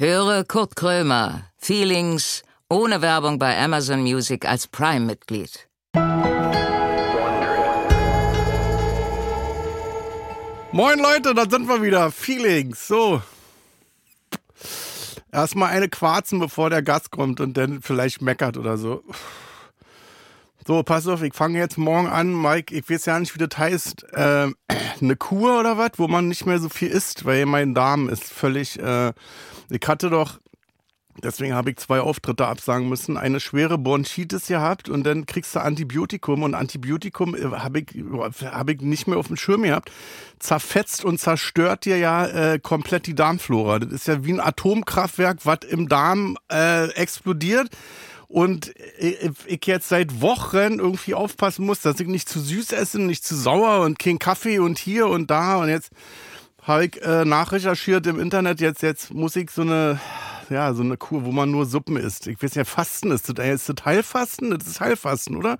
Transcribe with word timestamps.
Höre 0.00 0.44
Kurt 0.44 0.76
Krömer, 0.76 1.42
Feelings, 1.56 2.44
ohne 2.70 3.02
Werbung 3.02 3.40
bei 3.40 3.58
Amazon 3.58 4.02
Music 4.02 4.46
als 4.46 4.68
Prime-Mitglied. 4.68 5.68
Moin 10.70 11.00
Leute, 11.00 11.34
da 11.34 11.50
sind 11.50 11.66
wir 11.66 11.82
wieder. 11.82 12.12
Feelings. 12.12 12.86
So. 12.86 13.20
Erstmal 15.32 15.70
eine 15.70 15.88
quarzen, 15.88 16.38
bevor 16.38 16.70
der 16.70 16.82
Gast 16.82 17.10
kommt 17.10 17.40
und 17.40 17.56
dann 17.56 17.82
vielleicht 17.82 18.22
meckert 18.22 18.56
oder 18.56 18.78
so. 18.78 19.02
So, 20.64 20.84
pass 20.84 21.08
auf, 21.08 21.22
ich 21.22 21.34
fange 21.34 21.58
jetzt 21.58 21.76
morgen 21.76 22.06
an, 22.06 22.40
Mike. 22.40 22.72
Ich 22.72 22.88
weiß 22.88 23.06
ja 23.06 23.18
nicht, 23.18 23.34
wie 23.34 23.44
das 23.44 23.58
heißt. 23.58 24.12
Äh, 24.12 24.52
eine 25.00 25.16
Kur 25.16 25.58
oder 25.58 25.76
was, 25.76 25.92
wo 25.96 26.06
man 26.06 26.28
nicht 26.28 26.46
mehr 26.46 26.60
so 26.60 26.68
viel 26.68 26.88
isst, 26.88 27.24
weil 27.24 27.46
mein 27.46 27.74
Darm 27.74 28.08
ist 28.08 28.32
völlig. 28.32 28.78
Äh, 28.78 29.12
ich 29.70 29.86
hatte 29.86 30.10
doch, 30.10 30.38
deswegen 31.22 31.54
habe 31.54 31.70
ich 31.70 31.76
zwei 31.76 32.00
Auftritte 32.00 32.46
absagen 32.46 32.88
müssen, 32.88 33.16
eine 33.16 33.40
schwere 33.40 33.78
Bronchitis 33.78 34.46
gehabt 34.46 34.88
und 34.88 35.04
dann 35.04 35.26
kriegst 35.26 35.54
du 35.54 35.60
Antibiotikum 35.60 36.42
und 36.42 36.54
Antibiotikum 36.54 37.34
äh, 37.34 37.42
habe 37.58 37.80
ich, 37.80 37.86
hab 38.44 38.70
ich 38.70 38.80
nicht 38.80 39.06
mehr 39.06 39.18
auf 39.18 39.28
dem 39.28 39.36
Schirm 39.36 39.62
gehabt. 39.62 39.90
Zerfetzt 40.38 41.04
und 41.04 41.18
zerstört 41.18 41.84
dir 41.84 41.98
ja 41.98 42.26
äh, 42.26 42.58
komplett 42.58 43.06
die 43.06 43.14
Darmflora. 43.14 43.80
Das 43.80 43.92
ist 43.92 44.08
ja 44.08 44.24
wie 44.24 44.32
ein 44.32 44.40
Atomkraftwerk, 44.40 45.44
was 45.44 45.60
im 45.68 45.88
Darm 45.88 46.36
äh, 46.50 46.88
explodiert. 46.92 47.68
Und 48.28 48.74
ich, 48.98 49.30
ich 49.46 49.66
jetzt 49.66 49.88
seit 49.88 50.20
Wochen 50.20 50.78
irgendwie 50.78 51.14
aufpassen 51.14 51.64
muss, 51.64 51.80
dass 51.80 51.98
ich 51.98 52.06
nicht 52.06 52.28
zu 52.28 52.40
süß 52.40 52.72
esse, 52.72 53.00
nicht 53.00 53.24
zu 53.24 53.34
sauer 53.34 53.80
und 53.80 53.98
kein 53.98 54.18
Kaffee 54.18 54.58
und 54.58 54.78
hier 54.78 55.08
und 55.08 55.30
da. 55.30 55.56
Und 55.56 55.70
jetzt 55.70 55.90
habe 56.68 56.84
ich 56.84 57.02
äh, 57.02 57.24
nachrecherchiert 57.24 58.06
im 58.06 58.20
Internet. 58.20 58.60
Jetzt, 58.60 58.82
jetzt 58.82 59.12
muss 59.12 59.34
ich 59.36 59.50
so 59.50 59.62
eine, 59.62 59.98
ja, 60.50 60.74
so 60.74 60.82
eine 60.82 60.96
Kur, 60.96 61.24
wo 61.24 61.32
man 61.32 61.50
nur 61.50 61.64
Suppen 61.66 61.96
isst. 61.96 62.26
Ich 62.26 62.42
weiß 62.42 62.54
ja, 62.54 62.64
Fasten 62.64 63.10
ist 63.10 63.28
das. 63.28 63.44
Ist 63.46 63.68
das 63.68 63.84
Heilfasten? 63.84 64.50
Das 64.50 64.68
ist 64.68 64.80
Heilfasten, 64.80 65.36
oder? 65.36 65.58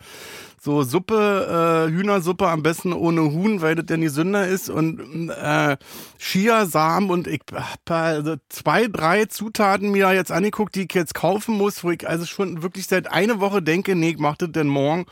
So 0.61 0.83
Suppe, 0.83 1.87
äh, 1.89 1.91
Hühnersuppe 1.91 2.47
am 2.49 2.63
besten 2.63 2.93
ohne 2.93 3.23
Huhn, 3.23 3.63
weil 3.63 3.75
das 3.75 3.87
denn 3.87 4.03
die 4.03 4.09
Sünder 4.09 4.47
ist. 4.47 4.69
Und 4.69 5.31
äh, 5.31 5.77
Chiasamen 6.19 7.11
und 7.11 7.27
ich 7.27 7.43
habe 7.55 7.95
also 7.95 8.37
zwei, 8.51 8.87
drei 8.87 9.25
Zutaten 9.25 9.91
mir 9.91 10.13
jetzt 10.13 10.31
angeguckt, 10.31 10.75
die 10.75 10.83
ich 10.83 10.95
jetzt 10.95 11.15
kaufen 11.15 11.57
muss, 11.57 11.85
wo 11.85 11.91
ich 11.91 12.07
also 12.07 12.27
schon 12.27 12.63
wirklich 12.63 12.87
seit 12.87 13.11
einer 13.11 13.41
Woche 13.41 13.63
denke, 13.63 13.95
nee, 13.95 14.11
ich 14.11 14.19
mach 14.19 14.37
das 14.37 14.53
denn 14.53 14.69
morgen. 14.69 15.07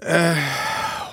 Äh, 0.00 0.34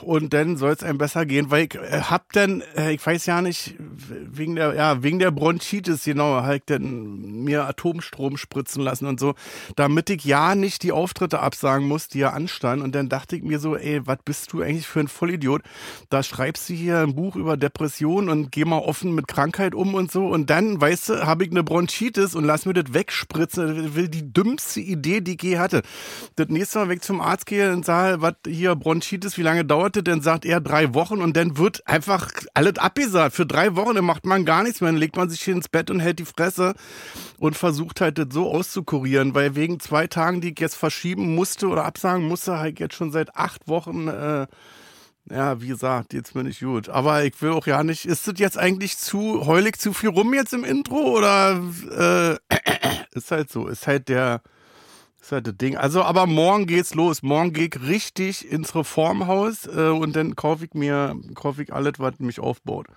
und 0.02 0.34
dann 0.34 0.58
soll 0.58 0.72
es 0.72 0.84
einem 0.84 0.98
besser 0.98 1.26
gehen, 1.26 1.52
weil 1.52 1.66
ich 1.66 1.76
äh, 1.76 2.02
hab 2.02 2.32
dann, 2.34 2.62
äh, 2.76 2.94
ich 2.94 3.06
weiß 3.06 3.26
ja 3.26 3.42
nicht, 3.42 3.76
wegen 3.78 4.56
der, 4.56 4.76
ja, 4.76 5.04
wegen 5.04 5.20
der 5.20 5.32
Bronchitis, 5.32 6.04
genau, 6.04 6.42
halt 6.44 6.64
dann 6.68 7.44
mir 7.44 7.66
Atomstrom 7.66 8.38
spritzen 8.38 8.84
lassen 8.84 9.06
und 9.06 9.20
so, 9.20 9.36
damit 9.76 10.10
ich 10.10 10.24
ja 10.26 10.56
nicht 10.56 10.84
die 10.84 10.92
Auftritte 10.92 11.40
absagen 11.40 11.88
muss, 11.88 12.08
die 12.08 12.20
ja 12.20 12.32
anstanden. 12.32 12.84
Und 12.84 12.96
dann 12.96 13.10
dachte 13.10 13.36
ich 13.36 13.44
mir 13.44 13.60
so, 13.60 13.76
ey, 13.76 14.06
was 14.06 14.20
bist 14.24 14.54
du 14.54 14.62
eigentlich 14.62 14.88
für 14.88 15.00
ein 15.00 15.08
Vollidiot? 15.08 15.62
Da 16.10 16.24
schreibst 16.24 16.70
du 16.70 16.74
hier 16.74 17.00
ein 17.00 17.16
Buch 17.16 17.36
über 17.36 17.58
Depression 17.58 18.30
und 18.30 18.52
geh 18.52 18.66
mal 18.66 18.80
offen 18.80 19.16
mit 19.16 19.28
Krankheit 19.28 19.76
um 19.76 19.94
und 19.96 20.12
so. 20.12 20.28
Und 20.28 20.50
dann, 20.50 20.80
weißt 20.80 21.10
du, 21.10 21.26
habe 21.26 21.44
ich 21.44 21.52
eine 21.52 21.64
Bronchitis 21.64 22.36
und 22.36 22.44
lass 22.46 22.66
mir 22.66 22.74
das 22.74 22.94
wegspritzen. 22.94 23.84
Das 23.84 23.96
will 23.96 24.08
die 24.08 24.32
dümmste 24.32 24.80
Idee, 24.80 25.22
die 25.22 25.36
ich 25.36 25.44
je 25.44 25.58
hatte. 25.58 25.82
Das 26.36 26.48
nächste 26.50 26.80
Mal, 26.80 26.92
ich 26.92 27.02
zum 27.02 27.22
Arzt 27.22 27.46
gehe 27.46 27.72
und 27.72 27.86
sage, 27.86 28.22
was 28.22 28.36
hier 28.46 28.76
Bronchitis, 28.76 29.38
wie 29.38 29.44
lange 29.44 29.66
dauert 29.66 29.89
das? 29.96 30.04
Dann 30.04 30.22
sagt 30.22 30.46
er 30.46 30.62
drei 30.62 30.94
Wochen 30.94 31.22
und 31.22 31.36
dann 31.36 31.58
wird 31.58 31.88
einfach 31.88 32.32
alles 32.54 32.78
abgesagt. 32.78 33.36
Für 33.36 33.46
drei 33.46 33.76
Wochen, 33.76 33.96
dann 33.96 34.06
macht 34.06 34.26
man 34.26 34.46
gar 34.46 34.64
nichts 34.64 34.82
mehr. 34.82 34.92
Dann 34.92 35.00
legt 35.00 35.16
man 35.16 35.30
sich 35.30 35.42
hier 35.42 35.56
ins 35.56 35.70
Bett 35.70 35.90
und 35.90 36.00
hält 36.00 36.20
die 36.20 36.26
Fresse 36.26 36.74
und 37.38 37.56
versucht 37.58 38.02
halt 38.02 38.18
das 38.18 38.28
so 38.32 38.52
auszukurieren, 38.52 39.36
weil 39.36 39.56
wegen 39.56 39.80
zwei 39.80 40.08
Tagen, 40.08 40.42
die 40.42 40.52
ich 40.52 40.60
jetzt 40.60 40.76
verschieben 40.76 41.36
musste 41.36 41.68
oder 41.68 41.86
absagen 41.86 42.28
musste, 42.28 42.58
halt 42.58 42.80
jetzt 42.80 42.96
schon 42.96 43.12
seit 43.12 43.36
acht 43.36 43.68
Wochen, 43.68 44.08
äh, 44.08 44.48
ja, 45.32 45.62
wie 45.62 45.68
gesagt, 45.68 46.14
jetzt 46.14 46.34
bin 46.34 46.48
ich 46.48 46.60
gut. 46.60 46.90
Aber 46.90 47.24
ich 47.24 47.40
will 47.42 47.52
auch 47.52 47.68
ja 47.68 47.84
nicht, 47.84 48.06
ist 48.06 48.28
das 48.28 48.36
jetzt 48.38 48.58
eigentlich 48.58 48.98
zu 48.98 49.46
heulig 49.46 49.80
zu 49.80 49.94
viel 49.94 50.10
rum 50.10 50.34
jetzt 50.34 50.54
im 50.54 50.64
Intro 50.64 51.18
oder 51.18 51.62
äh, 51.92 52.56
ist 53.12 53.32
halt 53.32 53.52
so, 53.52 53.68
ist 53.68 53.86
halt 53.86 54.10
der, 54.10 54.42
ist 55.30 55.32
halt 55.32 55.48
das 55.48 55.58
Ding. 55.58 55.78
Also, 55.78 56.04
aber 56.04 56.26
morgen 56.26 56.66
geht's 56.66 56.96
los. 56.96 57.22
Morgen 57.22 57.54
gehe 57.54 57.68
ich 57.68 57.82
richtig 57.82 58.52
ins 58.52 58.74
Reformhaus 58.76 59.68
äh, 59.68 59.90
und 59.90 60.16
dann 60.16 60.36
kaufe 60.36 60.66
ich 60.66 60.74
mir, 60.74 61.16
kaufe 61.36 61.62
ich 61.62 61.72
alles, 61.72 61.94
was 61.98 62.20
mich 62.20 62.40
aufbaut. 62.40 62.88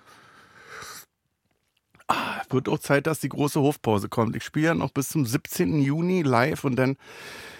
Ah, 2.07 2.41
wird 2.49 2.67
auch 2.69 2.79
Zeit, 2.79 3.07
dass 3.07 3.19
die 3.19 3.29
große 3.29 3.61
Hofpause 3.61 4.09
kommt. 4.09 4.35
Ich 4.35 4.43
spiele 4.43 4.67
ja 4.67 4.73
noch 4.73 4.91
bis 4.91 5.09
zum 5.09 5.25
17. 5.25 5.79
Juni 5.81 6.23
live 6.23 6.63
und 6.63 6.75
dann, 6.75 6.97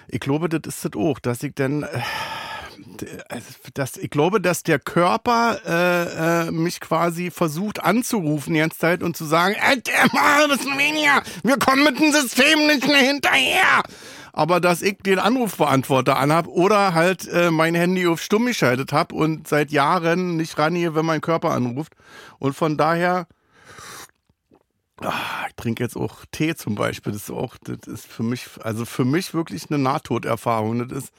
ich 0.08 0.20
glaube, 0.20 0.50
das 0.50 0.62
ist 0.76 0.86
das 0.86 0.92
auch, 1.00 1.20
dass 1.20 1.44
ich 1.44 1.54
dann, 1.54 1.84
äh, 1.84 2.02
das, 3.76 3.98
ich 3.98 4.10
glaube, 4.10 4.42
dass 4.42 4.64
der 4.64 4.80
Körper 4.80 5.60
äh, 5.66 6.48
äh, 6.48 6.52
mich 6.52 6.80
quasi 6.80 7.30
versucht 7.30 7.84
anzurufen 7.84 8.54
die 8.54 8.60
ganze 8.60 8.80
Zeit 8.80 9.04
und 9.04 9.16
zu 9.16 9.26
sagen, 9.26 9.54
äh, 9.54 9.78
bisschen 9.78 10.78
weniger, 10.78 11.22
wir 11.44 11.58
kommen 11.58 11.84
mit 11.84 12.00
dem 12.00 12.12
System 12.12 12.66
nicht 12.68 12.88
mehr 12.88 12.98
hinterher 12.98 13.84
aber 14.34 14.60
dass 14.60 14.82
ich 14.82 14.98
den 14.98 15.20
Anrufbeantworter 15.20 16.18
anhab 16.18 16.48
oder 16.48 16.96
halt 16.96 17.28
äh, 17.28 17.52
mein 17.52 17.76
Handy 17.76 18.08
auf 18.08 18.20
stumm 18.22 18.48
geschaltet 18.48 18.92
habe 18.92 19.14
und 19.14 19.48
seit 19.48 19.72
Jahren 19.72 20.36
nicht 20.38 20.58
rangehe, 20.58 20.96
wenn 20.96 21.06
mein 21.06 21.22
Körper 21.22 21.52
anruft. 21.52 21.94
Und 22.40 22.54
von 22.54 22.76
daher, 22.76 23.28
ach, 25.02 25.48
ich 25.48 25.56
trinke 25.56 25.84
jetzt 25.84 25.96
auch 25.96 26.26
Tee 26.32 26.56
zum 26.56 26.74
Beispiel. 26.74 27.14
Das 27.14 27.24
ist 27.24 27.32
auch, 27.32 27.58
das 27.64 27.88
ist 27.88 28.08
für 28.08 28.24
mich, 28.24 28.48
also 28.64 28.86
für 28.86 29.06
mich 29.06 29.36
wirklich 29.36 29.70
eine 29.70 29.78
Nahtoderfahrung. 29.78 30.90
Das 30.90 31.04
ist, 31.04 31.14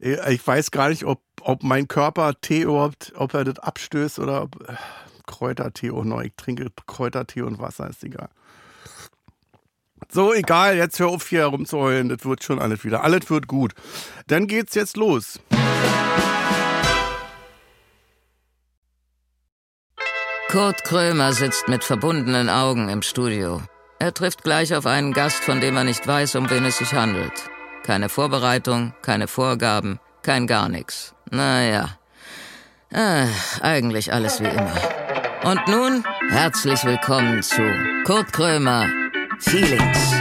ich 0.00 0.44
weiß 0.44 0.72
gar 0.72 0.88
nicht, 0.88 1.04
ob, 1.04 1.20
ob 1.42 1.62
mein 1.62 1.86
Körper 1.86 2.34
Tee 2.40 2.62
überhaupt, 2.62 3.12
ob 3.14 3.34
er 3.34 3.44
das 3.44 3.60
abstößt 3.60 4.18
oder 4.18 4.42
ob, 4.42 4.68
äh, 4.68 4.74
Kräutertee 5.28 5.92
auch 5.92 6.02
noch. 6.02 6.22
Ich 6.22 6.32
trinke 6.36 6.66
Kräutertee 6.88 7.42
und 7.42 7.60
Wasser, 7.60 7.88
ist 7.88 8.02
egal. 8.02 8.30
So, 10.10 10.34
egal, 10.34 10.76
jetzt 10.76 10.98
hör 10.98 11.08
auf 11.08 11.28
hier 11.28 11.40
herumzuheulen, 11.40 12.08
das 12.08 12.24
wird 12.24 12.42
schon 12.42 12.58
alles 12.58 12.84
wieder. 12.84 13.04
Alles 13.04 13.30
wird 13.30 13.46
gut. 13.46 13.72
Dann 14.26 14.46
geht's 14.46 14.74
jetzt 14.74 14.96
los. 14.96 15.40
Kurt 20.48 20.84
Krömer 20.84 21.32
sitzt 21.32 21.68
mit 21.68 21.82
verbundenen 21.82 22.50
Augen 22.50 22.90
im 22.90 23.00
Studio. 23.00 23.62
Er 23.98 24.12
trifft 24.12 24.42
gleich 24.42 24.74
auf 24.74 24.84
einen 24.84 25.14
Gast, 25.14 25.42
von 25.44 25.60
dem 25.60 25.76
er 25.76 25.84
nicht 25.84 26.06
weiß, 26.06 26.34
um 26.34 26.50
wen 26.50 26.66
es 26.66 26.78
sich 26.78 26.92
handelt. 26.92 27.32
Keine 27.84 28.08
Vorbereitung, 28.08 28.92
keine 29.00 29.28
Vorgaben, 29.28 29.98
kein 30.22 30.46
gar 30.46 30.68
nichts. 30.68 31.14
Naja, 31.30 31.96
äh, 32.90 33.26
eigentlich 33.62 34.12
alles 34.12 34.40
wie 34.40 34.48
immer. 34.48 34.74
Und 35.44 35.66
nun 35.68 36.04
herzlich 36.28 36.84
willkommen 36.84 37.42
zu 37.42 37.62
Kurt 38.04 38.32
Krömer 38.32 38.86
Feelings. 39.42 40.12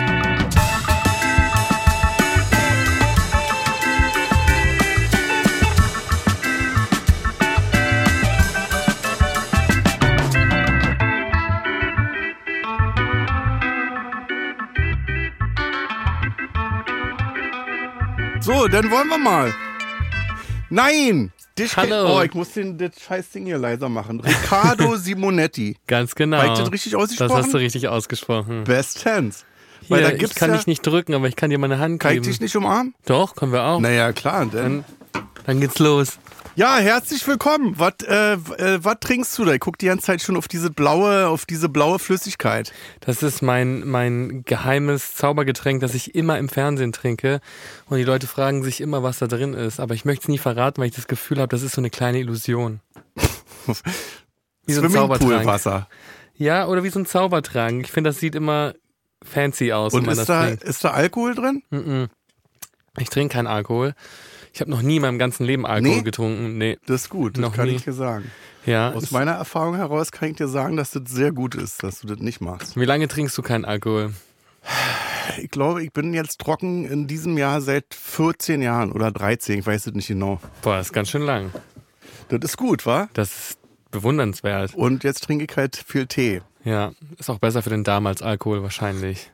So, 18.42 18.68
dann 18.68 18.90
wollen 18.90 19.08
wir 19.08 19.18
mal. 19.18 19.54
Nein! 20.70 21.32
Dich 21.62 21.78
Hallo. 21.78 22.18
Oh, 22.18 22.22
ich 22.22 22.34
muss 22.34 22.52
den, 22.54 22.78
das 22.78 22.92
scheiß 23.08 23.30
Ding 23.32 23.46
hier 23.46 23.58
leiser 23.58 23.90
machen. 23.90 24.20
Riccardo 24.26 24.96
Simonetti. 24.96 25.78
Ganz 25.88 26.16
genau. 26.16 26.38
Habe 26.38 26.54
ich 26.54 26.60
das 26.60 26.72
richtig 26.72 26.96
ausgesprochen? 26.96 27.30
Das 27.30 27.46
hast 27.46 27.54
du 27.54 27.58
richtig 27.58 27.88
ausgesprochen. 27.88 28.64
Best 28.64 29.06
Hands. 29.06 29.46
Hier, 29.82 29.90
Weil 29.90 30.04
da 30.04 30.12
ich 30.12 30.20
gibt's 30.20 30.36
kann 30.36 30.52
ja, 30.52 30.58
dich 30.58 30.68
nicht 30.68 30.86
drücken, 30.86 31.14
aber 31.14 31.28
ich 31.28 31.36
kann 31.36 31.50
dir 31.50 31.58
meine 31.58 31.80
Hand 31.80 32.00
Kann 32.00 32.12
ich 32.12 32.22
geben. 32.22 32.32
dich 32.32 32.40
nicht 32.42 32.56
umarmen? 32.56 32.94
Doch, 33.06 33.36
können 33.36 33.52
wir 33.52 33.64
auch. 33.64 33.80
Naja, 33.80 34.12
klar. 34.14 34.46
Dann. 34.46 34.84
Dann, 35.14 35.24
dann 35.46 35.60
geht's 35.60 35.80
los. 35.80 36.18
Ja, 36.56 36.78
herzlich 36.78 37.26
willkommen. 37.28 37.76
Was 37.78 37.94
äh, 38.06 38.34
äh, 38.34 38.84
was 38.84 38.96
trinkst 39.00 39.38
du 39.38 39.46
da? 39.46 39.54
Ich 39.54 39.62
guck 39.62 39.78
die 39.78 39.86
ganze 39.86 40.08
Zeit 40.08 40.22
schon 40.22 40.36
auf 40.36 40.50
diese 40.50 40.70
blaue, 40.70 41.28
auf 41.28 41.46
diese 41.46 41.70
blaue 41.70 41.98
Flüssigkeit. 41.98 42.74
Das 43.00 43.24
ist 43.24 43.42
mein, 43.42 43.88
mein 43.88 44.44
geheimes 44.44 45.16
Zaubergetränk, 45.16 45.80
das 45.80 45.96
ich 45.96 46.14
immer 46.14 46.38
im 46.38 46.50
Fernsehen 46.50 46.92
trinke. 46.92 47.40
Und 47.88 47.98
die 48.00 48.04
Leute 48.04 48.28
fragen 48.28 48.64
sich 48.64 48.82
immer, 48.82 49.02
was 49.02 49.20
da 49.20 49.28
drin 49.28 49.54
ist. 49.54 49.80
Aber 49.80 49.94
ich 49.94 50.04
möchte 50.04 50.24
es 50.24 50.28
nie 50.28 50.38
verraten, 50.38 50.82
weil 50.82 50.90
ich 50.90 50.96
das 50.96 51.08
Gefühl 51.08 51.40
habe, 51.40 51.48
das 51.48 51.62
ist 51.62 51.74
so 51.74 51.82
eine 51.82 51.90
kleine 51.90 52.20
Illusion. 52.20 52.82
Wie 54.66 54.74
so 54.74 54.82
ein 54.82 54.92
Zaubertrank. 54.92 55.88
Ja, 56.36 56.68
oder 56.68 56.84
wie 56.84 56.90
so 56.90 57.00
ein 57.00 57.06
Zaubertrank. 57.06 57.86
Ich 57.86 57.92
finde, 57.92 58.10
das 58.10 58.20
sieht 58.20 58.36
immer 58.36 58.74
fancy 59.24 59.72
aus, 59.74 59.94
Und 59.94 60.02
wenn 60.02 60.06
man 60.08 60.14
ist 60.14 60.20
das 60.20 60.28
da, 60.28 60.46
trinkt. 60.46 60.64
ist 60.64 60.84
da 60.84 60.92
Alkohol 60.92 61.36
drin? 61.36 61.64
Mm-mm. 61.72 62.10
Ich 62.98 63.10
trinke 63.10 63.34
keinen 63.34 63.48
Alkohol. 63.48 63.94
Ich 64.54 64.60
habe 64.62 64.70
noch 64.70 64.82
nie 64.82 64.98
in 64.98 65.02
meinem 65.02 65.18
ganzen 65.20 65.46
Leben 65.46 65.66
Alkohol 65.66 65.98
Nee? 65.98 66.02
getrunken. 66.04 66.58
Nee. 66.58 66.78
Das 66.86 67.04
ist 67.04 67.10
gut, 67.10 67.38
das 67.38 67.42
Noch 67.42 67.56
kann 67.56 67.68
nie. 67.70 67.76
ich 67.76 67.84
dir 67.84 67.94
sagen. 67.94 68.30
Ja. 68.66 68.92
Aus 68.92 69.12
meiner 69.12 69.32
Erfahrung 69.32 69.76
heraus 69.76 70.12
kann 70.12 70.30
ich 70.32 70.36
dir 70.38 70.48
sagen, 70.48 70.76
dass 70.78 70.92
das 70.92 71.04
sehr 71.08 71.32
gut 71.32 71.56
ist, 71.56 71.84
dass 71.84 72.02
du 72.02 72.08
das 72.08 72.20
nicht 72.20 72.42
machst. 72.42 72.76
Wie 72.80 72.86
lange 72.86 73.08
trinkst 73.08 73.38
du 73.38 73.42
keinen 73.42 73.66
Alkohol? 73.66 74.14
Ich 75.42 75.50
glaube, 75.50 75.84
ich 75.84 75.92
bin 75.92 76.14
jetzt 76.14 76.40
trocken 76.40 76.86
in 76.86 77.08
diesem 77.08 77.38
Jahr 77.38 77.62
seit 77.62 77.86
14 77.94 78.62
Jahren 78.62 78.92
oder 78.92 79.12
13, 79.12 79.60
ich 79.60 79.66
weiß 79.66 79.88
es 79.88 79.94
nicht 79.94 80.08
genau. 80.08 80.40
Boah, 80.62 80.78
das 80.78 80.88
ist 80.88 80.94
ganz 80.94 81.10
schön 81.10 81.22
lang. 81.24 81.52
Das 82.30 82.40
ist 82.44 82.58
gut, 82.58 82.86
wa? 82.86 83.10
Das 83.14 83.32
ist 83.52 83.60
bewundernswert. 83.90 84.76
Und 84.76 85.04
jetzt 85.04 85.24
trinke 85.24 85.46
ich 85.50 85.58
halt 85.58 85.76
viel 85.76 86.06
Tee. 86.08 86.42
Ja, 86.64 86.92
ist 87.18 87.30
auch 87.30 87.40
besser 87.40 87.62
für 87.64 87.70
den 87.72 87.84
Darm 87.84 88.06
als 88.06 88.22
Alkohol 88.22 88.62
wahrscheinlich. 88.62 89.32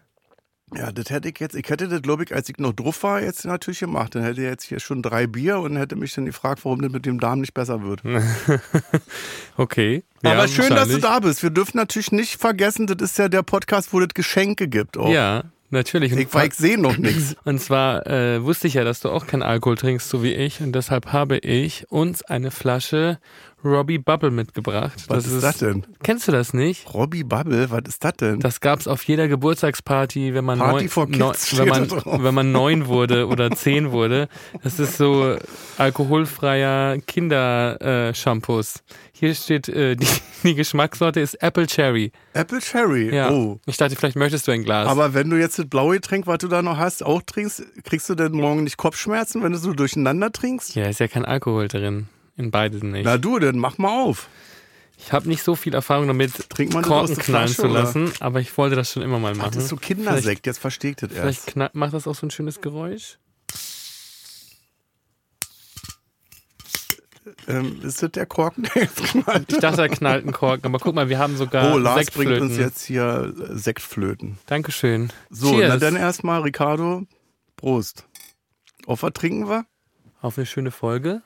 Ja, 0.75 0.91
das 0.91 1.09
hätte 1.09 1.29
ich 1.29 1.39
jetzt, 1.39 1.55
ich 1.55 1.69
hätte 1.69 1.87
das, 1.87 2.01
glaube 2.01 2.25
ich, 2.25 2.35
als 2.35 2.49
ich 2.49 2.57
noch 2.57 2.73
drauf 2.73 3.01
war, 3.03 3.21
jetzt 3.21 3.45
natürlich 3.45 3.79
gemacht. 3.79 4.15
Dann 4.15 4.23
hätte 4.23 4.41
ich 4.41 4.47
jetzt 4.47 4.65
hier 4.65 4.81
schon 4.81 5.01
drei 5.01 5.25
Bier 5.25 5.59
und 5.59 5.77
hätte 5.77 5.95
mich 5.95 6.13
dann 6.13 6.25
gefragt, 6.25 6.65
warum 6.65 6.81
das 6.81 6.91
mit 6.91 7.05
dem 7.05 7.19
Darm 7.21 7.39
nicht 7.39 7.53
besser 7.53 7.83
wird. 7.83 8.01
Okay. 9.59 10.03
Aber 10.23 10.35
ja, 10.35 10.47
schön, 10.47 10.69
dass 10.69 10.89
du 10.89 10.99
da 10.99 11.19
bist. 11.19 11.41
Wir 11.41 11.49
dürfen 11.49 11.77
natürlich 11.77 12.11
nicht 12.11 12.39
vergessen, 12.39 12.85
das 12.85 12.97
ist 13.01 13.17
ja 13.17 13.27
der 13.27 13.41
Podcast, 13.43 13.91
wo 13.91 13.99
es 13.99 14.09
Geschenke 14.09 14.67
gibt. 14.67 14.97
Auch. 14.97 15.09
Ja, 15.09 15.45
natürlich. 15.71 16.13
Und, 16.13 16.19
Ich, 16.19 16.33
weil 16.33 16.49
ich 16.49 16.53
sehe 16.53 16.79
noch 16.79 16.97
nichts. 16.99 17.35
und 17.43 17.59
zwar 17.59 18.05
äh, 18.05 18.43
wusste 18.43 18.67
ich 18.67 18.75
ja, 18.75 18.83
dass 18.83 18.99
du 18.99 19.09
auch 19.09 19.25
keinen 19.25 19.41
Alkohol 19.43 19.75
trinkst, 19.75 20.07
so 20.07 20.21
wie 20.21 20.33
ich. 20.33 20.61
Und 20.61 20.73
deshalb 20.73 21.11
habe 21.11 21.37
ich 21.39 21.89
uns 21.89 22.21
eine 22.21 22.51
Flasche 22.51 23.19
Robbie 23.63 23.97
Bubble 23.97 24.29
mitgebracht. 24.31 25.05
Was 25.07 25.25
ist 25.25 25.41
das 25.43 25.57
denn? 25.57 25.85
Kennst 26.03 26.27
du 26.27 26.31
das 26.31 26.53
nicht? 26.53 26.93
Robbie 26.93 27.23
Bubble, 27.23 27.71
was 27.71 27.81
ist 27.87 28.03
das 28.03 28.13
denn? 28.13 28.39
Das 28.39 28.59
gab's 28.61 28.87
auf 28.87 29.03
jeder 29.03 29.27
Geburtstagsparty, 29.27 30.33
wenn 30.35 30.45
man 30.45 30.59
Party 30.59 30.87
neun, 30.95 31.11
neun- 31.11 31.35
wenn 31.57 31.67
man 31.67 31.89
wenn 32.23 32.33
man 32.35 32.51
neun 32.51 32.87
wurde 32.87 33.27
oder 33.27 33.49
zehn 33.51 33.91
wurde. 33.91 34.29
Das 34.63 34.79
ist 34.79 34.97
so 34.97 35.37
alkoholfreier 35.77 36.99
Kinder 36.99 38.09
äh. 38.09 38.13
Hier 39.11 39.33
steht 39.33 39.67
äh, 39.69 39.95
die, 39.95 40.07
die 40.43 40.53
Geschmackssorte 40.55 41.19
ist 41.19 41.41
Apple 41.41 41.65
Cherry. 41.65 42.11
Apple 42.33 42.59
Cherry. 42.59 43.13
Ja. 43.13 43.31
Oh. 43.31 43.59
Ich 43.65 43.77
dachte, 43.77 43.95
vielleicht 43.95 44.15
möchtest 44.15 44.47
du 44.47 44.51
ein 44.51 44.63
Glas. 44.63 44.87
Aber 44.87 45.13
wenn 45.15 45.29
du 45.29 45.37
jetzt 45.37 45.57
das 45.57 45.67
blaue 45.67 45.95
Getränk, 45.95 46.27
was 46.27 46.37
du 46.37 46.47
da 46.47 46.61
noch 46.61 46.77
hast, 46.77 47.03
auch 47.03 47.21
trinkst, 47.23 47.63
kriegst 47.83 48.07
du 48.09 48.15
denn 48.15 48.33
morgen 48.33 48.63
nicht 48.63 48.77
Kopfschmerzen, 48.77 49.41
wenn 49.41 49.51
du 49.51 49.57
so 49.57 49.73
durcheinander 49.73 50.31
trinkst? 50.31 50.75
ja, 50.75 50.85
ist 50.85 50.99
ja 50.99 51.07
kein 51.07 51.25
Alkohol 51.25 51.67
drin. 51.67 52.07
In 52.37 52.51
beiden 52.51 52.91
nicht. 52.91 53.05
Na 53.05 53.17
du, 53.17 53.39
dann 53.39 53.57
mach 53.57 53.77
mal 53.77 54.03
auf. 54.03 54.29
Ich 54.99 55.11
habe 55.11 55.27
nicht 55.27 55.43
so 55.43 55.55
viel 55.55 55.73
Erfahrung 55.75 56.07
damit, 56.07 56.31
Korken 56.83 57.17
knallen 57.17 57.47
zu 57.49 57.63
oder? 57.63 57.73
lassen, 57.73 58.11
aber 58.19 58.39
ich 58.39 58.57
wollte 58.57 58.75
das 58.75 58.91
schon 58.91 59.03
immer 59.03 59.19
mal 59.19 59.35
machen. 59.35 59.51
Das 59.53 59.63
ist 59.63 59.69
so 59.69 59.75
Kindersekt, 59.75 60.47
jetzt 60.47 60.57
verstehe 60.57 60.91
ich 60.91 60.97
das 60.97 61.09
Vielleicht, 61.09 61.21
vielleicht 61.21 61.39
erst. 61.39 61.53
knall, 61.53 61.69
macht 61.73 61.93
das 61.93 62.07
auch 62.07 62.15
so 62.15 62.25
ein 62.25 62.31
schönes 62.31 62.61
Geräusch. 62.61 63.17
Ähm, 67.47 67.79
ist 67.83 68.01
das 68.01 68.11
der 68.11 68.25
Korken, 68.25 68.63
der 68.75 68.83
jetzt 68.83 69.03
knallt? 69.03 69.51
Ich 69.51 69.59
dachte, 69.59 69.77
da 69.77 69.87
knallt 69.87 70.25
ein 70.25 70.31
Korken, 70.31 70.65
aber 70.65 70.79
guck 70.79 70.95
mal, 70.95 71.09
wir 71.09 71.19
haben 71.19 71.35
sogar 71.37 71.73
Oh, 71.73 71.77
Lars 71.77 72.09
bringt 72.11 72.39
uns 72.41 72.57
jetzt 72.57 72.83
hier 72.85 73.33
äh, 73.37 73.55
Sektflöten. 73.57 74.37
Dankeschön. 74.45 75.11
So, 75.29 75.51
Cheers. 75.51 75.69
na 75.69 75.77
dann 75.77 75.95
erstmal, 75.95 76.41
Ricardo, 76.41 77.03
Prost. 77.55 78.05
Auf 78.85 79.03
was 79.03 79.13
trinken 79.13 79.47
wir? 79.49 79.65
Auf 80.21 80.37
eine 80.37 80.45
schöne 80.45 80.71
Folge, 80.71 81.21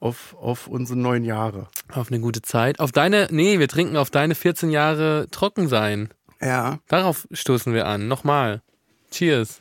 Auf, 0.00 0.36
auf 0.38 0.68
unsere 0.68 0.98
neun 0.98 1.24
Jahre. 1.24 1.68
auf 1.92 2.08
eine 2.08 2.20
gute 2.20 2.40
Zeit. 2.40 2.78
Auf 2.78 2.92
deine, 2.92 3.26
nee, 3.30 3.58
wir 3.58 3.66
trinken 3.68 3.96
auf 3.96 4.10
deine 4.10 4.34
14 4.36 4.70
Jahre 4.70 5.26
trocken 5.30 5.66
sein. 5.68 6.08
Ja. 6.40 6.78
Darauf 6.86 7.26
stoßen 7.32 7.74
wir 7.74 7.86
an. 7.86 8.06
Nochmal. 8.06 8.62
Cheers. 9.10 9.60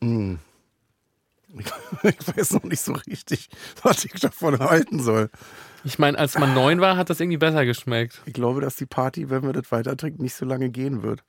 Mm. 0.00 0.36
Ich 2.02 2.36
weiß 2.36 2.52
noch 2.52 2.64
nicht 2.64 2.80
so 2.82 2.92
richtig, 2.92 3.48
was 3.82 4.04
ich 4.04 4.12
davon 4.12 4.58
halten 4.58 5.00
soll. 5.00 5.30
Ich 5.84 5.98
meine, 5.98 6.18
als 6.18 6.38
man 6.38 6.54
neun 6.54 6.80
war, 6.80 6.96
hat 6.96 7.08
das 7.10 7.20
irgendwie 7.20 7.38
besser 7.38 7.64
geschmeckt. 7.64 8.20
Ich 8.26 8.34
glaube, 8.34 8.60
dass 8.60 8.76
die 8.76 8.86
Party, 8.86 9.30
wenn 9.30 9.42
wir 9.42 9.52
das 9.52 9.72
weiter 9.72 9.96
trinken, 9.96 10.22
nicht 10.22 10.34
so 10.34 10.44
lange 10.44 10.70
gehen 10.70 11.02
wird. 11.02 11.24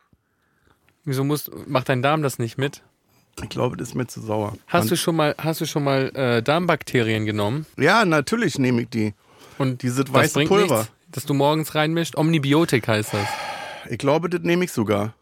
Wieso 1.06 1.24
muss, 1.24 1.50
macht 1.66 1.90
dein 1.90 2.02
Darm 2.02 2.22
das 2.22 2.40
nicht 2.40 2.58
mit? 2.58 2.84
Ich 3.44 3.50
glaube, 3.50 3.78
das 3.78 3.90
ist 3.90 3.96
mir 3.96 4.08
zu 4.08 4.22
sauer. 4.22 4.54
Hast 4.68 4.84
Man- 4.86 4.90
du 4.90 4.98
schon 4.98 5.16
mal, 5.16 5.36
hast 5.38 5.62
du 5.62 5.66
schon 5.66 5.84
mal 5.84 6.12
äh, 6.16 6.42
Darmbakterien 6.44 7.26
genommen? 7.26 7.66
Ja, 7.78 8.06
natürlich 8.06 8.58
nehme 8.60 8.82
ich 8.84 8.90
die. 8.90 9.14
Und 9.58 9.82
Dieses 9.82 10.06
das 10.06 10.14
weiße 10.14 10.46
Pulver. 10.46 10.78
nichts, 10.80 10.92
dass 11.10 11.26
du 11.26 11.34
morgens 11.34 11.76
reinmischt? 11.76 12.16
Omnibiotik 12.18 12.88
heißt 12.88 13.14
das. 13.14 13.28
Ich 13.90 13.98
glaube, 13.98 14.30
das 14.30 14.42
nehme 14.42 14.66
ich 14.66 14.72
sogar. 14.72 15.14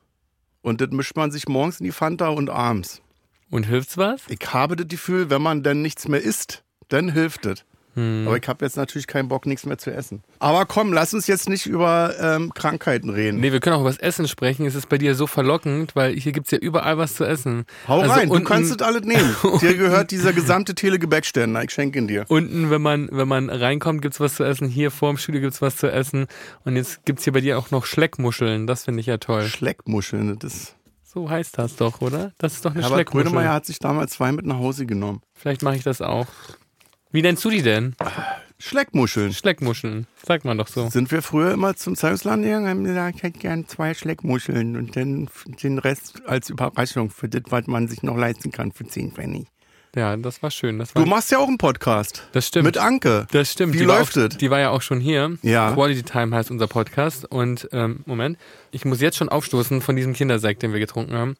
Und 0.61 0.81
das 0.81 0.89
mischt 0.91 1.15
man 1.15 1.31
sich 1.31 1.47
morgens 1.47 1.79
in 1.79 1.85
die 1.85 1.91
Fanta 1.91 2.27
und 2.29 2.49
abends. 2.49 3.01
Und 3.49 3.63
hilft's 3.63 3.97
was? 3.97 4.21
Ich 4.27 4.53
habe 4.53 4.75
das 4.75 4.87
Gefühl, 4.89 5.29
wenn 5.29 5.41
man 5.41 5.63
dann 5.63 5.81
nichts 5.81 6.07
mehr 6.07 6.21
isst, 6.21 6.63
dann 6.89 7.09
hilft 7.09 7.45
es. 7.45 7.63
Hm. 7.97 8.25
Aber 8.27 8.37
ich 8.37 8.47
habe 8.47 8.63
jetzt 8.63 8.77
natürlich 8.77 9.07
keinen 9.07 9.27
Bock, 9.27 9.45
nichts 9.45 9.65
mehr 9.65 9.77
zu 9.77 9.91
essen. 9.91 10.23
Aber 10.39 10.65
komm, 10.65 10.93
lass 10.93 11.13
uns 11.13 11.27
jetzt 11.27 11.49
nicht 11.49 11.65
über 11.65 12.13
ähm, 12.21 12.53
Krankheiten 12.53 13.09
reden. 13.09 13.39
Nee, 13.39 13.51
wir 13.51 13.59
können 13.59 13.75
auch 13.75 13.81
über 13.81 13.89
das 13.89 13.97
Essen 13.99 14.27
sprechen. 14.27 14.65
Es 14.65 14.75
ist 14.75 14.87
bei 14.87 14.97
dir 14.97 15.15
so 15.15 15.27
verlockend, 15.27 15.95
weil 15.95 16.13
hier 16.13 16.31
gibt's 16.31 16.51
ja 16.51 16.59
überall 16.59 16.97
was 16.97 17.15
zu 17.15 17.25
essen. 17.25 17.65
Hau 17.87 17.99
Also 18.01 18.13
rein, 18.13 18.27
du 18.29 18.35
unten- 18.35 18.45
kannst 18.47 18.79
das 18.79 18.87
alles 18.87 19.01
nehmen. 19.01 19.35
Dir 19.61 19.73
gehört 19.75 20.11
dieser 20.11 20.31
gesamte 20.31 20.75
Telegebäckständer. 20.75 21.63
Ich 21.63 21.71
schenke 21.71 21.97
ihn 21.99 22.07
dir. 22.07 22.25
Unten, 22.27 22.69
wenn 22.69 22.81
man, 22.81 23.09
wenn 23.11 23.27
man 23.27 23.49
reinkommt, 23.49 24.01
gibt's 24.03 24.19
was 24.19 24.35
zu 24.35 24.43
essen. 24.43 24.67
Hier 24.69 24.91
vorm 24.91 25.17
Studio 25.17 25.41
gibt's 25.41 25.61
was 25.61 25.75
zu 25.77 25.91
essen. 25.91 26.27
Und 26.63 26.75
jetzt 26.75 27.03
gibt's 27.05 27.23
hier 27.23 27.33
bei 27.33 27.41
dir 27.41 27.57
auch 27.57 27.71
noch 27.71 27.85
Schleckmuscheln. 27.85 28.67
Das 28.67 28.83
finde 28.85 28.99
ich 29.01 29.07
ja 29.07 29.17
toll. 29.17 29.43
Schleckmuscheln, 29.47 30.37
das 30.39 30.53
ist. 30.53 30.73
So 31.03 31.29
heißt 31.29 31.57
das 31.57 31.75
doch, 31.77 32.01
oder? 32.01 32.31
Das 32.37 32.53
ist 32.53 32.63
doch 32.65 32.71
eine 32.71 32.81
Herbert 32.81 32.97
Schleckmuschel. 32.97 33.31
Grönemeyer 33.31 33.53
hat 33.53 33.65
sich 33.65 33.79
damals 33.79 34.11
zwei 34.11 34.31
mit 34.31 34.45
nach 34.45 34.57
Hause 34.59 34.85
genommen. 34.85 35.21
Vielleicht 35.33 35.63
mache 35.63 35.75
ich 35.77 35.83
das 35.83 36.01
auch. 36.01 36.27
Wie 37.11 37.21
nennst 37.21 37.43
du 37.45 37.49
die 37.49 37.61
denn? 37.61 37.95
Schleckmuscheln. 38.59 39.33
Schleckmuscheln. 39.33 40.07
Sagt 40.25 40.43
man 40.43 40.57
doch 40.57 40.67
so. 40.67 40.89
Sind 40.89 41.11
wir 41.11 41.21
früher 41.21 41.51
immer 41.51 41.75
zum 41.75 41.95
Zeusland 41.95 42.43
gegangen 42.43 42.63
und 42.65 42.69
haben 42.69 42.83
gesagt, 42.83 43.17
ich 43.17 43.23
hätte 43.23 43.39
gern 43.39 43.67
zwei 43.67 43.93
Schleckmuscheln 43.93 44.75
und 44.75 44.95
dann 44.95 45.29
den 45.63 45.77
Rest 45.77 46.21
als 46.25 46.49
Überraschung 46.49 47.09
für 47.09 47.29
das, 47.29 47.43
was 47.49 47.67
man 47.67 47.87
sich 47.87 48.01
noch 48.03 48.17
leisten 48.17 48.51
kann, 48.51 48.71
für 48.71 48.87
10 48.87 49.11
Pfennig. 49.11 49.47
Ja, 49.95 50.15
das 50.17 50.43
war 50.43 50.51
schön. 50.51 50.79
Das 50.79 50.93
war, 50.93 51.03
Du 51.03 51.09
machst 51.09 51.31
ja 51.31 51.37
auch 51.39 51.47
einen 51.47 51.57
Podcast. 51.57 52.27
das 52.33 52.47
stimmt. 52.47 52.65
Mit 52.65 52.77
Anke. 52.77 53.25
Das 53.31 53.51
stimmt. 53.51 53.73
Wie 53.73 53.79
die 53.79 53.83
läuft 53.85 54.17
es? 54.17 54.37
Die 54.37 54.49
war 54.51 54.59
ja 54.59 54.69
auch 54.71 54.81
schon 54.81 54.99
hier. 54.99 55.37
Ja. 55.43 55.71
Quality 55.73 56.03
Time 56.03 56.35
heißt 56.35 56.51
unser 56.51 56.67
Podcast. 56.67 57.25
Und 57.25 57.69
ähm, 57.71 58.01
Moment, 58.05 58.37
ich 58.71 58.85
muss 58.85 59.01
jetzt 59.01 59.17
schon 59.17 59.29
aufstoßen 59.29 59.81
von 59.81 59.95
diesem 59.95 60.13
Kindersekt, 60.13 60.61
den 60.61 60.73
wir 60.73 60.79
getrunken 60.79 61.15
haben. 61.15 61.35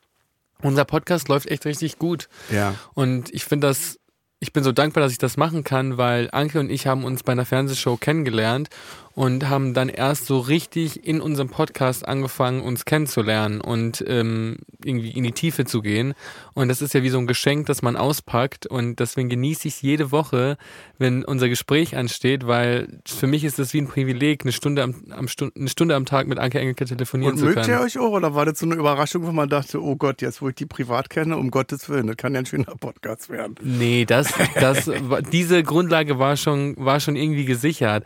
Unser 0.62 0.86
Podcast 0.86 1.28
läuft 1.28 1.48
echt 1.52 1.66
richtig 1.66 2.00
gut. 2.00 2.30
Ja. 2.52 2.74
Und 2.96 3.32
ich 3.34 3.44
finde 3.46 3.68
das, 3.68 4.00
ich 4.40 4.54
bin 4.54 4.64
so 4.64 4.72
dankbar, 4.72 5.02
dass 5.02 5.12
ich 5.12 5.18
das 5.18 5.38
machen 5.38 5.64
kann, 5.64 5.98
weil 5.98 6.30
Anke 6.32 6.60
und 6.60 6.70
ich 6.70 6.86
haben 6.86 7.04
uns 7.04 7.24
bei 7.24 7.32
einer 7.32 7.46
Fernsehshow 7.46 7.98
kennengelernt 7.98 8.70
und 9.18 9.50
haben 9.50 9.74
dann 9.74 9.90
erst 9.90 10.28
so 10.28 10.38
richtig 10.38 11.08
in 11.08 11.22
unserem 11.22 11.50
Podcast 11.50 12.08
angefangen, 12.08 12.62
uns 12.62 12.86
kennenzulernen 12.86 13.62
und 13.62 14.06
ähm, 14.08 14.58
irgendwie 14.86 15.10
in 15.10 15.24
die 15.24 15.32
Tiefe 15.32 15.66
zu 15.66 15.82
gehen. 15.82 16.14
Und 16.54 16.68
das 16.68 16.84
ist 16.84 16.94
ja 16.94 17.02
wie 17.02 17.10
so 17.10 17.18
ein 17.18 17.26
Geschenk, 17.26 17.66
das 17.66 17.82
man 17.82 17.96
auspackt. 17.96 18.68
Und 18.68 19.00
deswegen 19.00 19.28
genieße 19.28 19.70
ich 19.70 19.74
es 19.74 19.82
jede 19.82 20.12
Woche, 20.12 20.56
wenn 21.00 21.26
unser 21.26 21.50
Gespräch 21.50 21.98
ansteht, 21.98 22.46
weil 22.46 23.00
für 23.08 23.26
mich 23.26 23.44
ist 23.44 23.58
es 23.58 23.74
wie 23.74 23.82
ein 23.82 23.88
Privileg, 23.88 24.44
eine 24.44 24.52
Stunde 24.52 24.84
am, 24.84 24.94
am 25.10 25.28
Stund, 25.28 25.56
eine 25.56 25.68
Stunde 25.68 25.96
am 25.96 26.06
Tag 26.06 26.28
mit 26.28 26.38
Anke 26.38 26.60
Engelke 26.60 26.86
telefonieren 26.86 27.34
Und 27.34 27.40
zu 27.40 27.46
mögt 27.46 27.56
können. 27.56 27.70
ihr 27.72 27.82
euch 27.84 27.98
auch 27.98 28.12
oder 28.12 28.36
war 28.36 28.46
das 28.46 28.60
so 28.60 28.68
eine 28.68 28.76
Überraschung, 28.76 29.26
wo 29.26 29.32
man 29.32 29.50
dachte, 29.50 29.82
oh 29.82 29.96
Gott, 29.96 30.22
jetzt 30.22 30.44
wo 30.44 30.50
ich 30.50 30.56
die 30.56 30.68
privat 30.68 31.10
kenne, 31.10 31.38
um 31.38 31.50
Gottes 31.50 31.90
Willen, 31.90 32.06
das 32.06 32.18
kann 32.18 32.36
ja 32.36 32.42
ein 32.42 32.46
schöner 32.46 32.76
Podcast 32.80 33.32
werden. 33.32 33.56
Nee, 33.64 34.06
das, 34.06 34.32
das, 34.60 34.92
diese 35.32 35.64
Grundlage 35.64 36.20
war 36.20 36.38
schon, 36.38 36.76
war 36.78 37.00
schon 37.00 37.16
irgendwie 37.16 37.46
gesichert. 37.46 38.04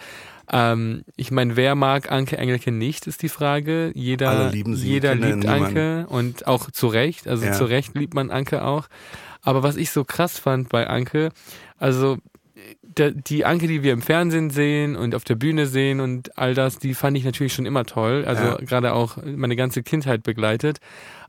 Ähm, 0.51 1.03
ich 1.15 1.31
meine, 1.31 1.55
wer 1.55 1.75
mag 1.75 2.11
Anke 2.11 2.37
Engelke 2.37 2.71
nicht, 2.71 3.07
ist 3.07 3.21
die 3.21 3.29
Frage. 3.29 3.91
Jeder, 3.95 4.29
Alle 4.29 4.49
lieben 4.49 4.75
sie, 4.75 4.87
jeder 4.89 5.15
liebt. 5.15 5.45
Anke 5.47 6.05
und 6.09 6.45
auch 6.47 6.69
zu 6.71 6.87
Recht. 6.87 7.27
Also 7.27 7.45
Ja. 7.45 7.53
zu 7.53 7.65
Recht 7.65 7.95
liebt 7.97 8.13
man 8.13 8.29
Anke 8.31 8.63
auch. 8.63 8.87
Aber 9.41 9.63
was 9.63 9.75
ich 9.77 9.91
so 9.91 10.03
krass 10.03 10.37
fand 10.37 10.69
bei 10.69 10.87
Anke, 10.87 11.29
also 11.77 12.17
der, 12.97 13.11
die 13.11 13.45
Anke, 13.45 13.67
die 13.67 13.83
wir 13.83 13.93
im 13.93 14.01
Fernsehen 14.01 14.49
sehen 14.49 14.95
und 14.95 15.15
auf 15.15 15.23
der 15.23 15.35
Bühne 15.35 15.65
sehen 15.67 15.99
und 15.99 16.37
all 16.37 16.53
das, 16.53 16.77
die 16.79 16.93
fand 16.93 17.17
ich 17.17 17.23
natürlich 17.23 17.53
schon 17.53 17.65
immer 17.65 17.85
toll. 17.85 18.25
Also 18.27 18.43
Ja. 18.43 18.55
gerade 18.57 18.93
auch 18.93 19.17
meine 19.23 19.55
ganze 19.55 19.83
Kindheit 19.83 20.23
begleitet. 20.23 20.79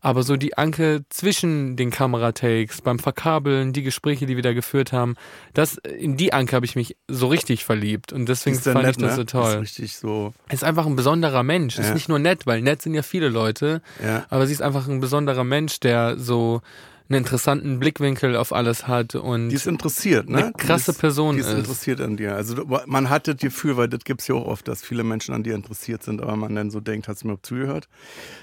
Aber 0.04 0.24
so 0.24 0.36
die 0.36 0.58
Anke 0.58 1.04
zwischen 1.10 1.76
den 1.76 1.90
Kameratakes, 1.90 2.80
beim 2.82 2.98
Verkabeln, 2.98 3.72
die 3.72 3.84
Gespräche, 3.84 4.26
die 4.26 4.34
wir 4.34 4.42
da 4.42 4.52
geführt 4.52 4.92
haben, 4.92 5.14
das, 5.54 5.76
in 5.76 6.16
die 6.16 6.32
Anke 6.32 6.56
habe 6.56 6.66
ich 6.66 6.74
mich 6.74 6.96
so 7.06 7.28
richtig 7.28 7.64
verliebt. 7.64 8.12
Und 8.12 8.28
deswegen 8.28 8.56
Ist 8.56 8.64
fand 8.64 8.82
nett, 8.82 8.96
ich 8.96 9.02
das 9.02 9.10
ne? 9.10 9.14
so 9.16 9.22
Ist 9.22 9.30
toll. 9.30 9.54
richtig 9.60 9.96
so. 9.96 10.34
Ist 10.50 10.64
einfach 10.64 10.86
ein 10.86 10.96
besonderer 10.96 11.44
Mensch. 11.44 11.78
Ist 11.78 11.88
Ja. 11.88 11.94
nicht 11.94 12.08
nur 12.08 12.18
nett, 12.18 12.46
weil 12.46 12.62
nett 12.62 12.82
sind 12.82 12.94
ja 12.94 13.02
viele 13.02 13.28
Leute. 13.28 13.80
Ja. 14.04 14.26
Aber 14.28 14.46
sie 14.48 14.52
ist 14.52 14.62
einfach 14.62 14.88
ein 14.88 14.98
besonderer 15.00 15.44
Mensch, 15.44 15.78
der 15.78 16.18
so 16.18 16.62
einen 17.14 17.24
interessanten 17.24 17.78
Blickwinkel 17.78 18.36
auf 18.36 18.52
alles 18.52 18.88
hat 18.88 19.14
und 19.14 19.50
Die 19.50 19.56
ist 19.56 19.66
interessiert, 19.66 20.28
ne? 20.28 20.38
Eine 20.44 20.52
krasse 20.52 20.92
die 20.92 20.96
ist, 20.96 21.00
Person 21.00 21.34
Die 21.36 21.40
ist 21.42 21.48
ist. 21.48 21.54
interessiert 21.58 22.00
an 22.00 22.16
dir. 22.16 22.34
Also 22.34 22.64
man 22.86 23.10
hat 23.10 23.28
das 23.28 23.36
Gefühl, 23.36 23.76
weil 23.76 23.88
das 23.88 24.04
gibt's 24.04 24.26
ja 24.28 24.34
auch 24.34 24.46
oft, 24.46 24.66
dass 24.68 24.82
viele 24.82 25.04
Menschen 25.04 25.34
an 25.34 25.42
dir 25.42 25.54
interessiert 25.54 26.02
sind, 26.02 26.22
aber 26.22 26.36
man 26.36 26.54
dann 26.54 26.70
so 26.70 26.80
denkt, 26.80 27.08
hast 27.08 27.22
du 27.22 27.28
mir 27.28 27.40
zugehört? 27.42 27.88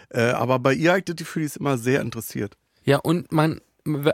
Äh, 0.09 0.29
aber 0.31 0.59
bei 0.59 0.73
ihr 0.73 0.95
ich 0.95 1.05
das 1.05 1.15
Gefühl, 1.15 1.41
die 1.41 1.47
ist 1.47 1.57
immer 1.57 1.77
sehr 1.77 2.01
interessiert. 2.01 2.55
Ja, 2.83 2.97
und 2.97 3.31
man, 3.31 3.59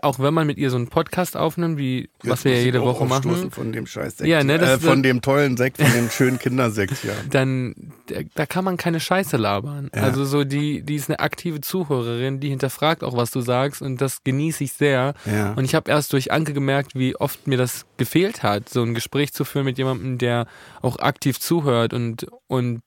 auch 0.01 0.19
wenn 0.19 0.33
man 0.33 0.47
mit 0.47 0.57
ihr 0.57 0.69
so 0.69 0.77
einen 0.77 0.87
Podcast 0.87 1.35
aufnimmt, 1.35 1.77
wie 1.77 2.09
was 2.19 2.43
Jetzt 2.43 2.45
wir 2.45 2.57
ja 2.57 2.65
jede 2.65 2.81
Woche 2.81 3.05
machen, 3.05 3.51
Von 3.51 3.71
dem 3.71 3.87
scheiß 3.87 4.17
Sekt. 4.17 4.29
Ja, 4.29 4.43
ne, 4.43 4.57
das 4.57 4.83
äh, 4.83 4.87
von 4.87 5.03
dem 5.03 5.21
tollen 5.21 5.57
Sekt, 5.57 5.77
von 5.77 5.91
dem 5.91 6.09
schönen 6.09 6.39
Kindersekt, 6.39 7.03
ja. 7.03 7.13
dann 7.29 7.73
da, 8.07 8.15
da 8.35 8.45
kann 8.45 8.63
man 8.63 8.77
keine 8.77 8.99
Scheiße 8.99 9.37
labern. 9.37 9.89
Ja. 9.93 10.03
Also 10.03 10.25
so 10.25 10.43
die 10.43 10.83
die 10.83 10.95
ist 10.95 11.09
eine 11.09 11.19
aktive 11.19 11.61
Zuhörerin, 11.61 12.39
die 12.39 12.49
hinterfragt 12.49 13.03
auch 13.03 13.17
was 13.17 13.31
du 13.31 13.41
sagst 13.41 13.81
und 13.81 14.01
das 14.01 14.23
genieße 14.23 14.63
ich 14.63 14.73
sehr. 14.73 15.13
Ja. 15.25 15.53
Und 15.53 15.65
ich 15.65 15.75
habe 15.75 15.89
erst 15.89 16.13
durch 16.13 16.31
Anke 16.31 16.53
gemerkt, 16.53 16.95
wie 16.95 17.15
oft 17.15 17.47
mir 17.47 17.57
das 17.57 17.85
gefehlt 17.97 18.43
hat, 18.43 18.69
so 18.69 18.83
ein 18.83 18.93
Gespräch 18.93 19.33
zu 19.33 19.45
führen 19.45 19.65
mit 19.65 19.77
jemandem, 19.77 20.17
der 20.17 20.47
auch 20.81 20.99
aktiv 20.99 21.39
zuhört 21.39 21.93
und 21.93 22.27
und 22.47 22.81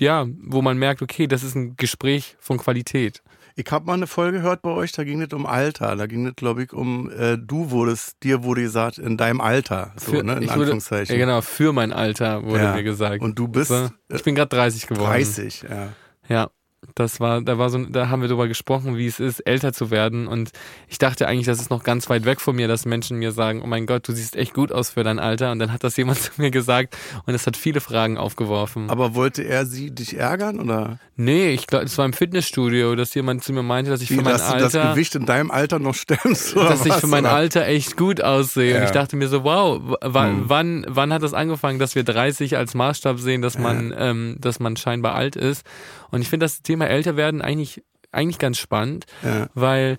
ja, 0.00 0.26
wo 0.42 0.62
man 0.62 0.78
merkt, 0.78 1.02
okay, 1.02 1.26
das 1.26 1.42
ist 1.42 1.54
ein 1.54 1.76
Gespräch 1.76 2.36
von 2.38 2.58
Qualität. 2.58 3.22
Ich 3.60 3.72
habe 3.72 3.86
mal 3.86 3.94
eine 3.94 4.06
Folge 4.06 4.38
gehört 4.38 4.62
bei 4.62 4.70
euch, 4.70 4.92
da 4.92 5.02
ging 5.02 5.20
es 5.20 5.32
um 5.32 5.44
Alter. 5.44 5.96
Da 5.96 6.06
ging 6.06 6.24
es, 6.28 6.36
glaube 6.36 6.62
ich, 6.62 6.72
um, 6.72 7.10
äh, 7.10 7.36
du 7.36 7.72
wurdest, 7.72 8.22
dir 8.22 8.44
wurde 8.44 8.62
gesagt, 8.62 8.98
in 8.98 9.16
deinem 9.16 9.40
Alter. 9.40 9.94
So, 9.96 10.12
Für- 10.12 10.22
ne, 10.22 10.34
in 10.34 10.42
ich 10.42 10.48
wurde, 10.50 10.60
Anführungszeichen. 10.60 11.12
ja, 11.18 11.26
genau, 11.26 11.40
für 11.40 11.72
mein 11.72 11.92
Alter 11.92 12.44
wurde 12.44 12.62
Ja. 12.62 12.74
mir 12.74 12.84
gesagt. 12.84 13.20
Und 13.20 13.36
du 13.36 13.48
bist 13.48 13.72
ich 14.10 14.22
bin 14.22 14.36
gerade 14.36 14.48
30 14.54 14.86
geworden. 14.86 15.06
30, 15.10 15.62
ja. 15.68 15.88
Ja, 16.28 16.50
das 16.94 17.18
war, 17.20 17.40
da 17.42 17.58
war 17.58 17.70
so, 17.70 17.84
da 17.84 18.08
haben 18.08 18.22
wir 18.22 18.28
drüber 18.28 18.46
gesprochen, 18.48 18.96
wie 18.96 19.06
es 19.06 19.18
ist, 19.20 19.40
älter 19.40 19.72
zu 19.72 19.90
werden. 19.90 20.26
Und 20.28 20.50
ich 20.88 20.98
dachte 20.98 21.26
eigentlich, 21.26 21.46
das 21.46 21.60
ist 21.60 21.70
noch 21.70 21.82
ganz 21.82 22.08
weit 22.08 22.24
weg 22.24 22.40
von 22.40 22.54
mir, 22.56 22.68
dass 22.68 22.86
Menschen 22.86 23.18
mir 23.18 23.32
sagen, 23.32 23.62
oh 23.62 23.66
mein 23.66 23.86
Gott, 23.86 24.06
du 24.06 24.12
siehst 24.12 24.36
echt 24.36 24.54
gut 24.54 24.70
aus 24.72 24.90
für 24.90 25.02
dein 25.02 25.18
Alter. 25.18 25.50
Und 25.52 25.58
dann 25.58 25.72
hat 25.72 25.82
das 25.84 25.96
jemand 25.96 26.18
zu 26.22 26.30
mir 26.36 26.50
gesagt 26.50 26.96
und 27.26 27.34
es 27.34 27.46
hat 27.46 27.56
viele 27.56 27.80
Fragen 27.80 28.16
aufgeworfen. 28.16 28.90
Aber 28.90 29.14
wollte 29.14 29.42
er 29.42 29.66
sie 29.66 29.90
dich 29.90 30.16
ärgern 30.16 30.60
oder 30.60 30.98
nee, 31.16 31.50
ich 31.50 31.66
glaube, 31.66 31.84
es 31.84 31.98
war 31.98 32.04
im 32.04 32.12
Fitnessstudio, 32.12 32.94
dass 32.94 33.12
jemand 33.14 33.42
zu 33.42 33.52
mir 33.52 33.64
meinte, 33.64 33.90
dass 33.90 34.00
ich 34.00 34.10
wie, 34.10 34.16
für 34.16 34.22
mein 34.22 34.34
dass 34.34 34.46
du 34.52 34.58
das 34.58 34.74
Alter. 34.76 34.92
Gewicht 34.92 35.14
in 35.16 35.26
deinem 35.26 35.50
Alter 35.50 35.80
noch 35.80 35.94
stemmst? 35.96 36.56
Oder 36.56 36.68
dass 36.70 36.86
ich 36.86 36.92
was, 36.92 37.00
für 37.00 37.06
mein 37.08 37.24
oder? 37.24 37.34
Alter 37.34 37.66
echt 37.66 37.96
gut 37.96 38.20
aussehe. 38.20 38.74
Und 38.74 38.80
Ja. 38.82 38.84
ich 38.86 38.92
dachte 38.92 39.16
mir 39.16 39.26
so, 39.28 39.42
wow, 39.42 39.80
wann, 40.00 40.28
Hm. 40.28 40.44
wann, 40.48 40.86
wann 40.88 41.12
hat 41.12 41.22
das 41.24 41.34
angefangen, 41.34 41.80
dass 41.80 41.96
wir 41.96 42.04
30 42.04 42.56
als 42.56 42.74
Maßstab 42.74 43.18
sehen, 43.18 43.42
dass 43.42 43.58
man, 43.58 43.92
ähm, 43.98 44.36
dass 44.38 44.60
man 44.60 44.76
scheinbar 44.76 45.16
alt 45.16 45.34
ist? 45.34 45.66
Und 46.10 46.22
ich 46.22 46.28
finde 46.28 46.44
das 46.44 46.62
Thema 46.62 46.86
älter 46.86 47.16
werden 47.16 47.42
eigentlich, 47.42 47.82
eigentlich 48.12 48.38
ganz 48.38 48.58
spannend, 48.58 49.06
Ja. 49.22 49.48
weil 49.54 49.98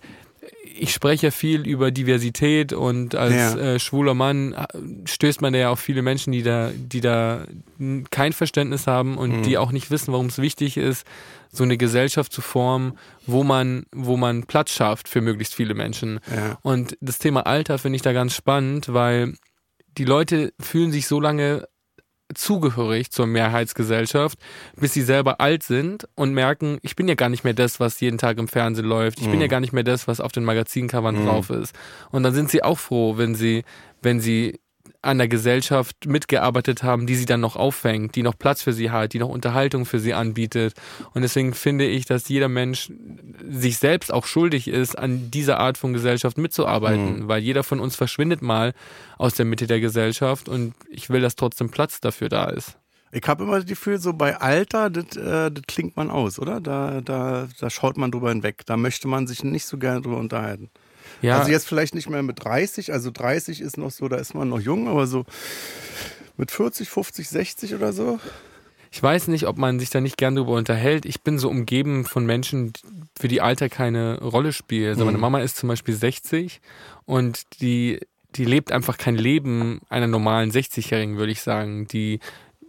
ich 0.76 0.94
spreche 0.94 1.28
ja 1.28 1.32
viel 1.32 1.68
über 1.68 1.92
Diversität 1.92 2.72
und 2.74 3.14
als 3.14 3.34
Ja. 3.36 3.58
äh, 3.58 3.80
schwuler 3.80 4.14
Mann 4.14 4.54
äh, 4.54 4.66
stößt 5.06 5.42
man 5.42 5.54
ja 5.54 5.70
auf 5.70 5.80
viele 5.80 6.02
Menschen, 6.02 6.32
die 6.32 6.42
da, 6.42 6.72
die 6.76 7.02
da 7.02 7.46
kein 8.10 8.34
Verständnis 8.34 8.88
haben 8.88 9.18
und 9.18 9.40
Mhm. 9.40 9.44
die 9.44 9.58
auch 9.58 9.72
nicht 9.72 9.92
wissen, 9.92 10.12
warum 10.14 10.28
es 10.28 10.38
wichtig 10.38 10.78
ist, 10.78 11.06
so 11.52 11.64
eine 11.64 11.78
Gesellschaft 11.78 12.32
zu 12.32 12.42
formen, 12.42 12.94
wo 13.26 13.44
man, 13.44 13.86
wo 13.92 14.16
man 14.18 14.44
Platz 14.46 14.72
schafft 14.72 15.08
für 15.10 15.22
möglichst 15.22 15.54
viele 15.54 15.74
Menschen. 15.74 16.20
Ja. 16.34 16.58
Und 16.62 16.98
das 17.02 17.18
Thema 17.20 17.46
Alter 17.46 17.78
finde 17.78 17.98
ich 17.98 18.02
da 18.04 18.14
ganz 18.14 18.34
spannend, 18.34 18.94
weil 18.94 19.34
die 19.98 20.06
Leute 20.06 20.54
fühlen 20.62 20.92
sich 20.92 21.08
so 21.08 21.20
lange 21.20 21.68
zugehörig 22.36 23.12
zur 23.12 23.28
Mehrheitsgesellschaft, 23.28 24.38
bis 24.76 24.94
sie 24.94 25.02
selber 25.02 25.42
alt 25.42 25.64
sind 25.64 26.08
und 26.16 26.34
merken, 26.34 26.78
ich 26.82 26.96
bin 26.96 27.08
ja 27.08 27.16
gar 27.16 27.30
nicht 27.30 27.44
mehr 27.44 27.54
das, 27.54 27.80
was 27.80 28.00
jeden 28.00 28.18
Tag 28.18 28.38
im 28.38 28.48
Fernsehen 28.48 28.86
läuft. 28.86 29.20
Ich 29.20 29.26
bin 29.26 29.36
Mhm. 29.36 29.42
ja 29.42 29.48
gar 29.48 29.60
nicht 29.60 29.74
mehr 29.74 29.84
das, 29.84 30.08
was 30.08 30.20
auf 30.22 30.32
den 30.32 30.44
Magazincovern 30.46 31.16
Mhm. 31.22 31.26
drauf 31.26 31.50
ist. 31.50 31.74
Und 32.12 32.24
dann 32.24 32.34
sind 32.34 32.50
sie 32.50 32.64
auch 32.64 32.78
froh, 32.80 33.18
wenn 33.18 33.36
sie, 33.36 33.64
wenn 34.02 34.20
sie 34.20 34.60
an 35.02 35.18
der 35.18 35.28
Gesellschaft 35.28 36.06
mitgearbeitet 36.06 36.84
haben, 36.84 37.08
die 37.08 37.16
sie 37.16 37.26
dann 37.26 37.40
noch 37.40 37.56
auffängt, 37.56 38.16
die 38.16 38.24
noch 38.24 38.38
Platz 38.38 38.62
für 38.62 38.74
sie 38.74 38.92
hat, 38.92 39.14
die 39.14 39.20
noch 39.20 39.30
Unterhaltung 39.30 39.86
für 39.86 40.00
sie 40.00 40.14
anbietet. 40.14 40.74
Und 41.14 41.22
deswegen 41.22 41.54
finde 41.54 41.86
ich, 41.86 42.06
dass 42.06 42.28
jeder 42.28 42.50
Mensch 42.50 42.92
sich 43.48 43.78
selbst 43.78 44.12
auch 44.14 44.26
schuldig 44.26 44.68
ist, 44.68 44.98
an 44.98 45.32
dieser 45.32 45.60
Art 45.60 45.78
von 45.78 45.94
Gesellschaft 45.94 46.38
mitzuarbeiten, 46.38 47.28
weil 47.30 47.42
jeder 47.42 47.64
von 47.64 47.80
uns 47.80 47.96
verschwindet 47.96 48.42
mal 48.42 48.74
aus 49.18 49.36
der 49.36 49.46
Mitte 49.46 49.68
der 49.68 49.80
Gesellschaft 49.80 50.50
und 50.50 50.74
ich 50.90 51.10
will, 51.10 51.22
dass 51.22 51.36
trotzdem 51.36 51.70
Platz 51.70 52.02
dafür 52.02 52.28
da 52.28 52.50
ist. 52.50 52.78
Ich 53.12 53.28
habe 53.28 53.44
immer 53.44 53.56
das 53.56 53.66
Gefühl, 53.66 54.00
so 54.00 54.14
bei 54.14 54.38
Alter, 54.38 54.90
das, 54.90 55.18
äh, 55.18 55.50
das 55.50 55.64
klingt 55.68 55.98
man 55.98 56.12
aus, 56.12 56.38
oder? 56.38 56.62
Da, 56.62 57.02
da, 57.02 57.48
da 57.60 57.70
schaut 57.70 57.98
man 57.98 58.12
drüber 58.12 58.30
hinweg. 58.30 58.66
Da 58.68 58.78
möchte 58.78 59.08
man 59.08 59.26
sich 59.26 59.44
nicht 59.44 59.66
so 59.66 59.78
gerne 59.80 60.02
drüber 60.02 60.18
unterhalten. 60.18 60.70
Ja, 61.22 61.40
Also 61.40 61.52
jetzt 61.52 61.68
vielleicht 61.68 61.96
nicht 61.96 62.10
mehr 62.10 62.24
mit 62.24 62.44
30, 62.44 62.94
also 62.94 63.12
30 63.12 63.62
ist 63.62 63.78
noch 63.78 63.92
so, 63.92 64.08
da 64.08 64.18
ist 64.18 64.34
man 64.34 64.50
noch 64.50 64.60
jung, 64.60 64.88
aber 64.88 65.08
so 65.08 65.26
mit 66.38 66.52
40, 66.52 66.90
50, 66.90 67.28
60 67.30 67.76
oder 67.76 67.92
so. 67.94 68.20
ich 68.92 69.04
weiß 69.04 69.28
nicht, 69.28 69.46
ob 69.46 69.58
man 69.58 69.80
sich 69.80 69.90
da 69.90 70.02
nicht 70.02 70.18
gern 70.18 70.36
drüber 70.36 70.54
unterhält. 70.54 71.06
Ich 71.06 71.22
bin 71.22 71.38
so 71.38 71.50
umgeben 71.50 72.06
von 72.06 72.26
Menschen, 72.26 72.74
für 73.20 73.28
die 73.28 73.42
Alter 73.42 73.70
keine 73.70 74.20
Rolle 74.22 74.54
spielt. 74.54 74.90
Also 74.90 75.06
meine 75.06 75.18
Mhm. 75.18 75.22
Mama 75.22 75.40
ist 75.42 75.58
zum 75.58 75.70
Beispiel 75.70 75.94
60 75.94 76.62
und 77.06 77.44
die, 77.62 78.00
die 78.36 78.46
lebt 78.46 78.72
einfach 78.72 78.98
kein 78.98 79.16
Leben 79.16 79.82
einer 79.90 80.08
normalen 80.08 80.52
60-Jährigen, 80.52 81.18
würde 81.18 81.32
ich 81.34 81.42
sagen. 81.42 81.88
Die 81.88 82.20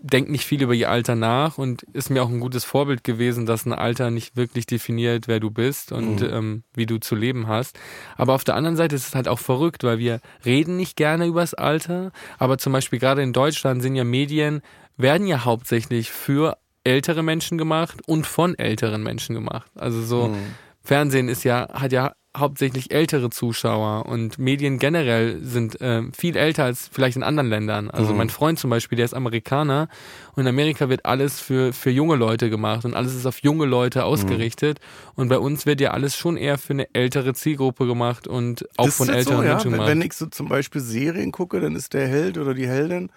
denkt 0.03 0.31
nicht 0.31 0.45
viel 0.47 0.63
über 0.63 0.73
ihr 0.75 0.91
Alter 0.91 1.15
nach 1.15 1.59
und 1.59 1.83
ist 1.93 2.09
mir 2.11 2.23
auch 2.23 2.31
ein 2.31 2.41
gutes 2.41 2.65
Vorbild 2.65 3.05
gewesen, 3.05 3.45
dass 3.47 3.67
ein 3.67 3.73
Alter 3.75 4.11
nicht 4.11 4.35
wirklich 4.37 4.65
definiert, 4.67 5.29
wer 5.29 5.41
du 5.41 5.51
bist 5.51 5.93
und 5.93 6.21
Mhm. 6.23 6.29
ähm, 6.33 6.63
wie 6.75 6.87
du 6.87 6.99
zu 6.99 7.15
leben 7.15 7.49
hast. 7.49 7.79
Aber 8.17 8.35
auf 8.35 8.45
der 8.45 8.55
anderen 8.55 8.77
Seite 8.77 8.97
ist 8.97 9.09
es 9.09 9.15
halt 9.15 9.29
auch 9.29 9.39
verrückt, 9.39 9.85
weil 9.85 9.99
wir 9.99 10.21
reden 10.45 10.77
nicht 10.77 10.97
gerne 10.97 11.27
übers 11.27 11.53
Alter, 11.55 12.13
aber 12.39 12.57
zum 12.59 12.73
Beispiel 12.73 12.99
gerade 12.99 13.23
in 13.23 13.33
Deutschland 13.35 13.83
sind 13.83 13.95
ja 13.95 14.05
Medien, 14.05 14.63
werden 14.97 15.27
ja 15.27 15.45
hauptsächlich 15.45 16.11
für 16.11 16.57
ältere 16.83 17.23
Menschen 17.23 17.59
gemacht 17.59 17.99
und 18.07 18.27
von 18.27 18.59
älteren 18.59 19.03
Menschen 19.03 19.35
gemacht. 19.35 19.71
Also 19.75 20.01
so 20.03 20.29
Mhm. 20.29 20.55
Fernsehen 20.83 21.29
ist 21.29 21.45
ja, 21.45 21.69
hat 21.75 21.93
ja 21.93 22.13
hauptsächlich 22.37 22.93
ältere 22.93 23.29
Zuschauer 23.31 24.07
und 24.07 24.39
Medien 24.39 24.79
generell 24.79 25.41
sind 25.43 25.79
ähm, 25.81 26.13
viel 26.13 26.37
älter 26.37 26.65
als 26.65 26.89
vielleicht 26.93 27.17
in 27.17 27.25
anderen 27.25 27.49
Ländern. 27.49 27.91
Also 27.91 28.13
Mhm. 28.13 28.19
mein 28.19 28.31
Freund 28.31 28.59
zum 28.59 28.71
Beispiel, 28.71 28.95
der 28.97 29.05
ist 29.05 29.15
Amerikaner 29.15 29.89
und 30.37 30.43
in 30.43 30.47
Amerika 30.49 30.89
wird 30.89 31.05
alles 31.07 31.41
für, 31.41 31.73
für 31.73 31.91
junge 31.91 32.15
Leute 32.15 32.49
gemacht 32.49 32.85
und 32.85 32.95
alles 32.95 33.17
ist 33.17 33.27
auf 33.27 33.41
junge 33.43 33.67
Leute 33.67 34.05
ausgerichtet 34.05 34.79
und 35.17 35.29
bei 35.29 35.39
uns 35.39 35.67
wird 35.67 35.81
ja 35.81 35.91
alles 35.91 36.17
schon 36.17 36.37
eher 36.37 36.57
für 36.57 36.73
eine 36.73 36.95
ältere 36.95 37.35
Zielgruppe 37.35 37.85
gemacht 37.87 38.29
und 38.29 38.65
auch 38.77 38.87
Ist 38.87 38.99
von 38.99 39.09
älteren 39.09 39.39
so, 39.39 39.43
ja? 39.43 39.49
Menschen 39.55 39.65
Wenn- 39.73 39.79
gemacht. 39.79 39.89
Wenn 39.91 40.03
ich 40.03 40.13
so 40.13 40.27
zum 40.27 40.49
Beispiel 40.49 40.81
Serien 40.81 41.33
gucke, 41.33 41.59
dann 41.61 41.75
ist 41.75 41.95
der 41.95 42.07
Held 42.07 42.39
oder 42.39 42.55
die 42.55 42.69
Heldin 42.69 43.11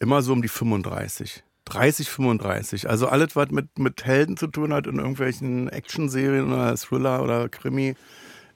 immer 0.00 0.20
so 0.20 0.34
um 0.34 0.42
die 0.42 0.48
35. 0.48 1.42
30, 1.64 2.10
35. 2.10 2.90
Also 2.90 3.06
alles, 3.08 3.36
was 3.36 3.50
mit, 3.50 3.78
mit 3.78 4.04
Helden 4.04 4.36
zu 4.36 4.48
tun 4.48 4.74
hat 4.74 4.86
in 4.86 4.96
irgendwelchen 4.98 5.70
Actionserien 5.70 6.52
oder 6.52 6.76
Thriller 6.76 7.22
oder 7.22 7.48
Krimi, 7.48 7.94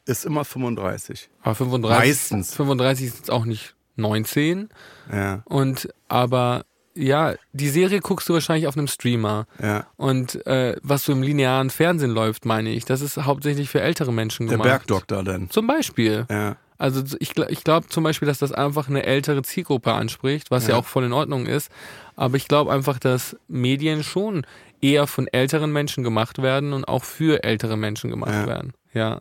ist 0.09 0.25
immer 0.25 0.45
35. 0.45 1.29
aber 1.43 1.55
35, 1.55 1.99
Meistens. 2.09 2.55
35 2.55 3.07
ist 3.07 3.17
jetzt 3.19 3.31
auch 3.31 3.45
nicht 3.45 3.75
19 3.97 4.69
Ja, 5.12 5.43
und 5.45 5.88
aber 6.09 6.65
ja, 6.95 7.35
die 7.53 7.69
Serie 7.69 8.00
guckst 8.00 8.29
du 8.29 8.33
wahrscheinlich 8.35 8.67
auf 8.67 8.77
einem 8.77 8.88
Streamer. 8.88 9.47
ja. 9.62 9.87
Und 9.97 10.45
äh, 10.47 10.75
was 10.83 11.05
so 11.05 11.12
im 11.12 11.23
linearen 11.23 11.71
Fernsehen 11.71 12.11
läuft, 12.11 12.45
meine 12.45 12.71
ich, 12.71 12.85
das 12.87 13.03
ist 13.03 13.17
hauptsächlich 13.19 13.69
für 13.71 13.81
ältere 13.81 14.12
Menschen 14.12 14.47
Der 14.49 14.55
gemacht. 14.57 14.69
Bergdoktor 14.69 15.23
dann. 15.23 15.49
Zum 15.50 15.69
Beispiel. 15.69 16.27
Ja. 16.29 16.57
Also 16.77 17.03
ich, 17.21 17.37
ich 17.37 17.62
glaube 17.65 17.88
zum 17.88 18.03
Beispiel, 18.05 18.27
dass 18.27 18.38
das 18.38 18.50
einfach 18.53 18.88
eine 18.88 19.05
ältere 19.05 19.43
Zielgruppe 19.43 19.93
anspricht, 19.93 20.50
was 20.50 20.65
ja, 20.67 20.71
Ja. 20.75 20.77
auch 20.81 20.87
voll 20.87 21.05
in 21.05 21.12
Ordnung 21.12 21.47
ist. 21.47 21.71
Aber 22.17 22.37
ich 22.37 22.49
glaube 22.49 22.73
einfach, 22.73 22.99
dass 22.99 23.37
Medien 23.49 24.03
schon 24.03 24.45
eher 24.81 25.07
von 25.07 25.29
älteren 25.29 25.73
Menschen 25.73 26.03
gemacht 26.05 26.41
werden 26.43 26.73
und 26.73 26.87
auch 26.88 27.05
für 27.05 27.45
ältere 27.45 27.77
Menschen 27.77 28.11
gemacht 28.11 28.33
Ja. 28.33 28.47
werden. 28.47 28.73
Ja. 28.93 29.21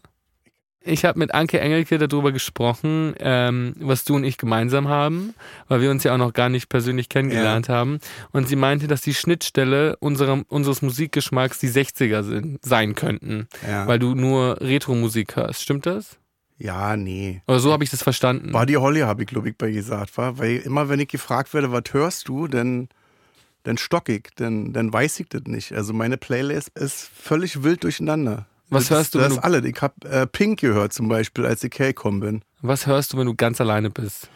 Ich 0.87 1.03
habe 1.05 1.19
mit 1.19 1.33
Anke 1.33 1.59
Engelke 1.59 1.97
darüber 1.97 2.31
gesprochen, 2.31 3.13
ähm, 3.19 3.73
was 3.79 4.03
du 4.05 4.15
und 4.15 4.23
ich 4.23 4.37
gemeinsam 4.37 4.87
haben, 4.87 5.33
weil 5.67 5.81
wir 5.81 5.91
uns 5.91 6.03
ja 6.03 6.13
auch 6.13 6.17
noch 6.17 6.33
gar 6.33 6.49
nicht 6.49 6.69
persönlich 6.69 7.09
kennengelernt 7.09 7.67
haben. 7.69 7.99
Und 8.31 8.47
sie 8.47 8.55
meinte, 8.55 8.87
dass 8.87 9.01
die 9.01 9.13
Schnittstelle 9.13 9.97
unserer, 9.97 10.43
unseres 10.47 10.81
Musikgeschmacks 10.81 11.59
die 11.59 11.69
60er 11.69 12.23
sind, 12.23 12.63
sein 12.63 12.95
könnten, 12.95 13.47
Ja. 13.67 13.85
weil 13.87 13.99
du 13.99 14.15
nur 14.15 14.61
Retro-Musik 14.61 15.35
hörst. 15.35 15.61
Stimmt 15.61 15.85
das? 15.85 16.17
ja, 16.59 16.97
nee. 16.97 17.43
Oder 17.47 17.59
so 17.59 17.71
habe 17.71 17.83
ich 17.83 17.91
das 17.91 18.01
verstanden. 18.01 18.51
Buddy 18.51 18.73
Holly 18.73 19.01
habe 19.01 19.21
ich, 19.21 19.27
glaube 19.27 19.49
ich, 19.49 19.55
bei 19.55 19.69
gesagt, 19.69 20.17
war, 20.17 20.39
weil 20.39 20.57
immer 20.57 20.89
wenn 20.89 20.99
ich 20.99 21.07
gefragt 21.07 21.53
werde, 21.53 21.71
was 21.71 21.83
hörst 21.91 22.27
du, 22.29 22.47
dann, 22.47 22.89
dann 23.61 23.77
stock 23.77 24.09
ich, 24.09 24.29
dann, 24.37 24.73
dann 24.73 24.91
weiß 24.91 25.19
ich 25.19 25.29
das 25.29 25.43
nicht. 25.45 25.73
Also 25.73 25.93
meine 25.93 26.17
Playlist 26.17 26.69
ist 26.69 27.11
völlig 27.15 27.61
wild 27.61 27.83
durcheinander. 27.83 28.47
Was 28.69 28.87
das, 28.87 28.97
hörst 28.97 29.15
du, 29.15 29.19
Das 29.19 29.29
wenn 29.29 29.37
ist 29.37 29.43
alles. 29.43 29.65
Ich 29.65 29.81
habe 29.81 29.93
äh, 30.09 30.27
Pink 30.27 30.59
gehört 30.59 30.93
zum 30.93 31.07
Beispiel, 31.07 31.45
als 31.45 31.63
ich 31.63 31.73
hergekommen 31.77 32.19
bin. 32.19 32.41
Was 32.61 32.87
hörst 32.87 33.13
du, 33.13 33.17
wenn 33.17 33.27
du 33.27 33.35
ganz 33.35 33.61
alleine 33.61 33.89
bist? 33.89 34.29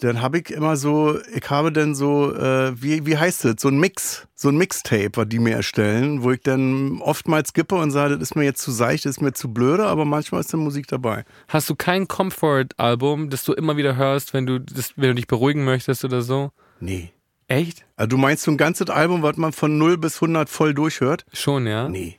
Dann 0.00 0.20
habe 0.20 0.38
ich 0.38 0.50
immer 0.50 0.76
so, 0.76 1.16
ich 1.32 1.48
habe 1.48 1.70
dann 1.70 1.94
so, 1.94 2.34
äh, 2.34 2.72
wie, 2.80 3.06
wie 3.06 3.16
heißt 3.16 3.44
das, 3.44 3.54
so 3.60 3.68
ein 3.68 3.78
Mix, 3.78 4.26
so 4.34 4.48
ein 4.48 4.56
Mixtape, 4.56 5.12
was 5.14 5.28
die 5.28 5.38
mir 5.38 5.54
erstellen, 5.54 6.24
wo 6.24 6.32
ich 6.32 6.40
dann 6.40 7.00
oftmals 7.00 7.50
skippe 7.50 7.76
und 7.76 7.92
sage, 7.92 8.14
das 8.14 8.30
ist 8.30 8.34
mir 8.34 8.42
jetzt 8.42 8.62
zu 8.62 8.72
seicht, 8.72 9.04
das 9.04 9.12
ist 9.12 9.20
mir 9.20 9.32
zu 9.32 9.52
blöde, 9.52 9.86
aber 9.86 10.04
manchmal 10.04 10.40
ist 10.40 10.52
dann 10.52 10.60
Musik 10.60 10.88
dabei. 10.88 11.24
Hast 11.46 11.70
du 11.70 11.76
kein 11.76 12.08
Comfort-Album, 12.08 13.30
das 13.30 13.44
du 13.44 13.52
immer 13.52 13.76
wieder 13.76 13.94
hörst, 13.94 14.34
wenn 14.34 14.44
du, 14.44 14.58
das, 14.58 14.94
wenn 14.96 15.10
du 15.10 15.14
dich 15.14 15.28
beruhigen 15.28 15.64
möchtest 15.64 16.04
oder 16.04 16.22
so? 16.22 16.50
Nee. 16.80 17.12
Echt? 17.46 17.84
Also 17.96 18.08
du 18.08 18.16
meinst 18.16 18.42
so 18.42 18.50
ein 18.50 18.56
ganzes 18.56 18.90
Album, 18.90 19.22
was 19.22 19.36
man 19.36 19.52
von 19.52 19.78
0 19.78 19.98
bis 19.98 20.16
100 20.16 20.48
voll 20.48 20.74
durchhört? 20.74 21.26
Schon, 21.32 21.66
ja? 21.68 21.88
Nee. 21.88 22.18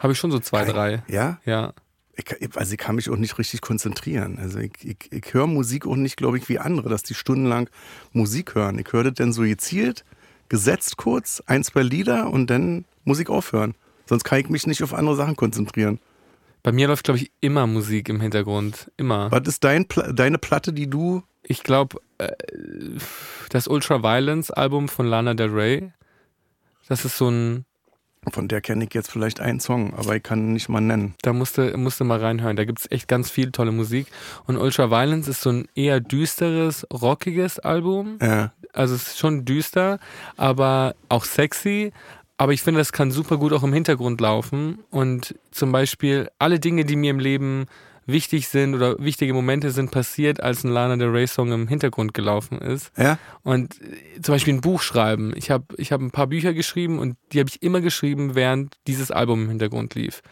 Habe 0.00 0.12
ich 0.14 0.18
schon 0.18 0.32
so 0.32 0.40
zwei, 0.40 0.64
Kein- 0.64 0.74
drei. 0.74 1.02
Ja? 1.06 1.38
Ja. 1.44 1.72
ich, 2.16 2.24
also 2.56 2.72
ich 2.72 2.78
kann 2.78 2.96
mich 2.96 3.08
auch 3.10 3.16
nicht 3.16 3.38
richtig 3.38 3.60
konzentrieren. 3.60 4.38
Also 4.40 4.58
ich, 4.58 4.72
ich, 4.82 4.96
ich 5.12 5.32
höre 5.34 5.46
Musik 5.46 5.86
auch 5.86 5.94
nicht, 5.96 6.16
glaube 6.16 6.38
ich, 6.38 6.48
wie 6.48 6.58
andere, 6.58 6.88
dass 6.88 7.02
die 7.04 7.14
stundenlang 7.14 7.70
Musik 8.12 8.54
hören. 8.56 8.78
Ich 8.78 8.92
höre 8.92 9.04
das 9.04 9.14
dann 9.14 9.32
so 9.32 9.42
gezielt, 9.42 10.04
gesetzt 10.48 10.96
kurz, 10.96 11.42
ein, 11.46 11.62
zwei 11.62 11.82
Lieder 11.82 12.30
und 12.30 12.48
dann 12.50 12.84
muss 13.04 13.20
ich 13.20 13.28
aufhören. 13.28 13.74
Sonst 14.06 14.24
kann 14.24 14.40
ich 14.40 14.48
mich 14.48 14.66
nicht 14.66 14.82
auf 14.82 14.92
andere 14.92 15.14
Sachen 15.14 15.36
konzentrieren. 15.36 16.00
Bei 16.62 16.72
mir 16.72 16.88
läuft, 16.88 17.04
glaube 17.04 17.18
ich, 17.18 17.30
immer 17.40 17.66
Musik 17.66 18.08
im 18.08 18.20
Hintergrund. 18.20 18.90
Immer. 18.96 19.30
Was 19.30 19.46
ist 19.46 19.64
dein, 19.64 19.86
deine 20.12 20.36
Platte, 20.38 20.72
die 20.72 20.90
du. 20.90 21.22
Ich 21.42 21.62
glaube, 21.62 21.98
äh, 22.18 22.32
das 23.48 23.66
Ultra 23.66 24.02
Violence 24.02 24.50
Album 24.50 24.88
von 24.88 25.06
Lana 25.06 25.32
Del 25.34 25.50
Rey. 25.50 25.92
Das 26.88 27.04
ist 27.04 27.16
so 27.16 27.30
ein 27.30 27.64
von 28.28 28.48
der 28.48 28.60
kenne 28.60 28.84
ich 28.84 28.92
jetzt 28.92 29.10
vielleicht 29.10 29.40
einen 29.40 29.60
Song, 29.60 29.94
aber 29.94 30.14
ich 30.14 30.22
kann 30.22 30.40
ihn 30.40 30.52
nicht 30.52 30.68
mal 30.68 30.80
nennen. 30.80 31.14
Da 31.22 31.32
musste, 31.32 31.76
musste 31.78 32.04
mal 32.04 32.18
reinhören. 32.18 32.56
Da 32.56 32.64
gibt 32.64 32.80
es 32.80 32.90
echt 32.90 33.08
ganz 33.08 33.30
viel 33.30 33.50
tolle 33.50 33.72
Musik. 33.72 34.08
Und 34.46 34.58
Ultra 34.58 34.90
Violence 34.90 35.26
ist 35.26 35.40
so 35.40 35.50
ein 35.50 35.68
eher 35.74 36.00
düsteres, 36.00 36.86
rockiges 36.92 37.58
Album. 37.58 38.18
Ja. 38.20 38.52
Also 38.74 38.94
es 38.94 39.08
ist 39.08 39.18
schon 39.18 39.46
düster, 39.46 39.98
aber 40.36 40.94
auch 41.08 41.24
sexy. 41.24 41.92
Aber 42.36 42.52
ich 42.52 42.62
finde, 42.62 42.78
das 42.78 42.92
kann 42.92 43.10
super 43.10 43.38
gut 43.38 43.52
auch 43.52 43.62
im 43.62 43.72
Hintergrund 43.72 44.20
laufen. 44.20 44.80
Und 44.90 45.34
zum 45.50 45.72
Beispiel 45.72 46.30
alle 46.38 46.60
Dinge, 46.60 46.84
die 46.84 46.96
mir 46.96 47.10
im 47.10 47.18
Leben 47.18 47.66
wichtig 48.12 48.48
sind 48.48 48.74
oder 48.74 48.96
wichtige 48.98 49.34
Momente 49.34 49.70
sind 49.70 49.90
passiert, 49.90 50.42
als 50.42 50.64
ein 50.64 50.70
Lana 50.70 50.96
Del 50.96 51.08
Rey 51.08 51.26
Song 51.26 51.52
im 51.52 51.68
Hintergrund 51.68 52.14
gelaufen 52.14 52.58
ist. 52.58 52.90
Ja. 52.96 53.18
Und 53.42 53.80
äh, 53.80 54.20
zum 54.20 54.34
Beispiel 54.34 54.54
ein 54.54 54.60
Buch 54.60 54.82
schreiben. 54.82 55.32
Ich 55.36 55.50
habe 55.50 55.64
ich 55.76 55.92
hab 55.92 56.00
ein 56.00 56.10
paar 56.10 56.26
Bücher 56.26 56.54
geschrieben 56.54 56.98
und 56.98 57.16
die 57.32 57.40
habe 57.40 57.48
ich 57.48 57.62
immer 57.62 57.80
geschrieben, 57.80 58.34
während 58.34 58.76
dieses 58.86 59.10
Album 59.10 59.44
im 59.44 59.48
Hintergrund 59.48 59.94
lief. 59.94 60.22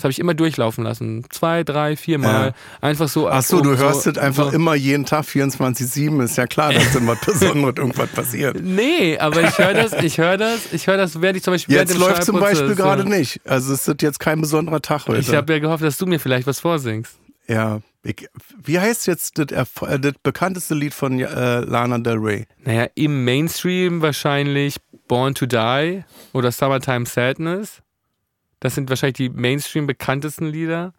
Das 0.00 0.04
habe 0.04 0.12
ich 0.12 0.18
immer 0.18 0.32
durchlaufen 0.32 0.82
lassen. 0.82 1.26
Zwei, 1.28 1.62
drei, 1.62 1.94
vier 1.94 2.18
Mal. 2.18 2.46
Ja. 2.46 2.54
Einfach 2.80 3.06
so. 3.06 3.28
Ach 3.28 3.42
so, 3.42 3.60
du 3.60 3.76
hörst 3.76 4.06
es 4.06 4.16
einfach 4.16 4.48
so. 4.48 4.56
immer 4.56 4.74
jeden 4.74 5.04
Tag 5.04 5.26
24-7. 5.26 6.24
Ist 6.24 6.38
ja 6.38 6.46
klar, 6.46 6.72
dass 6.72 6.94
was 7.06 7.20
Besonderes 7.26 7.76
irgendwas 7.76 8.08
passiert. 8.08 8.56
Nee, 8.62 9.18
aber 9.18 9.42
ich 9.42 9.58
höre 9.58 9.74
das, 9.74 9.92
ich 10.02 10.16
höre 10.16 10.38
das, 10.38 10.72
ich 10.72 10.86
höre 10.86 10.96
das, 10.96 11.20
werde 11.20 11.36
ich 11.36 11.44
zum 11.44 11.52
Beispiel 11.52 11.74
Jetzt 11.74 11.98
läuft 11.98 12.24
zum 12.24 12.40
Beispiel 12.40 12.74
gerade 12.76 13.06
nicht. 13.06 13.42
Also 13.44 13.74
es 13.74 13.86
ist 13.86 14.00
jetzt 14.00 14.20
kein 14.20 14.40
besonderer 14.40 14.80
Tag 14.80 15.06
heute. 15.06 15.20
Ich 15.20 15.34
habe 15.34 15.52
ja 15.52 15.58
gehofft, 15.58 15.84
dass 15.84 15.98
du 15.98 16.06
mir 16.06 16.18
vielleicht 16.18 16.46
was 16.46 16.60
vorsingst. 16.60 17.18
Ja, 17.46 17.80
ich, 18.02 18.26
wie 18.64 18.80
heißt 18.80 19.06
jetzt 19.06 19.38
das, 19.38 19.50
äh, 19.82 20.00
das, 20.00 20.14
bekannteste 20.22 20.74
Lied 20.74 20.94
von 20.94 21.20
äh, 21.20 21.60
Lana 21.60 21.98
Del 21.98 22.16
Rey? 22.16 22.46
Naja, 22.64 22.86
im 22.94 23.26
Mainstream 23.26 24.00
wahrscheinlich 24.00 24.76
Born 25.08 25.34
to 25.34 25.44
Die 25.44 26.04
oder 26.32 26.52
Summertime 26.52 27.04
Sadness. 27.04 27.82
Das 28.60 28.74
sind 28.74 28.88
wahrscheinlich 28.90 29.16
die 29.16 29.28
Mainstream 29.30 29.86
bekanntesten 29.86 30.46
Lieder. 30.46 30.92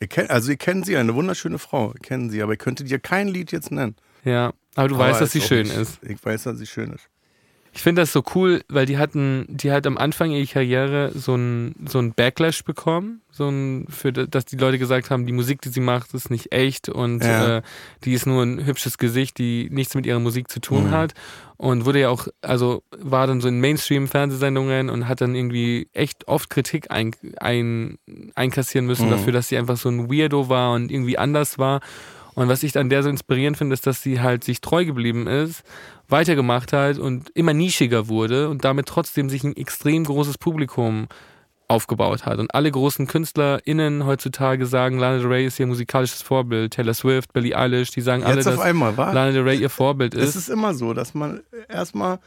Ich 0.00 0.08
kenn, 0.08 0.30
also, 0.30 0.50
ihr 0.50 0.56
kennt 0.56 0.86
sie, 0.86 0.96
eine 0.96 1.14
wunderschöne 1.14 1.58
Frau, 1.58 1.92
ich 1.94 2.02
kenne 2.02 2.30
sie, 2.30 2.40
aber 2.40 2.52
ich 2.52 2.58
könnte 2.60 2.84
dir 2.84 3.00
kein 3.00 3.28
Lied 3.28 3.50
jetzt 3.50 3.72
nennen. 3.72 3.96
Ja, 4.24 4.52
aber 4.76 4.88
du 4.88 4.94
aber 4.94 5.08
weißt, 5.08 5.20
dass 5.20 5.32
sie 5.32 5.40
schön 5.40 5.66
nicht, 5.66 5.76
ist. 5.76 5.98
Ich 6.02 6.24
weiß, 6.24 6.44
dass 6.44 6.58
sie 6.58 6.66
schön 6.66 6.92
ist. 6.92 7.08
Ich 7.72 7.82
finde 7.82 8.02
das 8.02 8.12
so 8.12 8.22
cool, 8.34 8.62
weil 8.68 8.86
die 8.86 8.98
hatten, 8.98 9.46
die 9.48 9.70
hat 9.70 9.86
am 9.86 9.98
Anfang 9.98 10.30
ihrer 10.30 10.46
Karriere 10.46 11.12
so 11.14 11.34
ein, 11.36 11.74
so 11.86 11.98
ein 11.98 12.12
Backlash 12.12 12.64
bekommen, 12.64 13.20
so 13.30 13.48
ein, 13.48 13.86
für, 13.88 14.12
dass 14.12 14.46
die 14.46 14.56
Leute 14.56 14.78
gesagt 14.78 15.10
haben, 15.10 15.26
die 15.26 15.32
Musik, 15.32 15.60
die 15.60 15.68
sie 15.68 15.80
macht, 15.80 16.14
ist 16.14 16.30
nicht 16.30 16.52
echt 16.52 16.88
und 16.88 17.22
ja. 17.22 17.58
äh, 17.58 17.62
die 18.04 18.14
ist 18.14 18.26
nur 18.26 18.42
ein 18.42 18.64
hübsches 18.64 18.98
Gesicht, 18.98 19.38
die 19.38 19.68
nichts 19.70 19.94
mit 19.94 20.06
ihrer 20.06 20.18
Musik 20.18 20.50
zu 20.50 20.60
tun 20.60 20.86
mhm. 20.86 20.90
hat. 20.90 21.14
Und 21.58 21.84
wurde 21.84 22.00
ja 22.00 22.08
auch, 22.08 22.28
also 22.40 22.84
war 22.96 23.26
dann 23.26 23.40
so 23.40 23.48
in 23.48 23.60
Mainstream-Fernsehsendungen 23.60 24.88
und 24.88 25.08
hat 25.08 25.20
dann 25.20 25.34
irgendwie 25.34 25.88
echt 25.92 26.28
oft 26.28 26.50
Kritik 26.50 26.92
ein, 26.92 27.16
ein, 27.40 27.98
einkassieren 28.36 28.86
müssen 28.86 29.06
mhm. 29.06 29.10
dafür, 29.10 29.32
dass 29.32 29.48
sie 29.48 29.58
einfach 29.58 29.76
so 29.76 29.88
ein 29.88 30.08
Weirdo 30.08 30.48
war 30.48 30.72
und 30.72 30.92
irgendwie 30.92 31.18
anders 31.18 31.58
war. 31.58 31.80
Und 32.36 32.48
was 32.48 32.62
ich 32.62 32.78
an 32.78 32.88
der 32.88 33.02
so 33.02 33.08
inspirierend 33.08 33.56
finde, 33.56 33.74
ist, 33.74 33.88
dass 33.88 34.00
sie 34.00 34.20
halt 34.20 34.44
sich 34.44 34.60
treu 34.60 34.84
geblieben 34.84 35.26
ist, 35.26 35.64
weitergemacht 36.08 36.72
hat 36.72 36.98
und 36.98 37.30
immer 37.30 37.52
nischiger 37.52 38.06
wurde 38.06 38.48
und 38.48 38.64
damit 38.64 38.86
trotzdem 38.86 39.28
sich 39.28 39.42
ein 39.42 39.56
extrem 39.56 40.04
großes 40.04 40.38
Publikum 40.38 41.08
aufgebaut 41.68 42.24
hat. 42.24 42.38
Und 42.38 42.54
alle 42.54 42.70
großen 42.70 43.06
KünstlerInnen 43.06 44.06
heutzutage 44.06 44.66
sagen, 44.66 44.98
Lana 44.98 45.18
Del 45.18 45.26
Rey 45.26 45.46
ist 45.46 45.60
ihr 45.60 45.66
musikalisches 45.66 46.22
Vorbild. 46.22 46.72
Taylor 46.72 46.94
Swift, 46.94 47.32
Billie 47.32 47.56
Eilish, 47.56 47.90
die 47.90 48.00
sagen 48.00 48.22
Jetzt 48.22 48.30
alle, 48.30 48.42
dass 48.42 48.58
einmal, 48.58 48.94
Lana 48.96 49.30
Del 49.32 49.42
Rey 49.42 49.58
ihr 49.58 49.70
Vorbild 49.70 50.14
ist. 50.14 50.30
Es 50.30 50.36
ist 50.36 50.48
immer 50.48 50.74
so, 50.74 50.94
dass 50.94 51.14
man 51.14 51.40
erstmal 51.68 52.18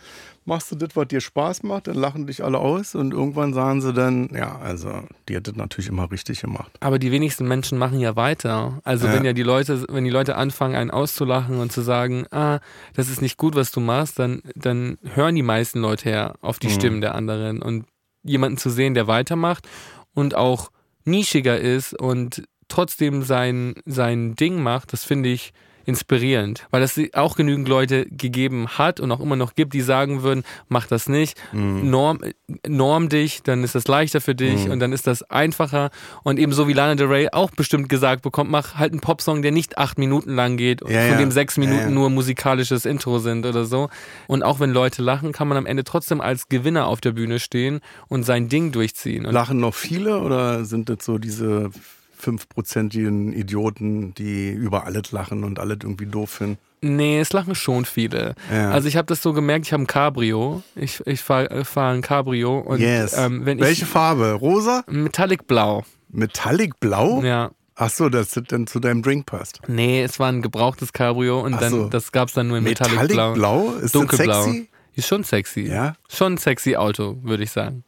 machst 0.46 0.72
du 0.72 0.76
das, 0.76 0.96
was 0.96 1.08
dir 1.08 1.22
Spaß 1.22 1.64
macht, 1.64 1.88
dann 1.88 1.96
lachen 1.96 2.26
dich 2.28 2.44
alle 2.44 2.58
aus 2.58 2.96
und 2.96 3.14
irgendwann 3.14 3.54
sagen 3.54 3.82
sie 3.82 3.94
dann, 3.94 4.30
ja, 4.34 4.58
also 4.60 5.04
die 5.30 5.36
hat 5.36 5.48
das 5.48 5.56
natürlich 5.56 5.90
immer 5.90 6.10
richtig 6.12 6.42
gemacht. 6.42 6.72
Aber 6.80 7.00
die 7.00 7.12
wenigsten 7.12 7.48
Menschen 7.48 7.78
machen 7.78 8.00
ja 8.00 8.16
weiter. 8.16 8.82
Also 8.84 9.08
ja. 9.08 9.14
wenn 9.14 9.24
ja 9.24 9.34
die 9.34 9.44
Leute, 9.44 9.86
wenn 9.90 10.04
die 10.04 10.10
Leute 10.10 10.36
anfangen, 10.36 10.76
einen 10.76 10.92
auszulachen 10.92 11.60
und 11.60 11.72
zu 11.72 11.82
sagen, 11.82 12.26
ah, 12.32 12.60
das 12.96 13.10
ist 13.10 13.22
nicht 13.22 13.38
gut, 13.38 13.56
was 13.56 13.72
du 13.72 13.80
machst, 13.80 14.18
dann, 14.20 14.42
dann 14.56 14.98
hören 15.14 15.36
die 15.36 15.44
meisten 15.44 15.80
Leute 15.80 16.10
her 16.10 16.36
auf 16.42 16.60
die 16.60 16.68
mhm. 16.68 16.74
Stimmen 16.74 17.02
der 17.02 17.16
anderen. 17.16 17.62
Und 17.62 17.86
jemanden 18.24 18.58
zu 18.58 18.70
sehen, 18.70 18.94
der 18.94 19.08
weitermacht 19.08 19.68
und 20.14 20.36
auch 20.36 20.72
nischiger 21.06 21.60
ist 21.60 21.94
und 21.94 22.44
trotzdem 22.68 23.24
sein, 23.24 23.76
sein 23.86 24.36
Ding 24.36 24.62
macht, 24.62 24.94
das 24.94 25.04
finde 25.04 25.30
ich 25.30 25.54
inspirierend, 25.86 26.68
weil 26.72 26.84
es 26.84 27.00
auch 27.14 27.36
genügend 27.36 27.68
Leute 27.68 28.06
gegeben 28.06 28.68
hat 28.78 29.00
und 29.00 29.12
auch 29.12 29.20
immer 29.20 29.36
noch 29.36 29.56
gibt, 29.56 29.74
die 29.74 29.82
sagen 29.82 30.24
würden, 30.24 30.44
mach 30.70 30.88
das 30.88 31.08
nicht, 31.08 31.38
mhm. 31.54 31.90
norm, 31.90 32.20
norm 32.68 33.10
dich, 33.10 33.44
dann 33.44 33.64
ist 33.64 33.76
das 33.76 33.88
leichter 33.88 34.22
für 34.22 34.36
dich 34.36 34.66
mhm. 34.66 34.72
und 34.72 34.80
dann 34.80 34.94
ist 34.94 35.08
das 35.08 35.24
einfacher 35.24 35.90
und 36.24 36.40
ebenso 36.40 36.68
wie 36.68 36.74
Lana 36.74 36.96
Del 36.96 37.08
Rey 37.08 37.30
auch 37.32 37.52
bestimmt 37.52 37.90
gesagt 37.90 38.22
bekommt, 38.22 38.50
mach 38.50 38.76
halt 38.76 38.92
einen 38.92 39.02
Popsong, 39.02 39.42
der 39.42 39.52
nicht 39.52 39.78
acht 39.78 39.98
Minuten 39.98 40.36
lang 40.36 40.58
geht, 40.58 40.82
ja, 40.82 40.88
von 40.88 40.96
ja. 40.96 41.18
dem 41.18 41.32
sechs 41.32 41.58
Minuten 41.58 41.80
ja, 41.80 41.90
nur 41.90 42.10
musikalisches 42.10 42.86
Intro 42.86 43.20
sind 43.20 43.46
oder 43.46 43.66
so 43.66 43.90
und 44.28 44.44
auch 44.44 44.60
wenn 44.60 44.72
Leute 44.72 45.02
lachen, 45.02 45.32
kann 45.32 45.48
man 45.48 45.58
am 45.58 45.66
Ende 45.66 45.84
trotzdem 45.84 46.22
als 46.22 46.50
Gewinner 46.50 46.88
auf 46.88 47.02
der 47.02 47.12
Bühne 47.12 47.40
stehen 47.40 47.82
und 48.08 48.24
sein 48.24 48.50
Ding 48.50 48.72
durchziehen. 48.72 49.26
Und 49.26 49.34
lachen 49.34 49.60
noch 49.60 49.76
viele 49.76 50.20
oder 50.20 50.66
sind 50.66 50.90
das 50.90 51.06
so 51.06 51.18
diese 51.18 51.72
fünfprozentigen 52.22 53.34
Idioten, 53.34 54.14
die 54.14 54.50
über 54.50 54.86
alles 54.86 55.12
lachen 55.12 55.44
und 55.44 55.60
alles 55.60 55.80
irgendwie 55.84 56.06
doof 56.06 56.30
finden. 56.30 56.58
Nee, 56.84 57.20
es 57.20 57.32
lachen 57.32 57.54
schon 57.54 57.86
viele. 57.86 58.34
Ja. 58.52 58.72
Also 58.72 58.88
ich 58.88 58.98
habe 58.98 59.06
das 59.06 59.22
so 59.22 59.34
gemerkt, 59.34 59.68
ich 59.68 59.74
habe 59.74 59.84
ein 59.84 59.88
Cabrio. 59.88 60.64
Ich, 60.76 61.06
ich 61.06 61.22
fahre 61.22 61.64
fahr 61.64 61.94
ein 61.94 62.02
Cabrio. 62.02 62.58
Und, 62.60 62.80
yes. 62.80 63.16
ähm, 63.18 63.46
Welche 63.46 63.84
ich, 63.84 63.86
Farbe? 63.86 64.34
Rosa? 64.34 64.84
Metallic 64.88 65.46
Blau. 65.46 65.84
Metallic 66.10 66.80
Blau? 66.80 67.22
Ja. 67.22 67.52
Ach 67.76 67.90
so, 67.90 68.10
dass 68.10 68.32
das 68.32 68.44
dann 68.48 68.68
zu 68.68 68.80
deinem 68.80 69.02
Drink 69.02 69.26
passt. 69.28 69.60
Nee, 69.68 70.04
es 70.04 70.20
war 70.20 70.30
ein 70.32 70.42
gebrauchtes 70.42 70.92
Cabrio 70.92 71.42
und 71.42 71.62
dann 71.62 71.72
so. 71.72 71.90
das 71.90 72.12
gab 72.12 72.28
es 72.28 72.34
dann 72.34 72.48
nur 72.48 72.58
in 72.58 72.64
Metallic, 72.64 72.94
Metallic 72.94 73.16
Blau. 73.16 73.34
Blau? 73.34 73.74
Ist 73.76 73.96
Dunkelblau. 73.96 74.34
Das 74.34 74.46
sexy? 74.46 74.70
Ist 74.94 75.08
schon 75.08 75.24
sexy. 75.24 75.62
Ja. 75.62 75.96
Schon 76.10 76.34
ein 76.34 76.38
sexy 76.38 76.76
Auto, 76.76 77.18
würde 77.22 77.44
ich 77.44 77.52
sagen. 77.52 77.84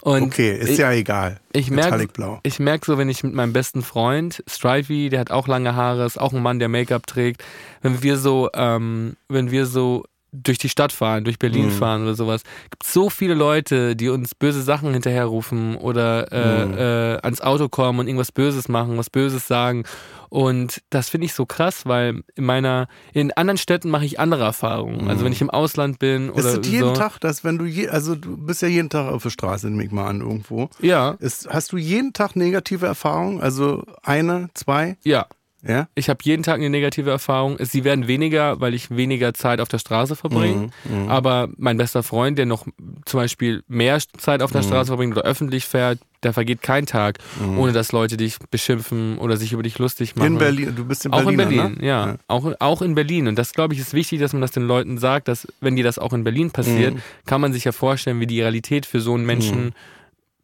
Und 0.00 0.22
okay, 0.22 0.56
ist 0.56 0.70
ich, 0.70 0.78
ja 0.78 0.92
egal. 0.92 1.40
Ich 1.52 1.70
merke 1.70 2.08
ich 2.42 2.58
merk 2.58 2.84
so, 2.84 2.98
wenn 2.98 3.08
ich 3.08 3.22
mit 3.22 3.34
meinem 3.34 3.52
besten 3.52 3.82
Freund, 3.82 4.42
Strivey, 4.46 5.08
der 5.08 5.20
hat 5.20 5.30
auch 5.30 5.48
lange 5.48 5.74
Haare, 5.74 6.04
ist 6.04 6.20
auch 6.20 6.32
ein 6.32 6.42
Mann, 6.42 6.58
der 6.58 6.68
Make-up 6.68 7.06
trägt, 7.06 7.44
wenn 7.82 8.02
wir 8.02 8.16
so, 8.16 8.48
ähm, 8.54 9.16
wenn 9.28 9.50
wir 9.50 9.66
so 9.66 10.04
durch 10.32 10.58
die 10.58 10.68
Stadt 10.68 10.92
fahren, 10.92 11.24
durch 11.24 11.38
Berlin 11.38 11.66
mhm. 11.66 11.72
fahren 11.72 12.02
oder 12.02 12.14
sowas. 12.14 12.42
Gibt 12.70 12.84
so 12.84 13.10
viele 13.10 13.34
Leute, 13.34 13.96
die 13.96 14.08
uns 14.08 14.34
böse 14.34 14.62
Sachen 14.62 14.92
hinterherrufen 14.92 15.76
oder 15.76 16.32
äh, 16.32 16.66
mhm. 16.66 16.74
äh, 16.74 17.18
ans 17.22 17.40
Auto 17.40 17.68
kommen 17.68 18.00
und 18.00 18.06
irgendwas 18.06 18.32
Böses 18.32 18.68
machen, 18.68 18.96
was 18.96 19.10
Böses 19.10 19.46
sagen. 19.46 19.84
Und 20.30 20.80
das 20.90 21.10
finde 21.10 21.24
ich 21.24 21.34
so 21.34 21.44
krass, 21.44 21.86
weil 21.86 22.22
in 22.36 22.44
meiner, 22.44 22.86
in 23.12 23.32
anderen 23.32 23.58
Städten 23.58 23.90
mache 23.90 24.04
ich 24.04 24.20
andere 24.20 24.44
Erfahrungen. 24.44 25.04
Mhm. 25.04 25.10
Also 25.10 25.24
wenn 25.24 25.32
ich 25.32 25.40
im 25.40 25.50
Ausland 25.50 25.98
bin 25.98 26.30
oder. 26.30 26.38
Ist 26.38 26.66
es 26.66 26.68
jeden 26.68 26.88
so. 26.88 26.92
Tag, 26.94 27.18
dass 27.18 27.42
wenn 27.42 27.58
du 27.58 27.64
je, 27.64 27.88
also 27.88 28.14
du 28.14 28.36
bist 28.36 28.62
ja 28.62 28.68
jeden 28.68 28.90
Tag 28.90 29.10
auf 29.10 29.24
der 29.24 29.30
Straße, 29.30 29.68
nehme 29.68 29.84
ich 29.84 29.90
mal 29.90 30.06
an, 30.06 30.20
irgendwo. 30.20 30.70
Ja. 30.80 31.16
Ist, 31.18 31.48
hast 31.50 31.72
du 31.72 31.76
jeden 31.76 32.12
Tag 32.12 32.36
negative 32.36 32.86
Erfahrungen? 32.86 33.40
Also 33.40 33.82
eine, 34.02 34.50
zwei? 34.54 34.96
Ja. 35.02 35.26
Ja? 35.66 35.88
Ich 35.94 36.08
habe 36.08 36.18
jeden 36.22 36.42
Tag 36.42 36.56
eine 36.56 36.70
negative 36.70 37.10
Erfahrung. 37.10 37.56
Sie 37.60 37.84
werden 37.84 38.06
weniger, 38.08 38.60
weil 38.60 38.74
ich 38.74 38.90
weniger 38.90 39.34
Zeit 39.34 39.60
auf 39.60 39.68
der 39.68 39.78
Straße 39.78 40.16
verbringe. 40.16 40.70
Mhm, 40.84 41.06
mh. 41.06 41.12
Aber 41.12 41.48
mein 41.56 41.76
bester 41.76 42.02
Freund, 42.02 42.38
der 42.38 42.46
noch 42.46 42.66
zum 43.04 43.20
Beispiel 43.20 43.62
mehr 43.68 43.98
Zeit 44.18 44.42
auf 44.42 44.52
der 44.52 44.62
mhm. 44.62 44.66
Straße 44.66 44.86
verbringt 44.88 45.16
oder 45.16 45.26
öffentlich 45.26 45.66
fährt, 45.66 45.98
da 46.22 46.32
vergeht 46.32 46.62
kein 46.62 46.86
Tag, 46.86 47.18
mhm. 47.40 47.58
ohne 47.58 47.72
dass 47.72 47.92
Leute 47.92 48.16
dich 48.16 48.38
beschimpfen 48.50 49.18
oder 49.18 49.36
sich 49.36 49.52
über 49.52 49.62
dich 49.62 49.78
lustig 49.78 50.16
machen. 50.16 50.34
In 50.34 50.38
Berlin, 50.38 50.74
du 50.76 50.84
bist 50.84 51.04
in 51.04 51.10
Berlin. 51.10 51.26
Auch 51.26 51.30
in 51.30 51.36
Berlin, 51.36 51.76
ne? 51.78 51.86
ja. 51.86 52.06
ja. 52.08 52.16
Auch, 52.28 52.52
auch 52.58 52.82
in 52.82 52.94
Berlin. 52.94 53.28
Und 53.28 53.36
das, 53.36 53.52
glaube 53.52 53.74
ich, 53.74 53.80
ist 53.80 53.94
wichtig, 53.94 54.20
dass 54.20 54.32
man 54.32 54.42
das 54.42 54.50
den 54.50 54.64
Leuten 54.64 54.98
sagt, 54.98 55.28
dass, 55.28 55.46
wenn 55.60 55.76
dir 55.76 55.84
das 55.84 55.98
auch 55.98 56.12
in 56.12 56.24
Berlin 56.24 56.50
passiert, 56.50 56.94
mhm. 56.94 57.02
kann 57.26 57.40
man 57.40 57.52
sich 57.52 57.64
ja 57.64 57.72
vorstellen, 57.72 58.20
wie 58.20 58.26
die 58.26 58.40
Realität 58.40 58.86
für 58.86 59.00
so 59.00 59.14
einen 59.14 59.24
Menschen 59.24 59.66
mhm 59.66 59.72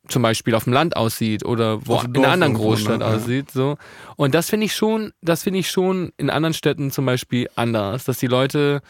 zum 0.08 0.22
Beispiel 0.22 0.54
auf 0.54 0.64
dem 0.64 0.72
Land 0.72 0.96
aussieht 0.96 1.44
oder 1.44 1.86
wo 1.86 2.00
in 2.00 2.16
einer 2.16 2.32
anderen 2.32 2.54
Großstadt 2.54 2.98
ne? 3.00 3.06
aussieht. 3.06 3.50
So. 3.50 3.76
Und 4.16 4.34
das 4.34 4.48
finde 4.50 4.66
ich 4.66 4.74
schon, 4.74 5.12
das 5.22 5.42
finde 5.42 5.58
ich 5.60 5.70
schon 5.70 6.12
in 6.16 6.30
anderen 6.30 6.54
Städten 6.54 6.90
zum 6.90 7.06
Beispiel 7.06 7.48
anders, 7.56 8.04
dass 8.04 8.18
die 8.18 8.26
Leute 8.28 8.80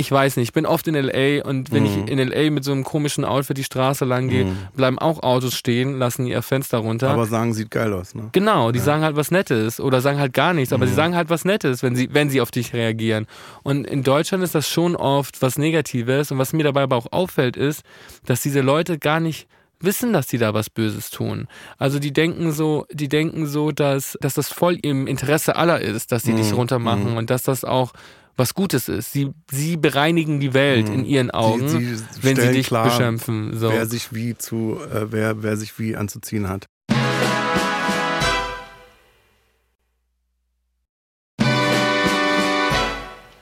ich 0.00 0.12
weiß 0.12 0.36
nicht, 0.36 0.50
ich 0.50 0.52
bin 0.52 0.64
oft 0.64 0.86
in 0.86 0.94
LA 0.94 1.42
und 1.44 1.72
wenn 1.72 1.82
Mhm. 1.82 1.88
ich 1.88 1.96
in 2.08 2.20
LA 2.20 2.50
mit 2.52 2.62
so 2.62 2.70
einem 2.70 2.84
komischen 2.84 3.24
Outfit 3.24 3.58
die 3.58 3.64
Straße 3.64 4.04
lang 4.04 4.28
gehe, 4.28 4.46
bleiben 4.76 4.96
auch 4.96 5.24
Autos 5.24 5.56
stehen, 5.56 5.98
lassen 5.98 6.24
ihr 6.24 6.40
Fenster 6.42 6.78
runter. 6.78 7.08
Aber 7.10 7.26
sagen, 7.26 7.52
sieht 7.52 7.72
geil 7.72 7.92
aus, 7.92 8.14
ne? 8.14 8.28
Genau, 8.30 8.70
die 8.70 8.78
sagen 8.78 9.02
halt 9.02 9.16
was 9.16 9.32
Nettes 9.32 9.80
oder 9.80 10.00
sagen 10.00 10.20
halt 10.20 10.32
gar 10.34 10.54
nichts, 10.54 10.72
aber 10.72 10.84
Mhm. 10.84 10.90
sie 10.90 10.94
sagen 10.94 11.16
halt 11.16 11.30
was 11.30 11.44
Nettes, 11.44 11.82
wenn 11.82 11.96
sie, 11.96 12.10
wenn 12.14 12.30
sie 12.30 12.40
auf 12.40 12.52
dich 12.52 12.74
reagieren. 12.74 13.26
Und 13.64 13.88
in 13.88 14.04
Deutschland 14.04 14.44
ist 14.44 14.54
das 14.54 14.68
schon 14.68 14.94
oft 14.94 15.42
was 15.42 15.58
Negatives 15.58 16.30
und 16.30 16.38
was 16.38 16.52
mir 16.52 16.62
dabei 16.62 16.82
aber 16.82 16.94
auch 16.94 17.08
auffällt 17.10 17.56
ist, 17.56 17.82
dass 18.24 18.40
diese 18.40 18.60
Leute 18.60 19.00
gar 19.00 19.18
nicht 19.18 19.48
wissen, 19.80 20.12
dass 20.12 20.26
die 20.26 20.38
da 20.38 20.54
was 20.54 20.70
Böses 20.70 21.10
tun. 21.10 21.46
Also 21.78 21.98
die 21.98 22.12
denken 22.12 22.52
so, 22.52 22.86
die 22.92 23.08
denken 23.08 23.46
so, 23.46 23.70
dass, 23.72 24.16
dass 24.20 24.34
das 24.34 24.48
voll 24.48 24.78
im 24.82 25.06
Interesse 25.06 25.56
aller 25.56 25.80
ist, 25.80 26.12
dass 26.12 26.22
sie 26.24 26.34
dich 26.34 26.50
Mhm. 26.50 26.56
runtermachen 26.58 27.16
und 27.16 27.30
dass 27.30 27.42
das 27.42 27.64
auch 27.64 27.92
was 28.36 28.54
Gutes 28.54 28.88
ist. 28.88 29.12
Sie, 29.12 29.30
sie 29.50 29.76
bereinigen 29.76 30.38
die 30.38 30.54
Welt 30.54 30.88
in 30.88 31.04
ihren 31.04 31.30
Augen, 31.32 31.64
Mhm. 31.64 31.68
sie 31.96 31.98
wenn 32.22 32.36
sie 32.36 32.52
dich 32.52 32.68
klar, 32.68 32.84
beschimpfen. 32.84 33.56
So. 33.58 33.68
Wer 33.70 33.86
sich 33.86 34.12
wie 34.14 34.36
zu, 34.38 34.78
äh, 34.92 35.10
wer, 35.10 35.42
wer 35.42 35.56
sich 35.56 35.78
wie 35.78 35.96
anzuziehen 35.96 36.48
hat. 36.48 36.66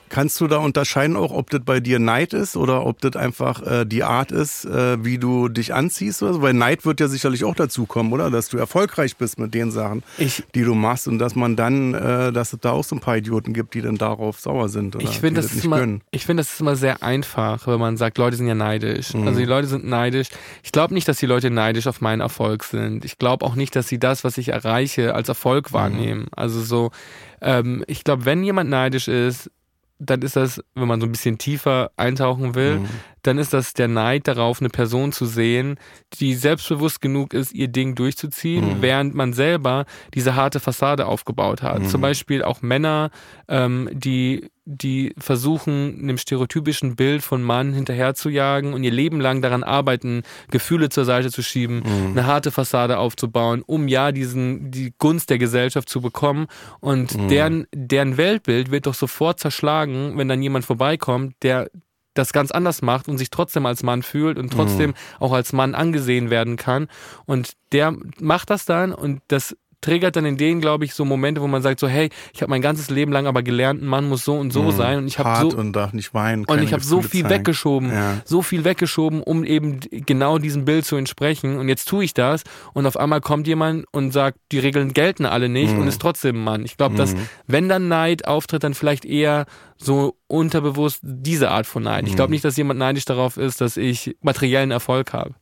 Kannst 0.09 0.39
du 0.41 0.47
da 0.47 0.57
unterscheiden 0.57 1.15
auch, 1.17 1.31
ob 1.31 1.49
das 1.49 1.61
bei 1.65 1.79
dir 1.79 1.99
Neid 1.99 2.33
ist 2.33 2.55
oder 2.55 2.85
ob 2.85 3.01
das 3.01 3.15
einfach 3.15 3.61
äh, 3.65 3.85
die 3.85 4.03
Art 4.03 4.31
ist, 4.31 4.65
äh, 4.65 5.03
wie 5.03 5.17
du 5.17 5.49
dich 5.49 5.73
anziehst? 5.73 6.23
Oder 6.23 6.33
so? 6.35 6.41
Weil 6.41 6.53
Neid 6.53 6.85
wird 6.85 6.99
ja 6.99 7.07
sicherlich 7.07 7.43
auch 7.43 7.55
dazu 7.55 7.85
kommen, 7.85 8.13
oder? 8.13 8.29
Dass 8.31 8.49
du 8.49 8.57
erfolgreich 8.57 9.17
bist 9.17 9.39
mit 9.39 9.53
den 9.53 9.71
Sachen, 9.71 10.03
Ich, 10.17 10.43
die 10.55 10.63
du 10.63 10.73
machst 10.75 11.07
und 11.07 11.19
dass 11.19 11.35
man 11.35 11.55
dann, 11.55 11.93
äh, 11.93 12.31
dass 12.31 12.53
es 12.53 12.59
da 12.61 12.71
auch 12.71 12.83
so 12.83 12.95
ein 12.95 12.99
paar 12.99 13.17
Idioten 13.17 13.53
gibt, 13.53 13.73
die 13.73 13.81
dann 13.81 13.97
darauf 13.97 14.39
sauer 14.39 14.69
sind 14.69 14.95
oder 14.95 15.03
Ich 15.03 15.19
finde, 15.19 15.41
das, 15.41 15.51
ist 15.51 15.55
nicht 15.55 15.65
immer, 15.65 15.79
gönnen. 15.79 16.01
ich 16.11 16.25
finde, 16.25 16.41
das 16.41 16.53
ist 16.53 16.61
immer 16.61 16.75
sehr 16.75 17.03
einfach, 17.03 17.67
wenn 17.67 17.79
man 17.79 17.97
sagt, 17.97 18.17
Leute 18.17 18.37
sind 18.37 18.47
ja 18.47 18.55
neidisch. 18.55 19.13
Mhm. 19.13 19.27
Also 19.27 19.39
die 19.39 19.45
Leute 19.45 19.67
sind 19.67 19.85
neidisch. 19.85 20.27
Ich 20.63 20.71
glaube 20.71 20.93
nicht, 20.93 21.07
dass 21.07 21.17
die 21.17 21.25
Leute 21.25 21.49
neidisch 21.49 21.87
auf 21.87 22.01
meinen 22.01 22.21
Erfolg 22.21 22.63
sind. 22.63 23.03
Ich 23.05 23.17
glaube 23.17 23.45
auch 23.45 23.55
nicht, 23.55 23.75
dass 23.75 23.87
sie 23.87 23.99
das, 23.99 24.23
was 24.23 24.37
ich 24.37 24.49
erreiche, 24.49 25.13
als 25.15 25.27
Mhm. 25.27 25.31
Erfolg 25.31 25.73
wahrnehmen. 25.73 26.27
Also 26.35 26.61
so, 26.61 26.91
ähm, 27.41 27.83
ich 27.87 28.03
glaube, 28.03 28.25
wenn 28.25 28.43
jemand 28.43 28.69
neidisch 28.69 29.07
ist, 29.07 29.51
dann 29.99 30.21
ist 30.21 30.35
das, 30.35 30.63
wenn 30.75 30.87
man 30.87 31.01
so 31.01 31.07
ein 31.07 31.11
bisschen 31.11 31.37
tiefer 31.37 31.91
eintauchen 31.97 32.55
will, 32.55 32.79
Mhm. 32.79 32.87
Dann 33.27 33.37
ist 33.37 33.53
das 33.53 33.73
der 33.73 33.87
Neid 33.87 34.27
darauf, 34.27 34.59
eine 34.61 34.69
Person 34.69 35.11
zu 35.11 35.25
sehen, 35.25 35.77
die 36.19 36.33
selbstbewusst 36.33 37.01
genug 37.01 37.33
ist, 37.33 37.53
ihr 37.53 37.67
Ding 37.67 37.95
durchzuziehen, 37.95 38.77
Mhm. 38.77 38.81
während 38.81 39.13
man 39.15 39.33
selber 39.33 39.85
diese 40.13 40.35
harte 40.35 40.59
Fassade 40.59 41.05
aufgebaut 41.05 41.61
hat. 41.61 41.81
Mhm. 41.81 41.85
Zum 41.87 42.01
Beispiel 42.01 42.43
auch 42.43 42.61
Männer, 42.61 43.11
ähm, 43.47 43.89
die, 43.93 44.49
die 44.65 45.13
versuchen, 45.17 45.99
einem 46.01 46.17
stereotypischen 46.17 46.95
Bild 46.95 47.21
von 47.23 47.41
Mann 47.43 47.73
hinterherzujagen 47.73 48.73
und 48.73 48.83
ihr 48.83 48.91
Leben 48.91 49.19
lang 49.21 49.41
daran 49.41 49.63
arbeiten, 49.63 50.23
Gefühle 50.51 50.89
zur 50.89 51.05
Seite 51.05 51.29
zu 51.31 51.41
schieben, 51.43 51.77
Mhm. 51.85 52.11
eine 52.11 52.25
harte 52.25 52.51
Fassade 52.51 52.97
aufzubauen, 52.97 53.61
um 53.65 53.87
ja 53.87 54.11
diesen, 54.11 54.71
die 54.71 54.93
Gunst 54.97 55.29
der 55.29 55.37
Gesellschaft 55.37 55.89
zu 55.89 56.01
bekommen. 56.01 56.47
Und 56.79 57.17
Mhm. 57.17 57.27
deren, 57.29 57.67
deren 57.73 58.17
Weltbild 58.17 58.71
wird 58.71 58.87
doch 58.87 58.93
sofort 58.93 59.39
zerschlagen, 59.39 60.17
wenn 60.17 60.27
dann 60.27 60.41
jemand 60.41 60.65
vorbeikommt, 60.65 61.35
der 61.43 61.69
das 62.17 62.33
ganz 62.33 62.51
anders 62.51 62.81
macht 62.81 63.07
und 63.07 63.17
sich 63.17 63.29
trotzdem 63.29 63.65
als 63.65 63.83
Mann 63.83 64.03
fühlt 64.03 64.37
und 64.37 64.51
trotzdem 64.51 64.93
auch 65.19 65.33
als 65.33 65.53
Mann 65.53 65.75
angesehen 65.75 66.29
werden 66.29 66.55
kann. 66.55 66.87
Und 67.25 67.53
der 67.71 67.93
macht 68.19 68.49
das 68.49 68.65
dann 68.65 68.93
und 68.93 69.21
das 69.27 69.55
triggert 69.81 70.15
dann 70.15 70.25
in 70.25 70.37
denen, 70.37 70.59
glaube 70.59 70.85
ich, 70.85 70.93
so 70.95 71.05
Momente, 71.05 71.39
wo 71.41 71.47
man 71.47 71.61
sagt 71.61 71.79
so, 71.79 71.87
hey, 71.87 72.09
ich 72.33 72.41
habe 72.41 72.49
mein 72.49 72.63
ganzes 72.63 72.89
Leben 72.89 73.11
lang 73.11 73.27
aber 73.27 73.43
gelernt, 73.43 73.81
ein 73.83 73.85
Mann 73.85 74.09
muss 74.09 74.25
so 74.25 74.33
und 74.35 74.51
so 74.51 74.71
sein 74.71 74.97
und 74.97 75.07
ich 75.07 75.19
habe 75.19 75.45
Mhm. 75.45 75.51
So 75.51 75.57
und 75.57 75.73
darf 75.73 75.93
nicht 75.93 76.13
weinen. 76.15 76.45
und 76.45 76.63
ich 76.63 76.73
habe 76.73 76.83
so 76.83 77.01
viel 77.03 77.21
zeigen. 77.21 77.35
weggeschoben, 77.35 77.91
Ja. 77.91 78.21
so 78.25 78.41
viel 78.41 78.63
weggeschoben, 78.63 79.21
um 79.21 79.43
eben 79.43 79.79
genau 79.91 80.39
diesem 80.39 80.65
Bild 80.65 80.85
zu 80.85 80.95
entsprechen. 80.95 81.57
Und 81.57 81.69
jetzt 81.69 81.87
tue 81.87 82.03
ich 82.03 82.13
das 82.15 82.43
und 82.73 82.85
auf 82.87 82.97
einmal 82.97 83.21
kommt 83.21 83.45
jemand 83.47 83.85
und 83.91 84.11
sagt, 84.11 84.39
die 84.51 84.59
Regeln 84.59 84.93
gelten 84.93 85.25
alle 85.27 85.47
nicht 85.47 85.73
Mhm. 85.75 85.81
und 85.81 85.87
ist 85.87 86.01
trotzdem 86.01 86.37
ein 86.37 86.43
Mann. 86.43 86.65
Ich 86.65 86.75
glaube, 86.77 86.95
dass 86.95 87.13
wenn 87.45 87.69
dann 87.69 87.87
Neid 87.87 88.27
auftritt, 88.27 88.63
dann 88.63 88.73
vielleicht 88.73 89.05
eher 89.05 89.45
so 89.77 90.15
unterbewusst 90.25 91.01
diese 91.03 91.51
Art 91.51 91.67
von 91.67 91.83
Neid. 91.83 92.05
Ich 92.07 92.13
Mhm. 92.13 92.15
glaube 92.15 92.31
nicht, 92.31 92.43
dass 92.43 92.57
jemand 92.57 92.79
neidisch 92.79 93.05
darauf 93.05 93.37
ist, 93.37 93.61
dass 93.61 93.77
ich 93.77 94.15
materiellen 94.21 94.71
Erfolg 94.71 95.13
habe. 95.13 95.35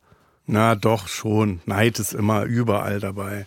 Na 0.46 0.74
doch, 0.74 1.08
schon. 1.08 1.60
Neid 1.66 1.98
ist 1.98 2.12
immer 2.12 2.44
überall 2.44 3.00
dabei. 3.00 3.46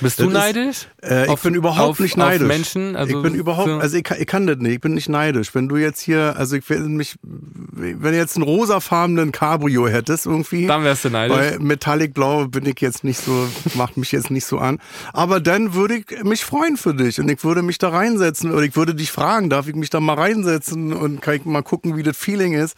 Bist 0.00 0.18
Das 0.18 0.24
du 0.24 0.30
ist- 0.30 0.34
neidisch? 0.34 0.88
Äh, 1.02 1.24
ich 1.24 1.30
Auf- 1.30 1.42
bin 1.42 1.54
überhaupt 1.54 1.90
auf- 1.90 2.00
nicht 2.00 2.12
auf 2.14 2.18
neidisch. 2.18 2.48
Menschen? 2.48 2.96
Also 2.96 3.16
ich 3.16 3.22
bin 3.22 3.34
überhaupt, 3.34 3.68
so- 3.68 3.78
also 3.78 3.96
ich, 3.96 4.04
kann- 4.04 4.18
ich 4.20 4.26
kann 4.26 4.46
das 4.46 4.56
nicht, 4.58 4.72
ich 4.74 4.80
bin 4.80 4.94
nicht 4.94 5.08
neidisch. 5.08 5.54
Wenn 5.54 5.68
du 5.68 5.76
jetzt 5.76 6.00
hier, 6.00 6.34
also 6.36 6.56
ich 6.56 6.68
will 6.68 6.80
mich, 6.88 7.14
wenn 7.22 8.00
du 8.02 8.16
jetzt 8.16 8.36
einen 8.36 8.42
rosafarbenen 8.44 9.30
Cabrio 9.32 9.86
hättest 9.86 10.26
irgendwie, 10.26 10.66
Dann 10.66 10.82
wärst 10.84 11.04
du 11.04 11.10
neidisch. 11.10 11.36
bei 11.36 11.58
Metallic 11.58 12.12
Blau 12.14 12.46
bin 12.48 12.66
ich 12.66 12.80
jetzt 12.80 13.04
nicht 13.04 13.20
so, 13.20 13.46
macht 13.74 13.96
mich 13.96 14.10
jetzt 14.12 14.30
nicht 14.30 14.46
so 14.46 14.58
an. 14.58 14.78
Aber 15.12 15.40
dann 15.40 15.74
würde 15.74 15.96
ich 15.98 16.24
mich 16.24 16.44
freuen 16.44 16.76
für 16.76 16.94
dich 16.94 17.20
und 17.20 17.30
ich 17.30 17.44
würde 17.44 17.62
mich 17.62 17.78
da 17.78 17.90
reinsetzen 17.90 18.50
oder 18.52 18.62
ich 18.62 18.74
würde 18.76 18.94
dich 18.94 19.12
fragen, 19.12 19.48
darf 19.50 19.68
ich 19.68 19.74
mich 19.76 19.90
da 19.90 20.00
mal 20.00 20.14
reinsetzen 20.14 20.92
und 20.92 21.22
kann 21.22 21.34
ich 21.36 21.44
mal 21.44 21.62
gucken, 21.62 21.96
wie 21.96 22.02
das 22.02 22.16
Feeling 22.16 22.52
ist. 22.54 22.76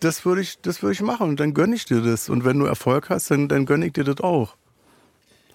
Das 0.00 0.24
würde 0.24 0.40
ich, 0.42 0.58
das 0.62 0.82
würde 0.82 0.94
ich 0.94 1.02
machen 1.02 1.28
und 1.30 1.40
dann 1.40 1.54
gönne 1.54 1.74
ich 1.74 1.84
dir 1.84 2.00
das. 2.02 2.28
Und 2.28 2.44
wenn 2.44 2.58
du 2.58 2.66
Erfolg 2.66 3.08
hast, 3.10 3.30
dann, 3.30 3.48
dann 3.48 3.66
gönne 3.66 3.86
ich 3.86 3.92
dir 3.92 4.04
das 4.04 4.20
auch. 4.20 4.56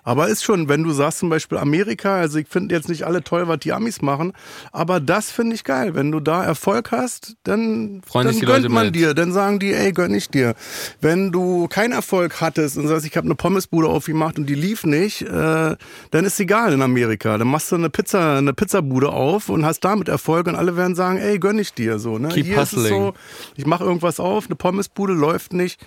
Aber 0.08 0.30
ist 0.30 0.46
schon, 0.46 0.70
wenn 0.70 0.84
du 0.84 0.94
sagst 0.94 1.20
zum 1.20 1.28
Beispiel 1.28 1.58
Amerika, 1.58 2.16
also 2.16 2.40
ich 2.40 2.48
finde 2.48 2.74
jetzt 2.74 2.88
nicht 2.88 3.04
alle 3.04 3.26
toll, 3.26 3.50
was 3.50 3.60
die 3.60 3.74
Amis 3.74 4.02
machen, 4.02 4.32
aber 4.72 5.02
das 5.02 5.32
finde 5.32 5.54
ich 5.54 5.66
geil. 5.66 5.96
Wenn 5.96 6.14
du 6.14 6.22
da 6.22 6.46
Erfolg 6.46 6.92
hast, 6.92 7.36
dann, 7.44 8.00
Freuen 8.08 8.28
dann 8.28 8.40
gönnt 8.40 8.70
man 8.70 8.86
mit. 8.86 8.96
dir, 8.96 9.14
dann 9.14 9.34
sagen 9.34 9.60
die, 9.60 9.74
ey, 9.74 9.92
gönn 9.92 10.14
ich 10.14 10.30
dir. 10.30 10.56
Wenn 11.02 11.34
du 11.34 11.68
keinen 11.68 11.92
Erfolg 11.92 12.40
hattest 12.40 12.78
und 12.78 12.88
sagst, 12.88 13.06
ich 13.06 13.18
habe 13.18 13.26
eine 13.26 13.36
Pommesbude 13.36 13.90
aufgemacht 13.90 14.40
und 14.40 14.46
die 14.46 14.56
lief 14.56 14.86
nicht, 14.86 15.24
äh, 15.24 15.76
dann 16.12 16.26
ist 16.26 16.40
egal 16.40 16.72
in 16.72 16.82
Amerika. 16.82 17.38
Dann 17.38 17.50
machst 17.50 17.74
du 17.74 17.76
eine 17.76 17.90
Pizza, 17.90 18.38
eine 18.38 18.54
Pizzabude 18.54 19.10
auf 19.10 19.50
und 19.50 19.66
hast 19.66 19.82
damit 19.82 20.08
Erfolg 20.08 20.48
und 20.48 20.56
alle 20.56 20.78
werden 20.78 20.96
sagen, 20.96 21.18
ey, 21.18 21.38
gönn 21.38 21.60
ich 21.60 21.74
dir 21.74 22.00
so. 22.00 22.18
Ne? 22.18 22.30
Keep 22.30 22.46
Hier 22.46 22.62
ist 22.62 22.72
es 22.72 22.80
hustling. 22.80 22.94
so, 22.94 23.14
ich 23.58 23.66
mache 23.66 23.84
irgendwas 23.84 24.22
auf, 24.22 24.46
eine 24.46 24.56
Pommesbude 24.56 25.12
läuft 25.12 25.52
nicht 25.52 25.86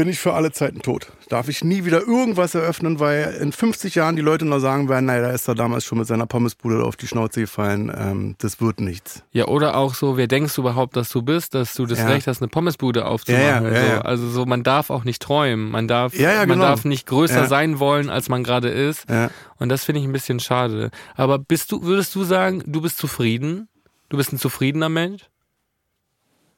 bin 0.00 0.08
ich 0.08 0.18
für 0.18 0.32
alle 0.32 0.50
Zeiten 0.50 0.80
tot. 0.80 1.12
Darf 1.28 1.50
ich 1.50 1.62
nie 1.62 1.84
wieder 1.84 2.00
irgendwas 2.00 2.54
eröffnen, 2.54 3.00
weil 3.00 3.36
in 3.38 3.52
50 3.52 3.96
Jahren 3.96 4.16
die 4.16 4.22
Leute 4.22 4.46
noch 4.46 4.58
sagen 4.58 4.88
werden, 4.88 5.04
naja, 5.04 5.20
da 5.20 5.30
ist 5.32 5.46
er 5.46 5.54
damals 5.54 5.84
schon 5.84 5.98
mit 5.98 6.06
seiner 6.06 6.24
Pommesbude 6.24 6.82
auf 6.82 6.96
die 6.96 7.06
Schnauze 7.06 7.42
gefallen. 7.42 7.92
Ähm, 7.94 8.34
das 8.38 8.62
wird 8.62 8.80
nichts. 8.80 9.22
Ja, 9.32 9.48
oder 9.48 9.76
auch 9.76 9.92
so, 9.92 10.16
wer 10.16 10.26
denkst 10.26 10.54
du 10.54 10.62
überhaupt, 10.62 10.96
dass 10.96 11.10
du 11.10 11.20
bist, 11.20 11.54
dass 11.54 11.74
du 11.74 11.84
das 11.84 11.98
Ja. 11.98 12.06
Recht 12.06 12.26
hast, 12.28 12.40
eine 12.40 12.48
Pommesbude 12.48 13.04
aufzumachen. 13.04 13.66
Ja, 13.66 13.70
ja, 13.70 13.84
ja, 13.84 13.96
so. 13.96 14.00
Also 14.00 14.30
so, 14.30 14.46
man 14.46 14.62
darf 14.62 14.88
auch 14.88 15.04
nicht 15.04 15.20
träumen. 15.20 15.70
Man 15.70 15.86
darf, 15.86 16.18
man 16.18 16.48
genau. 16.48 16.64
darf 16.64 16.86
nicht 16.86 17.06
größer 17.06 17.44
sein 17.44 17.78
wollen, 17.78 18.08
als 18.08 18.30
man 18.30 18.42
gerade 18.42 18.70
ist. 18.70 19.04
Und 19.58 19.68
das 19.68 19.84
finde 19.84 20.00
ich 20.00 20.06
ein 20.06 20.12
bisschen 20.12 20.40
schade. 20.40 20.92
Aber 21.14 21.38
bist 21.38 21.72
du, 21.72 21.82
würdest 21.82 22.14
du 22.14 22.24
sagen, 22.24 22.62
du 22.64 22.80
bist 22.80 22.96
zufrieden? 22.96 23.68
Du 24.08 24.16
bist 24.16 24.32
ein 24.32 24.38
zufriedener 24.38 24.88
Mensch? 24.88 25.28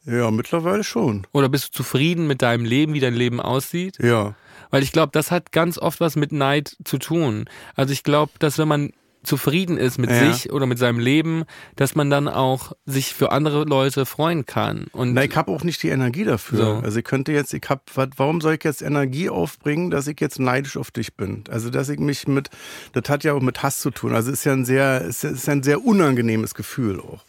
Ja, 0.04 0.30
mittlerweile 0.30 0.84
schon. 0.84 1.26
Oder 1.32 1.48
bist 1.48 1.68
du 1.68 1.70
zufrieden 1.78 2.26
mit 2.26 2.42
deinem 2.42 2.64
Leben, 2.64 2.94
wie 2.94 3.00
dein 3.00 3.14
Leben 3.14 3.40
aussieht? 3.40 3.98
Ja. 4.02 4.34
Weil 4.70 4.82
ich 4.82 4.92
glaube, 4.92 5.10
das 5.12 5.30
hat 5.30 5.52
ganz 5.52 5.78
oft 5.78 6.00
was 6.00 6.16
mit 6.16 6.32
Neid 6.32 6.76
zu 6.84 6.98
tun. 6.98 7.44
Also 7.76 7.92
ich 7.92 8.02
glaube, 8.02 8.32
dass 8.38 8.58
wenn 8.58 8.68
man 8.68 8.92
zufrieden 9.22 9.76
ist 9.76 9.98
mit 9.98 10.10
Ja. 10.10 10.32
sich 10.32 10.52
oder 10.52 10.66
mit 10.66 10.78
seinem 10.80 10.98
Leben, 10.98 11.44
dass 11.76 11.94
man 11.94 12.10
dann 12.10 12.26
auch 12.26 12.72
sich 12.86 13.14
für 13.14 13.30
andere 13.30 13.62
Leute 13.62 14.04
freuen 14.04 14.46
kann. 14.46 14.86
Und 14.90 15.14
Na, 15.14 15.22
ich 15.22 15.36
habe 15.36 15.52
auch 15.52 15.62
nicht 15.62 15.80
die 15.84 15.90
Energie 15.90 16.24
dafür. 16.24 16.58
So. 16.58 16.72
Also 16.84 16.98
ich 16.98 17.04
könnte 17.04 17.30
jetzt, 17.30 17.54
ich 17.54 17.62
hab, 17.68 17.96
wat- 17.96 18.14
warum 18.16 18.40
soll 18.40 18.54
ich 18.54 18.64
jetzt 18.64 18.82
Energie 18.82 19.30
aufbringen, 19.30 19.92
dass 19.92 20.08
ich 20.08 20.18
jetzt 20.20 20.40
neidisch 20.40 20.76
auf 20.76 20.90
dich 20.90 21.14
bin? 21.14 21.44
Also 21.50 21.70
dass 21.70 21.88
ich 21.88 22.00
mich 22.00 22.26
mit, 22.26 22.50
das 22.94 23.08
hat 23.08 23.22
ja 23.22 23.34
auch 23.34 23.40
mit 23.42 23.62
Hass 23.62 23.78
zu 23.78 23.92
tun. 23.92 24.12
Also 24.12 24.32
ist 24.32 24.42
ja 24.42 24.54
ein 24.54 24.64
sehr, 24.64 25.02
ist, 25.02 25.22
ist 25.22 25.46
ja 25.46 25.52
ein 25.52 25.62
sehr 25.62 25.84
unangenehmes 25.84 26.54
Gefühl 26.54 26.98
auch. 26.98 27.22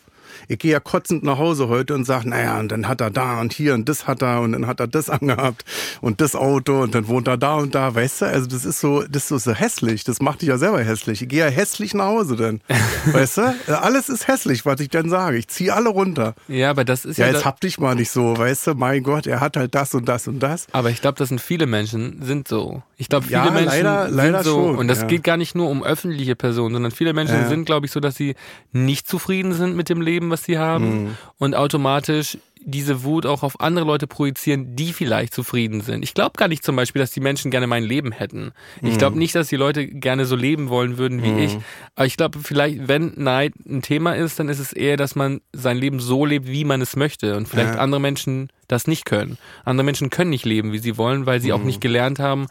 Ich 0.47 0.59
gehe 0.59 0.71
ja 0.71 0.79
kotzend 0.79 1.23
nach 1.23 1.37
Hause 1.37 1.67
heute 1.69 1.93
und 1.95 2.05
sage, 2.05 2.29
naja, 2.29 2.59
und 2.59 2.69
dann 2.71 2.87
hat 2.87 3.01
er 3.01 3.09
da 3.11 3.39
und 3.39 3.53
hier 3.53 3.73
und 3.73 3.87
das 3.89 4.07
hat 4.07 4.21
er 4.21 4.41
und 4.41 4.51
dann 4.53 4.67
hat 4.67 4.79
er 4.79 4.87
das 4.87 5.09
angehabt 5.09 5.63
und 6.01 6.21
das 6.21 6.35
Auto 6.35 6.81
und 6.81 6.95
dann 6.95 7.07
wohnt 7.07 7.27
er 7.27 7.37
da 7.37 7.55
und 7.55 7.75
da, 7.75 7.93
weißt 7.95 8.21
du? 8.21 8.25
Also 8.25 8.47
das 8.47 8.65
ist 8.65 8.79
so, 8.79 9.03
das 9.03 9.31
ist 9.31 9.43
so, 9.43 9.53
hässlich. 9.53 10.03
Das 10.03 10.21
macht 10.21 10.41
dich 10.41 10.49
ja 10.49 10.57
selber 10.57 10.81
hässlich. 10.83 11.21
Ich 11.21 11.29
gehe 11.29 11.39
ja 11.45 11.47
hässlich 11.49 11.93
nach 11.93 12.05
Hause 12.05 12.35
dann, 12.35 12.61
weißt 13.11 13.37
du? 13.37 13.55
Alles 13.81 14.09
ist 14.09 14.27
hässlich, 14.27 14.65
was 14.65 14.79
ich 14.79 14.89
dann 14.89 15.09
sage. 15.09 15.37
Ich 15.37 15.47
ziehe 15.47 15.73
alle 15.73 15.89
runter. 15.89 16.35
ja, 16.47 16.69
aber 16.69 16.83
das 16.85 17.05
ist 17.05 17.17
Ja, 17.17 17.27
ja, 17.27 17.33
jetzt 17.33 17.45
hab 17.45 17.61
dich 17.61 17.79
mal 17.79 17.95
nicht 17.95 18.11
so, 18.11 18.37
weißt 18.37 18.67
du? 18.67 18.73
Mein 18.75 19.03
Gott, 19.03 19.27
er 19.27 19.39
hat 19.39 19.57
halt 19.57 19.73
das 19.75 19.93
und 19.93 20.07
das 20.09 20.27
und 20.27 20.39
das. 20.39 20.67
aber 20.71 20.89
ich 20.89 21.01
glaube, 21.01 21.17
das 21.17 21.29
sind 21.29 21.41
viele 21.41 21.65
Menschen 21.65 22.21
sind 22.21 22.47
so. 22.47 22.83
Ich 22.97 23.09
glaube, 23.09 23.25
viele 23.27 23.37
Ja, 23.39 23.51
Menschen 23.51 23.65
leider- 23.67 24.05
sind 24.07 24.15
leider 24.15 24.43
so 24.43 24.51
schon, 24.67 24.77
und 24.77 24.87
das 24.87 25.01
ja. 25.01 25.07
geht 25.07 25.23
gar 25.23 25.37
nicht 25.37 25.55
nur 25.55 25.69
um 25.69 25.83
öffentliche 25.83 26.35
Personen, 26.35 26.73
sondern 26.75 26.91
viele 26.91 27.13
Menschen 27.13 27.35
Ja. 27.35 27.47
sind, 27.49 27.65
glaube 27.65 27.85
ich, 27.85 27.91
so, 27.91 27.99
dass 27.99 28.15
sie 28.15 28.35
nicht 28.71 29.07
zufrieden 29.07 29.53
sind 29.53 29.75
mit 29.75 29.89
dem 29.89 30.01
Leben, 30.01 30.29
was 30.33 30.43
sie 30.43 30.57
haben 30.57 31.03
mhm. 31.03 31.17
und 31.37 31.55
automatisch 31.55 32.37
diese 32.65 33.03
Wut 33.03 33.25
auch 33.25 33.43
auf 33.43 33.59
andere 33.59 33.85
Leute 33.85 34.07
projizieren, 34.07 34.75
die 34.75 34.93
vielleicht 34.93 35.33
zufrieden 35.33 35.81
sind. 35.81 36.03
Ich 36.03 36.13
glaube 36.13 36.37
gar 36.37 36.47
nicht 36.47 36.63
zum 36.63 36.75
Beispiel, 36.75 37.01
dass 37.01 37.11
die 37.11 37.19
Menschen 37.19 37.51
gerne 37.51 37.67
mein 37.67 37.83
Leben 37.83 38.11
hätten. 38.11 38.51
Ich 38.81 38.97
glaube 38.97 39.15
mhm. 39.15 39.19
nicht, 39.19 39.35
dass 39.35 39.49
die 39.49 39.55
Leute 39.55 39.87
gerne 39.87 40.25
so 40.25 40.35
leben 40.35 40.69
wollen 40.69 40.97
würden 40.97 41.23
wie 41.23 41.31
mhm. 41.31 41.39
ich. 41.39 41.57
Aber 41.95 42.05
ich 42.05 42.17
glaube, 42.17 42.39
vielleicht, 42.39 42.87
wenn 42.87 43.13
Neid 43.15 43.53
ein 43.67 43.81
Thema 43.81 44.13
ist, 44.15 44.39
dann 44.39 44.49
ist 44.49 44.59
es 44.59 44.73
eher, 44.73 44.97
dass 44.97 45.15
man 45.15 45.41
sein 45.51 45.77
Leben 45.77 45.99
so 45.99 46.25
lebt, 46.25 46.47
wie 46.47 46.65
man 46.65 46.81
es 46.81 46.95
möchte. 46.95 47.35
Und 47.35 47.47
vielleicht 47.47 47.75
ja. 47.75 47.79
andere 47.79 47.99
Menschen 48.01 48.49
das 48.67 48.87
nicht 48.87 49.05
können. 49.05 49.37
Andere 49.65 49.85
Menschen 49.85 50.09
können 50.09 50.29
nicht 50.29 50.45
leben, 50.45 50.71
wie 50.71 50.79
sie 50.79 50.97
wollen, 50.97 51.25
weil 51.25 51.41
sie 51.41 51.49
mhm. 51.49 51.55
auch 51.55 51.63
nicht 51.63 51.81
gelernt 51.81 52.19
haben, 52.19 52.47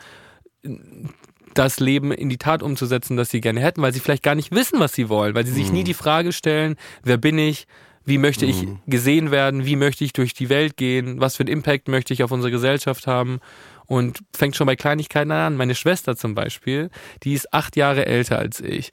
das 1.54 1.80
Leben 1.80 2.12
in 2.12 2.28
die 2.28 2.38
Tat 2.38 2.62
umzusetzen, 2.62 3.16
das 3.16 3.30
sie 3.30 3.40
gerne 3.40 3.60
hätten, 3.60 3.82
weil 3.82 3.92
sie 3.92 4.00
vielleicht 4.00 4.22
gar 4.22 4.34
nicht 4.34 4.52
wissen, 4.52 4.80
was 4.80 4.92
sie 4.92 5.08
wollen, 5.08 5.34
weil 5.34 5.46
sie 5.46 5.52
sich 5.52 5.72
nie 5.72 5.80
mhm. 5.80 5.86
die 5.86 5.94
Frage 5.94 6.32
stellen, 6.32 6.76
wer 7.02 7.16
bin 7.16 7.38
ich, 7.38 7.66
wie 8.04 8.18
möchte 8.18 8.46
ich 8.46 8.62
mhm. 8.62 8.80
gesehen 8.86 9.30
werden? 9.30 9.64
Wie 9.64 9.76
möchte 9.76 10.04
ich 10.04 10.12
durch 10.12 10.34
die 10.34 10.48
Welt 10.48 10.76
gehen? 10.76 11.20
Was 11.20 11.36
für 11.36 11.42
einen 11.42 11.52
Impact 11.52 11.88
möchte 11.88 12.12
ich 12.12 12.22
auf 12.24 12.32
unsere 12.32 12.50
Gesellschaft 12.50 13.06
haben? 13.06 13.40
Und 13.86 14.20
fängt 14.34 14.56
schon 14.56 14.66
bei 14.66 14.76
Kleinigkeiten 14.76 15.30
an. 15.30 15.56
Meine 15.56 15.74
Schwester 15.74 16.16
zum 16.16 16.34
Beispiel, 16.34 16.90
die 17.22 17.34
ist 17.34 17.52
acht 17.52 17.76
Jahre 17.76 18.06
älter 18.06 18.38
als 18.38 18.60
ich. 18.60 18.90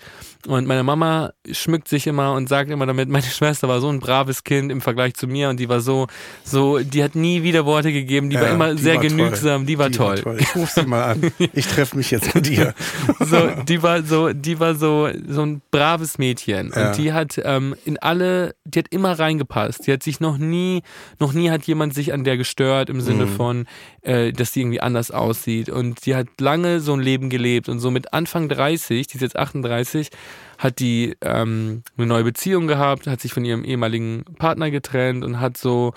Und 0.48 0.68
meine 0.68 0.84
Mama 0.84 1.32
schmückt 1.52 1.88
sich 1.88 2.08
immer 2.08 2.34
und 2.34 2.50
sagt 2.50 2.70
immer 2.72 2.86
damit, 2.86 3.10
meine 3.10 3.26
Schwester 3.26 3.68
war 3.68 3.82
so 3.82 3.90
ein 3.90 4.00
braves 4.00 4.44
Kind 4.44 4.72
im 4.72 4.82
Vergleich 4.82 5.16
zu 5.16 5.28
mir 5.28 5.50
und 5.50 5.60
die 5.60 5.70
war 5.70 5.82
so, 5.82 6.08
so, 6.44 6.80
die 6.80 7.04
hat 7.04 7.16
nie 7.16 7.44
wieder 7.44 7.66
Worte 7.66 7.92
gegeben, 7.92 8.30
die 8.30 8.36
ja, 8.36 8.42
war 8.42 8.50
immer 8.50 8.76
die 8.76 8.82
sehr 8.82 8.96
war 8.96 9.02
genügsam, 9.02 9.62
toll. 9.62 9.66
die 9.66 9.78
war 9.78 9.90
die 9.90 9.98
toll. 9.98 10.16
War 10.18 10.24
toll. 10.24 10.38
Ich 10.40 10.56
ruf 10.56 10.70
sie 10.70 10.86
mal 10.86 11.04
an. 11.04 11.32
Ich 11.54 11.68
treffe 11.68 11.98
mich 11.98 12.12
jetzt 12.12 12.34
mit 12.34 12.50
ihr. 12.50 12.74
so, 13.20 13.50
die 13.68 13.84
war 13.84 14.04
so, 14.04 14.34
die 14.34 14.60
war 14.60 14.76
so, 14.76 15.10
so 15.28 15.42
ein 15.42 15.62
braves 15.72 16.18
Mädchen. 16.18 16.72
Ja. 16.76 16.88
Und 16.88 16.98
die 16.98 17.14
hat 17.14 17.40
ähm, 17.44 17.76
in 17.86 17.98
alle, 17.98 18.56
die 18.66 18.80
hat 18.80 18.88
immer 18.90 19.18
reingepasst. 19.18 19.88
Die 19.88 19.94
hat 19.94 20.04
sich 20.04 20.20
noch 20.20 20.38
nie, 20.38 20.84
noch 21.20 21.34
nie 21.34 21.50
hat 21.50 21.64
jemand 21.66 21.94
sich 21.94 22.14
an 22.14 22.24
der 22.24 22.38
gestört 22.38 22.90
im 22.90 23.02
Sinne 23.02 23.26
mhm. 23.26 23.36
von, 23.36 23.66
äh, 24.02 24.32
dass 24.32 24.52
die 24.52 24.62
irgendwie 24.62 24.79
anders 24.82 25.12
aussieht. 25.12 25.70
Und 25.70 26.06
die 26.06 26.16
hat 26.16 26.28
lange 26.40 26.80
so 26.80 26.94
ein 26.94 27.00
Leben 27.00 27.30
gelebt 27.30 27.70
und 27.70 27.80
so 27.80 27.92
mit 27.92 28.14
Anfang 28.14 28.50
30, 28.50 29.08
die 29.08 29.16
ist 29.16 29.22
jetzt 29.22 29.38
38, 29.38 30.10
hat 30.58 30.80
die 30.80 31.16
ähm, 31.22 31.84
eine 31.98 32.08
neue 32.08 32.24
Beziehung 32.24 32.68
gehabt, 32.68 33.08
hat 33.08 33.22
sich 33.22 33.34
von 33.34 33.46
ihrem 33.46 33.64
ehemaligen 33.64 34.26
Partner 34.38 34.72
getrennt 34.72 35.24
und 35.24 35.40
hat 35.40 35.58
so 35.58 35.94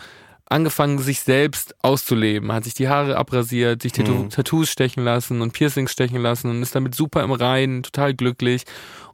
angefangen, 0.53 0.99
sich 0.99 1.21
selbst 1.21 1.75
auszuleben, 1.83 2.53
hat 2.53 2.65
sich 2.65 2.75
die 2.75 2.89
Haare 2.89 3.17
abrasiert, 3.17 3.83
sich 3.83 3.97
mhm. 3.97 4.29
Tattoos 4.29 4.71
stechen 4.71 5.03
lassen 5.03 5.41
und 5.41 5.53
Piercings 5.53 5.91
stechen 5.91 6.21
lassen 6.21 6.51
und 6.51 6.63
ist 6.63 6.75
damit 6.75 6.95
super 6.95 7.25
im 7.25 7.33
Reinen, 7.33 7.83
total 7.83 8.15
glücklich 8.15 8.65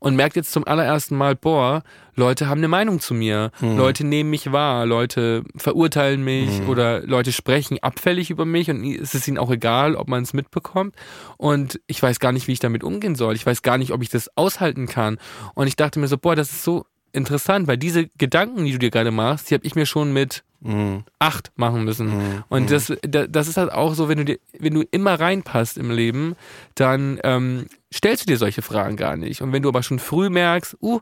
und 0.01 0.17
merkt 0.17 0.37
jetzt 0.37 0.53
zum 0.53 0.67
allerersten 0.67 1.17
Mal, 1.17 1.37
boah, 1.37 1.83
Leute 2.15 2.49
haben 2.49 2.59
eine 2.59 2.69
Meinung 2.69 3.01
zu 3.01 3.15
mir, 3.15 3.51
mhm. 3.61 3.77
Leute 3.77 4.05
nehmen 4.05 4.31
mich 4.31 4.53
wahr, 4.53 4.87
Leute 4.87 5.45
verurteilen 5.57 6.23
mich 6.23 6.61
mhm. 6.61 6.69
oder 6.69 7.01
Leute 7.03 7.33
sprechen 7.33 7.79
abfällig 7.81 8.31
über 8.31 8.45
mich 8.45 8.71
und 8.71 8.85
es 8.85 9.15
ist 9.15 9.29
ihnen 9.29 9.39
auch 9.39 9.51
egal, 9.51 9.95
ob 9.95 10.09
man 10.09 10.23
es 10.23 10.33
mitbekommt 10.33 10.95
und 11.37 11.81
ich 11.87 12.03
weiß 12.03 12.19
gar 12.19 12.33
nicht, 12.33 12.49
wie 12.49 12.53
ich 12.53 12.61
damit 12.61 12.83
umgehen 12.83 13.15
soll. 13.15 13.35
Ich 13.37 13.47
weiß 13.47 13.63
gar 13.63 13.79
nicht, 13.79 13.93
ob 13.93 14.03
ich 14.03 14.09
das 14.09 14.37
aushalten 14.37 14.87
kann 14.87 15.19
und 15.55 15.69
ich 15.69 15.77
dachte 15.77 16.01
mir 16.01 16.09
so, 16.09 16.19
boah, 16.19 16.35
das 16.35 16.51
ist 16.51 16.65
so 16.65 16.85
interessant, 17.13 17.67
weil 17.67 17.79
diese 17.79 18.09
Gedanken, 18.19 18.65
die 18.65 18.73
du 18.73 18.79
dir 18.79 18.91
gerade 18.91 19.11
machst, 19.11 19.51
die 19.51 19.55
habe 19.55 19.67
ich 19.67 19.75
mir 19.75 19.87
schon 19.87 20.13
mit 20.13 20.45
mhm. 20.61 21.05
acht 21.19 21.53
machen 21.57 21.85
müssen. 21.85 22.09
Mhm. 22.09 22.45
Und 22.49 22.65
mhm. 22.65 22.67
das, 22.69 22.93
das 23.29 23.49
ist 23.49 23.57
halt 23.57 23.73
auch 23.73 23.95
so, 23.95 24.09
wenn 24.09 24.19
du 24.19 24.25
dir, 24.25 24.39
wenn 24.59 24.75
du 24.75 24.85
immer 24.91 25.19
reinpasst 25.19 25.79
im 25.79 25.91
Leben, 25.91 26.37
dann 26.75 27.19
ähm, 27.25 27.67
stellst 27.93 28.23
du 28.23 28.27
dir 28.27 28.39
solche 28.39 28.63
Fragen 28.63 28.97
gar 28.97 29.17
nicht. 29.17 29.43
Und 29.43 29.53
wenn 29.53 29.63
du 29.63 29.69
aber 29.69 29.83
schon 29.83 29.99
früh 29.99 30.31
merkst, 30.31 30.77
uh, 30.83 31.01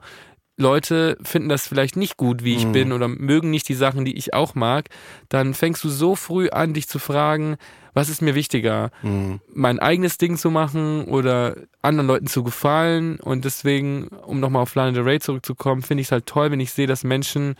Leute 0.56 1.18
finden 1.22 1.48
das 1.48 1.68
vielleicht 1.68 1.96
nicht 1.96 2.16
gut, 2.16 2.42
wie 2.42 2.56
ich 2.56 2.66
mhm. 2.66 2.72
bin, 2.72 2.92
oder 2.92 3.08
mögen 3.08 3.50
nicht 3.50 3.68
die 3.68 3.74
Sachen, 3.74 4.04
die 4.04 4.16
ich 4.16 4.32
auch 4.32 4.54
mag, 4.54 4.88
dann 5.28 5.54
fängst 5.54 5.84
du 5.84 5.88
so 5.88 6.16
früh 6.16 6.48
an, 6.48 6.72
dich 6.72 6.88
zu 6.88 6.98
fragen, 6.98 7.56
was 7.92 8.08
ist 8.08 8.22
mir 8.22 8.34
wichtiger, 8.34 8.90
mhm. 9.02 9.40
mein 9.52 9.78
eigenes 9.78 10.18
Ding 10.18 10.36
zu 10.36 10.50
machen 10.50 11.04
oder 11.06 11.56
anderen 11.82 12.06
Leuten 12.06 12.26
zu 12.26 12.42
gefallen. 12.42 13.18
Und 13.20 13.44
deswegen, 13.44 14.08
um 14.08 14.40
nochmal 14.40 14.62
auf 14.62 14.74
Lana 14.74 14.92
Del 14.92 15.02
Rey 15.02 15.18
zurückzukommen, 15.18 15.82
finde 15.82 16.02
ich 16.02 16.08
es 16.08 16.12
halt 16.12 16.26
toll, 16.26 16.50
wenn 16.50 16.60
ich 16.60 16.72
sehe, 16.72 16.86
dass 16.86 17.04
Menschen 17.04 17.54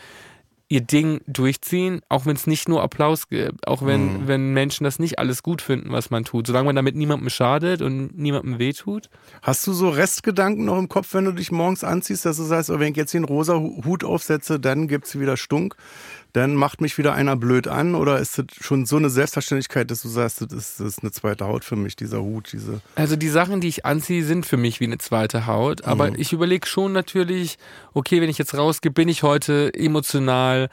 ihr 0.69 0.81
Ding 0.81 1.21
durchziehen, 1.29 2.01
auch 2.09 2.27
wenn 2.27 2.35
es 2.35 2.49
nicht 2.49 2.69
nur 2.69 2.83
Applaus 2.83 3.29
gibt, 3.29 3.69
auch 3.69 3.87
wenn, 3.87 4.23
mhm. 4.23 4.29
wenn 4.29 4.53
Menschen 4.53 4.83
das 4.83 4.99
nicht 4.99 5.19
alles 5.19 5.43
gut 5.45 5.63
finden, 5.63 5.93
was 5.93 6.11
man 6.11 6.25
tut, 6.25 6.49
solange 6.49 6.67
man 6.67 6.77
damit 6.77 6.97
niemandem 6.97 7.31
schadet 7.31 7.83
und 7.83 8.19
niemandem 8.19 8.59
wehtut. 8.59 9.09
Hast 9.43 9.65
du 9.67 9.73
so 9.73 9.89
Restgedanken 9.89 10.65
noch 10.65 10.79
im 10.79 10.89
Kopf, 10.89 11.15
wenn 11.15 11.25
du 11.25 11.33
dich 11.33 11.53
morgens 11.53 11.85
anziehst, 11.85 12.27
dass 12.27 12.39
du 12.39 12.43
sagst, 12.43 12.71
oh, 12.71 12.81
wenn 12.81 12.91
ich 12.91 12.97
jetzt 12.97 13.15
den 13.15 13.25
rosa 13.25 13.55
Hut 13.55 14.03
aufsetze, 14.03 14.59
dann 14.59 14.89
gibt 14.89 15.07
es 15.07 15.21
wieder 15.21 15.37
Stunk? 15.37 15.77
Dann 16.37 16.55
macht 16.55 16.83
mich 16.83 16.99
wieder 16.99 17.15
einer 17.15 17.35
blöd 17.35 17.67
an 17.67 17.95
oder 17.95 18.19
ist 18.19 18.37
das 18.37 18.45
schon 18.61 18.85
so 18.85 18.97
eine 18.97 19.09
Selbstverständlichkeit, 19.09 19.91
dass 19.91 20.03
du 20.03 20.09
sagst, 20.09 20.43
das 20.43 20.53
ist, 20.53 20.81
das 20.81 20.87
ist 20.87 21.03
eine 21.03 21.11
zweite 21.11 21.47
Haut 21.47 21.65
für 21.65 21.77
mich, 21.77 21.97
dieser 21.97 22.21
Hut, 22.21 22.53
diese. 22.53 22.83
Also 22.95 23.17
die 23.17 23.31
Sachen, 23.31 23.63
die 23.63 23.69
ich 23.69 23.87
anziehe, 23.87 24.23
sind 24.23 24.45
für 24.45 24.59
mich 24.59 24.79
wie 24.79 24.85
eine 24.85 24.99
zweite 24.99 25.47
Haut, 25.47 25.85
aber 25.85 26.11
mhm. 26.11 26.17
ich 26.19 26.35
überlege 26.35 26.67
schon 26.67 26.93
natürlich, 26.93 27.57
okay, 27.95 28.21
wenn 28.21 28.29
ich 28.29 28.37
jetzt 28.37 28.55
rausgehe, 28.55 28.93
bin 28.93 29.09
ich 29.09 29.23
heute 29.23 29.73
emotional 29.73 30.69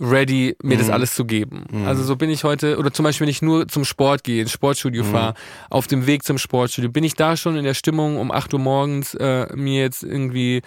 ready, 0.00 0.56
mir 0.62 0.76
mhm. 0.76 0.78
das 0.78 0.90
alles 0.90 1.14
zu 1.14 1.24
geben. 1.24 1.66
Mhm. 1.68 1.86
Also 1.86 2.04
so 2.04 2.14
bin 2.14 2.30
ich 2.30 2.44
heute, 2.44 2.78
oder 2.78 2.92
zum 2.92 3.02
Beispiel, 3.02 3.26
wenn 3.26 3.32
ich 3.32 3.42
nur 3.42 3.66
zum 3.66 3.84
Sport 3.84 4.22
gehe, 4.22 4.40
ins 4.40 4.52
Sportstudio 4.52 5.02
mhm. 5.02 5.10
fahre, 5.10 5.34
auf 5.68 5.88
dem 5.88 6.06
Weg 6.06 6.22
zum 6.22 6.38
Sportstudio, 6.38 6.90
bin 6.90 7.02
ich 7.02 7.14
da 7.14 7.36
schon 7.36 7.56
in 7.56 7.64
der 7.64 7.74
Stimmung, 7.74 8.18
um 8.18 8.30
8 8.30 8.54
Uhr 8.54 8.60
morgens 8.60 9.14
äh, 9.14 9.48
mir 9.56 9.82
jetzt 9.82 10.04
irgendwie 10.04 10.62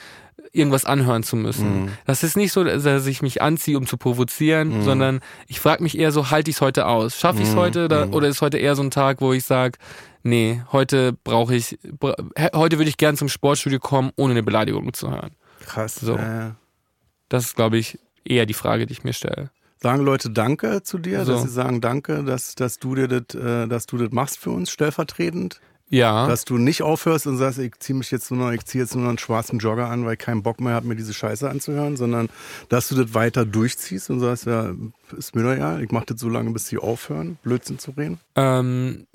irgendwas 0.52 0.86
anhören 0.86 1.24
zu 1.24 1.36
müssen. 1.36 1.84
Mhm. 1.84 1.90
Das 2.06 2.24
ist 2.24 2.36
nicht 2.36 2.52
so, 2.52 2.64
dass 2.64 3.06
ich 3.08 3.22
mich 3.22 3.42
anziehe, 3.42 3.78
um 3.78 3.86
zu 3.86 3.98
provozieren, 3.98 4.80
mhm. 4.80 4.84
sondern 4.84 5.20
ich 5.48 5.60
frage 5.60 5.84
mich 5.84 5.98
eher 5.98 6.12
so, 6.12 6.30
halte 6.32 6.50
ich 6.50 6.58
es 6.58 6.62
heute 6.62 6.88
aus? 6.88 7.18
Schaffe 7.18 7.42
ich 7.42 7.48
es 7.48 7.56
mhm. 7.56 7.60
heute 7.60 7.86
oder, 7.86 8.08
mhm. 8.08 8.14
oder 8.14 8.28
ist 8.28 8.42
heute 8.42 8.58
eher 8.58 8.76
so 8.76 8.84
ein 8.84 8.92
Tag, 8.92 9.22
wo 9.22 9.34
ich 9.34 9.46
sage, 9.46 9.78
nee, 10.24 10.62
heute 10.72 11.14
brauche 11.24 11.56
ich, 11.56 11.80
heute 12.54 12.78
würde 12.78 12.90
ich 12.90 12.98
gern 12.98 13.18
zum 13.18 13.30
Sportstudio 13.30 13.80
kommen, 13.80 14.12
ohne 14.16 14.32
eine 14.32 14.44
Beleidigung 14.44 14.94
zu 14.94 15.10
hören. 15.10 15.32
Krass. 15.66 15.96
So. 15.96 16.16
Äh. 16.16 16.52
Das 17.30 17.46
ist, 17.46 17.56
glaube 17.56 17.78
ich, 17.78 17.98
eher 18.26 18.46
die 18.46 18.54
Frage, 18.54 18.86
die 18.86 18.94
ich 18.94 19.04
mir 19.04 19.14
stelle. 19.14 19.52
Sagen 19.82 20.04
Leute 20.04 20.30
Danke 20.30 20.84
zu 20.84 21.00
dir, 21.00 21.26
so. 21.26 21.34
dass 21.34 21.44
sie 21.44 21.50
sagen 21.50 21.82
Danke, 21.82 22.24
dass, 22.24 22.56
dass 22.56 22.78
du 22.78 22.94
dir 22.94 23.08
das, 23.08 23.36
äh, 23.36 23.68
dass 23.68 23.88
du 23.88 23.98
das 23.98 24.12
machst 24.12 24.38
für 24.38 24.52
uns 24.52 24.70
stellvertretend? 24.70 25.60
Ja. 25.92 26.26
Dass 26.26 26.46
du 26.46 26.58
nicht 26.58 26.82
aufhörst 26.82 27.28
und 27.28 27.38
sagst, 27.38 27.60
ich 27.60 27.78
ziehe 27.80 27.98
mich 27.98 28.10
jetzt 28.12 28.32
nur 28.32 28.40
noch, 28.40 28.52
ich 28.54 28.66
ziehe 28.66 28.82
jetzt 28.82 28.96
nur 28.96 29.04
noch 29.04 29.10
einen 29.10 29.18
schwarzen 29.18 29.60
Jogger 29.60 29.88
an, 29.88 30.06
weil 30.06 30.14
ich 30.14 30.20
keinen 30.20 30.42
Bock 30.42 30.62
mehr 30.62 30.74
habe, 30.74 30.88
mir 30.88 30.96
diese 30.96 31.14
Scheiße 31.14 31.50
anzuhören, 31.50 31.98
sondern 31.98 32.30
dass 32.70 32.88
du 32.88 32.96
das 32.96 33.14
weiter 33.14 33.46
durchziehst 33.46 34.10
und 34.10 34.22
sagst, 34.22 34.46
ja, 34.46 34.72
ist 35.18 35.36
mir 35.36 35.44
doch 35.44 35.52
egal, 35.52 35.84
ich 35.84 35.92
mache 35.92 36.06
das 36.08 36.22
so 36.22 36.30
lange, 36.30 36.52
bis 36.52 36.68
sie 36.68 36.78
aufhören, 36.78 37.38
Blödsinn 37.44 37.78
zu 37.78 37.92
reden. 37.92 38.20
Ähm, 38.36 39.06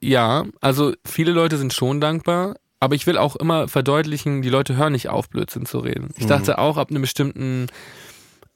ja, 0.00 0.44
also 0.60 0.92
viele 1.04 1.30
Leute 1.30 1.56
sind 1.56 1.72
schon 1.72 2.00
dankbar. 2.00 2.56
Aber 2.80 2.96
ich 2.96 3.06
will 3.06 3.16
auch 3.16 3.34
immer 3.36 3.66
verdeutlichen, 3.66 4.42
die 4.42 4.50
Leute 4.50 4.76
hören 4.76 4.92
nicht 4.92 5.08
auf, 5.08 5.30
Blödsinn 5.30 5.64
zu 5.64 5.78
reden. 5.78 6.10
Ich 6.18 6.24
mhm. 6.24 6.28
dachte 6.28 6.58
auch, 6.58 6.76
ab 6.76 6.90
einem 6.90 7.00
bestimmten 7.00 7.68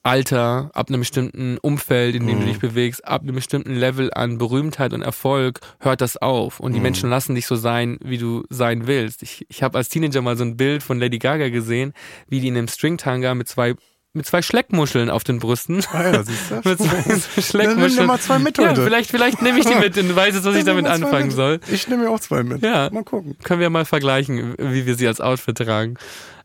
Alter, 0.03 0.71
ab 0.75 0.89
einem 0.89 1.01
bestimmten 1.01 1.59
Umfeld, 1.59 2.15
in 2.15 2.27
dem 2.27 2.37
mhm. 2.37 2.41
du 2.41 2.47
dich 2.47 2.61
bewegst, 2.61 3.05
ab 3.07 3.23
einem 3.23 3.35
bestimmten 3.35 3.75
Level 3.75 4.11
an 4.13 4.39
Berühmtheit 4.39 4.93
und 4.93 5.03
Erfolg 5.03 5.61
hört 5.81 6.01
das 6.01 6.17
auf. 6.17 6.61
Und 6.61 6.73
die 6.73 6.79
mhm. 6.79 6.85
Menschen 6.85 7.11
lassen 7.11 7.35
dich 7.35 7.47
so 7.47 7.57
sein, 7.57 7.99
wie 8.03 8.19
du 8.19 8.45
sein 8.49 8.87
willst. 8.87 9.23
Ich, 9.23 9.45
ich 9.49 9.63
habe 9.63 9.77
als 9.77 9.89
Teenager 9.89 10.23
mal 10.23 10.37
so 10.37 10.45
ein 10.45 10.57
Bild 10.57 10.83
von 10.83 10.99
Lady 10.99 11.19
Gaga 11.19 11.49
gesehen, 11.51 11.93
wie 12.29 12.41
die 12.41 12.49
in 12.49 12.57
einem 12.57 12.69
Stringtanga 12.69 13.35
mit 13.35 13.49
zwei 13.49 13.75
mit 14.19 14.27
zwei 14.27 14.43
Schleckmuscheln 14.43 15.09
auf 15.09 15.25
den 15.25 15.39
Brüsten. 15.39 15.83
Ah 15.93 16.13
ja, 16.13 16.23
siehst 16.23 16.51
du? 16.51 16.55
mit 16.69 16.79
zwei 16.79 17.43
Schleckmuscheln. 17.43 17.97
Nimm 17.97 18.07
mal 18.07 18.21
zwei 18.21 18.39
mit 18.39 18.59
heute. 18.59 18.81
Ja, 18.81 18.87
vielleicht, 18.87 19.11
vielleicht 19.11 19.41
nehme 19.41 19.59
ich 19.59 19.65
die 19.65 19.75
mit 19.75 19.97
und 19.97 20.15
weiß 20.15 20.35
jetzt, 20.35 20.45
was 20.45 20.57
ich 20.57 20.65
damit 20.65 20.87
anfangen 20.87 21.31
soll. 21.31 21.61
Ich 21.71 21.89
nehme 21.89 22.05
mir 22.05 22.11
auch 22.11 22.21
zwei 22.21 22.43
mit. 22.43 22.63
Ja. 22.63 22.91
Mal 22.91 23.05
gucken. 23.05 23.37
Können 23.43 23.61
wir 23.61 23.71
mal 23.71 23.87
vergleichen, 23.87 24.55
wie 24.59 24.85
wir 24.85 24.95
sie 24.97 25.09
als 25.09 25.21
Outfit 25.21 25.57
tragen. 25.57 25.95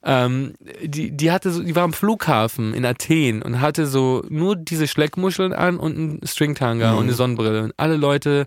Ähm, 0.06 0.54
die, 0.82 1.12
die 1.12 1.32
hatte 1.32 1.52
so, 1.52 1.64
die 1.64 1.76
war 1.76 1.84
am 1.84 1.94
Flughafen 1.94 2.74
in 2.74 2.86
Athen 2.86 3.42
und 3.42 3.62
hatte 3.62 3.88
so 3.88 4.24
nur 4.30 4.56
diese 4.56 4.88
Schleckmuscheln 4.88 5.54
an 5.54 5.78
und 5.78 5.98
einen 5.98 6.20
Stringtanga 6.26 6.92
mhm. 6.92 6.98
und 6.98 7.04
eine 7.06 7.14
Sonnenbrille. 7.14 7.64
Und 7.64 7.74
alle 7.78 7.96
Leute 7.96 8.46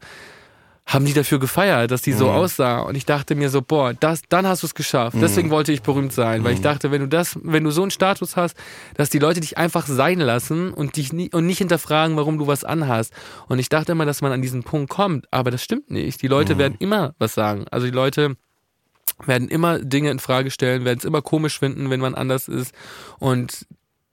haben 0.86 1.04
die 1.04 1.12
dafür 1.12 1.40
gefeiert, 1.40 1.90
dass 1.90 2.02
die 2.02 2.12
so 2.12 2.26
mhm. 2.26 2.36
aussah. 2.36 2.78
Und 2.78 2.94
ich 2.94 3.04
dachte 3.04 3.34
mir 3.34 3.50
so, 3.50 3.60
boah, 3.60 3.92
das, 3.92 4.22
dann 4.28 4.46
hast 4.46 4.62
du 4.62 4.68
es 4.68 4.74
geschafft. 4.74 5.16
Mhm. 5.16 5.20
Deswegen 5.20 5.50
wollte 5.50 5.72
ich 5.72 5.82
berühmt 5.82 6.12
sein, 6.12 6.44
weil 6.44 6.52
ich 6.52 6.60
mhm. 6.60 6.64
dachte, 6.64 6.92
wenn 6.92 7.00
du 7.00 7.08
das, 7.08 7.36
wenn 7.42 7.64
du 7.64 7.72
so 7.72 7.82
einen 7.82 7.90
Status 7.90 8.36
hast, 8.36 8.56
dass 8.94 9.10
die 9.10 9.18
Leute 9.18 9.40
dich 9.40 9.58
einfach 9.58 9.86
sein 9.86 10.20
lassen 10.20 10.72
und 10.72 10.96
dich 10.96 11.12
nie, 11.12 11.28
und 11.32 11.44
nicht 11.44 11.58
hinterfragen, 11.58 12.16
warum 12.16 12.38
du 12.38 12.46
was 12.46 12.62
anhast. 12.62 13.12
Und 13.48 13.58
ich 13.58 13.68
dachte 13.68 13.92
immer, 13.92 14.06
dass 14.06 14.22
man 14.22 14.30
an 14.30 14.42
diesen 14.42 14.62
Punkt 14.62 14.88
kommt, 14.88 15.26
aber 15.32 15.50
das 15.50 15.62
stimmt 15.62 15.90
nicht. 15.90 16.22
Die 16.22 16.28
Leute 16.28 16.54
mhm. 16.54 16.58
werden 16.58 16.76
immer 16.78 17.14
was 17.18 17.34
sagen. 17.34 17.64
Also 17.72 17.86
die 17.86 17.92
Leute 17.92 18.36
werden 19.24 19.48
immer 19.48 19.80
Dinge 19.80 20.10
in 20.10 20.20
Frage 20.20 20.52
stellen, 20.52 20.84
werden 20.84 20.98
es 20.98 21.04
immer 21.04 21.22
komisch 21.22 21.58
finden, 21.58 21.90
wenn 21.90 22.00
man 22.00 22.14
anders 22.14 22.46
ist. 22.46 22.72
Und 23.18 23.66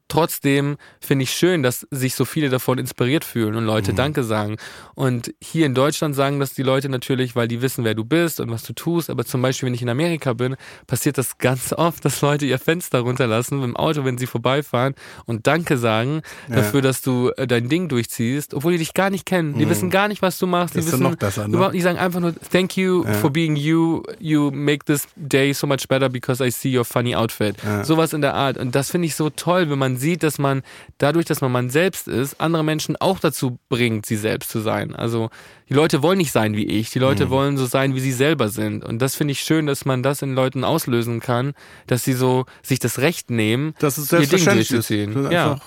trotzdem 0.07 0.77
finde 0.99 1.23
ich 1.23 1.31
schön, 1.31 1.63
dass 1.63 1.87
sich 1.91 2.15
so 2.15 2.25
viele 2.25 2.49
davon 2.49 2.77
inspiriert 2.77 3.25
fühlen 3.25 3.55
und 3.55 3.65
Leute 3.65 3.91
mhm. 3.91 3.97
Danke 3.97 4.23
sagen. 4.23 4.57
Und 4.95 5.33
hier 5.41 5.65
in 5.65 5.73
Deutschland 5.73 6.15
sagen 6.15 6.39
das 6.39 6.53
die 6.53 6.63
Leute 6.63 6.89
natürlich, 6.89 7.35
weil 7.35 7.47
die 7.47 7.61
wissen, 7.61 7.83
wer 7.83 7.95
du 7.95 8.05
bist 8.05 8.39
und 8.39 8.51
was 8.51 8.63
du 8.63 8.73
tust. 8.73 9.09
Aber 9.09 9.25
zum 9.25 9.41
Beispiel, 9.41 9.67
wenn 9.67 9.73
ich 9.73 9.81
in 9.81 9.89
Amerika 9.89 10.33
bin, 10.33 10.55
passiert 10.87 11.17
das 11.17 11.37
ganz 11.37 11.73
oft, 11.73 12.05
dass 12.05 12.21
Leute 12.21 12.45
ihr 12.45 12.59
Fenster 12.59 12.99
runterlassen 12.99 13.61
dem 13.61 13.75
Auto, 13.75 14.05
wenn 14.05 14.17
sie 14.17 14.27
vorbeifahren 14.27 14.93
und 15.25 15.47
Danke 15.47 15.77
sagen 15.77 16.21
ja. 16.49 16.57
dafür, 16.57 16.81
dass 16.81 17.01
du 17.01 17.31
äh, 17.37 17.47
dein 17.47 17.69
Ding 17.69 17.89
durchziehst, 17.89 18.53
obwohl 18.53 18.73
die 18.73 18.79
dich 18.79 18.93
gar 18.93 19.09
nicht 19.09 19.25
kennen. 19.25 19.57
Die 19.57 19.65
mhm. 19.65 19.69
wissen 19.69 19.89
gar 19.89 20.07
nicht, 20.07 20.21
was 20.21 20.37
du 20.37 20.47
machst. 20.47 20.75
Die 20.75 20.79
das 20.79 20.87
wissen 20.87 21.03
noch 21.03 21.15
besser, 21.15 21.47
ne? 21.47 21.71
die 21.73 21.81
sagen 21.81 21.97
einfach 21.97 22.19
nur 22.19 22.33
Thank 22.51 22.77
you 22.77 23.03
ja. 23.05 23.13
for 23.13 23.31
being 23.31 23.55
you. 23.55 24.03
You 24.19 24.51
make 24.51 24.85
this 24.85 25.07
day 25.15 25.53
so 25.53 25.65
much 25.67 25.87
better 25.87 26.09
because 26.09 26.45
I 26.45 26.51
see 26.51 26.75
your 26.77 26.85
funny 26.85 27.15
outfit. 27.15 27.55
Ja. 27.63 27.83
Sowas 27.83 28.13
in 28.13 28.21
der 28.21 28.33
Art. 28.33 28.57
Und 28.57 28.75
das 28.75 28.91
finde 28.91 29.07
ich 29.07 29.15
so 29.15 29.29
toll, 29.29 29.69
wenn 29.69 29.79
man 29.79 29.97
sieht, 30.03 30.21
dass 30.21 30.37
man 30.37 30.61
dadurch, 30.99 31.25
dass 31.25 31.41
man 31.41 31.51
man 31.51 31.69
selbst 31.69 32.07
ist, 32.07 32.39
andere 32.39 32.63
Menschen 32.63 32.95
auch 32.97 33.19
dazu 33.19 33.57
bringt, 33.69 34.05
sie 34.05 34.17
selbst 34.17 34.51
zu 34.51 34.59
sein. 34.59 34.95
Also 34.95 35.29
die 35.69 35.73
Leute 35.73 36.03
wollen 36.03 36.17
nicht 36.17 36.31
sein 36.31 36.55
wie 36.55 36.65
ich, 36.65 36.91
die 36.91 36.99
Leute 36.99 37.25
mhm. 37.25 37.29
wollen 37.31 37.57
so 37.57 37.65
sein, 37.65 37.95
wie 37.95 37.99
sie 37.99 38.11
selber 38.11 38.49
sind. 38.49 38.83
Und 38.83 39.01
das 39.01 39.15
finde 39.15 39.31
ich 39.31 39.39
schön, 39.39 39.65
dass 39.65 39.85
man 39.85 40.03
das 40.03 40.21
in 40.21 40.35
Leuten 40.35 40.63
auslösen 40.63 41.19
kann, 41.19 41.53
dass 41.87 42.03
sie 42.03 42.13
so 42.13 42.45
sich 42.61 42.79
das 42.79 42.99
Recht 42.99 43.31
nehmen, 43.31 43.73
das 43.79 43.97
ist 43.97 44.11
ihr 44.11 44.19
Ding 44.27 44.45
durchzuziehen. 44.45 45.31
Ja. 45.31 45.59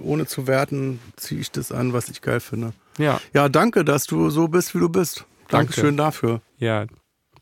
Ohne 0.00 0.26
zu 0.26 0.48
werten, 0.48 0.98
ziehe 1.16 1.40
ich 1.40 1.52
das 1.52 1.70
an, 1.70 1.92
was 1.92 2.08
ich 2.08 2.20
geil 2.20 2.40
finde. 2.40 2.72
Ja. 2.98 3.20
Ja, 3.32 3.48
danke, 3.48 3.84
dass 3.84 4.06
du 4.06 4.30
so 4.30 4.48
bist, 4.48 4.74
wie 4.74 4.80
du 4.80 4.88
bist. 4.88 5.24
Dankeschön 5.48 5.96
danke. 5.96 6.02
dafür. 6.02 6.40
Ja, 6.58 6.86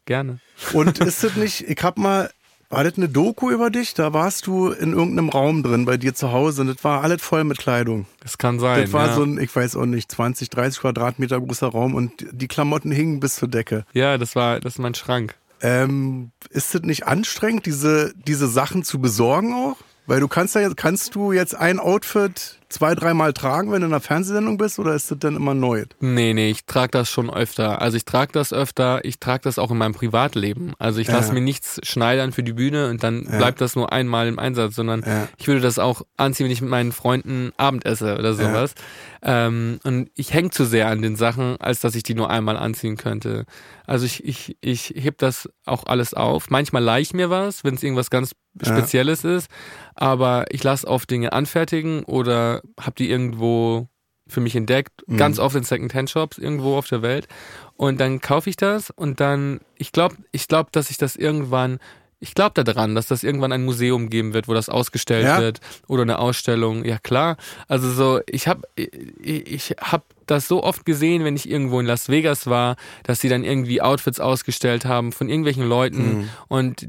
gerne. 0.05 0.40
Und 0.72 0.98
ist 0.98 1.24
es 1.24 1.37
nicht, 1.37 1.62
ich 1.62 1.83
habe 1.83 2.00
mal 2.00 2.31
war 2.72 2.85
das 2.85 2.96
eine 2.96 3.08
Doku 3.08 3.50
über 3.50 3.68
dich? 3.68 3.92
Da 3.92 4.14
warst 4.14 4.46
du 4.46 4.70
in 4.70 4.94
irgendeinem 4.94 5.28
Raum 5.28 5.62
drin 5.62 5.85
bei 5.85 5.98
dir 5.98 6.14
zu 6.14 6.32
Hause 6.32 6.62
und 6.62 6.68
das 6.68 6.82
war 6.82 7.02
alles 7.02 7.20
voll 7.20 7.44
mit 7.44 7.58
Kleidung. 7.58 8.06
Das 8.20 8.38
kann 8.38 8.58
sein. 8.58 8.80
Das 8.80 8.92
war 8.94 9.08
ja. 9.08 9.14
so 9.14 9.22
ein, 9.22 9.38
ich 9.38 9.54
weiß 9.54 9.76
auch 9.76 9.85
nicht, 9.85 10.11
20, 10.11 10.48
30 10.48 10.80
Quadratmeter 10.80 11.38
großer 11.38 11.68
Raum 11.68 11.94
und 11.94 12.26
die 12.32 12.48
Klamotten 12.48 12.90
hingen 12.90 13.20
bis 13.20 13.37
zur 13.37 13.48
Decke. 13.48 13.85
Ja, 13.92 14.16
das 14.16 14.35
war, 14.35 14.58
das 14.58 14.74
ist 14.74 14.78
mein 14.78 14.94
Schrank. 14.94 15.35
Ähm, 15.61 16.32
ist 16.48 16.74
es 16.74 16.82
nicht 16.82 17.06
anstrengend, 17.06 17.66
diese, 17.66 18.14
diese 18.26 18.48
Sachen 18.48 18.85
zu 18.85 19.00
besorgen 19.00 19.52
auch? 19.52 19.76
Weil 20.06 20.20
du 20.20 20.28
kannst 20.28 20.54
ja 20.54 20.62
jetzt, 20.62 20.76
kannst 20.76 21.14
du 21.14 21.32
jetzt 21.32 21.54
ein 21.54 21.78
Outfit 21.78 22.58
zwei, 22.72 22.94
dreimal 22.94 23.32
tragen, 23.32 23.70
wenn 23.70 23.82
du 23.82 23.86
in 23.86 23.92
einer 23.92 24.00
Fernsehsendung 24.00 24.56
bist, 24.56 24.78
oder 24.78 24.94
ist 24.94 25.10
das 25.10 25.18
dann 25.18 25.36
immer 25.36 25.54
neu? 25.54 25.84
Nee, 26.00 26.34
nee, 26.34 26.50
ich 26.50 26.64
trage 26.64 26.90
das 26.90 27.10
schon 27.10 27.30
öfter. 27.30 27.80
Also 27.80 27.96
ich 27.96 28.04
trage 28.04 28.32
das 28.32 28.52
öfter, 28.52 29.04
ich 29.04 29.20
trage 29.20 29.42
das 29.44 29.58
auch 29.58 29.70
in 29.70 29.78
meinem 29.78 29.94
Privatleben. 29.94 30.72
Also 30.78 31.00
ich 31.00 31.08
lasse 31.08 31.28
ja. 31.28 31.34
mir 31.34 31.42
nichts 31.42 31.80
schneidern 31.82 32.32
für 32.32 32.42
die 32.42 32.54
Bühne 32.54 32.88
und 32.88 33.02
dann 33.02 33.26
ja. 33.30 33.36
bleibt 33.36 33.60
das 33.60 33.76
nur 33.76 33.92
einmal 33.92 34.26
im 34.26 34.38
Einsatz, 34.38 34.74
sondern 34.74 35.02
ja. 35.06 35.28
ich 35.36 35.46
würde 35.46 35.60
das 35.60 35.78
auch 35.78 36.02
anziehen, 36.16 36.44
wenn 36.44 36.52
ich 36.52 36.62
mit 36.62 36.70
meinen 36.70 36.92
Freunden 36.92 37.52
Abend 37.56 37.84
esse 37.84 38.16
oder 38.18 38.34
sowas. 38.34 38.74
Ähm, 39.22 39.78
und 39.84 40.10
ich 40.16 40.32
hänge 40.32 40.50
zu 40.50 40.64
sehr 40.64 40.88
an 40.88 41.02
den 41.02 41.16
Sachen, 41.16 41.60
als 41.60 41.80
dass 41.80 41.94
ich 41.94 42.02
die 42.02 42.14
nur 42.14 42.30
einmal 42.30 42.56
anziehen 42.56 42.96
könnte. 42.96 43.44
Also 43.86 44.06
ich, 44.06 44.24
ich, 44.24 44.56
ich 44.60 44.94
heb 44.96 45.18
das 45.18 45.48
auch 45.66 45.84
alles 45.84 46.14
auf. 46.14 46.50
Manchmal 46.50 46.82
leih 46.82 47.00
ich 47.00 47.12
mir 47.12 47.30
was, 47.30 47.64
wenn 47.64 47.74
es 47.74 47.82
irgendwas 47.82 48.10
ganz 48.10 48.32
Spezielles 48.60 49.24
ist, 49.24 49.50
aber 49.94 50.44
ich 50.50 50.62
lasse 50.62 50.86
oft 50.86 51.10
Dinge 51.10 51.32
anfertigen 51.32 52.04
oder 52.04 52.62
habe 52.78 52.94
die 52.98 53.10
irgendwo 53.10 53.88
für 54.28 54.40
mich 54.40 54.56
entdeckt, 54.56 54.92
mhm. 55.06 55.16
ganz 55.16 55.38
oft 55.38 55.56
in 55.56 55.64
Second-Hand-Shops 55.64 56.38
irgendwo 56.38 56.76
auf 56.76 56.88
der 56.88 57.02
Welt. 57.02 57.28
Und 57.76 58.00
dann 58.00 58.20
kaufe 58.20 58.50
ich 58.50 58.56
das 58.56 58.90
und 58.90 59.20
dann, 59.20 59.60
ich 59.76 59.92
glaube, 59.92 60.16
ich 60.32 60.48
glaube, 60.48 60.70
dass 60.72 60.90
ich 60.90 60.98
das 60.98 61.16
irgendwann, 61.16 61.78
ich 62.20 62.34
glaube 62.34 62.62
daran, 62.62 62.94
dass 62.94 63.06
das 63.06 63.24
irgendwann 63.24 63.52
ein 63.52 63.64
Museum 63.64 64.08
geben 64.08 64.32
wird, 64.32 64.46
wo 64.46 64.54
das 64.54 64.68
ausgestellt 64.68 65.24
ja. 65.24 65.40
wird 65.40 65.60
oder 65.88 66.02
eine 66.02 66.18
Ausstellung. 66.18 66.84
Ja 66.84 66.98
klar. 66.98 67.36
Also 67.66 67.90
so, 67.90 68.20
ich 68.28 68.46
habe, 68.46 68.62
ich, 68.76 69.46
ich 69.52 69.76
habe 69.80 70.04
das 70.26 70.46
so 70.46 70.62
oft 70.62 70.86
gesehen, 70.86 71.24
wenn 71.24 71.34
ich 71.34 71.50
irgendwo 71.50 71.80
in 71.80 71.86
Las 71.86 72.08
Vegas 72.08 72.46
war, 72.46 72.76
dass 73.02 73.20
sie 73.20 73.28
dann 73.28 73.42
irgendwie 73.42 73.82
Outfits 73.82 74.20
ausgestellt 74.20 74.84
haben 74.84 75.10
von 75.10 75.28
irgendwelchen 75.28 75.68
Leuten 75.68 76.20
mhm. 76.20 76.28
und 76.46 76.88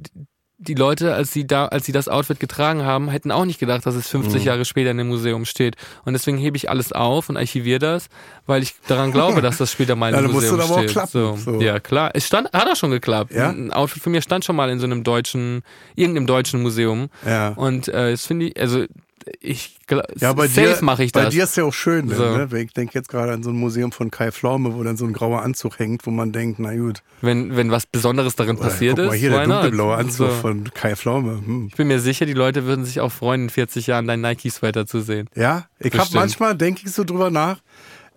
die 0.63 0.73
Leute, 0.73 1.13
als 1.13 1.31
sie 1.33 1.45
da, 1.45 1.67
als 1.67 1.85
sie 1.85 1.91
das 1.91 2.07
Outfit 2.07 2.39
getragen 2.39 2.83
haben, 2.83 3.09
hätten 3.09 3.31
auch 3.31 3.45
nicht 3.45 3.59
gedacht, 3.59 3.85
dass 3.85 3.95
es 3.95 4.07
50 4.07 4.41
mhm. 4.41 4.47
Jahre 4.47 4.65
später 4.65 4.91
in 4.91 4.97
dem 4.97 5.09
Museum 5.09 5.45
steht. 5.45 5.75
Und 6.05 6.13
deswegen 6.13 6.37
hebe 6.37 6.57
ich 6.57 6.69
alles 6.69 6.91
auf 6.91 7.29
und 7.29 7.37
archiviere 7.37 7.79
das, 7.79 8.07
weil 8.45 8.63
ich 8.63 8.73
daran 8.87 9.11
glaube, 9.11 9.41
dass 9.41 9.57
das 9.57 9.71
später 9.71 9.95
mal 9.95 10.13
im 10.13 10.21
ja, 10.25 10.31
Museum 10.31 10.61
steht. 10.61 10.71
Aber 10.71 10.81
auch 10.81 10.85
klappen, 10.85 11.11
so. 11.11 11.35
So. 11.35 11.61
Ja, 11.61 11.79
klar. 11.79 12.11
Es 12.13 12.27
stand, 12.27 12.51
hat 12.53 12.67
auch 12.67 12.75
schon 12.75 12.91
geklappt. 12.91 13.33
Ja? 13.33 13.49
Ein 13.49 13.71
Outfit 13.71 14.01
von 14.01 14.11
mir 14.11 14.21
stand 14.21 14.45
schon 14.45 14.55
mal 14.55 14.69
in 14.69 14.79
so 14.79 14.85
einem 14.85 15.03
deutschen, 15.03 15.63
irgendeinem 15.95 16.27
deutschen 16.27 16.61
Museum. 16.61 17.09
Ja. 17.25 17.49
Und 17.49 17.87
äh, 17.87 18.11
das 18.11 18.25
finde 18.25 18.47
ich, 18.47 18.59
also 18.59 18.85
ich 19.39 19.75
ja, 20.19 20.33
bei 20.33 20.47
safe 20.47 20.83
mache 20.83 21.03
ich 21.03 21.11
das. 21.11 21.25
Bei 21.25 21.29
dir 21.29 21.43
ist 21.43 21.57
ja 21.57 21.63
auch 21.65 21.73
schön, 21.73 22.09
so. 22.09 22.23
ne? 22.23 22.47
Ich 22.59 22.73
denke 22.73 22.93
jetzt 22.93 23.09
gerade 23.09 23.31
an 23.31 23.43
so 23.43 23.49
ein 23.49 23.55
Museum 23.55 23.91
von 23.91 24.11
Kai 24.11 24.31
Pflaume, 24.31 24.75
wo 24.75 24.83
dann 24.83 24.97
so 24.97 25.05
ein 25.05 25.13
grauer 25.13 25.41
Anzug 25.41 25.79
hängt, 25.79 26.05
wo 26.05 26.11
man 26.11 26.31
denkt, 26.31 26.59
na 26.59 26.75
gut. 26.75 27.03
Wenn, 27.21 27.55
wenn 27.55 27.71
was 27.71 27.85
Besonderes 27.85 28.35
darin 28.35 28.57
Oder, 28.57 28.69
passiert 28.69 28.97
guck 28.97 29.07
mal, 29.07 29.15
hier 29.15 29.29
ist. 29.31 29.37
der 29.37 29.47
dunkelblaue 29.47 29.95
Anzug 29.95 30.29
so. 30.29 30.35
von 30.35 30.73
Kai 30.73 30.95
Pflaume. 30.95 31.41
Hm. 31.45 31.67
Ich 31.69 31.75
bin 31.75 31.87
mir 31.87 31.99
sicher, 31.99 32.25
die 32.25 32.33
Leute 32.33 32.65
würden 32.65 32.85
sich 32.85 32.99
auch 33.01 33.11
freuen, 33.11 33.43
in 33.43 33.49
40 33.49 33.87
Jahren 33.87 34.07
dein 34.07 34.21
Nike-Sweater 34.21 34.85
zu 34.85 35.01
sehen. 35.01 35.29
Ja, 35.35 35.67
ich 35.79 35.93
habe 35.97 36.09
manchmal, 36.13 36.55
denke 36.55 36.81
ich 36.85 36.91
so 36.91 37.03
drüber 37.03 37.29
nach, 37.29 37.59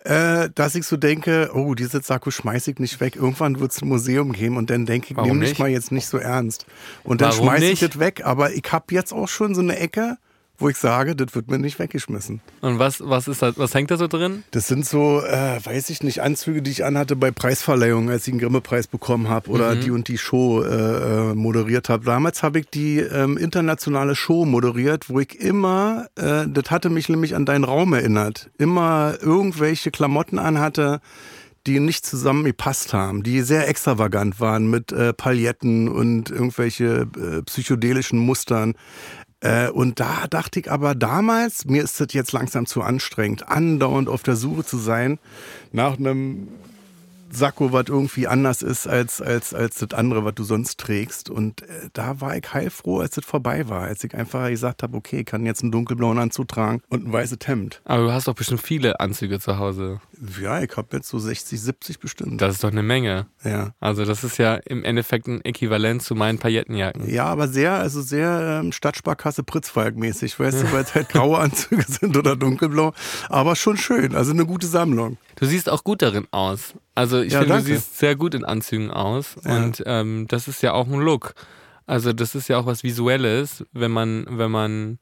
äh, 0.04 0.50
dass 0.54 0.76
ich 0.76 0.86
so 0.86 0.96
denke, 0.96 1.50
oh, 1.52 1.74
dieses 1.74 2.06
Sakko 2.06 2.30
schmeiße 2.30 2.70
ich 2.70 2.78
nicht 2.78 3.00
weg. 3.00 3.16
Irgendwann 3.16 3.58
wird 3.58 3.72
es 3.72 3.82
ein 3.82 3.88
Museum 3.88 4.32
geben 4.32 4.56
und 4.56 4.70
dann 4.70 4.86
denke 4.86 5.08
ich, 5.10 5.16
nehme 5.16 5.40
mich 5.40 5.58
mal 5.58 5.68
jetzt 5.68 5.90
nicht 5.90 6.06
so 6.06 6.18
ernst. 6.18 6.64
Und 7.02 7.20
dann 7.20 7.32
schmeiße 7.32 7.66
ich 7.66 7.80
das 7.80 7.98
weg. 7.98 8.22
Aber 8.24 8.52
ich 8.52 8.62
habe 8.70 8.86
jetzt 8.90 9.12
auch 9.12 9.28
schon 9.28 9.54
so 9.54 9.60
eine 9.60 9.76
Ecke, 9.76 10.16
wo 10.58 10.68
ich 10.68 10.76
sage, 10.76 11.16
das 11.16 11.34
wird 11.34 11.50
mir 11.50 11.58
nicht 11.58 11.78
weggeschmissen. 11.78 12.40
Und 12.60 12.78
was, 12.78 13.00
was 13.04 13.28
ist 13.28 13.42
das, 13.42 13.58
was 13.58 13.74
hängt 13.74 13.90
da 13.90 13.96
so 13.96 14.06
drin? 14.06 14.44
Das 14.50 14.68
sind 14.68 14.86
so, 14.86 15.22
äh, 15.22 15.64
weiß 15.64 15.90
ich 15.90 16.02
nicht, 16.02 16.22
Anzüge, 16.22 16.62
die 16.62 16.70
ich 16.70 16.84
anhatte 16.84 17.16
bei 17.16 17.30
Preisverleihungen, 17.30 18.10
als 18.10 18.26
ich 18.26 18.32
einen 18.32 18.40
Grimme-Preis 18.40 18.86
bekommen 18.86 19.28
habe 19.28 19.50
oder 19.50 19.74
mhm. 19.74 19.80
die 19.80 19.90
und 19.90 20.08
die 20.08 20.18
Show 20.18 20.62
äh, 20.62 21.30
äh 21.30 21.34
moderiert 21.34 21.88
habe. 21.88 22.04
Damals 22.04 22.42
habe 22.42 22.60
ich 22.60 22.70
die 22.70 22.98
ähm, 22.98 23.36
internationale 23.36 24.14
Show 24.14 24.44
moderiert, 24.44 25.08
wo 25.08 25.20
ich 25.20 25.38
immer, 25.40 26.06
äh, 26.16 26.46
das 26.48 26.70
hatte 26.70 26.90
mich 26.90 27.08
nämlich 27.08 27.34
an 27.34 27.46
deinen 27.46 27.64
Raum 27.64 27.92
erinnert, 27.92 28.50
immer 28.58 29.14
irgendwelche 29.20 29.90
Klamotten 29.90 30.38
anhatte, 30.38 31.00
die 31.66 31.80
nicht 31.80 32.06
zusammengepasst 32.06 32.92
haben, 32.92 33.22
die 33.22 33.40
sehr 33.40 33.68
extravagant 33.68 34.40
waren 34.40 34.70
mit 34.70 34.92
äh, 34.92 35.12
Pailletten 35.12 35.88
und 35.88 36.30
irgendwelche 36.30 37.08
äh, 37.16 37.42
psychedelischen 37.42 38.18
Mustern. 38.18 38.74
Äh, 39.40 39.68
und 39.68 40.00
da 40.00 40.26
dachte 40.28 40.60
ich 40.60 40.70
aber 40.70 40.94
damals, 40.94 41.66
mir 41.66 41.82
ist 41.82 42.00
das 42.00 42.08
jetzt 42.12 42.32
langsam 42.32 42.66
zu 42.66 42.82
anstrengend, 42.82 43.48
andauernd 43.48 44.08
auf 44.08 44.22
der 44.22 44.36
Suche 44.36 44.64
zu 44.64 44.78
sein 44.78 45.18
nach 45.72 45.98
einem 45.98 46.48
Sakko, 47.36 47.72
was 47.72 47.86
irgendwie 47.88 48.26
anders 48.26 48.62
ist 48.62 48.86
als, 48.86 49.20
als, 49.20 49.54
als 49.54 49.76
das 49.76 49.96
andere, 49.96 50.24
was 50.24 50.34
du 50.34 50.44
sonst 50.44 50.78
trägst. 50.78 51.30
Und 51.30 51.62
äh, 51.62 51.88
da 51.92 52.20
war 52.20 52.36
ich 52.36 52.52
heilfroh, 52.52 53.00
als 53.00 53.14
das 53.14 53.24
vorbei 53.24 53.68
war. 53.68 53.82
Als 53.82 54.02
ich 54.04 54.14
einfach 54.14 54.48
gesagt 54.48 54.82
habe, 54.82 54.96
okay, 54.96 55.20
ich 55.20 55.26
kann 55.26 55.46
jetzt 55.46 55.62
einen 55.62 55.72
dunkelblauen 55.72 56.18
Anzug 56.18 56.48
tragen 56.48 56.82
und 56.88 57.06
ein 57.06 57.12
weißes 57.12 57.38
Hemd. 57.46 57.80
Aber 57.84 58.04
du 58.04 58.12
hast 58.12 58.28
doch 58.28 58.34
bestimmt 58.34 58.62
viele 58.62 59.00
Anzüge 59.00 59.38
zu 59.40 59.58
Hause. 59.58 60.00
Ja, 60.40 60.60
ich 60.62 60.76
habe 60.76 60.96
jetzt 60.96 61.08
so 61.08 61.18
60, 61.18 61.60
70 61.60 61.98
bestimmt. 61.98 62.40
Das 62.40 62.54
ist 62.54 62.64
doch 62.64 62.70
eine 62.70 62.82
Menge. 62.82 63.26
Ja. 63.44 63.74
Also 63.80 64.04
das 64.04 64.24
ist 64.24 64.38
ja 64.38 64.54
im 64.54 64.84
Endeffekt 64.84 65.26
ein 65.26 65.44
Äquivalent 65.44 66.02
zu 66.02 66.14
meinen 66.14 66.38
Paillettenjacken. 66.38 67.08
Ja, 67.08 67.26
aber 67.26 67.48
sehr, 67.48 67.74
also 67.74 68.00
sehr 68.00 68.60
ähm, 68.62 68.72
Stadtsparkasse 68.72 69.42
Pritzwalk 69.42 69.96
mäßig, 69.96 70.38
weißt 70.38 70.62
du, 70.62 70.72
weil 70.72 70.82
es 70.82 70.94
halt 70.94 71.08
graue 71.10 71.38
Anzüge 71.38 71.84
sind 71.88 72.16
oder 72.16 72.36
dunkelblau. 72.36 72.92
Aber 73.28 73.56
schon 73.56 73.76
schön, 73.76 74.14
also 74.14 74.32
eine 74.32 74.46
gute 74.46 74.66
Sammlung. 74.66 75.18
Du 75.36 75.46
siehst 75.46 75.68
auch 75.68 75.84
gut 75.84 76.02
darin 76.02 76.26
aus. 76.30 76.74
Also 76.96 77.20
ich 77.20 77.34
ja, 77.34 77.40
finde, 77.40 77.54
danke. 77.54 77.68
du 77.68 77.74
siehst 77.76 77.98
sehr 77.98 78.16
gut 78.16 78.34
in 78.34 78.44
Anzügen 78.44 78.90
aus. 78.90 79.36
Ja. 79.44 79.56
Und 79.56 79.82
ähm, 79.86 80.26
das 80.28 80.48
ist 80.48 80.62
ja 80.62 80.72
auch 80.72 80.88
ein 80.88 80.98
Look. 80.98 81.34
Also 81.86 82.12
das 82.12 82.34
ist 82.34 82.48
ja 82.48 82.58
auch 82.58 82.66
was 82.66 82.82
Visuelles, 82.82 83.64
wenn 83.72 83.92
man, 83.92 84.26
wenn 84.28 84.50
man, 84.50 84.98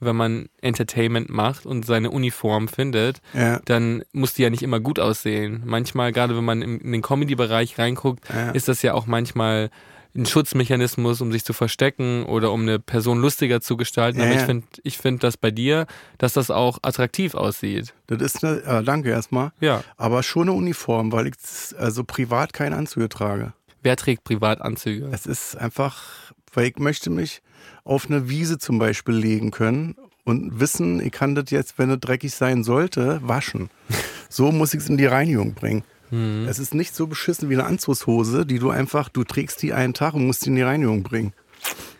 wenn 0.00 0.16
man 0.16 0.48
Entertainment 0.62 1.28
macht 1.28 1.66
und 1.66 1.84
seine 1.84 2.10
Uniform 2.10 2.66
findet, 2.66 3.20
ja. 3.34 3.60
dann 3.66 4.02
muss 4.12 4.34
die 4.34 4.42
ja 4.42 4.50
nicht 4.50 4.62
immer 4.62 4.80
gut 4.80 4.98
aussehen. 4.98 5.62
Manchmal, 5.66 6.12
gerade 6.12 6.36
wenn 6.36 6.44
man 6.44 6.62
in 6.62 6.90
den 6.90 7.02
Comedy-Bereich 7.02 7.78
reinguckt, 7.78 8.24
ist 8.54 8.68
das 8.68 8.82
ja 8.82 8.94
auch 8.94 9.06
manchmal 9.06 9.70
ein 10.16 10.26
Schutzmechanismus, 10.26 11.20
um 11.20 11.32
sich 11.32 11.44
zu 11.44 11.52
verstecken 11.52 12.24
oder 12.24 12.52
um 12.52 12.62
eine 12.62 12.78
Person 12.78 13.20
lustiger 13.20 13.60
zu 13.60 13.76
gestalten. 13.76 14.20
Ja, 14.20 14.26
Aber 14.26 14.34
ich 14.34 14.42
finde 14.42 14.66
ich 14.82 14.98
find 14.98 15.22
das 15.24 15.36
bei 15.36 15.50
dir, 15.50 15.86
dass 16.18 16.34
das 16.34 16.50
auch 16.50 16.78
attraktiv 16.82 17.34
aussieht. 17.34 17.94
Das 18.06 18.22
ist 18.22 18.44
eine, 18.44 18.62
äh, 18.62 18.82
danke 18.84 19.10
erstmal. 19.10 19.52
Ja. 19.60 19.82
Aber 19.96 20.22
schon 20.22 20.48
eine 20.48 20.52
Uniform, 20.52 21.10
weil 21.12 21.26
ich 21.26 21.34
also 21.76 22.04
privat 22.04 22.52
keine 22.52 22.76
Anzüge 22.76 23.08
trage. 23.08 23.52
Wer 23.82 23.96
trägt 23.96 24.24
privat 24.24 24.60
Anzüge? 24.62 25.10
Es 25.12 25.26
ist 25.26 25.56
einfach, 25.56 26.32
weil 26.52 26.68
ich 26.68 26.78
möchte 26.78 27.10
mich 27.10 27.42
auf 27.82 28.06
eine 28.06 28.28
Wiese 28.28 28.58
zum 28.58 28.78
Beispiel 28.78 29.14
legen 29.14 29.50
können 29.50 29.96
und 30.24 30.58
wissen, 30.58 31.00
ich 31.04 31.12
kann 31.12 31.34
das 31.34 31.50
jetzt, 31.50 31.78
wenn 31.78 31.90
es 31.90 32.00
dreckig 32.00 32.34
sein 32.34 32.64
sollte, 32.64 33.20
waschen. 33.22 33.68
so 34.28 34.52
muss 34.52 34.74
ich 34.74 34.80
es 34.80 34.88
in 34.88 34.96
die 34.96 35.06
Reinigung 35.06 35.54
bringen. 35.54 35.84
Mhm. 36.14 36.48
Es 36.48 36.58
ist 36.58 36.74
nicht 36.74 36.94
so 36.94 37.06
beschissen 37.06 37.48
wie 37.50 37.54
eine 37.54 37.64
Anzugshose, 37.64 38.46
die 38.46 38.58
du 38.58 38.70
einfach, 38.70 39.08
du 39.08 39.24
trägst 39.24 39.62
die 39.62 39.72
einen 39.72 39.94
Tag 39.94 40.14
und 40.14 40.26
musst 40.26 40.44
die 40.44 40.50
in 40.50 40.56
die 40.56 40.62
Reinigung 40.62 41.02
bringen. 41.02 41.32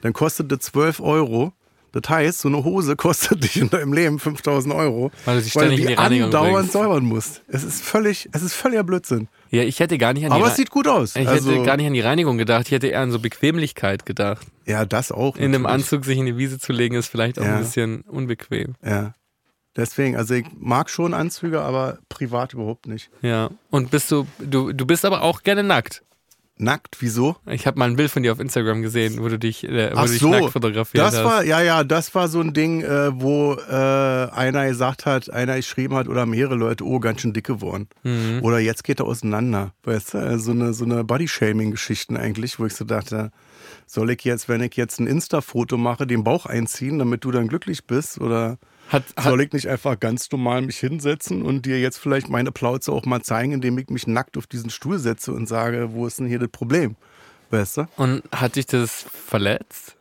Dann 0.03 0.12
kostet 0.12 0.50
das 0.53 0.61
12 0.61 1.00
Euro. 1.00 1.53
Das 1.92 2.09
heißt, 2.11 2.40
so 2.40 2.48
eine 2.48 2.64
Hose 2.64 2.96
kostet 2.96 3.44
dich 3.44 3.57
in 3.57 3.70
deinem 3.70 3.92
Leben 3.92 4.18
5000 4.18 4.74
Euro, 4.74 5.12
weil 5.24 5.37
du 5.37 5.42
sie 5.42 5.50
ständig 5.50 5.81
in 5.83 5.87
die 5.87 5.94
Reinigung 5.94 6.24
andauernd 6.27 6.55
bringst. 6.57 6.73
säubern 6.73 7.04
musst. 7.04 7.42
Es 7.46 7.62
ist 7.62 7.83
völlig, 7.83 8.29
es 8.33 8.42
ist 8.42 8.54
völliger 8.54 8.83
Blödsinn. 8.83 9.29
Ja, 9.50 9.62
ich 9.62 9.79
hätte 9.79 9.96
gar 9.96 10.12
nicht 10.12 10.25
an 10.25 10.31
die 10.31 10.35
Aber 10.35 10.46
Re- 10.46 10.50
es 10.50 10.56
sieht 10.56 10.71
gut 10.71 10.88
aus. 10.88 11.15
ich 11.15 11.29
also, 11.29 11.52
hätte 11.52 11.62
gar 11.65 11.77
nicht 11.77 11.87
an 11.87 11.92
die 11.94 12.00
Reinigung 12.00 12.37
gedacht, 12.37 12.67
ich 12.67 12.73
hätte 12.73 12.88
eher 12.88 13.00
an 13.00 13.12
so 13.12 13.21
Bequemlichkeit 13.21 14.04
gedacht. 14.06 14.44
ja, 14.67 14.85
das 14.85 15.12
auch. 15.12 15.37
In 15.37 15.44
einem 15.44 15.62
natürlich. 15.62 15.85
Anzug 15.85 16.04
sich 16.04 16.19
in 16.19 16.27
die 16.27 16.37
Wiese 16.37 16.58
zu 16.58 16.73
legen, 16.73 16.96
ist 16.96 17.06
vielleicht 17.06 17.38
auch 17.38 17.44
Ja. 17.44 17.54
ein 17.54 17.60
bisschen 17.62 18.00
unbequem. 18.02 18.75
Ja. 18.85 19.15
Deswegen, 19.77 20.16
also 20.16 20.35
ich 20.35 20.46
mag 20.58 20.88
schon 20.88 21.14
Anzüge, 21.14 21.60
aber 21.60 21.98
privat 22.08 22.52
überhaupt 22.52 22.87
nicht. 22.87 23.10
Ja. 23.22 23.50
Und 23.70 23.90
bist 23.90 24.10
du, 24.10 24.27
du, 24.38 24.72
du 24.72 24.87
bist 24.87 25.04
aber 25.04 25.22
auch 25.22 25.42
gerne 25.42 25.64
nackt. 25.64 26.02
Nackt, 26.56 26.98
wieso? 27.00 27.35
Ich 27.46 27.66
habe 27.66 27.81
mal 27.81 27.90
ein 27.90 27.96
Bild 27.96 28.12
von 28.12 28.22
dir 28.22 28.31
auf 28.31 28.38
Instagram 28.38 28.81
gesehen, 28.83 29.20
wo 29.20 29.29
du 29.29 29.40
dich, 29.40 29.64
äh, 29.64 29.90
wo 29.92 29.98
Ach 29.98 30.04
du 30.04 30.12
dich 30.12 30.20
so, 30.20 30.31
nackt 30.31 30.50
fotografiert 30.50 31.04
das 31.04 31.16
hast. 31.16 31.25
war, 31.25 31.44
ja, 31.44 31.60
ja, 31.60 31.83
das 31.83 32.14
war 32.14 32.29
so 32.29 32.40
ein 32.40 32.52
Ding, 32.52 32.83
äh, 32.83 33.20
wo 33.20 33.54
äh, 33.54 34.31
einer 34.31 34.68
gesagt 34.68 35.04
hat, 35.04 35.29
einer 35.31 35.56
geschrieben 35.56 35.96
hat 35.96 36.06
oder 36.06 36.27
mehrere 36.27 36.54
Leute, 36.54 36.85
oh, 36.85 37.00
ganz 37.00 37.22
schön 37.22 37.33
dick 37.33 37.46
geworden. 37.46 37.88
Mhm. 38.04 38.38
Oder 38.42 38.60
jetzt 38.60 38.85
geht 38.85 39.00
er 39.00 39.06
auseinander. 39.06 39.72
Weißt 39.83 40.14
du, 40.14 40.18
äh, 40.18 40.38
so 40.38 40.52
eine, 40.52 40.75
so 40.75 40.85
eine 40.85 41.02
Body-Shaming-Geschichten 41.02 42.16
eigentlich, 42.16 42.60
wo 42.60 42.66
ich 42.66 42.75
so 42.75 42.85
dachte, 42.85 43.33
soll 43.87 44.10
ich 44.10 44.22
jetzt, 44.22 44.48
wenn 44.48 44.62
ich 44.62 44.77
jetzt 44.77 45.00
ein 45.00 45.08
Insta-Foto 45.08 45.77
mache, 45.77 46.06
den 46.06 46.22
Bauch 46.22 46.46
einziehen, 46.46 47.00
damit 47.00 47.25
du 47.25 47.33
dann 47.33 47.48
glücklich 47.48 47.85
bist? 47.85 48.20
Oder 48.20 48.58
hat, 48.88 49.04
hat, 49.16 49.24
soll 49.24 49.40
ich 49.40 49.52
nicht 49.52 49.68
einfach 49.68 49.98
ganz 49.98 50.30
normal 50.30 50.62
mich 50.62 50.78
hinsetzen 50.78 51.42
und 51.42 51.66
dir 51.66 51.80
jetzt 51.80 51.98
vielleicht 51.98 52.28
meine 52.28 52.52
Plauze 52.52 52.92
auch 52.92 53.04
mal 53.06 53.22
zeigen, 53.22 53.52
indem 53.52 53.78
ich 53.78 53.88
mich 53.88 54.06
nackt 54.06 54.37
auf 54.37 54.46
diesen 54.46 54.70
Stuhl 54.70 54.98
setze 54.98 55.32
und 55.32 55.46
sage, 55.46 55.90
wo 55.92 56.06
ist 56.06 56.18
denn 56.18 56.26
hier 56.26 56.38
das 56.38 56.50
Problem? 56.50 56.96
Weißt 57.50 57.76
du? 57.78 57.88
und 57.96 58.22
hat 58.32 58.56
dich 58.56 58.66
das 58.66 59.06
verletzt? 59.12 59.94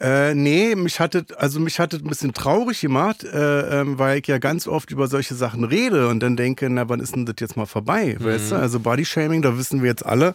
Äh, 0.00 0.34
nee, 0.34 0.74
mich 0.76 0.98
hatte, 0.98 1.26
also 1.36 1.60
mich 1.60 1.78
hatte 1.78 1.98
ein 1.98 2.08
bisschen 2.08 2.32
traurig 2.32 2.80
gemacht, 2.80 3.22
äh, 3.22 3.80
ähm, 3.80 3.98
weil 3.98 4.20
ich 4.20 4.26
ja 4.26 4.38
ganz 4.38 4.66
oft 4.66 4.90
über 4.90 5.08
solche 5.08 5.34
Sachen 5.34 5.62
rede 5.64 6.08
und 6.08 6.20
dann 6.20 6.36
denke, 6.36 6.70
na, 6.70 6.88
wann 6.88 7.00
ist 7.00 7.14
denn 7.14 7.26
das 7.26 7.36
jetzt 7.38 7.58
mal 7.58 7.66
vorbei? 7.66 8.16
Weißt 8.18 8.52
du? 8.52 8.56
Also 8.56 8.80
Bodyshaming, 8.80 9.42
da 9.42 9.58
wissen 9.58 9.82
wir 9.82 9.90
jetzt 9.90 10.06
alle, 10.06 10.34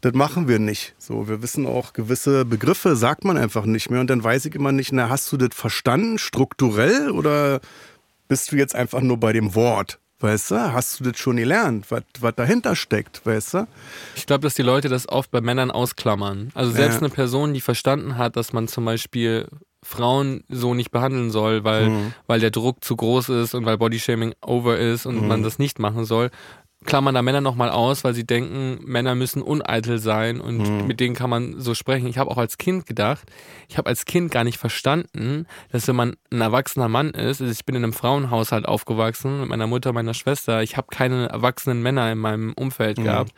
das 0.00 0.12
machen 0.14 0.48
wir 0.48 0.58
nicht. 0.58 0.96
So, 0.98 1.28
wir 1.28 1.40
wissen 1.40 1.66
auch 1.66 1.92
gewisse 1.92 2.44
Begriffe, 2.44 2.96
sagt 2.96 3.24
man 3.24 3.36
einfach 3.36 3.64
nicht 3.64 3.90
mehr 3.90 4.00
und 4.00 4.10
dann 4.10 4.24
weiß 4.24 4.44
ich 4.46 4.56
immer 4.56 4.72
nicht, 4.72 4.92
na, 4.92 5.08
hast 5.08 5.30
du 5.30 5.36
das 5.36 5.50
verstanden, 5.52 6.18
strukturell 6.18 7.10
oder 7.10 7.60
bist 8.26 8.50
du 8.50 8.56
jetzt 8.56 8.74
einfach 8.74 9.02
nur 9.02 9.18
bei 9.18 9.32
dem 9.32 9.54
Wort? 9.54 10.00
Weißt 10.18 10.50
du, 10.50 10.72
hast 10.72 11.00
du 11.00 11.04
das 11.10 11.18
schon 11.18 11.36
gelernt, 11.36 11.86
was 11.90 12.34
dahinter 12.36 12.74
steckt, 12.74 13.24
weißt 13.26 13.54
du? 13.54 13.66
Ich 14.14 14.24
glaube, 14.24 14.42
dass 14.42 14.54
die 14.54 14.62
Leute 14.62 14.88
das 14.88 15.06
oft 15.08 15.30
bei 15.30 15.42
Männern 15.42 15.70
ausklammern. 15.70 16.50
Also 16.54 16.70
selbst 16.72 16.96
Ja. 16.96 17.00
eine 17.00 17.10
Person, 17.10 17.52
die 17.52 17.60
verstanden 17.60 18.16
hat, 18.16 18.34
dass 18.36 18.54
man 18.54 18.66
zum 18.66 18.86
Beispiel 18.86 19.46
Frauen 19.82 20.42
so 20.48 20.72
nicht 20.72 20.90
behandeln 20.90 21.30
soll, 21.30 21.64
weil, 21.64 21.90
Mhm. 21.90 22.12
weil 22.26 22.40
der 22.40 22.50
Druck 22.50 22.82
zu 22.82 22.96
groß 22.96 23.28
ist 23.28 23.54
und 23.54 23.66
weil 23.66 23.76
Bodyshaming 23.76 24.34
over 24.40 24.78
ist 24.78 25.04
und 25.04 25.20
Mhm. 25.20 25.28
man 25.28 25.42
das 25.42 25.58
nicht 25.58 25.78
machen 25.78 26.06
soll, 26.06 26.30
klammern 26.86 27.14
da 27.14 27.22
Männer 27.22 27.40
nochmal 27.40 27.70
aus, 27.70 28.04
weil 28.04 28.14
sie 28.14 28.24
denken, 28.26 28.78
Männer 28.84 29.14
müssen 29.14 29.42
uneitel 29.42 29.98
sein 29.98 30.40
und 30.40 30.58
Mhm. 30.58 30.86
mit 30.86 31.00
denen 31.00 31.14
kann 31.14 31.28
man 31.28 31.60
so 31.60 31.74
sprechen. 31.74 32.06
Ich 32.06 32.18
habe 32.18 32.30
auch 32.30 32.38
als 32.38 32.56
Kind 32.58 32.86
gedacht, 32.86 33.30
ich 33.68 33.76
habe 33.78 33.88
als 33.88 34.04
Kind 34.04 34.30
gar 34.30 34.44
nicht 34.44 34.58
verstanden, 34.58 35.46
dass 35.72 35.86
wenn 35.88 35.96
man 35.96 36.16
ein 36.32 36.40
erwachsener 36.40 36.88
Mann 36.88 37.10
ist, 37.10 37.40
also 37.40 37.46
ich 37.52 37.64
bin 37.64 37.74
in 37.74 37.84
einem 37.84 37.92
Frauenhaushalt 37.92 38.66
aufgewachsen 38.66 39.40
mit 39.40 39.48
meiner 39.48 39.66
Mutter, 39.66 39.92
meiner 39.92 40.14
Schwester, 40.14 40.62
ich 40.62 40.76
habe 40.76 40.86
keine 40.90 41.28
erwachsenen 41.28 41.82
Männer 41.82 42.10
in 42.12 42.18
meinem 42.18 42.52
Umfeld 42.54 42.98
gehabt. 43.04 43.32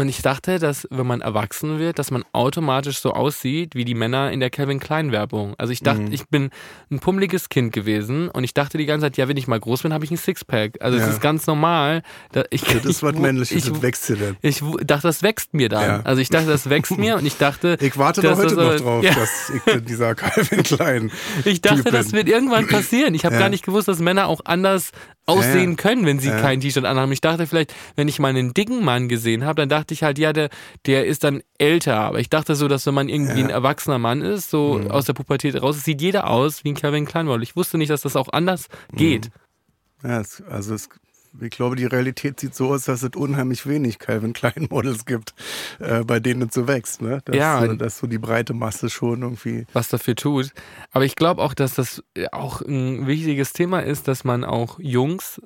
Und 0.00 0.08
ich 0.08 0.22
dachte, 0.22 0.58
dass 0.58 0.88
wenn 0.90 1.06
man 1.06 1.20
erwachsen 1.20 1.78
wird, 1.78 1.98
dass 1.98 2.10
man 2.10 2.24
automatisch 2.32 2.98
so 3.00 3.12
aussieht 3.12 3.74
wie 3.74 3.84
die 3.84 3.94
Männer 3.94 4.32
in 4.32 4.40
der 4.40 4.48
Calvin 4.48 4.80
Klein 4.80 5.12
Werbung. 5.12 5.54
Also 5.58 5.74
ich 5.74 5.82
dachte, 5.82 6.04
ich 6.10 6.26
bin 6.28 6.48
ein 6.90 7.00
pummeliges 7.00 7.50
Kind 7.50 7.72
gewesen 7.74 8.30
und 8.30 8.44
ich 8.44 8.54
dachte 8.54 8.78
die 8.78 8.86
ganze 8.86 9.04
Zeit, 9.06 9.18
ja, 9.18 9.28
wenn 9.28 9.36
ich 9.36 9.46
mal 9.46 9.60
groß 9.60 9.82
bin, 9.82 9.92
habe 9.92 10.04
ich 10.06 10.10
ein 10.10 10.16
Sixpack. 10.16 10.78
Also 10.80 10.96
es 10.96 11.04
Ja. 11.04 11.10
ist 11.10 11.20
ganz 11.20 11.46
normal. 11.46 12.02
Ich, 12.48 12.62
Das 12.62 12.84
ist 12.86 13.02
was 13.02 13.12
ich, 13.12 13.20
Männliches, 13.20 13.56
ich, 13.66 13.70
das 13.70 13.82
wächst 13.82 14.08
dir 14.08 14.16
dann. 14.16 14.36
ich 14.40 14.60
dachte, 14.86 15.02
das 15.06 15.22
wächst 15.22 15.52
mir 15.52 15.68
dann. 15.68 15.82
Ja. 15.84 16.00
Also 16.04 16.22
ich 16.22 16.30
dachte, 16.30 16.46
das 16.46 16.70
wächst 16.70 16.96
mir 16.96 17.16
und 17.16 17.26
ich 17.26 17.36
dachte, 17.36 17.76
Ich 17.82 17.98
warte 17.98 18.22
doch 18.22 18.38
heute 18.38 18.54
noch 18.54 18.76
drauf, 18.76 19.04
Ja, 19.04 19.12
dass 19.14 19.50
ich 19.54 19.84
dieser 19.84 20.14
Calvin 20.14 20.62
Klein. 20.62 21.10
ich 21.44 21.60
dachte, 21.60 21.90
das 21.90 22.12
wird 22.12 22.26
irgendwann 22.28 22.66
passieren. 22.68 23.12
Ich 23.14 23.26
habe 23.26 23.36
gar 23.36 23.50
nicht 23.50 23.66
gewusst, 23.66 23.86
dass 23.88 23.98
Männer 23.98 24.28
auch 24.28 24.40
anders 24.46 24.92
aussehen 25.30 25.70
Ja. 25.70 25.76
können, 25.76 26.06
wenn 26.06 26.18
sie 26.18 26.28
Ja. 26.28 26.40
kein 26.40 26.60
T-Shirt 26.60 26.84
anhaben. 26.84 27.12
Ich 27.12 27.20
dachte 27.20 27.46
vielleicht, 27.46 27.74
wenn 27.96 28.08
ich 28.08 28.18
mal 28.18 28.28
einen 28.28 28.52
dicken 28.54 28.84
Mann 28.84 29.08
gesehen 29.08 29.44
habe, 29.44 29.56
dann 29.62 29.68
dachte 29.68 29.94
ich 29.94 30.02
halt, 30.02 30.18
ja, 30.18 30.32
der, 30.32 30.50
der 30.86 31.06
ist 31.06 31.24
dann 31.24 31.42
älter. 31.58 31.96
Aber 32.00 32.18
ich 32.20 32.28
dachte 32.30 32.54
so, 32.54 32.68
dass 32.68 32.86
wenn 32.86 32.94
man 32.94 33.08
irgendwie 33.08 33.40
Ja. 33.40 33.44
ein 33.46 33.50
erwachsener 33.50 33.98
Mann 33.98 34.22
ist, 34.22 34.50
so 34.50 34.78
Mhm. 34.78 34.90
aus 34.90 35.04
der 35.06 35.12
Pubertät 35.14 35.60
raus, 35.62 35.82
sieht 35.84 36.00
jeder 36.02 36.28
aus 36.28 36.64
wie 36.64 36.70
ein 36.72 36.74
Calvin 36.76 37.06
Klein 37.06 37.26
Model. 37.26 37.42
Ich 37.42 37.56
wusste 37.56 37.78
nicht, 37.78 37.90
dass 37.90 38.02
das 38.02 38.16
auch 38.16 38.28
anders 38.32 38.66
Mhm. 38.92 38.96
geht. 38.96 39.30
Ja, 40.02 40.20
es, 40.20 40.42
also 40.48 40.74
es, 40.74 40.88
ich 41.40 41.50
glaube, 41.50 41.76
die 41.76 41.84
Realität 41.86 42.40
sieht 42.40 42.54
so 42.54 42.68
aus, 42.68 42.84
dass 42.84 43.02
es 43.02 43.10
unheimlich 43.16 43.66
wenig 43.66 43.98
Calvin 43.98 44.32
Klein 44.32 44.66
Models 44.70 45.04
gibt, 45.06 45.34
äh, 45.78 46.02
bei 46.04 46.20
denen 46.20 46.42
es 46.48 46.54
so 46.54 46.66
wächst. 46.66 47.02
Ne? 47.02 47.20
Dass, 47.24 47.36
Ja. 47.36 47.64
äh, 47.64 47.76
dass 47.76 47.98
so 47.98 48.06
die 48.06 48.18
breite 48.18 48.54
Masse 48.54 48.90
schon 48.90 49.22
irgendwie. 49.22 49.66
was 49.72 49.88
dafür 49.88 50.14
tut. 50.16 50.50
Aber 50.92 51.04
ich 51.04 51.16
glaube 51.16 51.42
auch, 51.42 51.54
dass 51.54 51.74
das 51.74 52.02
auch 52.32 52.60
ein 52.62 53.06
wichtiges 53.06 53.52
Thema 53.52 53.80
ist, 53.80 54.08
dass 54.08 54.24
man 54.24 54.44
auch 54.44 54.78
Jungs 54.80 55.40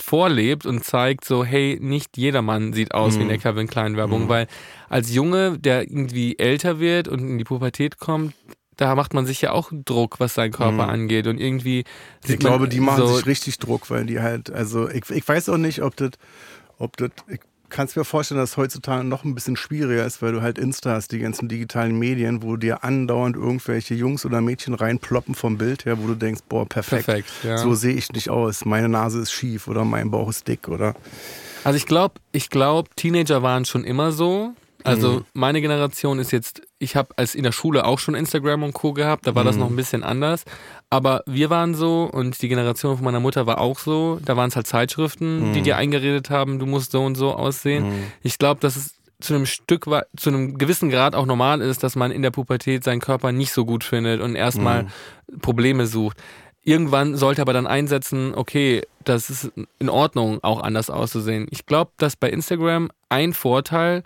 vorlebt 0.00 0.66
und 0.66 0.84
zeigt 0.84 1.24
so, 1.24 1.42
hey, 1.44 1.78
nicht 1.80 2.16
jeder 2.18 2.42
Mann 2.42 2.72
sieht 2.74 2.92
aus 2.92 3.14
wie 3.16 3.20
in 3.20 3.24
Mhm. 3.24 3.28
der 3.30 3.38
Calvin 3.38 3.66
Klein 3.66 3.96
Werbung, 3.96 4.28
weil 4.28 4.46
als 4.90 5.12
Junge, 5.14 5.58
der 5.58 5.82
irgendwie 5.90 6.38
älter 6.38 6.78
wird 6.80 7.08
und 7.08 7.20
in 7.20 7.38
die 7.38 7.44
Pubertät 7.44 7.98
kommt, 7.98 8.34
da 8.76 8.94
macht 8.94 9.14
man 9.14 9.26
sich 9.26 9.40
ja 9.40 9.52
auch 9.52 9.70
Druck, 9.72 10.20
was 10.20 10.34
seinen 10.34 10.52
Körper 10.52 10.84
Mhm. 10.84 10.90
angeht 10.90 11.26
und 11.26 11.38
irgendwie 11.40 11.84
Ich 12.24 12.38
glaube, 12.38 12.68
die 12.68 12.80
machen 12.80 12.98
so, 13.06 13.16
sich 13.16 13.26
richtig 13.26 13.58
Druck, 13.58 13.90
weil 13.90 14.06
die 14.06 14.20
halt, 14.20 14.50
also 14.50 14.88
ich, 14.88 15.08
ich 15.10 15.26
weiß 15.26 15.48
auch 15.48 15.56
nicht, 15.56 15.82
ob 15.82 15.96
das, 15.96 16.10
ob 16.78 16.96
das, 16.96 17.10
ich 17.28 17.40
kann 17.68 17.86
es 17.86 17.96
mir 17.96 18.04
vorstellen, 18.04 18.38
dass 18.38 18.50
es 18.50 18.56
heutzutage 18.56 19.02
noch 19.02 19.24
ein 19.24 19.34
bisschen 19.34 19.56
schwieriger 19.56 20.06
ist, 20.06 20.22
weil 20.22 20.30
du 20.32 20.40
halt 20.40 20.56
Insta 20.56 20.92
hast, 20.92 21.10
die 21.10 21.18
ganzen 21.18 21.48
digitalen 21.48 21.98
Medien, 21.98 22.42
wo 22.44 22.56
dir 22.56 22.84
andauernd 22.84 23.34
irgendwelche 23.34 23.94
Jungs 23.94 24.24
oder 24.24 24.40
Mädchen 24.40 24.72
reinploppen 24.74 25.34
vom 25.34 25.58
Bild 25.58 25.84
her, 25.84 25.98
wo 26.00 26.06
du 26.06 26.14
denkst, 26.14 26.42
boah, 26.48 26.64
perfekt. 26.64 27.06
perfekt. 27.06 27.30
Ja. 27.42 27.58
So 27.58 27.74
sehe 27.74 27.94
ich 27.94 28.12
nicht 28.12 28.30
aus. 28.30 28.64
Meine 28.64 28.88
Nase 28.88 29.20
ist 29.20 29.32
schief 29.32 29.66
oder 29.66 29.84
mein 29.84 30.12
Bauch 30.12 30.28
ist 30.30 30.46
dick 30.46 30.68
oder. 30.68 30.94
Also 31.64 31.76
ich 31.76 31.86
glaube, 31.86 32.14
ich 32.30 32.50
glaube, 32.50 32.88
Teenager 32.94 33.42
waren 33.42 33.64
schon 33.64 33.82
immer 33.82 34.12
so. 34.12 34.52
Also 34.86 35.10
Mhm. 35.12 35.24
meine 35.34 35.60
Generation 35.60 36.18
ist 36.18 36.30
jetzt, 36.32 36.62
ich 36.78 36.96
habe 36.96 37.10
als 37.16 37.34
in 37.34 37.42
der 37.42 37.52
Schule 37.52 37.84
auch 37.84 37.98
schon 37.98 38.14
Instagram 38.14 38.62
und 38.62 38.72
Co. 38.72 38.92
gehabt, 38.92 39.26
da 39.26 39.34
war 39.34 39.44
das 39.44 39.56
Mhm. 39.56 39.60
noch 39.62 39.70
ein 39.70 39.76
bisschen 39.76 40.02
anders. 40.04 40.44
Aber 40.90 41.22
wir 41.26 41.50
waren 41.50 41.74
so 41.74 42.04
und 42.10 42.40
die 42.42 42.48
Generation 42.48 42.96
von 42.96 43.04
meiner 43.04 43.20
Mutter 43.20 43.46
war 43.46 43.60
auch 43.60 43.78
so. 43.78 44.18
Da 44.24 44.36
waren 44.36 44.48
es 44.48 44.56
halt 44.56 44.66
Zeitschriften, 44.66 45.52
die 45.52 45.60
Mhm. 45.60 45.64
dir 45.64 45.76
eingeredet 45.76 46.30
haben, 46.30 46.58
du 46.58 46.66
musst 46.66 46.92
so 46.92 47.02
und 47.04 47.16
so 47.16 47.34
aussehen. 47.34 47.84
Ich 48.22 48.38
glaube, 48.38 48.60
dass 48.60 48.76
es 48.76 48.94
zu 49.20 49.34
einem 49.34 49.46
Stück, 49.46 49.86
zu 50.16 50.28
einem 50.30 50.58
gewissen 50.58 50.90
Grad 50.90 51.14
auch 51.14 51.24
normal 51.26 51.62
ist, 51.62 51.82
dass 51.82 51.96
man 51.96 52.10
in 52.10 52.20
der 52.22 52.30
Pubertät 52.30 52.84
seinen 52.84 53.00
Körper 53.00 53.32
nicht 53.32 53.52
so 53.52 53.64
gut 53.64 53.82
findet 53.82 54.20
und 54.20 54.36
erstmal 54.36 54.84
Mhm. 54.84 55.40
Probleme 55.40 55.86
sucht. 55.86 56.18
Irgendwann 56.64 57.16
sollte 57.16 57.40
aber 57.42 57.52
dann 57.52 57.66
einsetzen, 57.68 58.34
okay, 58.34 58.82
das 59.04 59.30
ist 59.30 59.52
in 59.78 59.88
Ordnung, 59.88 60.40
auch 60.42 60.60
anders 60.60 60.90
auszusehen. 60.90 61.46
Ich 61.50 61.64
glaube, 61.64 61.92
dass 61.96 62.16
bei 62.16 62.28
Instagram 62.28 62.90
ein 63.08 63.32
Vorteil, 63.32 64.02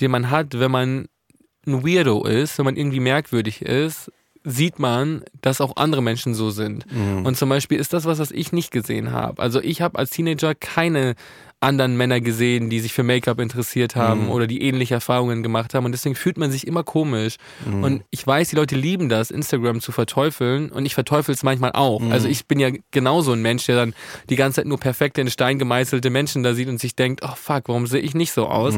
den 0.00 0.10
man 0.10 0.30
hat, 0.30 0.58
wenn 0.58 0.70
man 0.70 1.06
ein 1.66 1.84
Weirdo 1.86 2.24
ist, 2.24 2.58
wenn 2.58 2.64
man 2.66 2.76
irgendwie 2.76 3.00
merkwürdig 3.00 3.62
ist, 3.62 4.10
sieht 4.44 4.78
man, 4.78 5.24
dass 5.40 5.62
auch 5.62 5.76
andere 5.76 6.02
Menschen 6.02 6.34
so 6.34 6.50
sind. 6.50 6.84
Und 7.24 7.36
zum 7.38 7.48
Beispiel 7.48 7.78
ist 7.78 7.94
das 7.94 8.04
was, 8.04 8.18
was 8.18 8.30
ich 8.30 8.52
nicht 8.52 8.70
gesehen 8.70 9.10
habe. 9.10 9.40
Also 9.40 9.60
ich 9.60 9.80
habe 9.80 9.98
als 9.98 10.10
Teenager 10.10 10.54
keine 10.54 11.14
anderen 11.64 11.96
Männer 11.96 12.20
gesehen, 12.20 12.70
die 12.70 12.80
sich 12.80 12.92
für 12.92 13.02
Make-up 13.02 13.40
interessiert 13.40 13.96
haben 13.96 14.28
oder 14.28 14.46
die 14.46 14.62
ähnliche 14.62 14.94
Erfahrungen 14.94 15.42
gemacht 15.42 15.74
haben. 15.74 15.84
Und 15.86 15.92
deswegen 15.92 16.14
fühlt 16.14 16.36
man 16.38 16.50
sich 16.50 16.66
immer 16.66 16.84
komisch. 16.84 17.36
Und 17.82 18.04
ich 18.10 18.26
weiß, 18.26 18.50
die 18.50 18.56
Leute 18.56 18.76
lieben 18.76 19.08
das, 19.08 19.30
Instagram 19.30 19.80
zu 19.80 19.90
verteufeln. 19.90 20.70
Und 20.70 20.86
ich 20.86 20.94
verteufel 20.94 21.34
es 21.34 21.42
manchmal 21.42 21.72
auch. 21.72 22.00
Also 22.10 22.28
ich 22.28 22.46
bin 22.46 22.60
ja 22.60 22.70
genauso 22.90 23.32
ein 23.32 23.42
Mensch, 23.42 23.66
der 23.66 23.76
dann 23.76 23.94
die 24.30 24.36
ganze 24.36 24.56
Zeit 24.56 24.66
nur 24.66 24.78
perfekte, 24.78 25.20
in 25.20 25.30
Stein 25.30 25.58
gemeißelte 25.58 26.10
Menschen 26.10 26.42
da 26.42 26.54
sieht 26.54 26.68
und 26.68 26.78
sich 26.78 26.94
denkt, 26.94 27.22
oh 27.24 27.34
fuck, 27.34 27.64
warum 27.68 27.86
sehe 27.86 28.00
ich 28.00 28.14
nicht 28.14 28.32
so 28.32 28.46
aus? 28.46 28.74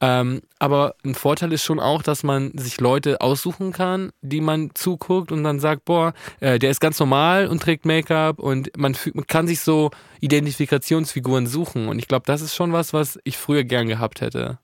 Ähm, 0.00 0.40
aber 0.58 0.94
ein 1.04 1.14
Vorteil 1.14 1.52
ist 1.52 1.64
schon 1.64 1.78
auch, 1.78 2.02
dass 2.02 2.22
man 2.22 2.50
sich 2.56 2.80
Leute 2.80 3.20
aussuchen 3.20 3.72
kann, 3.72 4.10
die 4.20 4.40
man 4.40 4.70
zuguckt 4.74 5.30
und 5.30 5.44
dann 5.44 5.60
sagt, 5.60 5.84
boah, 5.84 6.12
äh, 6.40 6.58
der 6.58 6.70
ist 6.70 6.80
ganz 6.80 6.98
normal 6.98 7.46
und 7.46 7.62
trägt 7.62 7.84
Make-up 7.84 8.38
und 8.38 8.70
man, 8.76 8.96
man 9.14 9.26
kann 9.26 9.46
sich 9.46 9.60
so 9.60 9.90
Identifikationsfiguren 10.22 11.48
suchen. 11.48 11.88
Und 11.88 11.98
ich 11.98 12.06
glaube, 12.06 12.24
das 12.26 12.40
ist 12.40 12.54
schon 12.54 12.72
was, 12.72 12.92
was 12.92 13.18
ich 13.24 13.36
früher 13.36 13.64
gern 13.64 13.88
gehabt 13.88 14.20
hätte. 14.20 14.60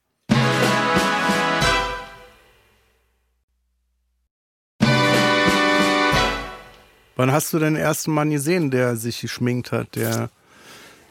Wann 7.16 7.32
hast 7.32 7.52
du 7.52 7.58
den 7.58 7.74
ersten 7.74 8.12
Mann 8.12 8.30
gesehen, 8.30 8.70
der 8.70 8.94
sich 8.94 9.20
geschminkt 9.20 9.72
hat, 9.72 9.96
der, 9.96 10.30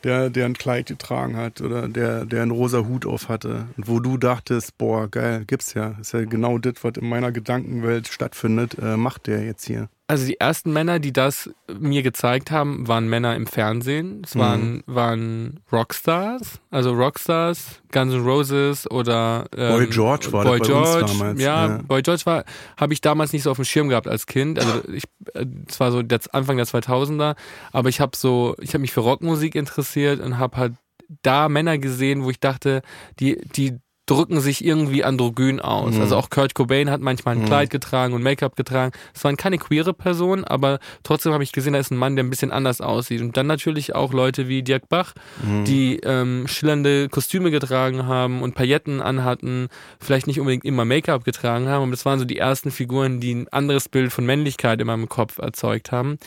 der, 0.05 0.29
der 0.29 0.45
ein 0.45 0.53
Kleid 0.53 0.85
getragen 0.85 1.35
hat 1.35 1.59
oder 1.59 1.89
der, 1.89 2.23
der 2.25 2.43
einen 2.43 2.51
rosa 2.51 2.85
Hut 2.85 3.05
auf 3.05 3.27
hatte 3.27 3.67
und 3.75 3.89
wo 3.89 3.99
du 3.99 4.17
dachtest, 4.17 4.77
boah, 4.77 5.09
geil, 5.09 5.43
gibt's 5.45 5.73
ja. 5.73 5.97
Ist 5.99 6.13
ja 6.13 6.23
genau 6.23 6.59
das, 6.59 6.75
was 6.81 6.93
in 6.95 7.09
meiner 7.09 7.33
Gedankenwelt 7.33 8.07
stattfindet, 8.07 8.77
äh, 8.81 8.95
macht 8.95 9.27
der 9.27 9.43
jetzt 9.43 9.65
hier. 9.65 9.89
Also 10.09 10.25
die 10.25 10.39
ersten 10.39 10.71
Männer, 10.71 10.99
die 10.99 11.11
das 11.11 11.49
mir 11.67 12.01
gezeigt 12.01 12.49
haben, 12.49 12.87
waren 12.87 13.09
Männer 13.09 13.35
im 13.35 13.45
Fernsehen. 13.45 14.21
Es 14.23 14.37
waren, 14.37 14.75
mhm. 14.75 14.83
waren 14.85 15.59
Rockstars, 15.69 16.61
also 16.71 16.93
Rockstars, 16.93 17.81
Guns 17.91 18.13
N' 18.13 18.23
Roses 18.23 18.89
oder 18.89 19.49
ähm, 19.53 19.73
Boy 19.73 19.87
George 19.87 20.31
war 20.31 20.45
Boy 20.45 20.59
das 20.59 20.67
bei 20.67 20.73
George, 20.73 21.01
uns 21.01 21.11
damals. 21.11 21.41
Ja, 21.41 21.67
ja, 21.67 21.81
Boy 21.85 22.01
George 22.01 22.21
war, 22.23 22.45
habe 22.77 22.93
ich 22.93 23.01
damals 23.01 23.33
nicht 23.33 23.43
so 23.43 23.51
auf 23.51 23.57
dem 23.57 23.65
Schirm 23.65 23.89
gehabt 23.89 24.07
als 24.07 24.27
Kind. 24.27 24.59
Also 24.59 24.81
ich, 24.93 25.03
äh, 25.33 25.45
es 25.67 25.77
war 25.81 25.91
so 25.91 26.01
der 26.01 26.21
Anfang 26.31 26.55
der 26.55 26.67
2000er, 26.67 27.35
aber 27.73 27.89
ich 27.89 27.99
habe 27.99 28.15
so, 28.15 28.55
ich 28.61 28.69
habe 28.69 28.79
mich 28.79 28.93
für 28.93 29.01
Rockmusik 29.01 29.55
interessiert 29.55 30.21
und 30.21 30.37
habe 30.37 30.55
halt 30.55 30.73
da 31.21 31.49
Männer 31.49 31.77
gesehen, 31.79 32.23
wo 32.23 32.29
ich 32.29 32.39
dachte, 32.39 32.81
die, 33.19 33.41
die 33.55 33.77
drücken 34.07 34.39
sich 34.39 34.65
irgendwie 34.65 35.03
androgyn 35.03 35.59
aus. 35.59 35.95
Mhm. 35.95 36.01
Also 36.01 36.15
auch 36.15 36.29
Kurt 36.29 36.55
Cobain 36.55 36.89
hat 36.89 37.01
manchmal 37.01 37.35
ein 37.35 37.41
mhm. 37.41 37.45
Kleid 37.45 37.69
getragen 37.69 38.13
und 38.13 38.23
Make-up 38.23 38.55
getragen. 38.55 38.93
Es 39.13 39.23
waren 39.23 39.37
keine 39.37 39.57
queere 39.57 39.93
Personen, 39.93 40.43
aber 40.43 40.79
trotzdem 41.03 41.33
habe 41.33 41.43
ich 41.43 41.51
gesehen, 41.51 41.73
da 41.73 41.79
ist 41.79 41.91
ein 41.91 41.97
Mann, 41.97 42.15
der 42.15 42.23
ein 42.23 42.29
bisschen 42.29 42.51
anders 42.51 42.81
aussieht. 42.81 43.21
Und 43.21 43.37
dann 43.37 43.47
natürlich 43.47 43.93
auch 43.93 44.13
Leute 44.13 44.47
wie 44.47 44.63
Dirk 44.63 44.89
Bach, 44.89 45.13
mhm. 45.43 45.65
die 45.65 45.99
ähm, 46.03 46.47
schillernde 46.47 47.09
Kostüme 47.09 47.51
getragen 47.51 48.05
haben 48.05 48.41
und 48.41 48.55
Pailletten 48.55 49.01
anhatten, 49.01 49.67
vielleicht 49.99 50.25
nicht 50.25 50.39
unbedingt 50.39 50.65
immer 50.65 50.85
Make-up 50.85 51.25
getragen 51.25 51.67
haben, 51.67 51.83
aber 51.83 51.91
das 51.91 52.05
waren 52.05 52.17
so 52.17 52.25
die 52.25 52.37
ersten 52.37 52.71
Figuren, 52.71 53.19
die 53.19 53.35
ein 53.35 53.47
anderes 53.49 53.89
Bild 53.89 54.13
von 54.13 54.25
Männlichkeit 54.25 54.79
in 54.79 54.87
meinem 54.87 55.09
Kopf 55.09 55.37
erzeugt 55.37 55.91
haben. 55.91 56.17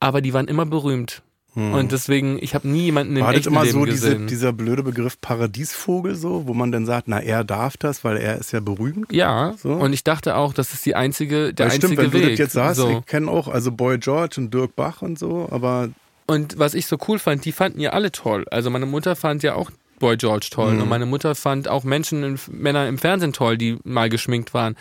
Aber 0.00 0.20
die 0.20 0.32
waren 0.32 0.46
immer 0.46 0.64
berühmt. 0.64 1.22
Hm. 1.58 1.74
Und 1.74 1.90
deswegen, 1.90 2.38
ich 2.40 2.54
habe 2.54 2.68
nie 2.68 2.84
jemanden 2.84 3.16
im 3.16 3.24
War 3.24 3.32
das 3.32 3.46
immer 3.46 3.66
so 3.66 3.84
diese, 3.84 4.16
dieser 4.26 4.52
blöde 4.52 4.84
Begriff 4.84 5.20
Paradiesvogel 5.20 6.14
so, 6.14 6.46
wo 6.46 6.54
man 6.54 6.70
dann 6.70 6.86
sagt, 6.86 7.08
na 7.08 7.18
er 7.18 7.42
darf 7.42 7.76
das, 7.76 8.04
weil 8.04 8.16
er 8.16 8.38
ist 8.38 8.52
ja 8.52 8.60
berühmt? 8.60 9.12
Ja. 9.12 9.54
So. 9.60 9.72
Und 9.72 9.92
ich 9.92 10.04
dachte 10.04 10.36
auch, 10.36 10.54
das 10.54 10.72
ist 10.72 10.86
die 10.86 10.94
einzige, 10.94 11.52
der 11.52 11.66
einzige 11.66 11.88
stimmt, 11.88 11.98
wenn 11.98 12.12
Weg. 12.12 12.22
Du 12.22 12.30
das 12.30 12.38
jetzt 12.38 12.52
sagst, 12.52 12.80
so. 12.80 12.90
ich 12.90 13.06
kenne 13.06 13.28
auch, 13.28 13.48
also 13.48 13.72
Boy 13.72 13.98
George 13.98 14.36
und 14.38 14.54
Dirk 14.54 14.76
Bach 14.76 15.02
und 15.02 15.18
so, 15.18 15.48
aber 15.50 15.88
und 16.28 16.58
was 16.58 16.74
ich 16.74 16.86
so 16.86 16.96
cool 17.08 17.18
fand, 17.18 17.44
die 17.44 17.52
fanden 17.52 17.80
ja 17.80 17.90
alle 17.90 18.12
toll. 18.12 18.44
Also 18.50 18.70
meine 18.70 18.86
Mutter 18.86 19.16
fand 19.16 19.42
ja 19.42 19.54
auch 19.54 19.70
Boy 19.98 20.16
George 20.16 20.48
toll 20.52 20.74
mhm. 20.74 20.82
und 20.82 20.88
meine 20.88 21.06
Mutter 21.06 21.34
fand 21.34 21.66
auch 21.66 21.82
Menschen, 21.82 22.38
Männer 22.52 22.86
im 22.86 22.98
Fernsehen 22.98 23.32
toll, 23.32 23.58
die 23.58 23.78
mal 23.82 24.08
geschminkt 24.08 24.54
waren. 24.54 24.76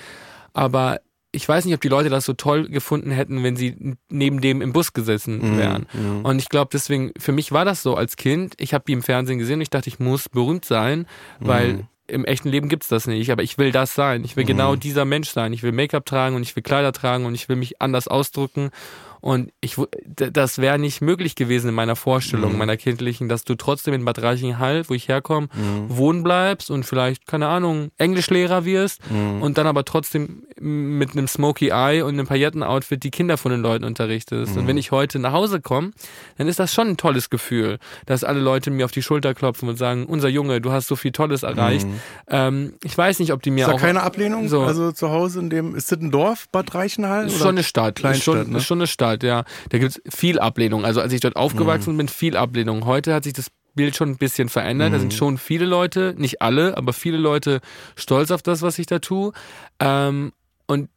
Aber 0.54 1.00
ich 1.32 1.48
weiß 1.48 1.66
nicht, 1.66 1.74
ob 1.74 1.82
die 1.82 1.90
Leute 1.90 2.10
das 2.10 2.26
so 2.26 2.34
toll 2.34 2.68
gefunden 2.70 3.12
hätten, 3.12 3.44
wenn 3.44 3.56
sie 3.56 3.96
neben 4.10 4.42
dem 4.42 4.62
im 4.62 4.74
Bus 4.74 4.94
gesessen 4.94 5.54
mhm, 5.54 5.58
wären. 5.58 5.86
Mhm, 5.94 6.26
und 6.26 6.40
ich 6.40 6.50
glaube, 6.50 6.70
deswegen, 6.72 7.12
für 7.18 7.32
mich 7.32 7.52
war 7.52 7.66
das 7.66 7.84
so 7.84 7.96
als 7.96 8.16
Kind. 8.16 8.56
Ich 8.58 8.74
habe 8.74 8.86
die 8.88 8.94
im 8.94 9.04
Fernsehen 9.04 9.38
gesehen 9.38 9.56
und 9.56 9.62
ich 9.62 9.70
dachte, 9.70 9.90
ich 9.90 10.00
muss 10.00 10.30
berühmt 10.30 10.66
sein, 10.66 11.06
weil 11.40 11.74
mhm. 11.74 11.88
im 12.08 12.26
echten 12.26 12.50
Leben 12.50 12.70
gibt's 12.70 12.88
das 12.88 13.08
nicht. 13.08 13.30
Aber 13.30 13.44
ich 13.44 13.58
will 13.58 13.72
das 13.72 13.94
sein. 13.94 14.24
Ich 14.24 14.36
will 14.38 14.46
mhm. 14.46 14.48
genau 14.48 14.76
dieser 14.76 15.06
Mensch 15.06 15.30
sein. 15.30 15.52
Ich 15.52 15.64
will 15.64 15.74
Make-up 15.74 16.06
tragen 16.06 16.36
und 16.36 16.44
ich 16.44 16.56
will 16.56 16.64
Kleider 16.64 16.94
tragen 16.94 17.26
und 17.26 17.36
ich 17.36 17.50
will 17.50 17.58
mich 17.58 17.82
anders 17.82 18.08
ausdrücken. 18.08 18.72
Und 19.28 19.52
ich, 19.60 19.76
das 20.06 20.58
wäre 20.58 20.80
nicht 20.80 21.02
möglich 21.02 21.36
gewesen 21.36 21.68
in 21.68 21.76
meiner 21.76 21.98
Vorstellung, 21.98 22.54
mhm. 22.54 22.60
meiner 22.60 22.78
kindlichen, 22.78 23.28
dass 23.28 23.44
du 23.44 23.56
trotzdem 23.56 23.94
in 23.94 24.06
Bad 24.06 24.22
Reichenhall, 24.22 24.88
wo 24.88 24.94
ich 24.94 25.10
herkomme, 25.10 25.50
mhm. 25.54 25.98
wohnen 25.98 26.24
bleibst 26.24 26.72
und 26.72 26.86
vielleicht, 26.86 27.28
keine 27.28 27.50
Ahnung, 27.50 27.92
Englischlehrer 27.98 28.64
wirst 28.64 29.02
mhm. 29.12 29.42
und 29.42 29.58
dann 29.58 29.68
aber 29.68 29.84
trotzdem 29.84 30.44
mit 30.58 31.12
einem 31.12 31.28
Smoky 31.28 31.72
Eye 31.72 32.04
und 32.04 32.14
einem 32.14 32.26
Pailletten-Outfit 32.26 33.04
die 33.04 33.12
Kinder 33.12 33.36
von 33.36 33.52
den 33.52 33.62
Leuten 33.62 33.84
unterrichtest. 33.84 34.56
Und 34.56 34.64
mhm. 34.64 34.68
wenn 34.68 34.78
ich 34.78 34.92
heute 34.92 35.20
nach 35.20 35.34
Hause 35.34 35.60
komme, 35.60 35.92
dann 36.38 36.48
ist 36.48 36.60
das 36.60 36.74
schon 36.74 36.88
ein 36.88 36.96
tolles 36.96 37.30
Gefühl, 37.30 37.80
dass 38.06 38.24
alle 38.24 38.40
Leute 38.40 38.72
mir 38.72 38.86
auf 38.86 38.92
die 38.92 39.04
Schulter 39.04 39.34
klopfen 39.34 39.68
und 39.68 39.76
sagen, 39.76 40.06
unser 40.06 40.30
Junge, 40.30 40.62
du 40.62 40.72
hast 40.72 40.88
so 40.88 40.96
viel 40.96 41.12
Tolles 41.12 41.44
erreicht. 41.44 41.86
Mhm. 41.86 42.00
Ähm, 42.30 42.74
ich 42.82 42.98
weiß 42.98 43.20
nicht, 43.20 43.34
ob 43.34 43.44
die 43.44 43.52
mir 43.52 43.66
ist 43.66 43.72
da 43.72 43.74
auch... 43.74 43.82
keine 43.82 44.04
Ablehnung? 44.04 44.48
So, 44.48 44.62
also 44.62 44.94
zu 44.94 45.10
Hause 45.10 45.42
in 45.42 45.50
dem, 45.50 45.76
ist 45.76 45.92
das 45.92 46.00
ein 46.00 46.12
Dorf, 46.12 46.48
Bad 46.50 46.74
Reichenhall? 46.74 47.28
Ist 47.28 47.40
schon 47.40 47.50
eine 47.50 47.64
Stadt. 47.64 47.96
Kleinstadt, 47.96 48.20
ist 48.20 48.24
schon, 48.24 48.52
ne? 48.54 48.58
ist 48.60 48.66
schon 48.66 48.78
eine 48.78 48.88
Stadt 48.88 49.17
Stadt, 49.18 49.24
ja. 49.24 49.44
Da 49.70 49.78
gibt 49.78 49.98
es 49.98 50.14
viel 50.14 50.40
Ablehnung. 50.40 50.86
Also 50.86 51.02
als 51.02 51.14
ich 51.14 51.22
dort 51.22 51.36
aufgewachsen 51.36 51.94
mhm. 51.94 51.98
bin, 51.98 52.08
viel 52.08 52.38
Ablehnung. 52.38 52.86
Heute 52.86 53.14
hat 53.14 53.24
sich 53.24 53.34
das 53.34 53.48
Bild 53.76 53.96
schon 53.96 54.10
ein 54.10 54.18
bisschen 54.18 54.50
verändert. 54.50 54.90
Mhm. 54.90 54.94
Da 54.94 55.00
sind 55.00 55.14
mhm. 55.14 55.18
schon 55.18 55.38
viele 55.38 55.66
Leute, 55.66 56.16
nicht 56.18 56.42
alle, 56.42 56.78
aber 56.78 56.94
viele 56.94 57.18
Leute 57.18 57.62
stolz 57.96 58.32
auf 58.32 58.42
das, 58.42 58.62
was 58.62 58.80
ich 58.80 58.86
da 58.86 59.00
tue. 59.00 59.34
Ähm, 59.80 60.34
und 60.68 60.90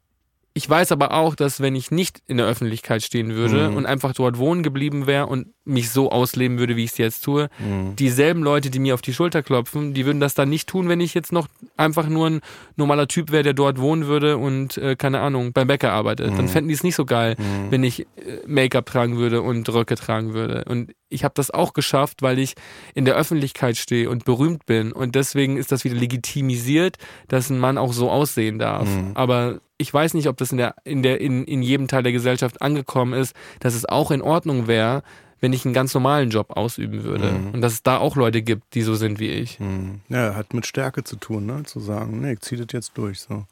ich 0.52 0.68
weiß 0.68 0.90
aber 0.90 1.12
auch, 1.12 1.36
dass 1.36 1.60
wenn 1.60 1.76
ich 1.76 1.92
nicht 1.92 2.22
in 2.26 2.36
der 2.36 2.46
Öffentlichkeit 2.46 3.02
stehen 3.02 3.34
würde 3.34 3.70
mhm. 3.70 3.76
und 3.76 3.86
einfach 3.86 4.12
dort 4.12 4.36
wohnen 4.36 4.64
geblieben 4.64 5.06
wäre 5.06 5.26
und 5.26 5.48
mich 5.64 5.90
so 5.90 6.10
ausleben 6.10 6.58
würde, 6.58 6.74
wie 6.74 6.84
ich 6.84 6.90
es 6.90 6.98
jetzt 6.98 7.24
tue, 7.24 7.48
mhm. 7.60 7.94
dieselben 7.94 8.42
Leute, 8.42 8.68
die 8.68 8.80
mir 8.80 8.94
auf 8.94 9.02
die 9.02 9.14
Schulter 9.14 9.44
klopfen, 9.44 9.94
die 9.94 10.06
würden 10.06 10.18
das 10.18 10.34
dann 10.34 10.48
nicht 10.48 10.68
tun, 10.68 10.88
wenn 10.88 11.00
ich 11.00 11.14
jetzt 11.14 11.32
noch 11.32 11.46
einfach 11.76 12.08
nur 12.08 12.26
ein 12.26 12.40
normaler 12.76 13.06
Typ 13.06 13.30
wäre, 13.30 13.44
der 13.44 13.54
dort 13.54 13.78
wohnen 13.78 14.06
würde 14.06 14.38
und 14.38 14.76
äh, 14.76 14.96
keine 14.96 15.20
Ahnung 15.20 15.52
beim 15.52 15.68
Bäcker 15.68 15.92
arbeitet. 15.92 16.32
Mhm. 16.32 16.36
Dann 16.36 16.48
fänden 16.48 16.68
die 16.68 16.74
es 16.74 16.82
nicht 16.82 16.96
so 16.96 17.04
geil, 17.04 17.36
mhm. 17.38 17.70
wenn 17.70 17.84
ich 17.84 18.00
äh, 18.00 18.06
Make-up 18.46 18.86
tragen 18.86 19.18
würde 19.18 19.42
und 19.42 19.68
Röcke 19.68 19.94
tragen 19.94 20.34
würde. 20.34 20.64
Und 20.64 20.92
ich 21.10 21.24
habe 21.24 21.34
das 21.34 21.50
auch 21.50 21.74
geschafft, 21.74 22.22
weil 22.22 22.38
ich 22.38 22.54
in 22.94 23.04
der 23.04 23.16
Öffentlichkeit 23.16 23.76
stehe 23.76 24.08
und 24.08 24.24
berühmt 24.24 24.64
bin 24.64 24.92
und 24.92 25.14
deswegen 25.14 25.56
ist 25.56 25.72
das 25.72 25.84
wieder 25.84 25.96
legitimisiert, 25.96 26.96
dass 27.28 27.50
ein 27.50 27.58
Mann 27.58 27.76
auch 27.76 27.92
so 27.92 28.10
aussehen 28.10 28.58
darf. 28.58 28.88
Mhm. 28.88 29.12
Aber 29.14 29.60
ich 29.76 29.92
weiß 29.92 30.14
nicht, 30.14 30.28
ob 30.28 30.36
das 30.36 30.52
in 30.52 30.58
der, 30.58 30.76
in 30.84 31.02
der, 31.02 31.20
in, 31.20 31.44
in 31.44 31.62
jedem 31.62 31.88
Teil 31.88 32.02
der 32.02 32.12
Gesellschaft 32.12 32.62
angekommen 32.62 33.12
ist, 33.12 33.34
dass 33.58 33.74
es 33.74 33.84
auch 33.84 34.10
in 34.10 34.22
Ordnung 34.22 34.66
wäre, 34.66 35.02
wenn 35.40 35.52
ich 35.52 35.64
einen 35.64 35.74
ganz 35.74 35.94
normalen 35.94 36.30
Job 36.30 36.50
ausüben 36.50 37.02
würde. 37.02 37.32
Mhm. 37.32 37.50
Und 37.54 37.60
dass 37.62 37.72
es 37.72 37.82
da 37.82 37.98
auch 37.98 38.14
Leute 38.14 38.42
gibt, 38.42 38.74
die 38.74 38.82
so 38.82 38.94
sind 38.94 39.18
wie 39.18 39.30
ich. 39.30 39.58
Mhm. 39.58 40.00
Ja, 40.08 40.34
hat 40.34 40.54
mit 40.54 40.66
Stärke 40.66 41.02
zu 41.02 41.16
tun, 41.16 41.46
ne? 41.46 41.62
Zu 41.64 41.80
sagen, 41.80 42.20
nee, 42.20 42.34
ich 42.34 42.40
zieh 42.40 42.56
das 42.56 42.66
jetzt 42.72 42.92
durch. 42.96 43.20
So. 43.20 43.46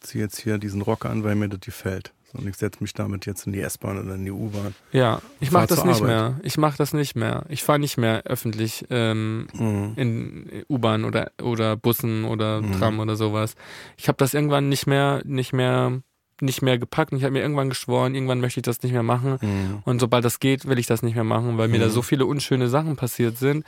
Ich 0.00 0.08
zieh 0.08 0.18
jetzt 0.20 0.38
hier 0.40 0.58
diesen 0.58 0.80
Rock 0.80 1.04
an, 1.04 1.24
weil 1.24 1.34
mir 1.34 1.48
das 1.48 1.60
gefällt. 1.60 2.12
Und 2.34 2.46
ich 2.46 2.56
setze 2.56 2.82
mich 2.82 2.92
damit 2.92 3.26
jetzt 3.26 3.46
in 3.46 3.52
die 3.52 3.60
S-Bahn 3.60 3.98
oder 3.98 4.14
in 4.14 4.24
die 4.24 4.30
U-Bahn. 4.30 4.74
Ja, 4.92 5.22
ich 5.40 5.50
mache 5.50 5.66
das 5.66 5.84
nicht 5.84 6.02
Arbeit. 6.02 6.08
mehr. 6.08 6.40
Ich 6.42 6.58
mache 6.58 6.76
das 6.76 6.92
nicht 6.92 7.16
mehr. 7.16 7.44
Ich 7.48 7.62
fahre 7.62 7.78
nicht 7.78 7.96
mehr 7.96 8.22
öffentlich 8.24 8.84
ähm, 8.90 9.46
mhm. 9.54 9.92
in 9.96 10.64
U-Bahn 10.68 11.04
oder 11.04 11.32
oder 11.40 11.76
Bussen 11.76 12.24
oder 12.24 12.60
mhm. 12.60 12.72
Tram 12.72 13.00
oder 13.00 13.16
sowas. 13.16 13.54
Ich 13.96 14.08
habe 14.08 14.18
das 14.18 14.34
irgendwann 14.34 14.68
nicht 14.68 14.86
mehr 14.86 15.22
nicht 15.24 15.52
mehr 15.52 16.02
nicht 16.40 16.62
mehr 16.62 16.78
gepackt 16.78 17.12
und 17.12 17.18
ich 17.18 17.24
habe 17.24 17.32
mir 17.32 17.40
irgendwann 17.42 17.68
geschworen, 17.68 18.14
irgendwann 18.14 18.40
möchte 18.40 18.60
ich 18.60 18.64
das 18.64 18.82
nicht 18.82 18.92
mehr 18.92 19.02
machen. 19.02 19.38
Mhm. 19.40 19.82
Und 19.84 20.00
sobald 20.00 20.24
das 20.24 20.38
geht, 20.38 20.66
will 20.66 20.78
ich 20.78 20.86
das 20.86 21.02
nicht 21.02 21.14
mehr 21.14 21.24
machen, 21.24 21.58
weil 21.58 21.68
mir 21.68 21.80
da 21.80 21.86
mhm. 21.86 21.90
so 21.90 22.02
viele 22.02 22.26
unschöne 22.26 22.68
Sachen 22.68 22.96
passiert 22.96 23.38
sind 23.38 23.64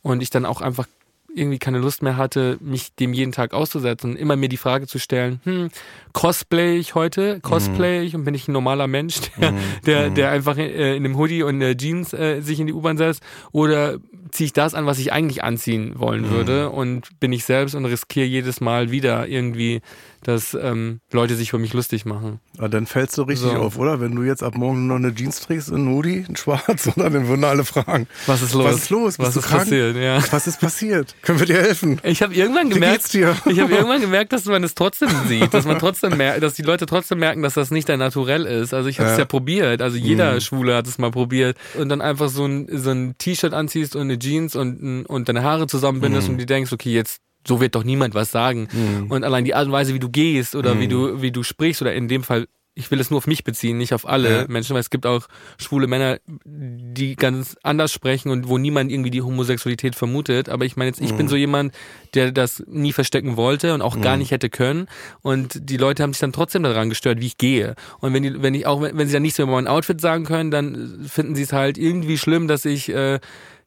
und 0.00 0.22
ich 0.22 0.30
dann 0.30 0.46
auch 0.46 0.60
einfach 0.60 0.86
irgendwie 1.34 1.58
keine 1.58 1.78
Lust 1.78 2.02
mehr 2.02 2.16
hatte, 2.16 2.58
mich 2.60 2.94
dem 2.94 3.12
jeden 3.12 3.32
Tag 3.32 3.52
auszusetzen 3.52 4.12
und 4.12 4.16
immer 4.16 4.36
mir 4.36 4.48
die 4.48 4.56
Frage 4.56 4.86
zu 4.86 4.98
stellen, 4.98 5.40
hm, 5.44 5.68
cosplay 6.12 6.76
ich 6.78 6.94
heute, 6.94 7.40
cosplay 7.40 8.02
ich? 8.02 8.14
Und 8.14 8.24
bin 8.24 8.34
ich 8.34 8.48
ein 8.48 8.52
normaler 8.52 8.86
Mensch, 8.86 9.16
der, 9.40 9.52
mhm. 9.52 9.58
der, 9.86 10.10
der 10.10 10.30
einfach 10.30 10.56
äh, 10.56 10.96
in 10.96 11.04
einem 11.04 11.16
Hoodie 11.16 11.42
und 11.42 11.60
äh, 11.60 11.76
Jeans 11.76 12.12
äh, 12.12 12.40
sich 12.40 12.60
in 12.60 12.66
die 12.66 12.72
U-Bahn 12.72 12.96
setzt? 12.96 13.22
Oder 13.52 13.98
ziehe 14.30 14.46
ich 14.46 14.52
das 14.52 14.74
an, 14.74 14.86
was 14.86 14.98
ich 14.98 15.12
eigentlich 15.12 15.42
anziehen 15.42 15.94
wollen 15.96 16.22
mhm. 16.22 16.30
würde? 16.30 16.70
Und 16.70 17.20
bin 17.20 17.32
ich 17.32 17.44
selbst 17.44 17.74
und 17.74 17.84
riskiere 17.84 18.26
jedes 18.26 18.60
Mal 18.60 18.90
wieder 18.90 19.26
irgendwie 19.26 19.80
dass 20.24 20.54
ähm, 20.54 21.00
Leute 21.12 21.36
sich 21.36 21.50
über 21.50 21.58
mich 21.58 21.72
lustig 21.72 22.04
machen. 22.04 22.40
Aber 22.58 22.68
dann 22.68 22.86
fällst 22.86 23.16
du 23.18 23.22
richtig 23.22 23.50
so. 23.50 23.56
auf, 23.56 23.78
oder? 23.78 24.00
Wenn 24.00 24.14
du 24.14 24.22
jetzt 24.22 24.42
ab 24.42 24.56
morgen 24.56 24.86
nur 24.86 24.98
noch 24.98 25.06
eine 25.06 25.14
Jeans 25.14 25.40
trägst, 25.40 25.68
in 25.68 25.88
Hoodie, 25.88 26.24
in 26.28 26.36
schwarz, 26.36 26.88
oder? 26.96 27.10
dann 27.10 27.28
würden 27.28 27.44
alle 27.44 27.64
fragen. 27.64 28.06
Was 28.26 28.42
ist 28.42 28.54
los? 28.54 28.64
Was 28.64 28.76
ist 28.76 28.90
los? 28.90 29.16
Bist 29.16 29.28
was 29.28 29.36
ist 29.36 29.46
krank? 29.46 29.62
passiert? 29.62 29.96
Ja. 29.96 30.22
Was 30.30 30.46
ist 30.46 30.60
passiert? 30.60 31.14
Können 31.22 31.38
wir 31.38 31.46
dir 31.46 31.62
helfen? 31.62 32.00
Ich 32.02 32.22
habe 32.22 32.34
irgendwann 32.34 32.70
gemerkt, 32.70 33.14
ich 33.14 33.24
habe 33.24 33.72
irgendwann 33.72 34.00
gemerkt, 34.00 34.32
dass 34.32 34.44
man 34.46 34.64
es 34.64 34.74
trotzdem 34.74 35.10
sieht, 35.28 35.54
dass 35.54 35.64
man 35.66 35.78
trotzdem 35.78 36.16
merkt, 36.16 36.42
dass 36.42 36.54
die 36.54 36.62
Leute 36.62 36.86
trotzdem 36.86 37.18
merken, 37.18 37.42
dass 37.42 37.54
das 37.54 37.70
nicht 37.70 37.88
dein 37.88 37.98
Naturell 37.98 38.46
ist. 38.46 38.74
Also 38.74 38.88
ich 38.88 38.98
habe 38.98 39.10
es 39.10 39.16
ja. 39.16 39.20
ja. 39.20 39.24
probiert, 39.26 39.82
also 39.82 39.96
jeder 39.96 40.34
mhm. 40.34 40.40
Schwule 40.40 40.76
hat 40.76 40.86
es 40.86 40.98
mal 40.98 41.10
probiert 41.10 41.56
und 41.78 41.88
dann 41.88 42.00
einfach 42.00 42.28
so 42.28 42.44
ein 42.44 42.68
so 42.70 42.90
ein 42.90 43.16
T-Shirt 43.18 43.52
anziehst 43.52 43.94
und 43.94 44.02
eine 44.02 44.18
Jeans 44.18 44.56
und 44.56 45.04
und 45.06 45.28
deine 45.28 45.42
Haare 45.42 45.66
zusammenbindest 45.66 46.28
mhm. 46.28 46.34
und 46.34 46.38
die 46.38 46.46
denkst, 46.46 46.72
okay, 46.72 46.92
jetzt 46.92 47.20
so 47.46 47.60
wird 47.60 47.74
doch 47.74 47.84
niemand 47.84 48.14
was 48.14 48.30
sagen. 48.30 48.68
Mhm. 48.72 49.10
Und 49.10 49.24
allein 49.24 49.44
die 49.44 49.54
Art 49.54 49.66
und 49.66 49.72
Weise, 49.72 49.94
wie 49.94 49.98
du 49.98 50.08
gehst 50.08 50.54
oder 50.54 50.74
mhm. 50.74 50.80
wie 50.80 50.88
du, 50.88 51.22
wie 51.22 51.32
du 51.32 51.42
sprichst 51.42 51.82
oder 51.82 51.94
in 51.94 52.08
dem 52.08 52.22
Fall, 52.22 52.46
ich 52.76 52.90
will 52.90 53.00
es 53.00 53.10
nur 53.10 53.18
auf 53.18 53.26
mich 53.26 53.44
beziehen, 53.44 53.78
nicht 53.78 53.94
auf 53.94 54.08
alle 54.08 54.30
ja. 54.30 54.44
Menschen, 54.48 54.74
weil 54.74 54.80
es 54.80 54.90
gibt 54.90 55.06
auch 55.06 55.28
schwule 55.58 55.86
Männer, 55.86 56.18
die 56.44 57.14
ganz 57.14 57.56
anders 57.62 57.92
sprechen 57.92 58.30
und 58.30 58.48
wo 58.48 58.58
niemand 58.58 58.90
irgendwie 58.90 59.10
die 59.10 59.22
Homosexualität 59.22 59.94
vermutet. 59.94 60.48
Aber 60.48 60.64
ich 60.64 60.76
meine 60.76 60.88
jetzt, 60.88 61.00
ich 61.00 61.12
mhm. 61.12 61.18
bin 61.18 61.28
so 61.28 61.36
jemand, 61.36 61.72
der 62.14 62.32
das 62.32 62.64
nie 62.66 62.92
verstecken 62.92 63.36
wollte 63.36 63.74
und 63.74 63.82
auch 63.82 64.00
gar 64.00 64.14
mhm. 64.14 64.20
nicht 64.20 64.32
hätte 64.32 64.50
können. 64.50 64.88
Und 65.22 65.70
die 65.70 65.76
Leute 65.76 66.02
haben 66.02 66.12
sich 66.12 66.20
dann 66.20 66.32
trotzdem 66.32 66.64
daran 66.64 66.88
gestört, 66.88 67.20
wie 67.20 67.26
ich 67.26 67.38
gehe. 67.38 67.76
Und 68.00 68.12
wenn 68.12 68.24
die, 68.24 68.42
wenn 68.42 68.54
ich 68.54 68.66
auch, 68.66 68.82
wenn 68.82 69.06
sie 69.06 69.12
dann 69.12 69.22
nicht 69.22 69.36
so 69.36 69.44
über 69.44 69.52
mein 69.52 69.68
Outfit 69.68 70.00
sagen 70.00 70.24
können, 70.24 70.50
dann 70.50 71.06
finden 71.08 71.36
sie 71.36 71.42
es 71.42 71.52
halt 71.52 71.78
irgendwie 71.78 72.18
schlimm, 72.18 72.48
dass 72.48 72.64
ich 72.64 72.88
äh, 72.88 73.20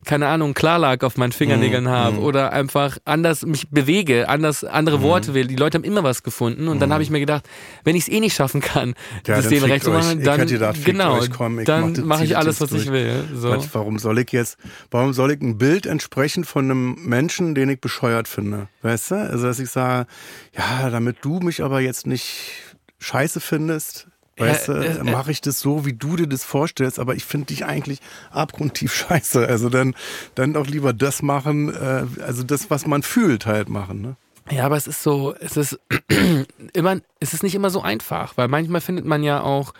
keine 0.05 0.27
Ahnung, 0.27 0.53
Klarlag 0.53 1.03
auf 1.03 1.17
meinen 1.17 1.31
Fingernägeln 1.31 1.85
mm, 1.85 1.89
habe 1.89 2.17
mm. 2.17 2.23
oder 2.23 2.53
einfach 2.53 2.97
anders 3.05 3.45
mich 3.45 3.69
bewege, 3.69 4.29
anders 4.29 4.63
andere 4.63 4.99
mm. 4.99 5.01
Worte 5.01 5.33
will. 5.33 5.47
Die 5.47 5.55
Leute 5.55 5.77
haben 5.77 5.83
immer 5.83 6.03
was 6.03 6.23
gefunden 6.23 6.67
und 6.67 6.79
dann 6.79 6.93
habe 6.93 7.03
ich 7.03 7.09
mir 7.09 7.19
gedacht, 7.19 7.47
wenn 7.83 7.95
ich 7.95 8.03
es 8.03 8.09
eh 8.09 8.19
nicht 8.19 8.35
schaffen 8.35 8.61
kann, 8.61 8.93
ja, 9.25 9.37
das 9.37 9.49
denen 9.49 9.65
recht 9.65 9.83
zu 9.83 9.91
machen, 9.91 10.23
dann 10.23 10.47
genau, 10.47 11.19
komm, 11.35 11.63
dann 11.65 11.91
mache 11.93 12.01
mach 12.03 12.21
ich 12.21 12.37
alles, 12.37 12.61
was 12.61 12.69
durch. 12.69 12.83
ich 12.85 12.91
will. 12.91 13.27
So. 13.33 13.49
Was, 13.49 13.73
warum 13.73 13.99
soll 13.99 14.19
ich 14.19 14.31
jetzt, 14.31 14.57
warum 14.91 15.13
soll 15.13 15.31
ich 15.31 15.41
ein 15.41 15.57
Bild 15.57 15.85
entsprechen 15.85 16.43
von 16.43 16.65
einem 16.65 16.95
Menschen, 17.03 17.55
den 17.55 17.69
ich 17.69 17.81
bescheuert 17.81 18.27
finde? 18.27 18.67
Weißt 18.81 19.11
du? 19.11 19.15
Also 19.15 19.47
dass 19.47 19.59
ich 19.59 19.69
sage, 19.69 20.07
ja, 20.55 20.89
damit 20.89 21.17
du 21.21 21.39
mich 21.39 21.63
aber 21.63 21.81
jetzt 21.81 22.07
nicht 22.07 22.51
scheiße 22.99 23.39
findest, 23.39 24.07
Weißt 24.37 24.67
du, 24.67 24.73
äh, 24.73 24.97
äh, 24.97 25.03
mache 25.03 25.31
ich 25.31 25.41
das 25.41 25.59
so, 25.59 25.85
wie 25.85 25.93
du 25.93 26.15
dir 26.15 26.27
das 26.27 26.43
vorstellst, 26.43 26.99
aber 26.99 27.15
ich 27.15 27.25
finde 27.25 27.47
dich 27.47 27.65
eigentlich 27.65 27.99
abgrundtief 28.31 28.93
scheiße. 29.07 29.47
Also 29.47 29.69
dann, 29.69 29.95
dann 30.35 30.53
doch 30.53 30.67
lieber 30.67 30.93
das 30.93 31.21
machen, 31.21 31.73
äh, 31.73 32.05
also 32.21 32.43
das, 32.43 32.69
was 32.69 32.85
man 32.85 33.03
fühlt, 33.03 33.45
halt 33.45 33.69
machen. 33.69 34.01
Ne? 34.01 34.15
Ja, 34.49 34.65
aber 34.65 34.77
es 34.77 34.87
ist 34.87 35.03
so, 35.03 35.33
es 35.39 35.57
ist 35.57 35.79
immer, 36.73 36.97
es 37.19 37.33
ist 37.33 37.43
nicht 37.43 37.55
immer 37.55 37.69
so 37.69 37.81
einfach, 37.81 38.37
weil 38.37 38.47
manchmal 38.47 38.81
findet 38.81 39.05
man 39.05 39.23
ja 39.23 39.41
auch, 39.41 39.73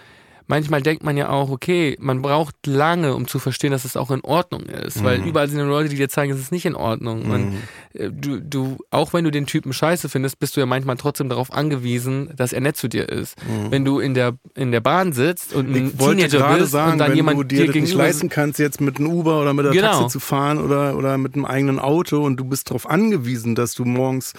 manchmal 0.48 0.82
denkt 0.82 1.04
man 1.04 1.16
ja 1.18 1.30
auch, 1.30 1.50
okay, 1.50 1.96
man 2.00 2.22
braucht 2.22 2.56
lange, 2.66 3.14
um 3.16 3.28
zu 3.28 3.40
verstehen, 3.40 3.72
dass 3.72 3.86
es 3.86 3.96
auch 3.98 4.12
in 4.12 4.22
Ordnung 4.22 4.64
ist, 4.64 5.04
weil 5.04 5.22
überall 5.26 5.50
sind 5.50 5.60
Leute, 5.68 5.90
die 5.90 5.96
dir 5.98 6.10
zeigen, 6.10 6.34
es 6.34 6.40
ist 6.40 6.52
nicht 6.52 6.66
in 6.66 6.76
Ordnung. 6.76 7.30
Und 7.30 7.54
äh, 7.94 8.10
du, 8.12 8.40
du, 8.40 8.78
auch 8.92 9.14
wenn 9.14 9.24
du 9.24 9.32
den 9.32 9.46
Typen 9.46 9.74
scheiße 9.74 10.10
findest, 10.10 10.40
bist 10.40 10.56
du 10.56 10.60
ja 10.62 10.66
manchmal 10.66 10.98
trotzdem 10.98 11.30
darauf 11.30 11.52
angewiesen, 11.54 12.30
dass 12.36 12.54
er 12.54 12.62
nett 12.62 12.78
zu 12.78 12.88
dir 12.88 13.10
ist. 13.10 13.36
Wenn 13.70 13.86
du 13.86 14.00
in 14.00 14.14
der, 14.14 14.34
in 14.56 14.72
der 14.72 14.82
Bahn 14.82 15.14
sitzt 15.14 15.54
und 15.54 15.70
ein 15.70 15.88
Ich 15.88 16.00
wollte 16.00 16.22
Teenager 16.22 16.38
gerade 16.40 16.60
bist 16.62 16.72
sagen, 16.72 16.94
und 16.94 16.98
dann 17.00 17.10
wenn 17.10 17.16
jemand 17.18 17.40
du 17.40 17.44
dir 17.44 17.62
dir 17.62 17.68
das 17.68 17.76
nicht 17.76 17.94
leisten 17.94 18.30
kannst, 18.30 18.60
jetzt 18.60 18.82
mit 18.82 18.98
einem 18.98 19.08
Uber 19.12 19.42
oder 19.42 19.54
mit 19.54 19.66
der 19.66 19.74
Genau. 19.74 20.00
Taxi 20.00 20.08
zu 20.08 20.20
fahren 20.20 20.58
oder, 20.60 20.96
oder 20.98 21.18
mit 21.18 21.36
einem 21.36 21.46
eigenen 21.46 21.80
Auto 21.80 22.24
und 22.24 22.38
du 22.38 22.46
bist 22.46 22.70
darauf 22.70 22.90
angewiesen, 22.90 23.56
dass 23.56 23.74
du 23.74 23.86
morgens 23.86 24.34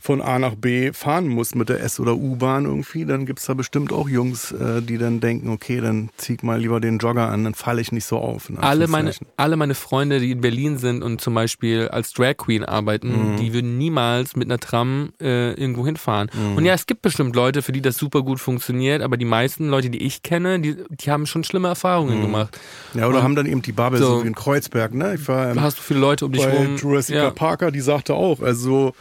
von 0.00 0.20
A 0.20 0.38
nach 0.38 0.54
B 0.54 0.92
fahren 0.92 1.28
musst 1.28 1.54
mit 1.54 1.68
der 1.68 1.80
S- 1.82 2.00
oder 2.00 2.16
U-Bahn 2.16 2.64
irgendwie, 2.64 3.04
dann 3.04 3.26
gibt's 3.26 3.46
da 3.46 3.54
bestimmt 3.54 3.92
auch 3.92 4.08
Jungs, 4.08 4.52
äh, 4.52 4.82
die 4.82 4.98
dann 4.98 5.20
denken, 5.20 5.50
okay, 5.52 5.80
dann 5.80 6.10
zieh 6.16 6.36
mal 6.42 6.58
lieber 6.60 6.80
den 6.80 6.98
Jogger 6.98 7.28
an, 7.28 7.44
dann 7.44 7.54
falle 7.54 7.80
ich 7.80 7.92
nicht 7.92 8.04
so 8.04 8.18
auf. 8.18 8.50
alle 8.58 8.88
meine, 8.88 9.12
alle 9.36 9.56
meine 9.56 9.74
Freunde, 9.74 10.18
die 10.20 10.32
in 10.32 10.40
Berlin 10.40 10.78
sind 10.78 11.02
und 11.02 11.20
zum 11.20 11.34
Beispiel 11.34 11.88
als 11.88 12.12
Drag 12.12 12.36
Queen 12.38 12.64
arbeiten, 12.64 13.32
Mhm. 13.32 13.36
die 13.36 13.52
würden 13.54 13.78
niemals 13.78 14.34
mit 14.36 14.48
einer 14.48 14.58
Tram 14.58 15.12
äh, 15.20 15.52
irgendwo 15.52 15.84
hinfahren. 15.86 16.30
Mhm. 16.32 16.56
Und 16.56 16.64
ja, 16.64 16.74
es 16.74 16.86
gibt 16.86 17.02
bestimmt 17.02 17.36
Leute, 17.36 17.62
für 17.62 17.72
die 17.72 17.80
das 17.82 17.96
super 17.96 18.22
gut 18.22 18.40
funktioniert, 18.40 19.02
aber 19.02 19.16
die 19.16 19.24
meisten 19.24 19.68
Leute, 19.68 19.90
die 19.90 20.02
ich 20.02 20.22
kenne, 20.22 20.58
die, 20.60 20.76
die 20.90 21.10
haben 21.10 21.26
schon 21.26 21.44
schlimme 21.44 21.68
Erfahrungen 21.68 22.18
Mhm. 22.18 22.22
gemacht. 22.22 22.58
Ja, 22.94 23.06
oder 23.06 23.18
Und- 23.18 23.24
haben 23.24 23.36
dann 23.36 23.46
eben 23.46 23.62
die 23.62 23.72
Bubble, 23.72 23.98
so, 23.98 24.18
so. 24.18 24.24
wie 24.24 24.28
in 24.28 24.34
Kreuzberg, 24.34 24.94
ne? 24.94 25.14
Ich 25.14 25.28
war 25.28 25.50
ähm, 25.50 25.56
Da 25.56 25.62
hast 25.62 25.78
du 25.78 25.82
viele 25.82 26.00
Leute 26.00 26.26
um 26.26 26.32
dich 26.32 26.46
rum. 26.46 26.76
Jurassic 26.76 27.14
ja. 27.16 27.30
Parker, 27.30 27.70
die 27.70 27.80
sagte 27.80 28.14
auch, 28.14 28.40
also 28.40 28.92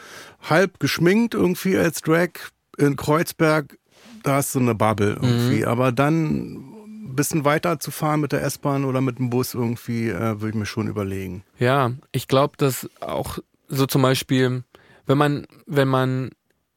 halb 0.50 0.80
geschminkt 0.80 1.34
irgendwie 1.34 1.78
als 1.78 2.02
Drag 2.02 2.30
in 2.78 2.96
Kreuzberg, 2.96 3.78
da 4.24 4.36
hast 4.36 4.56
du 4.56 4.60
eine 4.60 4.76
Bubble 4.76 5.18
Mhm. 5.22 5.28
irgendwie. 5.28 5.66
Aber 5.66 5.92
dann 5.92 6.72
ein 7.06 7.16
bisschen 7.16 7.44
weiter 7.46 7.80
zu 7.80 7.92
fahren 7.92 8.22
mit 8.22 8.32
der 8.32 8.44
S-Bahn 8.44 8.86
oder 8.86 9.02
mit 9.02 9.20
dem 9.20 9.30
Bus 9.30 9.54
irgendwie, 9.54 10.10
äh, 10.10 10.40
würde 10.40 10.50
ich 10.50 10.56
mir 10.56 10.66
schon 10.66 10.88
überlegen. 10.88 11.44
Ja, 11.60 11.92
ich 12.12 12.28
glaube, 12.28 12.54
dass 12.58 12.90
auch 13.02 13.40
so 13.68 13.86
zum 13.86 14.02
Beispiel, 14.02 14.64
wenn 15.06 15.18
man, 15.18 15.46
wenn 15.66 15.88
man 15.88 16.32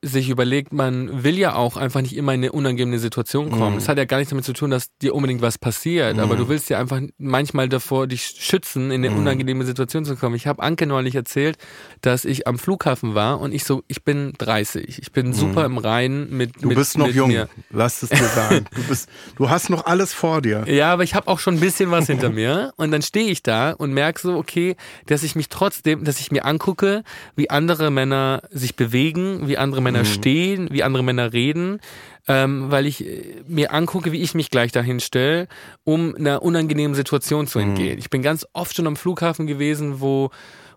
sich 0.05 0.29
überlegt, 0.29 0.73
man 0.73 1.25
will 1.25 1.39
ja 1.39 1.55
auch 1.55 1.77
einfach 1.77 2.01
nicht 2.03 2.17
immer 2.17 2.35
in 2.35 2.41
eine 2.41 2.53
unangenehme 2.53 2.99
Situation 2.99 3.51
kommen. 3.51 3.77
Es 3.77 3.89
hat 3.89 3.99
ja 3.99 4.05
gar 4.05 4.19
nichts 4.19 4.31
damit 4.31 4.45
zu 4.45 4.53
tun, 4.53 4.71
dass 4.71 4.97
dir 4.99 5.15
unbedingt 5.15 5.43
was 5.43 5.59
passiert, 5.59 6.19
aber 6.19 6.37
du 6.37 6.49
willst 6.49 6.71
ja 6.71 6.79
einfach 6.79 7.01
manchmal 7.19 7.69
davor 7.69 8.07
dich 8.07 8.23
schützen, 8.39 8.91
in 8.91 9.05
eine 9.05 9.15
unangenehme 9.17 9.65
Situation 9.65 10.05
zu 10.05 10.17
kommen. 10.17 10.35
Ich 10.37 10.47
habe 10.47 10.63
Anke 10.63 10.87
neulich 10.87 11.15
erzählt, 11.15 11.57
dass 12.01 12.25
ich 12.25 12.47
am 12.47 12.59
Flughafen 12.59 13.15
war 13.15 13.41
und 13.41 13.53
ich 13.53 13.65
so, 13.65 13.83
ich 13.89 14.05
bin 14.05 14.33
30, 14.39 14.99
ich 15.01 15.13
bin 15.13 15.33
super 15.33 15.65
im 15.65 15.79
Reinen 15.79 16.37
mit 16.37 16.63
Du 16.63 16.69
mit, 16.69 16.77
bist 16.77 16.99
noch 16.99 17.09
jung, 17.09 17.29
Mir. 17.29 17.49
lass 17.71 18.03
es 18.03 18.11
dir 18.11 18.25
sagen. 18.25 18.67
Du, 18.75 18.83
bist, 18.85 19.09
du 19.37 19.49
hast 19.51 19.71
noch 19.71 19.87
alles 19.87 20.13
vor 20.13 20.43
dir. 20.43 20.65
Ja, 20.75 20.93
aber 20.93 21.05
ich 21.05 21.15
habe 21.15 21.29
auch 21.29 21.39
schon 21.39 21.55
ein 21.55 21.61
bisschen 21.61 21.91
was 21.93 22.07
hinter 22.07 22.31
mir. 22.31 22.73
Und 22.77 22.91
dann 22.91 23.01
stehe 23.01 23.31
ich 23.31 23.43
da 23.45 23.71
und 23.71 23.93
merke 23.93 24.21
so, 24.21 24.37
okay, 24.37 24.75
dass 25.07 25.23
ich 25.23 25.37
mich 25.37 25.49
trotzdem, 25.49 26.03
dass 26.03 26.19
ich 26.19 26.33
mir 26.33 26.45
angucke, 26.45 27.05
wie 27.37 27.49
andere 27.49 27.91
Männer 27.93 28.43
sich 28.51 28.75
bewegen, 28.75 29.47
wie 29.47 29.57
andere 29.57 29.81
Männer 29.81 29.94
stehen, 30.03 30.69
wie 30.71 30.83
andere 30.83 31.05
Männer 31.05 31.33
reden, 31.33 31.81
ähm, 32.27 32.71
weil 32.71 32.87
ich 32.87 33.07
äh, 33.07 33.43
mir 33.47 33.73
angucke, 33.73 34.11
wie 34.13 34.23
ich 34.23 34.35
mich 34.35 34.51
gleich 34.51 34.73
dahin 34.73 34.99
stelle, 35.01 35.47
um 35.85 36.15
einer 36.17 36.43
unangenehmen 36.43 36.95
Situation 36.95 37.47
zu 37.47 37.59
entgehen. 37.59 37.99
Ich 37.99 38.11
bin 38.11 38.23
ganz 38.23 38.47
oft 38.53 38.75
schon 38.75 38.87
am 38.87 38.97
Flughafen 38.97 39.47
gewesen, 39.47 40.01
wo 40.01 40.31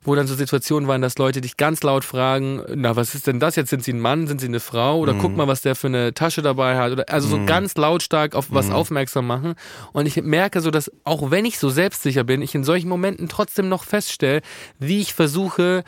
wo 0.07 0.15
dann 0.15 0.25
so 0.25 0.35
Situationen 0.35 0.87
waren, 0.87 1.01
dass 1.01 1.17
Leute 1.17 1.41
dich 1.41 1.57
ganz 1.57 1.83
laut 1.83 2.05
fragen, 2.05 2.61
na, 2.73 2.95
was 2.95 3.13
ist 3.13 3.27
denn 3.27 3.41
das 3.41 3.57
jetzt? 3.57 3.69
Sind 3.69 3.83
sie 3.83 3.91
ein 3.91 3.99
Mann, 3.99 4.25
sind 4.25 4.39
sie 4.39 4.47
eine 4.47 4.61
Frau? 4.61 4.99
Oder 4.99 5.13
guck 5.13 5.35
mal, 5.35 5.47
was 5.47 5.61
der 5.61 5.75
für 5.75 5.87
eine 5.87 6.13
Tasche 6.13 6.41
dabei 6.41 6.77
hat. 6.77 6.93
Oder 6.93 7.05
also 7.09 7.27
so 7.27 7.45
ganz 7.45 7.75
lautstark 7.75 8.33
auf 8.33 8.47
was 8.49 8.71
aufmerksam 8.71 9.27
machen. 9.27 9.55
Und 9.91 10.05
ich 10.05 10.15
merke 10.23 10.61
so, 10.61 10.71
dass 10.71 10.89
auch 11.03 11.29
wenn 11.29 11.43
ich 11.43 11.59
so 11.59 11.69
selbstsicher 11.69 12.23
bin, 12.23 12.41
ich 12.41 12.55
in 12.55 12.63
solchen 12.63 12.87
Momenten 12.87 13.27
trotzdem 13.27 13.67
noch 13.67 13.83
feststelle, 13.83 14.41
wie 14.79 15.01
ich 15.01 15.13
versuche, 15.13 15.83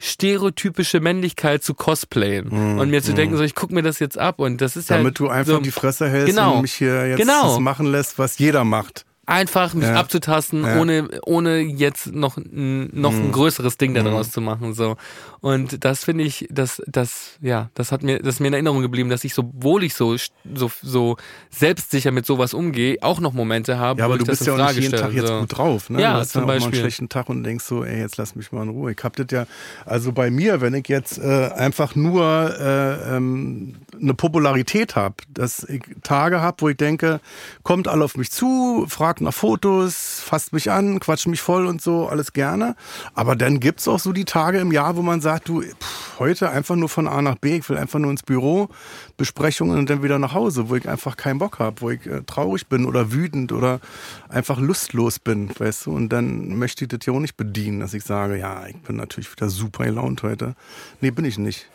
stereotypische 0.00 1.00
Männlichkeit 1.00 1.62
zu 1.62 1.74
cosplayen 1.74 2.78
und 2.78 2.90
mir 2.90 3.02
zu 3.02 3.14
denken, 3.14 3.36
so 3.36 3.42
ich 3.42 3.54
guck 3.54 3.70
mir 3.70 3.82
das 3.82 3.98
jetzt 4.00 4.18
ab 4.18 4.38
und 4.40 4.60
das 4.60 4.76
ist 4.76 4.90
Mhm. 4.90 4.94
Damit 4.94 5.06
halt 5.06 5.20
du 5.20 5.28
einfach 5.28 5.52
so, 5.54 5.60
die 5.60 5.70
Fresse 5.70 6.08
hältst 6.08 6.34
Genau. 6.34 6.56
und 6.56 6.62
mich 6.62 6.74
hier 6.74 7.08
jetzt 7.08 7.18
Genau. 7.18 7.48
das 7.50 7.58
machen 7.60 7.86
lässt, 7.86 8.18
was 8.18 8.38
jeder 8.38 8.64
macht. 8.64 9.04
Einfach 9.26 9.74
mich 9.74 9.84
Ja. 9.86 9.94
abzutasten, 9.94 10.62
Ja. 10.64 10.74
Mhm. 10.74 10.80
ohne, 10.80 11.08
ohne 11.24 11.58
jetzt 11.58 12.06
noch, 12.12 12.36
ein- 12.36 12.90
noch 12.92 13.12
ein 13.12 13.32
größeres 13.32 13.78
Ding 13.78 13.94
daraus 13.94 14.30
zu 14.30 14.40
machen, 14.40 14.74
so. 14.74 14.96
Und 15.40 15.84
das 15.84 16.04
finde 16.04 16.24
ich, 16.24 16.46
das, 16.50 16.80
das, 16.86 17.32
ja, 17.42 17.68
das 17.74 17.92
hat 17.92 18.02
mir, 18.02 18.18
das 18.20 18.36
ist 18.36 18.40
mir 18.40 18.48
in 18.48 18.54
Erinnerung 18.54 18.80
geblieben, 18.80 19.10
dass 19.10 19.24
ich, 19.24 19.34
sowohl 19.34 19.84
ich 19.84 19.94
so, 19.94 20.16
so, 20.54 20.70
so 20.82 21.16
selbstsicher 21.50 22.10
mit 22.12 22.24
sowas 22.24 22.54
umgehe, 22.54 22.96
auch 23.02 23.20
noch 23.20 23.32
Momente 23.34 23.78
habe, 23.78 24.00
Ja, 24.00 24.06
wo 24.06 24.12
aber 24.12 24.14
ich 24.14 24.20
du 24.20 24.24
das 24.30 24.38
bist 24.38 24.48
in 24.48 24.56
ja 24.56 24.64
auch 24.64 24.68
nicht 24.72 24.80
jeden 24.82 24.96
Tag 24.98 25.12
jetzt 25.12 25.28
so. 25.28 25.40
gut 25.40 25.56
drauf. 25.58 25.90
Ne? 25.90 26.00
Ja, 26.00 26.14
du 26.14 26.18
hast 26.20 26.32
zum 26.32 26.40
ja 26.40 26.44
auch 26.44 26.46
mal 26.46 26.52
einen 26.54 26.62
Beispiel. 26.62 26.80
schlechten 26.80 27.08
Tag 27.10 27.28
und 27.28 27.44
denkst 27.44 27.64
so, 27.64 27.84
ey, 27.84 27.98
jetzt 28.00 28.16
lass 28.16 28.34
mich 28.36 28.52
mal 28.52 28.62
in 28.62 28.70
Ruhe. 28.70 28.92
Ich 28.92 29.04
hab 29.04 29.16
das 29.16 29.26
ja, 29.30 29.46
also 29.84 30.12
bei 30.12 30.30
mir, 30.30 30.60
wenn 30.62 30.72
ich 30.74 30.88
jetzt 30.88 31.18
äh, 31.18 31.50
einfach 31.54 31.94
nur 31.94 32.24
äh, 32.58 33.16
ähm, 33.16 33.74
eine 34.00 34.14
Popularität 34.14 34.96
habe, 34.96 35.16
dass 35.28 35.62
ich 35.64 35.82
Tage 36.02 36.40
habe, 36.40 36.56
wo 36.60 36.68
ich 36.70 36.76
denke, 36.76 37.20
kommt 37.62 37.86
alle 37.86 38.04
auf 38.04 38.16
mich 38.16 38.30
zu, 38.30 38.86
fragt 38.88 39.13
nach 39.20 39.34
Fotos, 39.34 40.20
fasst 40.24 40.52
mich 40.52 40.70
an, 40.70 41.00
quatscht 41.00 41.26
mich 41.26 41.40
voll 41.40 41.66
und 41.66 41.80
so, 41.82 42.08
alles 42.08 42.32
gerne. 42.32 42.76
Aber 43.14 43.36
dann 43.36 43.60
gibt's 43.60 43.88
auch 43.88 43.98
so 43.98 44.12
die 44.12 44.24
Tage 44.24 44.58
im 44.58 44.72
Jahr, 44.72 44.96
wo 44.96 45.02
man 45.02 45.20
sagt, 45.20 45.48
du, 45.48 45.62
pff, 45.62 46.18
heute 46.18 46.50
einfach 46.50 46.76
nur 46.76 46.88
von 46.88 47.08
A 47.08 47.22
nach 47.22 47.36
B, 47.36 47.56
ich 47.56 47.68
will 47.68 47.76
einfach 47.76 47.98
nur 47.98 48.10
ins 48.10 48.22
Büro, 48.22 48.68
Besprechungen 49.16 49.78
und 49.78 49.90
dann 49.90 50.02
wieder 50.02 50.18
nach 50.18 50.34
Hause, 50.34 50.68
wo 50.68 50.76
ich 50.76 50.88
einfach 50.88 51.16
keinen 51.16 51.38
Bock 51.38 51.58
habe, 51.58 51.80
wo 51.80 51.90
ich 51.90 52.06
äh, 52.06 52.22
traurig 52.22 52.66
bin 52.68 52.86
oder 52.86 53.12
wütend 53.12 53.52
oder 53.52 53.80
einfach 54.28 54.58
lustlos 54.58 55.18
bin, 55.18 55.50
weißt 55.58 55.86
du. 55.86 55.92
Und 55.92 56.08
dann 56.10 56.56
möchte 56.58 56.84
ich 56.84 56.88
das 56.88 57.00
ja 57.06 57.12
auch 57.12 57.20
nicht 57.20 57.36
bedienen, 57.36 57.80
dass 57.80 57.94
ich 57.94 58.04
sage, 58.04 58.38
ja, 58.38 58.66
ich 58.66 58.76
bin 58.78 58.96
natürlich 58.96 59.30
wieder 59.30 59.48
super 59.48 59.84
gelaunt 59.84 60.22
heute. 60.22 60.54
Nee, 61.00 61.10
bin 61.10 61.24
ich 61.24 61.38
nicht. 61.38 61.68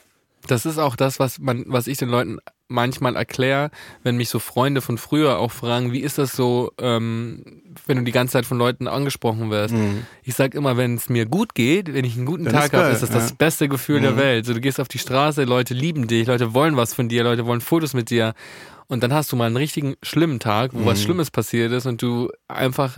Das 0.52 0.66
ist 0.66 0.78
auch 0.78 0.96
das, 0.96 1.20
was 1.20 1.40
man, 1.40 1.66
was 1.68 1.88
ich 1.88 1.98
den 1.98 2.10
Leuten 2.10 2.40
manchmal 2.70 3.16
erkläre, 3.16 3.72
wenn 4.04 4.16
mich 4.16 4.30
so 4.30 4.40
Freunde 4.40 4.82
von 4.82 4.98
früher 4.98 5.40
auch 5.40 5.52
fragen, 5.52 5.92
wie 5.92 6.00
ist 6.00 6.18
das 6.18 6.34
so, 6.34 6.72
ähm, 6.80 7.64
wenn 7.88 7.98
du 7.98 8.04
die 8.04 8.12
ganze 8.12 8.34
Zeit 8.34 8.46
von 8.46 8.58
Leuten 8.58 8.88
angesprochen 8.88 9.50
wirst. 9.50 9.74
Ich 10.24 10.36
sag 10.36 10.54
immer, 10.54 10.78
wenn 10.78 10.96
es 10.96 11.10
mir 11.10 11.26
gut 11.26 11.56
geht, 11.56 11.94
wenn 11.94 12.06
ich 12.06 12.16
einen 12.16 12.28
guten 12.28 12.46
Dann 12.46 12.54
Tag 12.54 12.74
habe, 12.74 12.90
ist 12.90 13.02
das 13.02 13.10
ja. 13.10 13.16
das 13.16 13.34
beste 13.34 13.68
Gefühl 13.68 14.02
der 14.02 14.18
Welt. 14.18 14.46
So, 14.46 14.54
du 14.54 14.62
gehst 14.62 14.80
auf 14.80 14.88
die 14.88 15.00
Straße, 15.00 15.44
Leute 15.44 15.74
lieben 15.74 16.08
dich, 16.08 16.28
Leute 16.28 16.54
wollen 16.54 16.78
was 16.78 16.94
von 16.94 17.10
dir, 17.10 17.24
Leute 17.24 17.46
wollen 17.46 17.62
Fotos 17.62 17.94
mit 17.94 18.12
dir. 18.12 18.34
Und 18.88 19.04
dann 19.04 19.14
hast 19.14 19.32
du 19.32 19.36
mal 19.36 19.46
einen 19.46 19.58
richtigen 19.58 19.96
schlimmen 20.02 20.40
Tag, 20.40 20.72
wo 20.74 20.86
was 20.86 21.02
Schlimmes 21.02 21.30
passiert 21.30 21.72
ist 21.72 21.86
und 21.86 22.02
du 22.02 22.30
einfach 22.48 22.98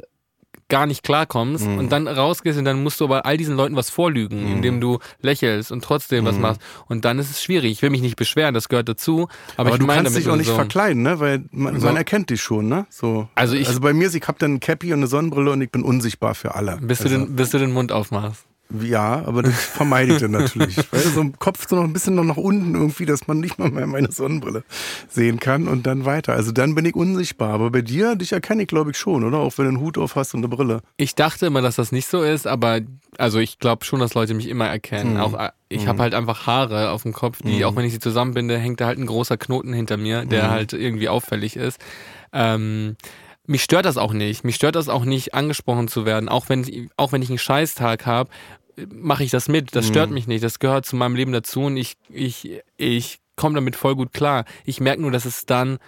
gar 0.71 0.87
nicht 0.87 1.03
klarkommst 1.03 1.67
Mhm. 1.67 1.77
und 1.77 1.91
dann 1.91 2.07
rausgehst 2.07 2.57
und 2.57 2.65
dann 2.65 2.81
musst 2.81 2.99
du 2.99 3.03
aber 3.05 3.27
all 3.27 3.37
diesen 3.37 3.55
Leuten 3.55 3.75
was 3.75 3.91
vorlügen, 3.91 4.45
Mhm. 4.45 4.51
indem 4.53 4.81
du 4.81 4.97
lächelst 5.21 5.71
und 5.71 5.83
trotzdem 5.83 6.25
was 6.25 6.39
machst. 6.39 6.59
Und 6.87 7.05
dann 7.05 7.19
ist 7.19 7.29
es 7.29 7.43
schwierig. 7.43 7.71
Ich 7.73 7.81
will 7.83 7.91
mich 7.91 8.01
nicht 8.01 8.15
beschweren, 8.15 8.55
das 8.55 8.69
gehört 8.69 8.89
dazu. 8.89 9.27
Aber, 9.57 9.67
Aber, 9.67 9.69
ich 9.75 9.75
du 9.79 9.85
meine 9.85 9.97
kannst 10.03 10.15
damit 10.15 10.25
dich 10.25 10.31
auch 10.33 10.37
nicht 10.37 10.47
so, 10.47 10.55
verkleiden, 10.55 11.03
ne? 11.03 11.19
Weil 11.19 11.43
man, 11.51 11.79
So. 11.79 11.85
man 11.85 11.97
erkennt 11.97 12.31
dich 12.31 12.41
schon, 12.41 12.67
ne? 12.67 12.87
So. 12.89 13.27
Also 13.35 13.53
ich- 13.55 13.67
also 13.67 13.79
bei 13.81 13.93
mir, 13.93 14.07
ist, 14.07 14.15
ich 14.15 14.27
habe 14.27 14.39
dann 14.39 14.55
ein 14.55 14.59
Cappy 14.59 14.93
und 14.93 14.99
eine 14.99 15.07
Sonnenbrille 15.07 15.51
und 15.51 15.61
ich 15.61 15.69
bin 15.69 15.83
unsichtbar 15.83 16.33
für 16.33 16.55
alle. 16.55 16.77
bis 16.81 16.97
du, 16.99 17.03
also, 17.05 17.17
den, 17.17 17.35
bis 17.35 17.49
du 17.51 17.59
den 17.59 17.71
Mund 17.73 17.91
aufmachst. 17.91 18.45
Ja, 18.79 19.23
aber 19.25 19.43
das 19.43 19.53
vermeide 19.55 20.13
ich 20.13 20.19
dann 20.19 20.31
natürlich. 20.31 20.77
Weil 20.91 21.01
so 21.01 21.21
im 21.21 21.37
Kopf 21.39 21.67
so 21.67 21.75
noch 21.75 21.83
ein 21.83 21.93
bisschen 21.93 22.15
noch 22.15 22.23
nach 22.23 22.37
unten 22.37 22.75
irgendwie, 22.75 23.05
dass 23.05 23.27
man 23.27 23.39
nicht 23.39 23.59
mal 23.59 23.69
mehr 23.69 23.87
meine 23.87 24.11
Sonnenbrille 24.11 24.63
sehen 25.09 25.39
kann 25.39 25.67
und 25.67 25.87
dann 25.87 26.05
weiter. 26.05 26.33
Also 26.33 26.51
dann 26.51 26.75
bin 26.75 26.85
ich 26.85 26.95
unsichtbar. 26.95 27.49
Aber 27.49 27.71
bei 27.71 27.81
dir, 27.81 28.15
dich 28.15 28.31
erkenne 28.31 28.63
ich 28.63 28.67
glaube 28.67 28.91
ich 28.91 28.97
schon, 28.97 29.23
oder? 29.23 29.39
Auch 29.39 29.57
wenn 29.57 29.65
du 29.65 29.69
einen 29.69 29.79
Hut 29.79 29.97
auf 29.97 30.15
hast 30.15 30.33
und 30.33 30.41
eine 30.41 30.47
Brille. 30.47 30.81
Ich 30.97 31.15
dachte 31.15 31.45
immer, 31.45 31.61
dass 31.61 31.75
das 31.75 31.91
nicht 31.91 32.07
so 32.07 32.21
ist, 32.21 32.47
aber 32.47 32.79
also 33.17 33.39
ich 33.39 33.59
glaube 33.59 33.85
schon, 33.85 33.99
dass 33.99 34.13
Leute 34.13 34.33
mich 34.33 34.47
immer 34.47 34.67
erkennen. 34.67 35.17
Auch 35.17 35.33
äh, 35.33 35.49
ich 35.69 35.87
habe 35.87 36.01
halt 36.01 36.13
einfach 36.13 36.47
Haare 36.47 36.91
auf 36.91 37.03
dem 37.03 37.13
Kopf, 37.13 37.39
die, 37.43 37.63
auch 37.63 37.75
wenn 37.75 37.85
ich 37.85 37.93
sie 37.93 37.99
zusammenbinde, 37.99 38.57
hängt 38.57 38.81
da 38.81 38.87
halt 38.87 38.99
ein 38.99 39.05
großer 39.05 39.37
Knoten 39.37 39.73
hinter 39.73 39.95
mir, 39.97 40.25
der 40.25 40.49
halt 40.49 40.73
irgendwie 40.73 41.07
auffällig 41.07 41.55
ist. 41.55 41.79
Ähm, 42.33 42.97
mich 43.47 43.63
stört 43.63 43.85
das 43.85 43.97
auch 43.97 44.13
nicht. 44.13 44.43
Mich 44.43 44.55
stört 44.55 44.75
das 44.75 44.89
auch 44.89 45.03
nicht, 45.05 45.33
angesprochen 45.33 45.87
zu 45.87 46.05
werden. 46.05 46.29
Auch 46.29 46.49
wenn, 46.49 46.89
auch 46.97 47.11
wenn 47.11 47.21
ich 47.21 47.29
einen 47.29 47.37
Scheißtag 47.37 48.05
habe, 48.05 48.29
mache 48.93 49.23
ich 49.23 49.31
das 49.31 49.47
mit. 49.47 49.75
Das 49.75 49.87
stört 49.87 50.11
mich 50.11 50.27
nicht. 50.27 50.43
Das 50.43 50.59
gehört 50.59 50.85
zu 50.85 50.95
meinem 50.95 51.15
Leben 51.15 51.31
dazu 51.31 51.61
und 51.61 51.77
ich, 51.77 51.97
ich, 52.09 52.61
ich 52.77 53.19
komme 53.35 53.55
damit 53.55 53.75
voll 53.75 53.95
gut 53.95 54.13
klar. 54.13 54.45
Ich 54.65 54.79
merke 54.79 55.01
nur, 55.01 55.11
dass 55.11 55.25
es 55.25 55.45
dann 55.45 55.79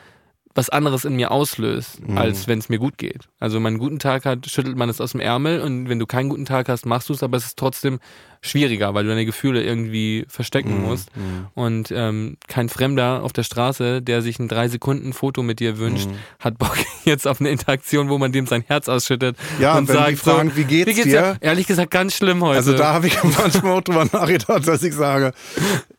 was 0.56 0.70
anderes 0.70 1.04
in 1.04 1.16
mir 1.16 1.32
auslöst, 1.32 2.00
Mhm. 2.08 2.18
als 2.18 2.48
wenn 2.48 2.60
es 2.60 2.70
mir 2.70 2.78
gut 2.78 2.98
geht. 3.00 3.28
Also 3.40 3.56
wenn 3.56 3.64
man 3.64 3.72
einen 3.74 3.80
guten 3.80 3.98
Tag 4.00 4.24
hat, 4.26 4.48
schüttelt 4.50 4.78
man 4.78 4.88
es 4.88 5.02
aus 5.02 5.14
dem 5.14 5.20
Ärmel 5.22 5.62
und 5.62 5.90
wenn 5.90 5.98
du 5.98 6.06
keinen 6.06 6.30
guten 6.30 6.46
Tag 6.46 6.70
hast, 6.70 6.86
machst 6.86 7.10
du 7.10 7.14
es, 7.14 7.24
aber 7.24 7.38
es 7.38 7.46
ist 7.46 7.58
trotzdem 7.58 8.00
schwieriger, 8.42 8.94
weil 8.94 9.04
du 9.06 9.10
deine 9.10 9.26
Gefühle 9.26 9.64
irgendwie 9.64 10.26
verstecken 10.28 10.76
Mhm. 10.82 10.84
musst. 10.84 11.10
Und 11.56 11.92
ähm, 11.96 12.38
kein 12.48 12.68
Fremder 12.70 13.24
auf 13.24 13.32
der 13.34 13.44
Straße, 13.44 14.02
der 14.02 14.22
sich 14.22 14.38
ein 14.38 14.48
drei 14.50 14.68
Sekunden 14.68 15.14
Foto 15.14 15.42
mit 15.44 15.60
dir 15.60 15.78
wünscht, 15.80 16.10
Mhm. 16.10 16.16
hat 16.40 16.58
Bock 16.60 16.78
jetzt 17.06 17.26
auf 17.28 17.40
eine 17.40 17.50
Interaktion, 17.50 18.10
wo 18.10 18.18
man 18.18 18.32
dem 18.34 18.46
sein 18.46 18.64
Herz 18.68 18.90
ausschüttet 18.90 19.38
Ja, 19.60 19.78
und 19.78 19.88
wenn 19.88 19.96
sagt 19.96 20.12
die 20.12 20.16
fragen, 20.18 20.50
so, 20.52 20.58
wie 20.58 20.66
geht's 20.66 20.94
dir? 20.94 21.04
dir? 21.04 21.38
Ehrlich 21.42 21.68
gesagt 21.68 21.90
ganz 21.90 22.16
schlimm 22.16 22.44
heute. 22.44 22.58
Also 22.58 22.74
da 22.78 22.94
habe 22.94 23.08
ich 23.08 23.18
manchmal 23.24 23.72
auch 23.78 23.82
drüber 23.82 24.06
nachgedacht, 24.12 24.68
dass 24.68 24.84
ich 24.84 24.94
sage, 24.94 25.32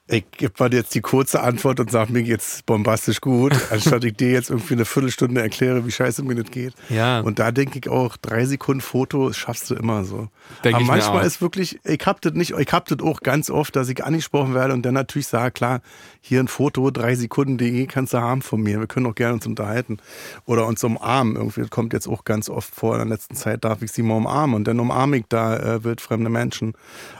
ich 0.06 0.30
gebe 0.32 0.52
mal 0.58 0.72
jetzt 0.74 0.94
die 0.94 1.00
kurze 1.00 1.40
Antwort 1.40 1.80
und 1.80 1.90
sage, 1.90 2.12
mir 2.12 2.22
geht's 2.22 2.62
bombastisch 2.62 3.22
gut, 3.22 3.54
anstatt 3.70 4.04
ich 4.04 4.14
dir 4.14 4.32
jetzt 4.32 4.50
irgendwie 4.50 4.74
eine 4.74 4.84
Viertelstunde 4.84 5.40
erkläre, 5.40 5.86
wie 5.86 5.90
scheiße 5.90 6.22
mir 6.22 6.34
das 6.34 6.50
geht. 6.50 6.74
Ja. 6.90 7.20
Und 7.20 7.38
da 7.38 7.52
denke 7.52 7.78
ich 7.78 7.88
auch, 7.88 8.18
drei 8.18 8.44
Sekunden 8.44 8.82
Foto 8.82 9.32
schaffst 9.32 9.70
du 9.70 9.74
immer 9.74 10.04
so. 10.04 10.28
Denk 10.62 10.76
Aber 10.76 10.84
manchmal 10.84 11.24
ist 11.24 11.40
wirklich, 11.40 11.80
ich 11.84 12.04
hab 12.04 12.20
das 12.20 12.34
nicht, 12.34 12.52
ich 12.52 12.72
hab 12.72 12.86
das 12.86 13.00
auch 13.00 13.20
ganz 13.20 13.48
oft, 13.48 13.76
dass 13.76 13.88
ich 13.88 14.04
angesprochen 14.04 14.52
werde 14.52 14.74
und 14.74 14.82
dann 14.82 14.94
natürlich 14.94 15.26
sage, 15.26 15.52
klar, 15.52 15.80
hier 16.26 16.40
ein 16.40 16.48
Foto, 16.48 16.90
drei 16.90 17.14
Sekunden.de 17.14 17.84
kannst 17.86 18.14
du 18.14 18.18
haben 18.18 18.40
von 18.40 18.62
mir. 18.62 18.80
Wir 18.80 18.86
können 18.86 19.04
auch 19.04 19.14
gerne 19.14 19.34
uns 19.34 19.46
unterhalten. 19.46 19.98
Oder 20.46 20.66
uns 20.66 20.82
umarmen. 20.82 21.36
Irgendwie, 21.36 21.60
das 21.60 21.68
kommt 21.68 21.92
jetzt 21.92 22.08
auch 22.08 22.24
ganz 22.24 22.48
oft 22.48 22.74
vor. 22.74 22.94
In 22.94 23.00
der 23.00 23.08
letzten 23.08 23.34
Zeit 23.34 23.62
darf 23.62 23.82
ich 23.82 23.92
sie 23.92 24.02
mal 24.02 24.16
umarmen 24.16 24.56
und 24.56 24.64
dann 24.66 24.80
umarme 24.80 25.18
ich 25.18 25.26
da 25.28 25.54
äh, 25.58 25.84
wildfremde 25.84 26.30
Menschen. 26.30 26.72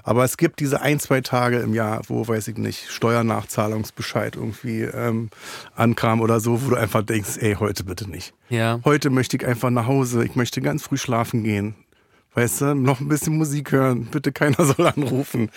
Aber 0.05 0.25
es 0.25 0.39
gibt 0.39 0.59
diese 0.59 0.81
ein, 0.81 1.01
zwei 1.01 1.21
Tage 1.21 1.59
im 1.59 1.75
Jahr, 1.75 2.01
wo, 2.09 2.27
weiß 2.27 2.49
ich 2.49 2.57
nicht, 2.57 2.91
Steuernachzahlungsbescheid 2.91 4.37
irgendwie 4.37 4.85
ähm, 4.85 5.29
ankam 5.77 6.23
oder 6.23 6.41
so, 6.41 6.65
wo 6.65 6.71
du 6.71 6.77
einfach 6.77 7.03
denkst, 7.03 7.37
ey, 7.41 7.57
heute 7.57 7.85
bitte 7.85 8.09
nicht. 8.09 8.33
ja. 8.49 8.81
Heute 8.87 9.11
möchte 9.11 9.37
ich 9.37 9.47
einfach 9.47 9.69
nach 9.69 9.87
Hause. 9.87 10.25
Ich 10.25 10.35
möchte 10.35 10.63
ganz 10.63 10.83
früh 10.83 10.97
schlafen 10.97 11.45
gehen. 11.45 11.75
Weißt 12.35 12.63
du, 12.63 12.75
noch 12.75 13.01
ein 13.01 13.09
bisschen 13.09 13.37
Musik 13.37 13.71
hören. 13.73 14.09
Bitte 14.11 14.33
keiner 14.33 14.65
soll 14.65 14.87
anrufen. 14.87 15.51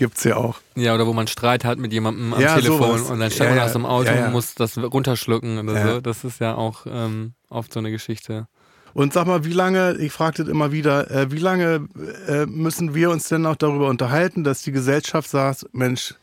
Gibt's 0.00 0.24
ja 0.24 0.36
auch. 0.36 0.60
Ja, 0.76 0.94
oder 0.94 1.06
wo 1.06 1.12
man 1.12 1.26
Streit 1.26 1.62
hat 1.66 1.78
mit 1.78 1.92
jemandem 1.92 2.32
am 2.32 2.40
Ja, 2.40 2.54
Telefon 2.56 2.78
sowas. 2.98 3.10
und 3.10 3.20
dann 3.20 3.30
steht 3.30 3.42
Ja, 3.42 3.50
man 3.50 3.58
aus 3.58 3.72
dem 3.72 3.84
Auto 3.84 4.10
Ja, 4.10 4.26
und 4.28 4.32
muss 4.32 4.54
das 4.54 4.78
runterschlucken 4.78 5.58
oder 5.58 5.92
so. 5.94 6.00
Das 6.00 6.24
ist 6.24 6.40
ja 6.40 6.54
auch 6.54 6.86
ähm, 6.86 7.34
oft 7.50 7.70
so 7.70 7.80
eine 7.80 7.90
Geschichte. 7.90 8.48
Und 8.94 9.12
sag 9.12 9.26
mal, 9.26 9.44
wie 9.44 9.52
lange, 9.52 9.96
ich 9.98 10.10
frage 10.10 10.38
das 10.38 10.48
immer 10.48 10.72
wieder, 10.72 11.10
äh, 11.10 11.30
wie 11.30 11.38
lange 11.38 11.86
äh, 12.26 12.46
müssen 12.46 12.94
wir 12.94 13.10
uns 13.10 13.28
denn 13.28 13.42
noch 13.42 13.56
darüber 13.56 13.88
unterhalten, 13.90 14.42
dass 14.42 14.62
die 14.62 14.72
Gesellschaft 14.72 15.28
sagt, 15.28 15.66
Mensch, 15.72 16.14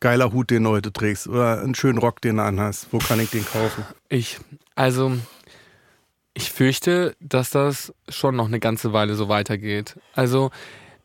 geiler 0.00 0.32
Hut, 0.32 0.50
den 0.50 0.64
du 0.64 0.70
heute 0.70 0.92
trägst 0.92 1.28
oder 1.28 1.62
einen 1.62 1.76
schönen 1.76 1.98
Rock, 1.98 2.20
den 2.22 2.38
du 2.38 2.42
anhast. 2.42 2.88
Wo 2.90 2.98
kann 2.98 3.20
ich 3.20 3.30
den 3.30 3.46
kaufen? 3.46 3.84
Ich, 4.08 4.38
also, 4.74 5.12
ich 6.34 6.50
fürchte, 6.50 7.14
dass 7.20 7.50
das 7.50 7.94
schon 8.08 8.34
noch 8.34 8.46
eine 8.48 8.58
ganze 8.58 8.92
Weile 8.92 9.14
so 9.14 9.28
weitergeht. 9.28 9.96
Also, 10.12 10.50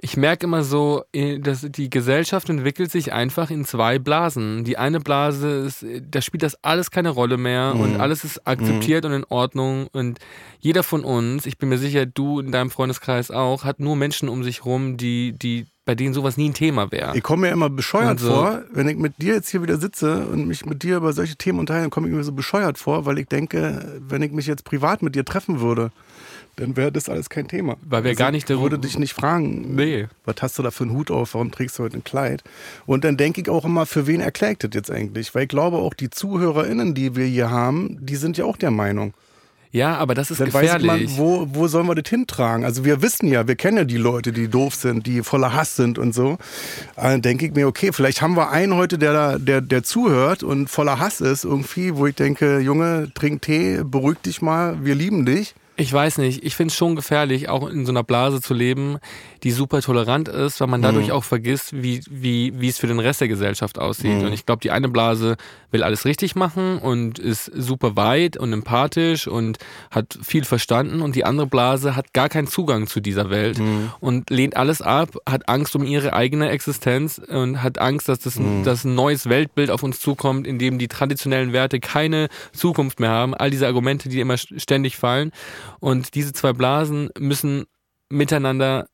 ich 0.04 0.18
merke 0.18 0.48
immer 0.48 0.64
so, 0.64 1.04
eh, 1.14 1.38
dass 1.38 1.62
die 1.62 1.90
Gesellschaft 1.90 2.50
entwickelt 2.50 2.92
sich 2.92 3.14
einfach 3.14 3.52
in 3.52 3.66
zwei 3.66 4.00
Blasen. 4.00 4.64
Die 4.64 4.78
eine 4.78 5.00
Blase 5.00 5.48
ist, 5.50 5.84
eh, 5.84 6.02
da 6.04 6.22
spielt 6.22 6.42
das 6.42 6.64
alles 6.64 6.90
keine 6.90 7.10
Rolle 7.10 7.38
mehr 7.38 7.76
und 7.76 8.00
alles 8.00 8.24
ist 8.24 8.48
akzeptiert 8.48 9.06
und 9.06 9.14
in 9.14 9.26
Ordnung. 9.26 9.88
Und 9.94 10.20
jeder 10.60 10.82
von 10.82 11.04
uns, 11.04 11.46
ich 11.46 11.60
bin 11.60 11.70
mir 11.70 11.78
sicher, 11.78 12.08
du 12.08 12.40
in 12.40 12.52
deinem 12.52 12.72
Freundeskreis 12.72 13.30
auch, 13.30 13.64
hat 13.64 13.80
nur 13.80 13.96
Menschen 13.96 14.28
um 14.28 14.44
sich 14.44 14.66
rum, 14.66 14.98
die, 14.98 15.34
die, 15.34 15.68
bei 15.86 15.96
denen 15.96 16.14
sowas 16.14 16.38
nie 16.38 16.50
ein 16.50 16.54
Thema 16.54 16.92
wäre. 16.92 17.18
Ich 17.18 17.24
komme 17.24 17.48
mir 17.48 17.54
immer 17.54 17.70
bescheuert 17.70 18.10
Also- 18.22 18.30
vor, 18.34 18.62
wenn 18.72 18.88
ich 18.88 18.98
mit 18.98 19.20
dir 19.22 19.34
jetzt 19.34 19.50
hier 19.50 19.64
wieder 19.64 19.78
sitze 19.78 20.26
und 20.28 20.48
mich 20.48 20.66
mit 20.66 20.84
dir 20.84 20.98
über 20.98 21.12
solche 21.14 21.36
Themen 21.36 21.60
unterhalte, 21.60 21.90
komme 21.90 22.08
ich 22.08 22.14
mir 22.14 22.24
so 22.24 22.32
bescheuert 22.32 22.78
vor, 22.78 23.06
weil 23.06 23.18
ich 23.18 23.28
denke, 23.28 24.00
wenn 24.08 24.22
ich 24.22 24.32
mich 24.32 24.46
jetzt 24.46 24.64
privat 24.64 25.02
mit 25.02 25.16
dir 25.16 25.26
treffen 25.26 25.60
würde, 25.60 25.92
dann 26.58 26.76
wäre 26.78 26.92
das 26.92 27.10
alles 27.10 27.30
kein 27.30 27.48
Thema. 27.48 27.78
Weil 27.82 28.04
wir 28.04 28.10
Also 28.10 28.20
gar 28.20 28.30
nicht 28.32 28.44
ich 28.44 28.46
darüber- 28.48 28.64
würde 28.64 28.80
dich 28.80 29.00
nicht 29.00 29.14
fragen, 29.14 29.74
Nee. 29.76 30.08
was 30.26 30.36
hast 30.42 30.60
du 30.60 30.64
da 30.64 30.70
für 30.70 30.84
einen 30.84 30.94
Hut 30.94 31.10
auf, 31.10 31.34
warum 31.34 31.50
trägst 31.52 31.80
du 31.80 31.84
heute 31.84 31.98
ein 31.98 32.04
Kleid? 32.04 32.44
Und 32.86 33.04
dann 33.04 33.18
denke 33.18 33.42
ich 33.42 33.50
auch 33.50 33.66
immer, 33.66 33.86
für 33.88 34.06
wen 34.06 34.20
erklärt 34.22 34.64
das 34.64 34.72
jetzt 34.74 34.92
eigentlich? 34.92 35.34
Weil 35.34 35.44
ich 35.44 35.50
glaube, 35.50 35.78
auch 35.78 35.94
die 35.96 36.10
ZuhörerInnen, 36.10 36.94
die 36.94 37.16
wir 37.16 37.26
hier 37.26 37.50
haben, 37.50 37.98
die 38.02 38.18
sind 38.18 38.38
ja 38.38 38.46
auch 38.46 38.58
der 38.58 38.72
Meinung. 38.72 39.14
Ja, 39.74 39.96
aber 39.98 40.16
das 40.16 40.32
ist 40.32 40.42
Dann 40.42 40.54
weiß 40.54 40.74
gefährlich. 40.74 40.88
man, 40.88 41.18
wo, 41.18 41.48
wo 41.50 41.68
sollen 41.68 41.88
wir 41.88 41.96
das 41.96 42.10
hintragen? 42.10 42.66
Also 42.66 42.84
wir 42.84 43.02
wissen 43.02 43.28
ja, 43.28 43.48
wir 43.48 43.56
kennen 43.56 43.78
ja 43.78 43.84
die 43.86 43.98
Leute, 43.98 44.34
die 44.34 44.50
doof 44.50 44.76
sind, 44.76 45.08
die 45.08 45.24
voller 45.24 45.54
Hass 45.54 45.78
sind 45.78 45.98
und 45.98 46.14
so. 46.14 46.38
Dann 46.98 47.22
denke 47.22 47.46
ich 47.46 47.54
mir, 47.54 47.68
okay, 47.68 47.92
vielleicht 47.94 48.22
haben 48.22 48.36
wir 48.36 48.50
einen 48.50 48.76
heute, 48.76 48.98
der, 48.98 49.14
da, 49.14 49.38
der, 49.38 49.62
der 49.62 49.84
zuhört 49.84 50.44
und 50.44 50.70
voller 50.70 51.00
Hass 51.00 51.22
ist 51.22 51.46
irgendwie, 51.46 51.96
wo 51.96 52.06
ich 52.06 52.16
denke, 52.16 52.60
Junge, 52.60 53.12
trink 53.14 53.44
Tee, 53.44 53.82
beruhig 53.84 54.18
dich 54.20 54.42
mal, 54.42 54.84
wir 54.84 54.96
lieben 54.96 55.26
dich. 55.26 55.56
Ich 55.82 55.92
weiß 55.92 56.20
nicht, 56.20 56.44
ich 56.44 56.56
finde 56.56 56.72
es 56.72 56.78
schon 56.78 56.96
gefährlich, 56.96 57.50
auch 57.50 57.68
in 57.68 57.88
so 57.88 57.92
einer 57.92 58.04
Blase 58.04 58.40
zu 58.40 58.54
leben, 58.54 59.00
die 59.42 59.50
super 59.50 59.82
tolerant 59.82 60.28
ist, 60.28 60.62
weil 60.62 60.68
man 60.68 60.84
dadurch 60.84 61.12
auch 61.12 61.24
vergisst, 61.24 61.82
wie, 61.82 62.02
wie, 62.08 62.54
wie 62.62 62.68
es 62.68 62.78
für 62.78 62.86
den 62.86 63.00
Rest 63.00 63.20
der 63.20 63.28
Gesellschaft 63.28 63.80
aussieht. 63.80 64.22
Und 64.28 64.32
ich 64.32 64.46
glaube, 64.46 64.62
die 64.62 64.70
eine 64.70 64.90
Blase 64.90 65.38
will 65.72 65.82
alles 65.82 66.06
richtig 66.06 66.36
machen 66.36 66.78
und 66.78 67.18
ist 67.18 67.46
super 67.46 67.96
weit 67.96 68.38
und 68.38 68.54
empathisch 68.54 69.28
und 69.28 69.58
hat 69.90 70.20
viel 70.22 70.44
verstanden 70.44 71.02
und 71.02 71.16
die 71.16 71.26
andere 71.26 71.48
Blase 71.48 71.96
hat 71.96 72.14
gar 72.14 72.30
keinen 72.30 72.46
Zugang 72.48 72.86
zu 72.86 73.00
dieser 73.00 73.32
Welt 73.32 73.60
und 74.02 74.30
lehnt 74.30 74.58
alles 74.58 74.84
ab, 74.84 75.18
hat 75.28 75.50
Angst 75.50 75.76
um 75.76 75.84
ihre 75.84 76.14
eigene 76.14 76.50
Existenz 76.50 77.18
und 77.18 77.64
hat 77.64 77.80
Angst, 77.80 78.08
dass, 78.08 78.20
das, 78.20 78.40
dass 78.64 78.84
ein 78.84 78.94
neues 78.94 79.30
Weltbild 79.30 79.72
auf 79.72 79.82
uns 79.82 80.00
zukommt, 80.00 80.46
in 80.46 80.60
dem 80.60 80.78
die 80.78 80.88
traditionellen 80.90 81.54
Werte 81.54 81.80
keine 81.80 82.28
Zukunft 82.54 83.00
mehr 83.00 83.10
haben. 83.10 83.34
All 83.34 83.50
diese 83.50 83.66
Argumente, 83.66 84.10
die 84.10 84.20
immer 84.20 84.38
ständig 84.38 84.98
fallen. 84.98 85.32
Und 85.80 86.16
diese 86.16 86.34
zwei 86.34 86.54
Blasen 86.54 87.10
müssen 87.18 87.66
miteinander 88.10 88.88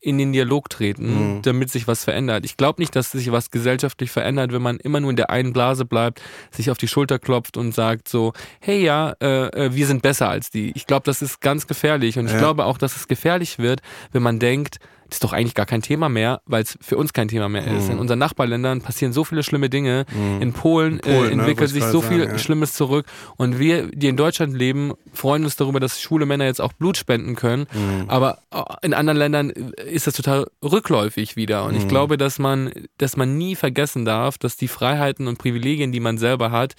in 0.00 0.16
den 0.16 0.32
Dialog 0.32 0.70
treten, 0.70 1.38
Mhm. 1.38 1.42
damit 1.42 1.70
sich 1.72 1.88
was 1.88 2.04
verändert. 2.04 2.44
Ich 2.44 2.56
glaube 2.56 2.80
nicht, 2.80 2.94
dass 2.94 3.10
sich 3.10 3.32
was 3.32 3.50
gesellschaftlich 3.50 4.12
verändert, 4.12 4.52
wenn 4.52 4.62
man 4.62 4.76
immer 4.76 5.00
nur 5.00 5.10
in 5.10 5.16
der 5.16 5.30
einen 5.30 5.52
Blase 5.52 5.84
bleibt, 5.84 6.22
sich 6.52 6.70
auf 6.70 6.78
die 6.78 6.86
Schulter 6.86 7.18
klopft 7.18 7.56
und 7.56 7.72
sagt 7.74 8.08
so, 8.08 8.32
hey 8.60 8.80
ja, 8.84 9.14
äh, 9.20 9.46
äh, 9.48 9.74
wir 9.74 9.86
sind 9.88 10.02
besser 10.02 10.28
als 10.28 10.50
die. 10.50 10.70
Ich 10.76 10.86
glaube, 10.86 11.02
das 11.04 11.20
ist 11.20 11.40
ganz 11.40 11.66
gefährlich 11.66 12.16
und 12.16 12.26
ich 12.26 12.32
Ja. 12.32 12.38
glaube 12.38 12.64
auch, 12.66 12.78
dass 12.78 12.94
es 12.94 13.08
gefährlich 13.08 13.58
wird, 13.58 13.80
wenn 14.12 14.22
man 14.22 14.38
denkt, 14.38 14.78
ist 15.10 15.24
doch 15.24 15.32
eigentlich 15.32 15.54
gar 15.54 15.66
kein 15.66 15.80
Thema 15.82 16.08
mehr, 16.08 16.42
weil 16.46 16.62
es 16.62 16.78
für 16.82 16.96
uns 16.96 17.12
kein 17.12 17.28
Thema 17.28 17.48
mehr 17.48 17.66
ist. 17.66 17.86
Mhm. 17.86 17.92
In 17.92 17.98
unseren 17.98 18.18
Nachbarländern 18.18 18.82
passieren 18.82 19.12
so 19.12 19.24
viele 19.24 19.42
schlimme 19.42 19.70
Dinge. 19.70 20.04
In 20.40 20.52
Polen, 20.52 20.94
In 20.94 21.00
Polen, 21.00 21.16
äh, 21.32 21.34
ne, 21.36 21.42
entwickelt 21.42 21.68
ich 21.68 21.74
sich 21.74 21.84
so 21.84 22.00
sagen, 22.00 22.14
viel 22.14 22.24
ja. 22.24 22.38
Schlimmes 22.38 22.74
zurück. 22.74 23.06
Und 23.36 23.58
wir, 23.58 23.86
die 23.90 24.08
in 24.08 24.16
Deutschland 24.16 24.54
leben, 24.54 24.92
freuen 25.12 25.44
uns 25.44 25.56
darüber, 25.56 25.80
dass 25.80 26.00
schwule 26.00 26.26
Männer 26.26 26.44
jetzt 26.44 26.60
auch 26.60 26.72
Blut 26.74 26.96
spenden 26.98 27.36
können. 27.36 27.66
Mhm. 27.72 28.04
Aber 28.08 28.38
äh, 28.52 28.62
in 28.82 28.92
anderen 28.92 29.18
Ländern 29.18 29.50
ist 29.50 30.06
das 30.06 30.14
total 30.14 30.46
rückläufig 30.62 31.36
wieder. 31.36 31.64
Und 31.64 31.74
ich 31.74 31.84
Mhm. 31.84 31.88
glaube, 31.88 32.16
dass 32.18 32.38
man, 32.38 32.70
dass 32.98 33.16
man 33.16 33.38
nie 33.38 33.54
vergessen 33.56 34.04
darf, 34.04 34.36
dass 34.38 34.56
die 34.56 34.68
Freiheiten 34.68 35.26
und 35.26 35.38
Privilegien, 35.38 35.90
die 35.90 36.00
man 36.00 36.18
selber 36.18 36.50
hat, 36.50 36.74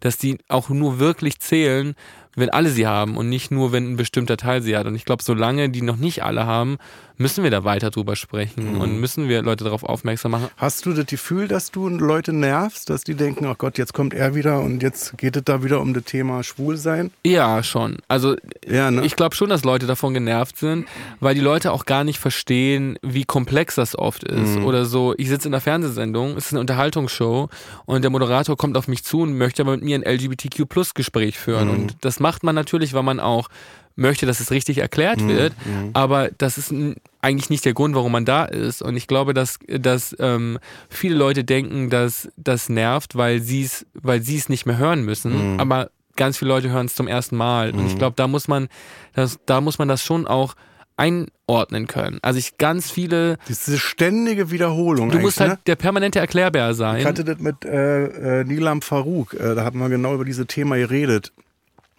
dass 0.00 0.16
die 0.16 0.38
auch 0.48 0.70
nur 0.70 0.98
wirklich 0.98 1.38
zählen, 1.40 1.94
wenn 2.36 2.50
alle 2.50 2.68
sie 2.70 2.86
haben 2.86 3.16
und 3.16 3.28
nicht 3.28 3.50
nur, 3.50 3.72
wenn 3.72 3.92
ein 3.92 3.96
bestimmter 3.96 4.36
Teil 4.36 4.62
sie 4.62 4.76
hat. 4.76 4.86
Und 4.86 4.94
ich 4.94 5.04
glaube, 5.04 5.22
solange 5.22 5.68
die 5.70 5.82
noch 5.82 5.96
nicht 5.96 6.22
alle 6.24 6.46
haben, 6.46 6.78
müssen 7.16 7.44
wir 7.44 7.50
da 7.52 7.62
weiter 7.62 7.90
drüber 7.90 8.16
sprechen 8.16 8.74
Mhm. 8.74 8.80
und 8.80 8.98
müssen 9.00 9.28
wir 9.28 9.42
Leute 9.42 9.62
darauf 9.62 9.84
aufmerksam 9.84 10.32
machen. 10.32 10.48
Hast 10.56 10.84
du 10.84 10.92
das 10.94 11.06
Gefühl, 11.06 11.46
dass 11.46 11.70
du 11.70 11.88
Leute 11.88 12.32
nervst, 12.32 12.90
dass 12.90 13.04
die 13.04 13.14
denken, 13.14 13.46
ach 13.46 13.56
Gott, 13.56 13.78
jetzt 13.78 13.94
kommt 13.94 14.14
er 14.14 14.34
wieder 14.34 14.60
und 14.60 14.82
jetzt 14.82 15.16
geht 15.16 15.36
es 15.36 15.44
da 15.44 15.62
wieder 15.62 15.80
um 15.80 15.94
das 15.94 16.02
Thema 16.04 16.42
Schwulsein? 16.42 17.12
Ja, 17.24 17.62
schon. 17.62 17.98
Also 18.08 18.34
Ja, 18.68 18.90
ne? 18.90 19.04
ich 19.06 19.14
glaube 19.14 19.36
schon, 19.36 19.48
dass 19.48 19.62
Leute 19.62 19.86
davon 19.86 20.12
genervt 20.12 20.56
sind, 20.58 20.86
weil 21.20 21.36
die 21.36 21.40
Leute 21.40 21.70
auch 21.70 21.84
gar 21.84 22.02
nicht 22.02 22.18
verstehen, 22.18 22.98
wie 23.00 23.24
komplex 23.24 23.76
das 23.76 23.96
oft 23.96 24.24
ist. 24.24 24.56
Mhm. 24.58 24.64
Oder 24.64 24.84
so, 24.84 25.14
ich 25.16 25.28
sitze 25.28 25.46
in 25.46 25.54
einer 25.54 25.60
Fernsehsendung, 25.60 26.32
es 26.36 26.46
ist 26.46 26.52
eine 26.52 26.60
Unterhaltungsshow 26.60 27.48
und 27.86 28.02
der 28.02 28.10
Moderator 28.10 28.56
kommt 28.56 28.76
auf 28.76 28.88
mich 28.88 29.04
zu 29.04 29.20
und 29.20 29.38
möchte 29.38 29.62
aber 29.62 29.70
mit 29.76 29.84
mir 29.84 29.96
ein 29.96 30.02
LGBTQ-Plus-Gespräch 30.02 31.38
führen. 31.38 31.68
Mhm. 31.68 31.74
Und 31.74 31.96
das 32.00 32.18
macht 32.24 32.42
man 32.42 32.54
natürlich, 32.54 32.94
weil 32.94 33.02
man 33.02 33.20
auch 33.20 33.48
möchte, 33.96 34.26
dass 34.26 34.40
es 34.40 34.50
richtig 34.50 34.78
erklärt 34.78 35.20
Mhm. 35.20 35.28
wird. 35.28 35.52
Aber 35.92 36.30
das 36.38 36.58
ist 36.58 36.74
eigentlich 37.20 37.50
nicht 37.50 37.64
der 37.64 37.74
Grund, 37.74 37.94
warum 37.94 38.10
man 38.12 38.24
da 38.24 38.44
ist. 38.44 38.82
Und 38.82 38.96
ich 38.96 39.06
glaube, 39.06 39.34
dass, 39.34 39.58
dass 39.68 40.16
ähm, 40.18 40.58
viele 40.88 41.14
Leute 41.14 41.44
denken, 41.44 41.90
dass 41.90 42.28
das 42.36 42.68
nervt, 42.68 43.14
weil 43.14 43.40
sie 43.40 43.62
es 43.62 43.86
weil 43.94 44.20
sie 44.22 44.36
es 44.36 44.48
nicht 44.48 44.66
mehr 44.66 44.78
hören 44.78 45.04
müssen. 45.04 45.32
Mhm. 45.54 45.60
Aber 45.60 45.90
ganz 46.16 46.36
viele 46.38 46.48
Leute 46.48 46.70
hören 46.70 46.86
es 46.86 46.94
zum 46.96 47.06
ersten 47.06 47.36
Mal. 47.36 47.70
Und 47.72 47.86
ich 47.86 47.96
glaube, 47.96 48.14
da 48.16 48.26
muss 48.26 48.48
man 48.48 48.68
das, 49.14 49.38
da 49.46 49.60
muss 49.60 49.78
man 49.78 49.86
das 49.88 50.02
schon 50.02 50.26
auch 50.26 50.54
einordnen 50.96 51.86
können. 51.86 52.18
Also 52.22 52.38
ich 52.38 52.56
ganz 52.58 52.90
viele, 52.90 53.36
Diese 53.48 53.78
ständige 53.78 54.50
Wiederholung. 54.50 55.10
du 55.10 55.18
musst 55.18 55.40
halt 55.40 55.50
ne? 55.52 55.58
der 55.66 55.76
permanente 55.76 56.18
Erklärbär 56.20 56.70
Ich 56.70 56.76
sein. 56.76 57.04
hatte 57.04 57.24
das 57.24 57.38
mit 57.38 57.64
äh, 57.64 58.40
äh, 58.40 58.44
Nilam 58.44 58.80
Farouk, 58.82 59.34
äh, 59.34 59.54
da 59.54 59.64
hatten 59.64 59.78
wir 59.78 59.88
genau 59.88 60.14
über 60.14 60.24
dieses 60.24 60.46
Thema 60.46 60.76
geredet. 60.76 61.32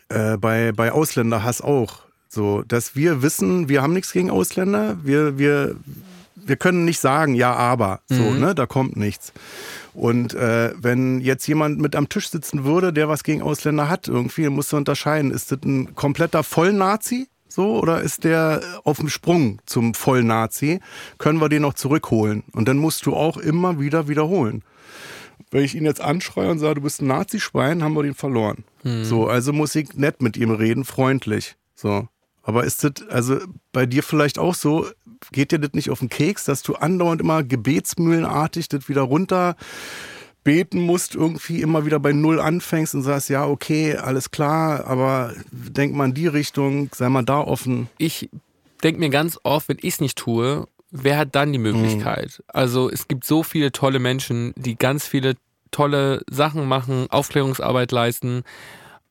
Äh, 0.09 0.37
bei, 0.37 0.71
bei 0.71 0.91
Ausländerhass 0.91 1.61
auch. 1.61 1.99
So, 2.29 2.63
dass 2.63 2.95
wir 2.95 3.21
wissen, 3.21 3.69
wir 3.69 3.81
haben 3.81 3.93
nichts 3.93 4.11
gegen 4.11 4.29
Ausländer, 4.29 4.97
wir, 5.03 5.37
wir 5.37 5.75
wir 6.47 6.57
können 6.57 6.85
nicht 6.85 6.99
sagen, 6.99 7.33
ja, 7.33 7.53
aber, 7.55 8.01
so, 8.07 8.21
Mhm. 8.21 8.39
ne, 8.39 8.53
da 8.55 8.67
kommt 8.67 8.95
nichts. 8.97 9.33
Und 9.95 10.33
äh, 10.35 10.73
wenn 10.77 11.19
jetzt 11.21 11.47
jemand 11.47 11.79
mit 11.79 11.95
am 11.95 12.07
Tisch 12.07 12.29
sitzen 12.29 12.65
würde, 12.65 12.93
der 12.93 13.09
was 13.09 13.23
gegen 13.23 13.41
Ausländer 13.41 13.89
hat, 13.89 14.07
irgendwie, 14.07 14.47
musst 14.49 14.71
du 14.71 14.77
unterscheiden, 14.77 15.31
ist 15.31 15.51
das 15.51 15.59
ein 15.63 15.95
kompletter 15.95 16.43
Vollnazi? 16.43 17.27
So, 17.47 17.79
oder 17.79 18.01
ist 18.01 18.25
der 18.25 18.61
auf 18.83 18.97
dem 18.97 19.09
Sprung 19.09 19.59
zum 19.65 19.93
Vollnazi? 19.93 20.81
Können 21.17 21.39
wir 21.39 21.49
den 21.49 21.61
noch 21.61 21.73
zurückholen? 21.73 22.43
Und 22.51 22.67
dann 22.67 22.77
musst 22.77 23.05
du 23.05 23.15
auch 23.15 23.37
immer 23.37 23.79
wieder 23.79 24.07
wiederholen. 24.07 24.61
Wenn 25.55 25.63
ich 25.63 25.73
ihn 25.73 25.85
jetzt 25.85 26.01
anschreie 26.01 26.51
und 26.51 26.59
sage, 26.59 26.75
du 26.75 26.81
bist 26.81 27.01
ein 27.01 27.07
Nazi-Schwein, 27.07 27.81
haben 27.81 27.93
wir 27.93 28.03
den 28.03 28.13
verloren. 28.13 28.65
So, 29.03 29.27
also 29.27 29.53
muss 29.53 29.73
ich 29.73 29.93
nett 29.93 30.21
mit 30.21 30.35
ihm 30.35 30.51
reden, 30.51 30.83
freundlich. 30.83 31.55
So. 31.75 32.09
Aber 32.43 32.65
ist 32.65 32.83
das, 32.83 33.07
also 33.07 33.39
bei 33.71 33.85
dir 33.85 34.03
vielleicht 34.03 34.37
auch 34.37 34.53
so, 34.53 34.85
geht 35.31 35.53
dir 35.53 35.59
das 35.59 35.71
nicht 35.71 35.91
auf 35.91 35.99
den 35.99 36.09
Keks, 36.09 36.43
dass 36.43 36.61
du 36.61 36.75
andauernd 36.75 37.21
immer 37.21 37.41
gebetsmühlenartig 37.41 38.67
das 38.67 38.89
wieder 38.89 39.03
runter 39.03 39.55
beten 40.43 40.81
musst, 40.81 41.15
irgendwie 41.15 41.61
immer 41.61 41.85
wieder 41.85 42.01
bei 42.01 42.11
Null 42.11 42.41
anfängst 42.41 42.93
und 42.93 43.03
sagst, 43.03 43.29
ja, 43.29 43.47
okay, 43.47 43.95
alles 43.95 44.31
klar, 44.31 44.85
aber 44.87 45.33
denk 45.51 45.95
mal 45.95 46.09
in 46.09 46.13
die 46.13 46.27
Richtung, 46.27 46.89
sei 46.93 47.07
mal 47.07 47.23
da 47.23 47.39
offen. 47.39 47.87
ich 47.97 48.29
denke 48.83 48.99
mir 48.99 49.09
ganz 49.09 49.39
oft, 49.43 49.69
wenn 49.69 49.77
ich 49.79 49.93
es 49.93 50.01
nicht 50.01 50.17
tue, 50.17 50.67
wer 50.91 51.17
hat 51.17 51.33
dann 51.33 51.53
die 51.53 51.59
Möglichkeit? 51.59 52.43
Also 52.47 52.89
es 52.89 53.07
gibt 53.07 53.23
so 53.23 53.41
viele 53.41 53.71
tolle 53.71 53.99
Menschen, 53.99 54.53
die 54.57 54.75
ganz 54.75 55.07
viele 55.07 55.35
tolle 55.75 56.21
Sachen 56.29 56.67
machen, 56.67 57.07
Aufklärungsarbeit 57.09 57.91
leisten. 57.91 58.43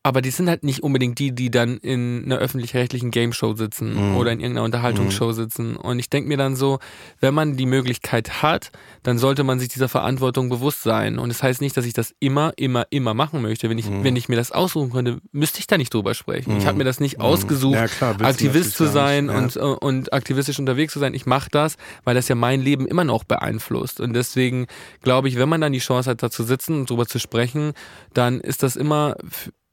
Aber 0.07 0.21
die 0.21 0.31
sind 0.31 0.51
halt 0.51 0.65
nicht 0.65 0.83
unbedingt 0.83 1.19
die, 1.19 1.35
die 1.35 1.51
dann 1.51 1.79
in 1.79 2.25
einer 2.27 2.37
öffentlich-rechtlichen 2.37 3.11
Game-Show 3.11 3.55
sitzen 3.57 4.15
oder 4.17 4.33
in 4.33 4.41
irgendeiner 4.41 4.67
Unterhaltungsshow 4.67 5.33
sitzen. 5.33 5.77
Und 5.77 5.99
ich 5.99 6.11
denke 6.11 6.29
mir 6.29 6.37
dann 6.37 6.57
so, 6.57 6.79
wenn 7.21 7.33
man 7.33 7.57
die 7.57 7.65
Möglichkeit 7.65 8.43
hat, 8.43 8.71
dann 9.03 9.17
sollte 9.17 9.45
man 9.45 9.59
sich 9.59 9.69
dieser 9.71 9.89
Verantwortung 9.89 10.51
bewusst 10.51 10.83
sein. 10.83 11.19
Und 11.19 11.31
das 11.31 11.43
heißt 11.43 11.63
nicht, 11.63 11.75
dass 11.79 11.87
ich 11.87 11.95
das 11.95 12.15
immer, 12.21 12.53
immer, 12.57 12.87
immer 12.91 13.15
machen 13.15 13.41
möchte. 13.41 13.71
Wenn 13.71 13.79
ich, 13.79 13.87
wenn 13.91 14.15
ich 14.15 14.29
mir 14.29 14.37
das 14.37 14.53
aussuchen 14.53 14.91
könnte, 14.93 15.21
müsste 15.33 15.61
ich 15.61 15.67
da 15.67 15.79
nicht 15.79 15.95
drüber 15.95 16.13
sprechen. 16.13 16.59
Ich 16.59 16.67
habe 16.67 16.77
mir 16.77 16.85
das 16.85 17.01
nicht 17.01 17.21
ausgesucht, 17.21 17.75
Ja, 17.75 17.87
klar, 17.89 18.15
Aktivist 18.21 18.77
zu 18.77 18.87
sein 18.87 19.27
nicht, 19.27 19.57
und, 19.57 19.57
äh, 19.57 19.61
und 19.61 20.13
aktivistisch 20.13 20.59
unterwegs 20.59 20.93
zu 20.93 20.99
sein. 20.99 21.15
Ich 21.15 21.25
mache 21.25 21.49
das, 21.51 21.77
weil 22.05 22.15
das 22.15 22.29
ja 22.29 22.35
mein 22.35 22.61
Leben 22.61 22.87
immer 22.87 23.05
noch 23.05 23.25
beeinflusst. 23.25 24.01
Und 24.01 24.13
deswegen 24.13 24.67
glaube 25.01 25.29
ich, 25.29 25.37
wenn 25.37 25.49
man 25.49 25.63
dann 25.63 25.73
die 25.73 25.79
Chance 25.79 26.11
hat, 26.11 26.23
da 26.23 26.31
zu 26.31 26.45
sitzen 26.45 26.81
und 26.81 26.91
drüber 26.91 27.07
zu 27.07 27.19
sprechen, 27.19 27.73
dann 28.13 28.41
ist 28.41 28.63
das 28.63 28.77
immer. 28.77 29.17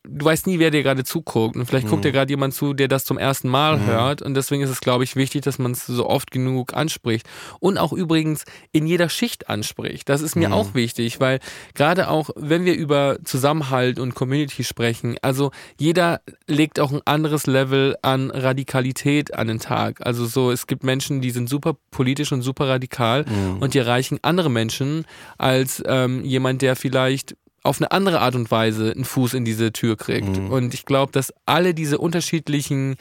Du 0.03 0.25
weißt 0.25 0.47
nie, 0.47 0.57
wer 0.57 0.71
dir 0.71 0.81
gerade 0.81 1.03
zuguckt. 1.03 1.55
Und 1.55 1.67
vielleicht 1.67 1.85
Mhm. 1.85 1.91
guckt 1.91 2.05
dir 2.05 2.11
gerade 2.11 2.31
jemand 2.31 2.55
zu, 2.55 2.73
der 2.73 2.87
das 2.87 3.05
zum 3.05 3.19
ersten 3.19 3.47
Mal 3.49 3.85
hört. 3.85 4.23
Und 4.23 4.33
deswegen 4.33 4.63
ist 4.63 4.71
es, 4.71 4.81
glaube 4.81 5.03
ich, 5.03 5.15
wichtig, 5.15 5.43
dass 5.43 5.59
man 5.59 5.73
es 5.73 5.85
so 5.85 6.07
oft 6.09 6.31
genug 6.31 6.73
anspricht. 6.73 7.27
Und 7.59 7.77
auch 7.77 7.93
übrigens 7.93 8.45
in 8.71 8.87
jeder 8.87 9.09
Schicht 9.09 9.47
anspricht. 9.47 10.09
Das 10.09 10.21
ist 10.21 10.35
mir 10.35 10.47
Mhm. 10.49 10.53
auch 10.55 10.73
wichtig, 10.73 11.19
weil 11.19 11.39
gerade 11.75 12.09
auch, 12.09 12.31
wenn 12.35 12.65
wir 12.65 12.73
über 12.73 13.19
Zusammenhalt 13.23 13.99
und 13.99 14.15
Community 14.15 14.63
sprechen, 14.63 15.17
also 15.21 15.51
jeder 15.79 16.21
legt 16.47 16.79
auch 16.79 16.91
ein 16.91 17.01
anderes 17.05 17.45
Level 17.45 17.95
an 18.01 18.31
Radikalität 18.31 19.35
an 19.35 19.47
den 19.47 19.59
Tag. 19.59 20.03
Also 20.05 20.25
so, 20.25 20.49
es 20.51 20.65
gibt 20.65 20.83
Menschen, 20.83 21.21
die 21.21 21.29
sind 21.31 21.47
super 21.47 21.75
politisch 21.91 22.31
und 22.31 22.41
super 22.41 22.67
radikal 22.67 23.25
und 23.59 23.75
die 23.75 23.77
erreichen 23.79 24.17
andere 24.23 24.49
Menschen 24.49 25.05
als 25.37 25.81
ähm, 25.85 26.23
jemand, 26.25 26.61
der 26.63 26.75
vielleicht 26.75 27.35
auf 27.63 27.79
eine 27.79 27.91
andere 27.91 28.21
Art 28.21 28.35
und 28.35 28.49
Weise 28.49 28.91
einen 28.91 29.05
Fuß 29.05 29.33
in 29.35 29.45
diese 29.45 29.71
Tür 29.71 29.95
kriegt. 29.97 30.35
Und 30.49 30.73
ich 30.73 30.85
glaube, 30.85 31.11
dass 31.11 31.33
alle 31.45 31.73
diese 31.73 31.97
unterschiedlichen 31.99 32.95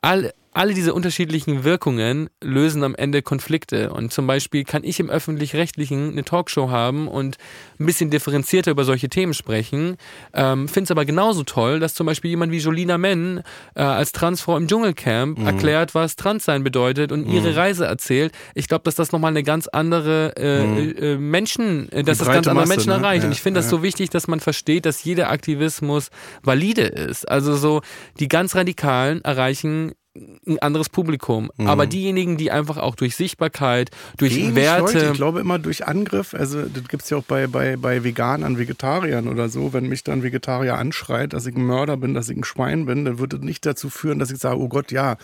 all, 0.00 0.32
alle 0.54 0.74
diese 0.74 0.92
unterschiedlichen 0.92 1.64
Wirkungen 1.64 2.28
lösen 2.42 2.84
am 2.84 2.94
Ende 2.94 3.22
Konflikte. 3.22 3.90
Und 3.92 4.12
zum 4.12 4.26
Beispiel 4.26 4.64
kann 4.64 4.84
ich 4.84 5.00
im 5.00 5.08
öffentlich-rechtlichen 5.08 6.12
eine 6.12 6.24
Talkshow 6.24 6.70
haben 6.70 7.08
und 7.08 7.38
ein 7.80 7.86
bisschen 7.86 8.10
differenzierter 8.10 8.70
über 8.70 8.84
solche 8.84 9.08
Themen 9.08 9.32
sprechen. 9.32 9.96
Ähm, 10.34 10.68
Finde 10.68 10.84
es 10.84 10.90
aber 10.90 11.06
genauso 11.06 11.42
toll, 11.42 11.80
dass 11.80 11.94
zum 11.94 12.06
Beispiel 12.06 12.30
jemand 12.30 12.52
wie 12.52 12.58
Jolina 12.58 12.98
Men 12.98 13.42
äh, 13.74 13.82
als 13.82 14.12
Transfrau 14.12 14.58
im 14.58 14.68
Dschungelcamp 14.68 15.38
erklärt, 15.38 15.94
was 15.94 16.16
Transsein 16.16 16.62
bedeutet 16.62 17.12
und 17.12 17.26
ihre 17.26 17.56
Reise 17.56 17.86
erzählt. 17.86 18.32
Ich 18.54 18.68
glaube, 18.68 18.84
dass 18.84 18.94
das 18.94 19.10
nochmal 19.10 19.30
eine 19.30 19.42
ganz 19.42 19.68
andere 19.68 20.34
äh, 20.36 21.12
äh, 21.12 21.16
Menschen, 21.16 21.90
äh, 21.92 22.02
dass 22.02 22.18
das 22.18 22.28
ganz 22.28 22.46
andere 22.46 22.66
Masse, 22.66 22.68
Menschen 22.68 22.90
ne? 22.90 22.96
erreicht. 22.96 23.24
Und 23.24 23.30
Ja, 23.30 23.32
ich 23.32 23.40
finde 23.40 23.58
das 23.58 23.66
ja. 23.66 23.70
so 23.70 23.82
wichtig, 23.82 24.10
dass 24.10 24.28
man 24.28 24.40
versteht, 24.40 24.84
dass 24.84 25.02
jeder 25.02 25.30
Aktivismus 25.30 26.10
valide 26.42 26.82
ist. 26.82 27.26
Also 27.26 27.56
so, 27.56 27.80
die 28.18 28.28
ganz 28.28 28.54
Radikalen 28.54 29.24
erreichen 29.24 29.92
ein 30.14 30.58
anderes 30.58 30.90
Publikum. 30.90 31.50
Aber 31.56 31.86
diejenigen, 31.86 32.36
die 32.36 32.50
einfach 32.50 32.76
auch 32.76 32.96
durch 32.96 33.16
Sichtbarkeit, 33.16 33.90
durch 34.18 34.36
Wenig 34.36 34.56
Werte. 34.56 34.80
Leute, 34.80 35.06
ich 35.06 35.12
glaube 35.14 35.40
immer 35.40 35.58
durch 35.58 35.86
Angriff, 35.86 36.34
also 36.34 36.62
das 36.62 36.86
gibt's 36.88 37.08
ja 37.08 37.16
auch 37.16 37.22
bei, 37.22 37.46
bei, 37.46 37.76
bei 37.76 38.04
Veganern, 38.04 38.58
Vegetariern 38.58 39.26
oder 39.26 39.48
so, 39.48 39.72
wenn 39.72 39.88
mich 39.88 40.04
dann 40.04 40.22
Vegetarier 40.22 40.76
anschreit, 40.76 41.32
dass 41.32 41.46
ich 41.46 41.56
ein 41.56 41.64
Mörder 41.64 41.96
bin, 41.96 42.12
dass 42.12 42.28
ich 42.28 42.36
ein 42.36 42.44
Schwein 42.44 42.84
bin, 42.84 43.06
dann 43.06 43.18
wird 43.18 43.32
das 43.32 43.40
nicht 43.40 43.64
dazu 43.64 43.88
führen, 43.88 44.18
dass 44.18 44.30
ich 44.30 44.38
sage, 44.38 44.58
oh 44.60 44.68
Gott, 44.68 44.92
ja, 44.92 45.16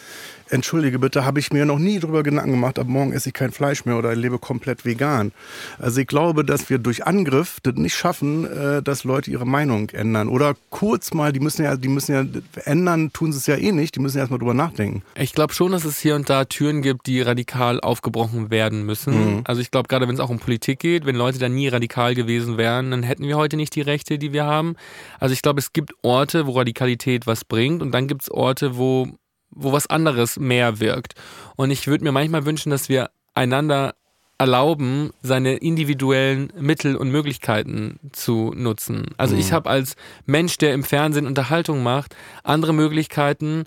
entschuldige 0.48 0.98
bitte, 0.98 1.26
habe 1.26 1.38
ich 1.38 1.52
mir 1.52 1.66
noch 1.66 1.78
nie 1.78 1.98
drüber 1.98 2.22
Gedanken 2.22 2.52
gemacht, 2.52 2.78
ab 2.78 2.86
morgen 2.86 3.12
esse 3.12 3.28
ich 3.28 3.34
kein 3.34 3.52
Fleisch 3.52 3.84
mehr 3.84 3.98
oder 3.98 4.14
lebe 4.14 4.38
komplett 4.38 4.86
vegan. 4.86 5.32
Also 5.78 6.00
ich 6.00 6.06
glaube, 6.06 6.44
dass 6.46 6.70
wir 6.70 6.78
durch 6.78 7.06
Angriff 7.06 7.58
das 7.62 7.74
nicht 7.74 7.94
schaffen, 7.94 8.46
äh, 8.46 8.82
dass 8.82 9.04
Leute 9.04 9.30
ihre 9.30 9.46
Meinung 9.46 9.90
ändern. 9.90 10.28
Oder 10.28 10.56
kurz 10.70 11.12
mal, 11.12 11.32
die 11.32 11.40
müssen 11.40 11.64
ja, 11.64 11.76
die 11.76 11.88
müssen 11.88 12.12
ja 12.12 12.24
ändern, 12.64 13.12
tun 13.12 13.32
sie 13.32 13.38
es 13.38 13.46
ja 13.46 13.56
eh 13.56 13.72
nicht, 13.72 13.94
die 13.94 14.00
müssen 14.00 14.16
ja 14.16 14.22
erstmal 14.22 14.38
drüber 14.38 14.54
nachdenken. 14.54 14.77
Ich 15.16 15.32
glaube 15.32 15.52
schon, 15.52 15.72
dass 15.72 15.84
es 15.84 15.98
hier 15.98 16.14
und 16.14 16.30
da 16.30 16.44
Türen 16.44 16.82
gibt, 16.82 17.06
die 17.06 17.20
radikal 17.20 17.80
aufgebrochen 17.80 18.50
werden 18.50 18.84
müssen. 18.84 19.42
Also 19.44 19.60
ich 19.60 19.70
glaube, 19.70 19.88
gerade 19.88 20.08
wenn 20.08 20.14
es 20.14 20.20
auch 20.20 20.30
um 20.30 20.38
Politik 20.38 20.80
geht, 20.80 21.06
wenn 21.06 21.16
Leute 21.16 21.38
da 21.38 21.48
nie 21.48 21.68
radikal 21.68 22.14
gewesen 22.14 22.56
wären, 22.56 22.90
dann 22.90 23.02
hätten 23.02 23.24
wir 23.24 23.36
heute 23.36 23.56
nicht 23.56 23.74
die 23.74 23.80
Rechte, 23.80 24.18
die 24.18 24.32
wir 24.32 24.44
haben. 24.44 24.76
Also 25.18 25.32
ich 25.32 25.42
glaube, 25.42 25.60
es 25.60 25.72
gibt 25.72 25.92
Orte, 26.02 26.46
wo 26.46 26.52
Radikalität 26.52 27.26
was 27.26 27.44
bringt 27.44 27.82
und 27.82 27.92
dann 27.92 28.06
gibt 28.08 28.22
es 28.22 28.30
Orte, 28.30 28.76
wo, 28.76 29.08
wo 29.50 29.72
was 29.72 29.88
anderes 29.88 30.38
mehr 30.38 30.80
wirkt. 30.80 31.14
Und 31.56 31.70
ich 31.70 31.86
würde 31.86 32.04
mir 32.04 32.12
manchmal 32.12 32.46
wünschen, 32.46 32.70
dass 32.70 32.88
wir 32.88 33.10
einander 33.34 33.94
erlauben, 34.38 35.10
seine 35.20 35.56
individuellen 35.56 36.52
Mittel 36.58 36.96
und 36.96 37.10
Möglichkeiten 37.10 37.98
zu 38.12 38.52
nutzen. 38.54 39.06
Also 39.16 39.34
ich 39.34 39.52
habe 39.52 39.68
als 39.68 39.96
Mensch, 40.26 40.58
der 40.58 40.74
im 40.74 40.84
Fernsehen 40.84 41.26
Unterhaltung 41.26 41.82
macht, 41.82 42.14
andere 42.44 42.72
Möglichkeiten, 42.72 43.64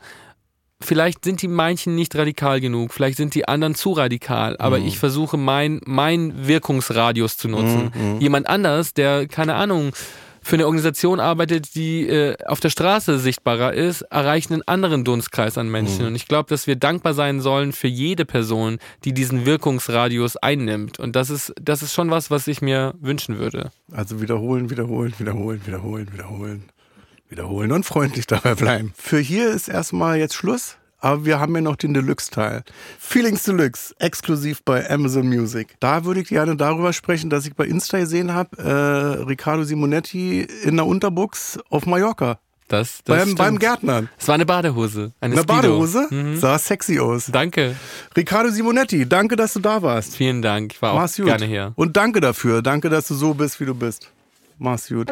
vielleicht 0.81 1.23
sind 1.23 1.41
die 1.41 1.47
manchen 1.47 1.95
nicht 1.95 2.15
radikal 2.15 2.59
genug, 2.59 2.93
vielleicht 2.93 3.17
sind 3.17 3.35
die 3.35 3.47
anderen 3.47 3.75
zu 3.75 3.91
radikal, 3.91 4.57
aber 4.57 4.79
ich 4.79 4.99
versuche 4.99 5.37
mein, 5.37 5.81
mein 5.85 6.47
Wirkungsradius 6.47 7.37
zu 7.37 7.47
nutzen. 7.47 7.91
Jemand 8.19 8.47
anders, 8.47 8.93
der, 8.93 9.27
keine 9.27 9.55
Ahnung, 9.55 9.93
für 10.43 10.55
eine 10.55 10.65
Organisation 10.65 11.19
arbeitet, 11.19 11.75
die 11.75 12.07
äh, 12.07 12.35
auf 12.45 12.59
der 12.59 12.71
Straße 12.71 13.19
sichtbarer 13.19 13.73
ist, 13.73 14.01
erreicht 14.03 14.51
einen 14.51 14.63
anderen 14.67 15.03
Dunstkreis 15.03 15.57
an 15.57 15.69
Menschen. 15.69 16.05
Und 16.05 16.15
ich 16.15 16.27
glaube, 16.27 16.49
dass 16.49 16.65
wir 16.65 16.75
dankbar 16.75 17.13
sein 17.13 17.41
sollen 17.41 17.73
für 17.73 17.87
jede 17.87 18.25
Person, 18.25 18.79
die 19.03 19.13
diesen 19.13 19.45
Wirkungsradius 19.45 20.37
einnimmt. 20.37 20.99
Und 20.99 21.15
das 21.15 21.29
ist, 21.29 21.53
das 21.61 21.83
ist 21.83 21.93
schon 21.93 22.09
was, 22.09 22.31
was 22.31 22.47
ich 22.47 22.61
mir 22.61 22.95
wünschen 22.99 23.37
würde. 23.37 23.71
Also 23.91 24.19
wiederholen, 24.19 24.71
wiederholen, 24.71 25.13
wiederholen, 25.19 25.61
wiederholen, 25.63 26.11
wiederholen, 26.11 26.63
wiederholen 27.31 27.71
und 27.71 27.85
freundlich 27.85 28.27
dabei 28.27 28.53
bleiben. 28.55 28.93
Für 28.97 29.19
hier 29.19 29.49
ist 29.49 29.67
erstmal 29.69 30.17
jetzt 30.19 30.35
Schluss, 30.35 30.75
aber 30.99 31.25
wir 31.25 31.39
haben 31.39 31.55
ja 31.55 31.61
noch 31.61 31.77
den 31.77 31.93
Deluxe-Teil. 31.93 32.63
Feelings 32.99 33.43
Deluxe, 33.43 33.95
exklusiv 33.99 34.61
bei 34.63 34.87
Amazon 34.89 35.27
Music. 35.27 35.75
Da 35.79 36.05
würde 36.05 36.19
ich 36.21 36.27
gerne 36.27 36.55
darüber 36.55 36.93
sprechen, 36.93 37.29
dass 37.29 37.47
ich 37.47 37.55
bei 37.55 37.65
Insta 37.65 37.97
gesehen 37.99 38.33
habe, 38.33 38.57
äh, 38.57 39.23
Riccardo 39.23 39.63
Simonetti 39.63 40.41
in 40.63 40.75
der 40.75 40.85
Unterbuchs 40.85 41.57
auf 41.69 41.85
Mallorca. 41.87 42.37
Das, 42.67 42.99
das 43.03 43.25
Beim, 43.25 43.35
beim 43.35 43.59
Gärtnern. 43.59 44.07
Es 44.17 44.29
war 44.29 44.35
eine 44.35 44.45
Badehose. 44.45 45.11
Eine, 45.19 45.35
Eine. 45.35 45.43
Badehose. 45.43 46.07
Mhm. 46.09 46.37
Sah 46.37 46.57
sexy 46.57 46.99
aus. 46.99 47.25
Danke. 47.29 47.75
Riccardo 48.15 48.49
Simonetti, 48.49 49.09
danke, 49.09 49.35
dass 49.35 49.53
du 49.53 49.59
da 49.59 49.81
warst. 49.81 50.15
Vielen 50.15 50.41
Dank. 50.41 50.73
Ich 50.73 50.81
war 50.81 50.93
auch 50.93 50.99
Mach's 50.99 51.17
gut. 51.17 51.25
gerne 51.25 51.45
hier. 51.45 51.73
Und 51.75 51.97
danke 51.97 52.21
dafür. 52.21 52.61
Danke, 52.61 52.89
dass 52.89 53.07
du 53.07 53.15
so 53.15 53.33
bist, 53.33 53.59
wie 53.59 53.65
du 53.65 53.75
bist. 53.75 54.09
Mach's 54.57 54.87
gut. 54.87 55.11